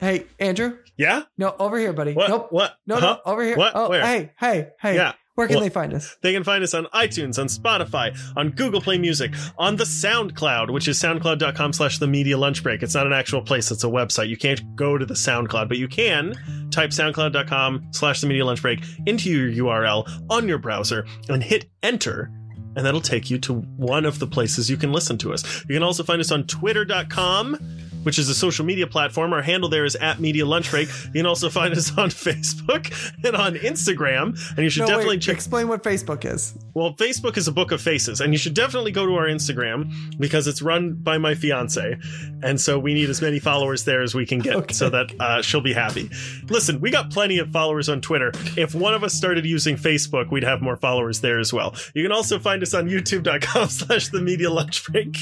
Hey 0.01 0.27
Andrew. 0.41 0.79
Yeah? 0.97 1.23
No, 1.39 1.55
over 1.61 1.79
here, 1.79 1.93
buddy. 1.93 2.15
What? 2.15 2.29
Nope. 2.29 2.49
What? 2.51 2.75
No, 2.85 2.97
Huh? 2.97 3.19
no, 3.25 3.33
over 3.33 3.45
here. 3.45 3.57
What? 3.57 3.73
Oh, 3.77 3.89
Where? 3.89 4.05
hey, 4.05 4.33
hey, 4.39 4.71
hey. 4.81 4.97
Yeah. 4.97 5.13
Where 5.41 5.49
can 5.49 5.57
What? 5.57 5.63
they 5.63 5.71
find 5.71 5.95
us? 5.95 6.19
They 6.21 6.35
can 6.35 6.45
find 6.45 6.63
us 6.63 6.75
on 6.75 6.85
iTunes, 6.93 7.39
on 7.39 7.47
Spotify, 7.47 8.15
on 8.37 8.51
Google 8.51 8.83
Play 8.83 8.99
Music, 8.99 9.33
on 9.57 9.77
the 9.77 9.85
SoundCloud, 9.85 10.71
which 10.71 10.87
is 10.87 11.01
soundcloud.com 11.01 11.73
slash 11.73 11.99
the 11.99 12.07
media 12.07 12.37
lunch 12.37 12.63
break. 12.63 12.83
It's 12.83 12.95
not 12.95 13.07
an 13.07 13.15
actual 13.15 13.41
place, 13.41 13.71
it's 13.71 13.83
a 13.83 13.87
website. 13.87 14.29
You 14.29 14.37
can't 14.37 14.77
go 14.77 14.99
to 14.99 15.07
the 15.07 15.15
SoundCloud, 15.15 15.67
but 15.69 15.79
you 15.79 15.89
can 15.89 16.35
type 16.71 16.91
soundcloud.com 16.91 17.89
slash 17.93 18.21
the 18.21 18.27
media 18.27 18.45
lunch 18.45 18.61
break 18.61 18.85
into 19.07 19.31
your 19.31 19.65
URL 19.67 20.07
on 20.29 20.47
your 20.47 20.59
browser 20.59 21.07
and 21.31 21.43
hit 21.43 21.71
enter. 21.83 22.31
And 22.77 22.85
that'll 22.85 23.01
take 23.01 23.31
you 23.31 23.39
to 23.39 23.55
one 23.55 24.05
of 24.05 24.19
the 24.19 24.27
places 24.27 24.69
you 24.69 24.77
can 24.77 24.93
listen 24.93 25.17
to 25.19 25.33
us. 25.33 25.65
You 25.69 25.75
can 25.75 25.83
also 25.83 26.05
find 26.05 26.21
us 26.21 26.31
on 26.31 26.45
twitter.com, 26.47 27.57
which 28.03 28.19
is 28.19 28.29
a 28.29 28.35
social 28.35 28.65
media 28.65 28.87
platform. 28.87 29.33
Our 29.33 29.43
handle 29.43 29.69
there 29.69 29.85
is 29.85 29.97
at 29.97 30.21
Media 30.21 30.47
Lunch 30.47 30.71
Break. 30.71 30.89
You 31.07 31.11
can 31.13 31.27
also 31.27 31.49
find 31.51 31.75
us 31.75 31.97
on 31.99 32.09
Facebook 32.11 32.93
and 33.25 33.37
on 33.37 33.55
Instagram. 33.57 34.39
And 34.51 34.59
you 34.65 34.71
should 34.71 34.81
No, 34.83 34.87
definitely 34.89 35.17
wait, 35.17 35.23
check 35.23 35.35
explain 35.37 35.69
what 35.69 35.83
Facebook 35.83 36.25
is. 36.25 36.55
well, 36.75 36.95
Facebook 36.95 37.37
is 37.37 37.49
a 37.49 37.53
book 37.53 37.73
of 37.73 37.81
faces, 37.81 38.21
and 38.21 38.33
you 38.33 38.39
should 38.39 38.55
definitely 38.55 38.93
go 38.93 39.07
to 39.07 39.15
our 39.15 39.27
Instagram 39.27 39.93
because 40.19 40.47
it's 40.47 40.63
run 40.63 40.95
by 40.95 41.19
my 41.19 41.35
fiance, 41.35 41.97
and 42.43 42.61
so 42.61 42.79
we 42.79 42.95
need 42.95 43.09
as 43.11 43.21
many 43.23 43.39
followers 43.39 43.85
there 43.85 44.03
as 44.03 44.15
we 44.15 44.25
can 44.27 44.39
get, 44.39 44.57
Okay. 44.57 44.75
so 44.75 44.91
that 44.91 45.13
uh, 45.21 45.43
she'll 45.43 45.61
be 45.61 45.73
happy. 45.73 46.09
Listen, 46.49 46.81
we 46.81 46.91
got 46.91 47.11
plenty 47.11 47.39
of 47.39 47.51
followers 47.51 47.89
on 47.89 48.01
Twitter. 48.01 48.33
If 48.57 48.75
one 48.75 48.95
of 48.95 49.05
us 49.05 49.15
started 49.15 49.45
using 49.47 49.77
Facebook, 49.77 50.31
we'd 50.31 50.45
have 50.45 50.61
more 50.61 50.77
followers 50.77 51.21
there 51.21 51.39
as 51.39 51.53
well. 51.53 51.75
You 51.95 52.03
can 52.03 52.13
also 52.13 52.39
find 52.39 52.63
us 52.63 52.75
on 52.75 52.89
YouTube.com/slash 52.89 54.09
The 54.11 54.21
Media 54.21 54.51
Lunch 54.51 54.85
Break, 54.87 55.17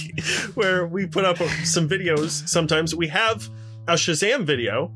where 0.55 0.87
we 0.87 1.07
put 1.07 1.25
up 1.25 1.39
some 1.65 1.89
videos. 1.89 2.47
Sometimes 2.69 2.95
we 2.95 3.09
have 3.09 3.49
a 3.87 3.95
Shazam 3.95 4.45
video 4.45 4.93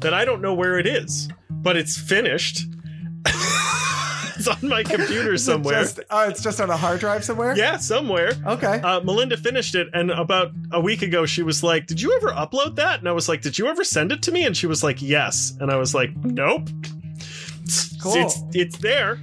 that 0.00 0.12
I 0.12 0.24
don't 0.24 0.42
know 0.42 0.52
where 0.52 0.80
it 0.80 0.86
is, 0.88 1.28
but 1.48 1.76
it's 1.76 1.96
finished. 1.96 2.62
it's 3.24 4.48
on 4.48 4.68
my 4.68 4.82
computer 4.82 5.38
somewhere. 5.38 5.82
just- 5.82 6.00
oh, 6.10 6.28
it's 6.28 6.42
just 6.42 6.60
on 6.60 6.70
a 6.70 6.76
hard 6.76 6.98
drive 6.98 7.24
somewhere? 7.24 7.54
Yeah, 7.56 7.76
somewhere. 7.76 8.32
Okay. 8.44 8.80
Uh, 8.80 8.98
Melinda 9.02 9.36
finished 9.36 9.76
it, 9.76 9.86
and 9.94 10.10
about 10.10 10.50
a 10.72 10.80
week 10.80 11.02
ago, 11.02 11.24
she 11.24 11.44
was 11.44 11.62
like, 11.62 11.86
"Did 11.86 12.00
you 12.00 12.16
ever 12.16 12.32
upload 12.32 12.74
that?" 12.76 12.98
And 12.98 13.08
I 13.08 13.12
was 13.12 13.28
like, 13.28 13.42
"Did 13.42 13.56
you 13.58 13.68
ever 13.68 13.84
send 13.84 14.10
it 14.10 14.22
to 14.22 14.32
me?" 14.32 14.44
And 14.44 14.56
she 14.56 14.66
was 14.66 14.82
like, 14.82 15.00
"Yes." 15.00 15.56
And 15.60 15.70
I 15.70 15.76
was 15.76 15.94
like, 15.94 16.10
"Nope." 16.16 16.68
Cool. 18.02 18.14
It's 18.16 18.42
it's 18.54 18.78
there. 18.78 19.20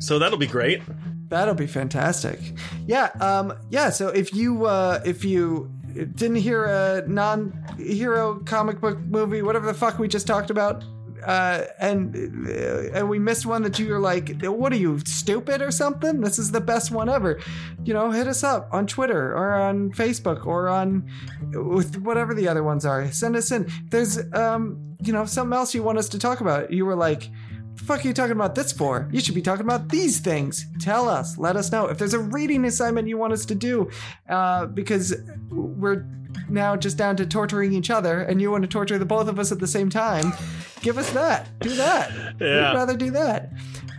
So 0.00 0.18
that'll 0.18 0.38
be 0.38 0.46
great. 0.46 0.82
That'll 1.28 1.54
be 1.54 1.66
fantastic. 1.66 2.40
Yeah, 2.86 3.10
um, 3.20 3.52
yeah. 3.70 3.90
So 3.90 4.08
if 4.08 4.34
you 4.34 4.66
uh, 4.66 5.00
if 5.04 5.24
you 5.24 5.70
didn't 6.14 6.36
hear 6.36 6.64
a 6.64 7.04
non-hero 7.06 8.40
comic 8.44 8.80
book 8.80 8.98
movie, 9.00 9.42
whatever 9.42 9.66
the 9.66 9.74
fuck 9.74 9.98
we 9.98 10.08
just 10.08 10.26
talked 10.26 10.50
about, 10.50 10.84
uh, 11.24 11.64
and 11.78 12.14
uh, 12.48 12.96
and 12.98 13.08
we 13.08 13.18
missed 13.18 13.46
one 13.46 13.62
that 13.62 13.78
you 13.78 13.90
were 13.90 13.98
like, 13.98 14.40
"What 14.42 14.72
are 14.72 14.76
you 14.76 14.98
stupid 15.06 15.62
or 15.62 15.70
something?" 15.70 16.20
This 16.20 16.38
is 16.38 16.50
the 16.50 16.60
best 16.60 16.90
one 16.90 17.08
ever. 17.08 17.40
You 17.84 17.94
know, 17.94 18.10
hit 18.10 18.26
us 18.26 18.42
up 18.42 18.68
on 18.72 18.86
Twitter 18.86 19.32
or 19.32 19.54
on 19.54 19.92
Facebook 19.92 20.46
or 20.46 20.68
on 20.68 21.08
with 21.52 21.96
whatever 22.02 22.34
the 22.34 22.48
other 22.48 22.62
ones 22.62 22.84
are. 22.84 23.10
Send 23.10 23.36
us 23.36 23.50
in. 23.50 23.70
There's 23.90 24.18
um, 24.32 24.96
you 25.00 25.12
know, 25.12 25.24
something 25.24 25.56
else 25.56 25.74
you 25.74 25.82
want 25.82 25.98
us 25.98 26.08
to 26.10 26.18
talk 26.18 26.40
about. 26.40 26.72
You 26.72 26.86
were 26.86 26.96
like 26.96 27.30
the 27.78 27.84
fuck 27.84 28.04
are 28.04 28.08
you 28.08 28.14
talking 28.14 28.32
about 28.32 28.54
this 28.54 28.72
for? 28.72 29.08
You 29.12 29.20
should 29.20 29.34
be 29.34 29.42
talking 29.42 29.64
about 29.64 29.88
these 29.88 30.18
things. 30.20 30.66
Tell 30.80 31.08
us. 31.08 31.38
Let 31.38 31.56
us 31.56 31.70
know. 31.70 31.86
If 31.86 31.98
there's 31.98 32.14
a 32.14 32.18
reading 32.18 32.64
assignment 32.64 33.08
you 33.08 33.16
want 33.16 33.32
us 33.32 33.46
to 33.46 33.54
do, 33.54 33.90
uh, 34.28 34.66
because 34.66 35.14
we're 35.50 36.04
now 36.48 36.76
just 36.76 36.96
down 36.96 37.16
to 37.16 37.26
torturing 37.26 37.72
each 37.72 37.90
other 37.90 38.22
and 38.22 38.40
you 38.40 38.50
want 38.50 38.62
to 38.62 38.68
torture 38.68 38.98
the 38.98 39.04
both 39.04 39.28
of 39.28 39.38
us 39.38 39.52
at 39.52 39.60
the 39.60 39.66
same 39.66 39.90
time, 39.90 40.32
give 40.80 40.98
us 40.98 41.10
that. 41.10 41.48
Do 41.60 41.74
that. 41.76 42.10
Yeah. 42.40 42.70
We'd 42.70 42.78
rather 42.78 42.96
do 42.96 43.10
that. 43.12 43.52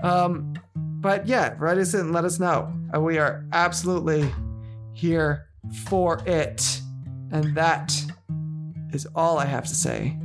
Um, 0.04 0.54
but 0.74 1.28
yeah, 1.28 1.56
write 1.58 1.78
us 1.78 1.94
in 1.94 2.02
and 2.02 2.14
let 2.14 2.26
us 2.26 2.40
know. 2.40 2.74
Uh, 2.94 3.00
we 3.00 3.18
are 3.18 3.46
absolutely 3.54 4.30
here 4.94 5.48
for 5.86 6.22
it. 6.26 6.82
And 7.32 7.56
that 7.56 7.96
is 8.92 9.08
all 9.16 9.38
I 9.38 9.46
have 9.46 9.68
to 9.68 9.76
say 9.76 10.18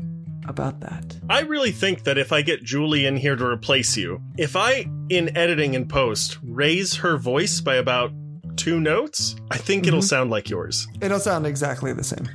about 0.46 0.80
that. 0.80 1.16
I 1.28 1.40
really 1.40 1.70
think 1.72 2.04
that 2.04 2.18
if 2.18 2.32
I 2.32 2.42
get 2.42 2.62
Julie 2.62 3.06
in 3.06 3.16
here 3.16 3.36
to 3.36 3.44
replace 3.46 3.96
you, 3.96 4.20
if 4.36 4.56
I, 4.56 4.86
in 5.08 5.36
editing 5.36 5.74
and 5.76 5.88
post, 5.88 6.38
raise 6.42 6.96
her 6.96 7.16
voice 7.16 7.60
by 7.60 7.76
about 7.76 8.12
two 8.56 8.78
notes, 8.80 9.36
I 9.50 9.56
think 9.56 9.86
it'll 9.86 10.00
Mhm. 10.00 10.04
sound 10.04 10.30
like 10.30 10.48
yours. 10.50 10.86
It'll 11.00 11.18
sound 11.20 11.46
exactly 11.46 11.92
the 11.92 12.04
same. 12.04 12.28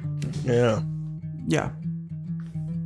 Yeah. 0.43 0.81
Yeah. 1.47 1.69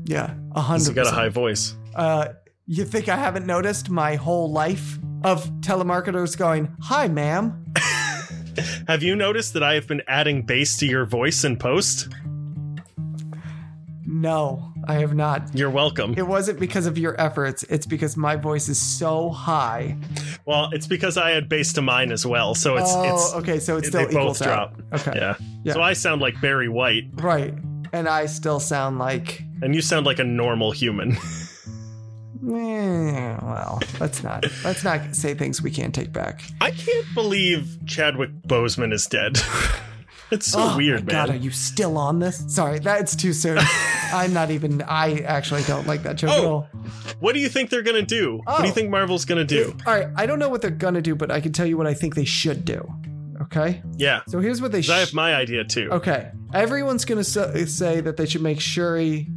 Yeah. 0.06 0.34
A 0.56 0.62
hundred 0.62 0.90
You 0.90 0.94
got 0.94 1.08
a 1.08 1.12
high 1.16 1.30
voice. 1.30 1.76
Uh, 1.96 2.28
you 2.68 2.86
think 2.86 3.10
I 3.10 3.16
haven't 3.16 3.46
noticed 3.46 3.90
my 3.90 4.16
whole 4.16 4.52
life 4.52 5.00
of 5.24 5.50
telemarketers 5.62 6.38
going, 6.38 6.70
"Hi, 6.82 7.08
ma'am." 7.08 7.64
Have 8.88 9.02
you 9.02 9.16
noticed 9.16 9.54
that 9.54 9.64
I 9.64 9.74
have 9.74 9.88
been 9.88 10.04
adding 10.08 10.44
bass 10.46 10.78
to 10.78 10.86
your 10.86 11.06
voice 11.06 11.44
in 11.44 11.58
post? 11.58 12.10
No, 14.06 14.73
I 14.88 14.96
have 14.96 15.16
not. 15.16 15.50
You're 15.56 15.70
welcome. 15.70 16.14
It 16.18 16.28
wasn't 16.28 16.60
because 16.60 16.86
of 16.86 16.98
your 16.98 17.20
efforts. 17.20 17.64
It's 17.64 17.86
because 17.86 18.18
my 18.18 18.36
voice 18.36 18.68
is 18.70 18.80
so 18.80 19.30
high. 19.30 19.98
Well, 20.46 20.70
it's 20.72 20.88
because 20.88 21.18
I 21.18 21.32
had 21.32 21.48
bass 21.50 21.74
to 21.74 21.82
mine 21.82 22.12
as 22.12 22.26
well, 22.26 22.54
so 22.56 22.78
it's 22.78 22.92
oh, 22.94 23.04
it's 23.16 23.34
okay. 23.36 23.60
So 23.60 23.78
it 23.78 23.82
they 23.82 23.88
still 23.88 24.02
both 24.04 24.12
equals 24.12 24.42
out. 24.42 24.76
drop. 24.78 25.08
Okay. 25.08 25.20
Yeah. 25.20 25.36
Yeah. 25.64 25.74
So 25.74 25.82
I 25.82 25.94
sound 25.94 26.22
like 26.22 26.40
Barry 26.42 26.70
White, 26.70 27.04
Right. 27.14 27.54
And 27.94 28.10
I 28.10 28.26
still 28.26 28.60
sound 28.60 28.98
like. 28.98 29.44
and 29.62 29.76
you 29.76 29.82
sound 29.82 30.06
like 30.06 30.20
a 30.20 30.24
normal 30.24 30.72
human. 30.72 31.16
Eh, 32.46 33.38
well, 33.42 33.80
let's 34.02 34.22
not. 34.22 34.46
Let's 34.66 34.84
not 34.84 35.16
say 35.16 35.34
things 35.34 35.62
we 35.62 35.72
can't 35.72 35.96
take 35.96 36.12
back. 36.12 36.42
I 36.60 36.72
can't 36.72 37.06
believe 37.14 37.78
Chadwick 37.86 38.32
Boseman 38.46 38.92
is 38.92 39.08
dead. 39.08 39.38
it's 40.38 40.52
so 40.52 40.60
Oh, 40.60 40.78
weird, 40.78 41.06
man. 41.06 41.28
God, 41.28 41.30
are 41.30 41.36
you 41.38 41.52
still 41.52 41.98
on 41.98 42.20
this? 42.20 42.44
Sorry, 42.48 42.80
that's 42.80 43.16
too 43.16 43.34
soon. 43.34 43.58
I'm 44.14 44.34
not 44.34 44.52
even. 44.52 44.82
I 44.84 45.20
actually 45.20 45.64
don't 45.64 45.88
like 45.88 46.04
that 46.04 46.16
joke 46.18 46.32
at 46.32 46.40
Oh. 46.40 46.48
all. 46.52 46.68
What 47.20 47.34
do 47.34 47.40
you 47.40 47.50
think 47.50 47.70
they're 47.70 47.82
gonna 47.82 48.02
do? 48.02 48.42
What 48.44 48.58
do 48.60 48.64
you 48.66 48.72
Oh. 48.72 48.74
think 48.74 48.90
Marvel's 48.90 49.26
gonna 49.26 49.46
do? 49.46 49.76
All 49.88 49.94
right, 49.94 50.08
I 50.16 50.26
don't 50.26 50.40
know 50.40 50.50
what 50.50 50.62
they're 50.62 50.70
gonna 50.72 51.02
do, 51.02 51.16
but 51.16 51.32
I 51.32 51.40
can 51.42 51.52
tell 51.54 51.66
you 51.66 51.78
what 51.78 51.88
I 51.88 51.94
think 51.94 52.16
they 52.16 52.26
should 52.26 52.66
do. 52.66 52.88
Okay, 53.42 53.82
Yeah, 53.98 54.22
so 54.28 54.40
here's 54.40 54.62
what 54.62 54.72
they 54.72 54.80
'cause 54.82 54.90
I 54.90 55.00
have 55.00 55.14
my 55.14 55.36
idea 55.36 55.64
too. 55.66 55.90
okay, 55.92 56.32
everyone's 56.54 57.04
gonna 57.06 57.24
sa- 57.24 57.52
say 57.66 58.00
that 58.02 58.16
they 58.18 58.26
should 58.26 58.42
make 58.42 58.60
Shuri 58.60 59.28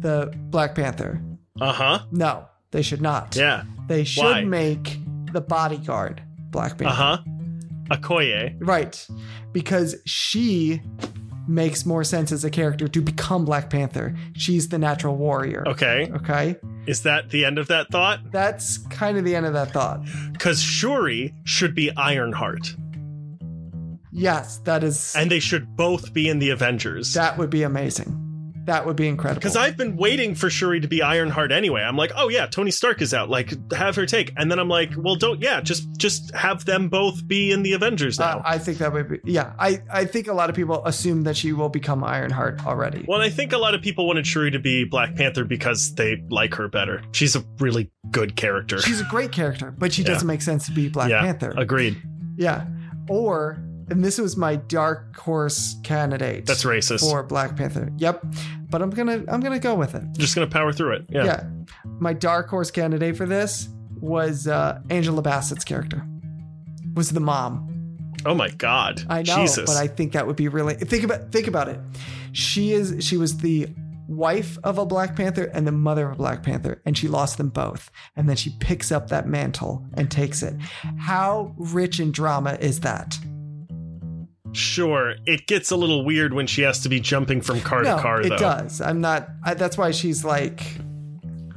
the 0.00 0.32
Black 0.50 0.74
Panther. 0.74 1.20
Uh 1.60 1.72
huh. 1.72 1.98
No, 2.12 2.44
they 2.70 2.82
should 2.82 3.00
not. 3.02 3.34
Yeah. 3.36 3.62
they 3.88 4.04
should 4.04 4.22
Why? 4.24 4.44
make 4.44 4.98
the 5.32 5.40
bodyguard 5.40 6.22
Black 6.50 6.76
Panther. 6.78 6.92
Uh 6.92 6.94
huh. 6.94 7.18
Okoye. 7.90 8.54
Right, 8.60 9.06
because 9.52 9.96
she 10.06 10.80
makes 11.46 11.86
more 11.86 12.04
sense 12.04 12.30
as 12.30 12.44
a 12.44 12.50
character 12.50 12.86
to 12.88 13.00
become 13.00 13.44
Black 13.46 13.70
Panther. 13.70 14.14
She's 14.34 14.68
the 14.68 14.78
natural 14.78 15.16
warrior. 15.16 15.64
Okay. 15.66 16.10
Okay, 16.12 16.56
Is 16.86 17.02
that 17.04 17.30
the 17.30 17.44
end 17.46 17.56
of 17.58 17.68
that 17.68 17.88
thought? 17.90 18.20
that's 18.30 18.76
kind 18.88 19.16
of 19.16 19.24
the 19.24 19.34
end 19.34 19.46
of 19.46 19.54
that 19.54 19.72
thought. 19.72 20.00
Because 20.32 20.60
Shuri 20.62 21.34
should 21.44 21.74
be 21.74 21.90
Ironheart, 21.96 22.76
Yes, 24.12 24.58
that 24.64 24.82
is. 24.84 25.14
and 25.16 25.30
they 25.30 25.38
should 25.40 25.76
both 25.76 26.12
be 26.12 26.28
in 26.28 26.38
the 26.38 26.50
Avengers. 26.50 27.14
that 27.14 27.38
would 27.38 27.50
be 27.50 27.62
amazing. 27.62 28.24
That 28.68 28.84
would 28.84 28.96
be 28.96 29.08
incredible. 29.08 29.40
Because 29.40 29.56
I've 29.56 29.78
been 29.78 29.96
waiting 29.96 30.34
for 30.34 30.50
Shuri 30.50 30.78
to 30.80 30.88
be 30.88 31.00
Ironheart 31.00 31.52
anyway. 31.52 31.80
I'm 31.80 31.96
like, 31.96 32.12
oh 32.14 32.28
yeah, 32.28 32.46
Tony 32.46 32.70
Stark 32.70 33.00
is 33.00 33.14
out. 33.14 33.30
Like, 33.30 33.54
have 33.72 33.96
her 33.96 34.04
take. 34.04 34.34
And 34.36 34.50
then 34.50 34.58
I'm 34.58 34.68
like, 34.68 34.90
well, 34.94 35.16
don't. 35.16 35.40
Yeah, 35.40 35.62
just 35.62 35.88
just 35.96 36.34
have 36.34 36.66
them 36.66 36.90
both 36.90 37.26
be 37.26 37.50
in 37.50 37.62
the 37.62 37.72
Avengers 37.72 38.18
now. 38.18 38.40
Uh, 38.40 38.42
I 38.44 38.58
think 38.58 38.76
that 38.76 38.92
would 38.92 39.08
be 39.08 39.20
yeah. 39.24 39.54
I 39.58 39.80
I 39.90 40.04
think 40.04 40.28
a 40.28 40.34
lot 40.34 40.50
of 40.50 40.54
people 40.56 40.84
assume 40.84 41.22
that 41.22 41.34
she 41.34 41.54
will 41.54 41.70
become 41.70 42.04
Ironheart 42.04 42.66
already. 42.66 43.06
well, 43.08 43.22
I 43.22 43.30
think 43.30 43.54
a 43.54 43.58
lot 43.58 43.74
of 43.74 43.80
people 43.80 44.06
wanted 44.06 44.26
Shuri 44.26 44.50
to 44.50 44.58
be 44.58 44.84
Black 44.84 45.14
Panther 45.14 45.44
because 45.46 45.94
they 45.94 46.22
like 46.28 46.52
her 46.56 46.68
better. 46.68 47.02
She's 47.12 47.34
a 47.36 47.44
really 47.58 47.90
good 48.10 48.36
character. 48.36 48.82
She's 48.82 49.00
a 49.00 49.04
great 49.10 49.32
character, 49.32 49.74
but 49.78 49.94
she 49.94 50.02
Yeah. 50.02 50.08
doesn't 50.08 50.28
make 50.28 50.42
sense 50.42 50.66
to 50.66 50.72
be 50.72 50.90
Black 50.90 51.08
yeah, 51.08 51.22
Panther. 51.22 51.54
agreed. 51.56 51.96
Yeah, 52.36 52.66
or 53.08 53.64
and 53.90 54.04
this 54.04 54.18
was 54.18 54.36
my 54.36 54.56
dark 54.56 55.16
horse 55.16 55.76
candidate. 55.82 56.44
That's 56.44 56.64
racist. 56.64 57.00
for 57.00 57.22
Black 57.22 57.56
Panther. 57.56 57.90
Yep, 57.96 58.22
but 58.70 58.82
I'm 58.82 58.90
gonna 58.90 59.24
I'm 59.28 59.40
gonna 59.40 59.58
go 59.58 59.74
with 59.74 59.94
it. 59.94 60.02
just 60.18 60.34
gonna 60.34 60.46
power 60.46 60.72
through 60.72 60.96
it. 60.96 61.06
Yeah. 61.08 61.24
Yeah, 61.24 61.44
my 61.98 62.12
dark 62.12 62.48
horse 62.48 62.70
candidate 62.70 63.16
for 63.16 63.26
this 63.26 63.68
was 64.00 64.46
uh, 64.46 64.80
Angela 64.90 65.22
Bassett's 65.22 65.64
character. 65.64 66.06
Was 66.94 67.10
the 67.10 67.20
mom. 67.20 67.74
Oh 68.26 68.34
my 68.34 68.48
God. 68.48 69.04
I 69.08 69.22
know, 69.22 69.36
Jesus. 69.36 69.66
but 69.66 69.76
I 69.76 69.86
think 69.86 70.12
that 70.12 70.26
would 70.26 70.36
be 70.36 70.48
really 70.48 70.74
think 70.74 71.04
about 71.04 71.32
think 71.32 71.46
about 71.46 71.68
it. 71.68 71.78
She 72.32 72.72
is 72.72 73.04
she 73.04 73.16
was 73.16 73.38
the 73.38 73.68
wife 74.08 74.58
of 74.64 74.78
a 74.78 74.86
Black 74.86 75.14
Panther 75.14 75.44
and 75.52 75.66
the 75.66 75.72
mother 75.72 76.06
of 76.06 76.12
a 76.14 76.16
Black 76.16 76.42
Panther, 76.42 76.80
and 76.84 76.96
she 76.96 77.08
lost 77.08 77.36
them 77.36 77.50
both. 77.50 77.90
And 78.16 78.28
then 78.28 78.36
she 78.36 78.50
picks 78.58 78.90
up 78.90 79.08
that 79.08 79.28
mantle 79.28 79.84
and 79.94 80.10
takes 80.10 80.42
it. 80.42 80.54
How 80.98 81.54
rich 81.56 82.00
in 82.00 82.10
drama 82.10 82.56
is 82.60 82.80
that? 82.80 83.18
Sure, 84.52 85.14
it 85.26 85.46
gets 85.46 85.70
a 85.70 85.76
little 85.76 86.04
weird 86.04 86.32
when 86.32 86.46
she 86.46 86.62
has 86.62 86.80
to 86.80 86.88
be 86.88 87.00
jumping 87.00 87.40
from 87.40 87.60
car 87.60 87.82
no, 87.82 87.96
to 87.96 88.02
car, 88.02 88.20
it 88.20 88.30
though. 88.30 88.36
does. 88.36 88.80
I'm 88.80 89.00
not. 89.00 89.28
I, 89.44 89.54
that's 89.54 89.76
why 89.76 89.90
she's 89.90 90.24
like. 90.24 90.62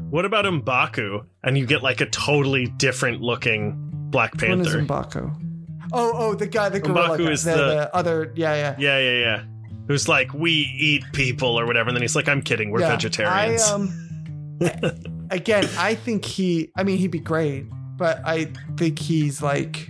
What 0.10 0.26
about 0.26 0.44
M'Baku? 0.46 1.26
And 1.44 1.58
you 1.58 1.66
get 1.66 1.82
like 1.82 2.02
a 2.02 2.06
totally 2.08 2.68
different 2.68 3.22
looking 3.22 3.78
Black 4.12 4.40
When 4.42 4.60
is 4.62 4.74
Panther. 4.74 4.82
M'Baku? 4.86 5.36
Oh, 5.94 6.12
oh, 6.14 6.36
the 6.36 6.48
guy, 6.48 6.70
the 6.70 6.80
gorilla, 6.80 7.18
M'Baku 7.18 7.26
guy, 7.26 7.32
is 7.32 7.44
the, 7.44 7.52
the- 7.52 7.58
the 7.58 7.96
other. 7.96 8.34
Yeah, 8.36 8.56
yeah. 8.56 8.76
yeah, 8.78 9.00
yeah, 9.00 9.20
yeah. 9.20 9.44
Who's 9.88 10.08
like, 10.08 10.34
we 10.34 10.52
eat 10.52 11.04
people 11.14 11.60
or 11.60 11.66
whatever. 11.66 11.90
And 11.90 11.96
then 11.96 12.02
he's 12.02 12.16
like, 12.16 12.30
I'm 12.30 12.42
kidding, 12.42 12.72
we're 12.72 12.82
yeah. 12.82 12.90
vegetarians. 12.90 13.64
I, 13.64 13.74
um, 13.74 15.28
again, 15.32 15.68
I 15.78 15.96
think 15.96 16.26
he. 16.26 16.72
I 16.76 16.84
mean, 16.84 16.98
he'd 16.98 17.12
be 17.12 17.20
great, 17.20 17.66
but 17.98 18.22
I 18.26 18.52
think 18.78 19.00
he's 19.00 19.42
like. 19.42 19.90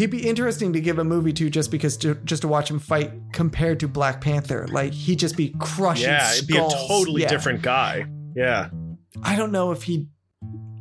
He'd 0.00 0.08
be 0.10 0.26
interesting 0.26 0.72
to 0.72 0.80
give 0.80 0.98
a 0.98 1.04
movie 1.04 1.34
to 1.34 1.50
just 1.50 1.70
because 1.70 1.98
to, 1.98 2.14
just 2.24 2.40
to 2.40 2.48
watch 2.48 2.70
him 2.70 2.78
fight 2.78 3.12
compared 3.34 3.80
to 3.80 3.86
Black 3.86 4.22
Panther. 4.22 4.66
Like 4.66 4.94
he'd 4.94 5.18
just 5.18 5.36
be 5.36 5.54
crushing. 5.58 6.08
yeah, 6.08 6.32
it'd 6.32 6.46
be 6.48 6.56
a 6.56 6.66
totally 6.66 7.20
Yeah. 7.20 7.28
different 7.28 7.60
guy. 7.60 8.06
Yeah. 8.34 8.70
I 9.22 9.36
don't 9.36 9.52
know 9.52 9.72
if 9.72 9.82
he. 9.82 10.08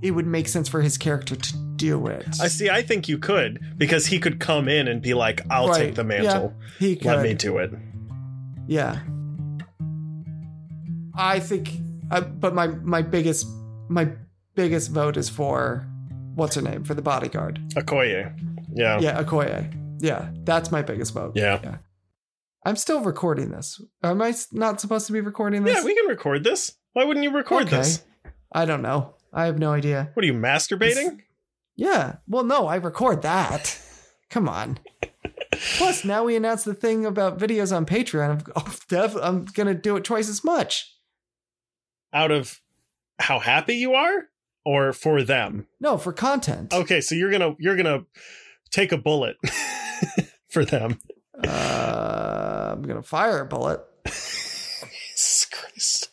It 0.01 0.11
would 0.11 0.25
make 0.25 0.47
sense 0.47 0.69
for 0.69 0.81
his 0.81 0.97
character 0.97 1.35
to 1.35 1.53
do 1.75 2.07
it. 2.07 2.27
I 2.39 2.47
see. 2.47 2.69
I 2.69 2.81
think 2.81 3.09
you 3.09 3.17
could 3.17 3.59
because 3.77 4.05
he 4.05 4.19
could 4.19 4.39
come 4.39 4.69
in 4.69 4.87
and 4.87 5.01
be 5.01 5.13
like, 5.13 5.41
I'll 5.49 5.67
Right, 5.67 5.87
take 5.87 5.95
the 5.95 6.05
mantle. 6.05 6.53
He 6.79 6.95
could. 6.95 7.07
Let 7.07 7.21
me 7.21 7.33
do 7.33 7.57
it. 7.57 7.71
Yeah. 8.67 8.99
I 11.13 11.41
think, 11.41 11.71
uh, 12.09 12.21
but 12.21 12.55
my 12.55 12.67
my 12.67 13.01
biggest 13.01 13.45
my 13.89 14.11
biggest 14.55 14.91
vote 14.91 15.17
is 15.17 15.27
for 15.27 15.85
what's 16.35 16.55
her 16.55 16.61
name 16.61 16.85
for 16.85 16.93
the 16.93 17.01
bodyguard. 17.01 17.59
Okoye. 17.75 18.31
Yeah. 18.73 18.99
Yeah, 18.99 19.21
Okoye. 19.23 19.73
Yeah, 20.01 20.29
that's 20.43 20.71
my 20.71 20.81
biggest 20.81 21.13
vote. 21.13 21.33
Yeah. 21.35 21.59
yeah. 21.63 21.77
I'm 22.65 22.75
still 22.75 23.01
recording 23.01 23.49
this. 23.51 23.81
Am 24.03 24.21
I 24.21 24.33
not 24.51 24.79
supposed 24.81 25.07
to 25.07 25.13
be 25.13 25.21
recording 25.21 25.63
this? 25.63 25.77
Yeah, 25.77 25.83
we 25.85 25.95
can 25.95 26.07
record 26.07 26.43
this. 26.43 26.73
Why 26.93 27.03
wouldn't 27.05 27.23
you 27.23 27.31
record 27.31 27.67
Okay. 27.67 27.77
this? 27.77 28.03
I 28.51 28.65
don't 28.65 28.81
know. 28.81 29.15
I 29.33 29.45
have 29.45 29.59
no 29.59 29.71
idea. 29.71 30.09
What 30.13 30.23
are 30.23 30.27
you 30.27 30.33
masturbating? 30.33 31.21
Yeah. 31.75 32.17
Well, 32.27 32.43
no, 32.43 32.67
I 32.67 32.75
record 32.75 33.21
that. 33.21 33.79
Come 34.29 34.49
on. 34.49 34.79
Plus, 35.77 36.03
now 36.05 36.23
we 36.23 36.35
announced 36.35 36.65
the 36.65 36.73
thing 36.73 37.05
about 37.05 37.37
videos 37.39 37.75
on 37.75 37.85
Patreon. 37.85 38.41
I'm, 38.55 38.71
def- 38.87 39.15
I'm 39.21 39.45
gonna 39.45 39.73
do 39.73 39.95
it 39.97 40.03
twice 40.03 40.29
as 40.29 40.43
much. 40.43 40.95
Out 42.13 42.31
of 42.31 42.59
how 43.19 43.39
happy 43.39 43.75
you 43.75 43.93
are 43.93 44.29
or 44.65 44.93
for 44.93 45.23
them? 45.23 45.67
No, 45.79 45.97
for 45.97 46.11
content. 46.13 46.73
Okay, 46.73 47.01
so 47.01 47.15
you're 47.15 47.29
going 47.29 47.41
to 47.41 47.55
you're 47.59 47.75
going 47.75 47.85
to 47.85 48.05
take 48.71 48.91
a 48.91 48.97
bullet 48.97 49.37
for 50.49 50.65
them. 50.65 50.99
Uh, 51.45 52.73
I'm 52.73 52.81
gonna 52.83 53.03
fire 53.03 53.41
a 53.41 53.45
bullet. 53.45 53.81
Jesus 54.05 55.45
Christ. 55.51 56.09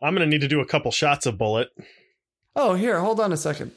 I'm 0.00 0.14
going 0.14 0.20
to 0.20 0.26
need 0.26 0.40
to 0.40 0.48
do 0.48 0.60
a 0.60 0.66
couple 0.66 0.90
shots 0.90 1.26
of 1.26 1.38
bullet. 1.38 1.68
Oh, 2.56 2.74
here, 2.74 2.98
hold 3.00 3.20
on 3.20 3.32
a 3.32 3.36
second. 3.36 3.72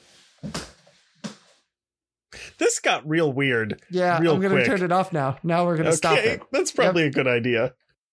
This 2.57 2.79
got 2.79 3.07
real 3.07 3.31
weird. 3.31 3.81
Yeah, 3.91 4.19
Real 4.19 4.33
I'm 4.35 4.41
gonna 4.41 4.55
quick. 4.55 4.65
turn 4.65 4.81
it 4.83 4.91
off 4.91 5.11
now. 5.11 5.37
Now 5.43 5.65
we're 5.65 5.77
gonna 5.77 5.91
stop 5.91 6.17
Okay, 6.17 6.31
it. 6.33 6.41
that's 6.51 6.71
probably 6.71 7.03
a 7.03 7.11
good 7.11 7.27
idea. 7.27 7.73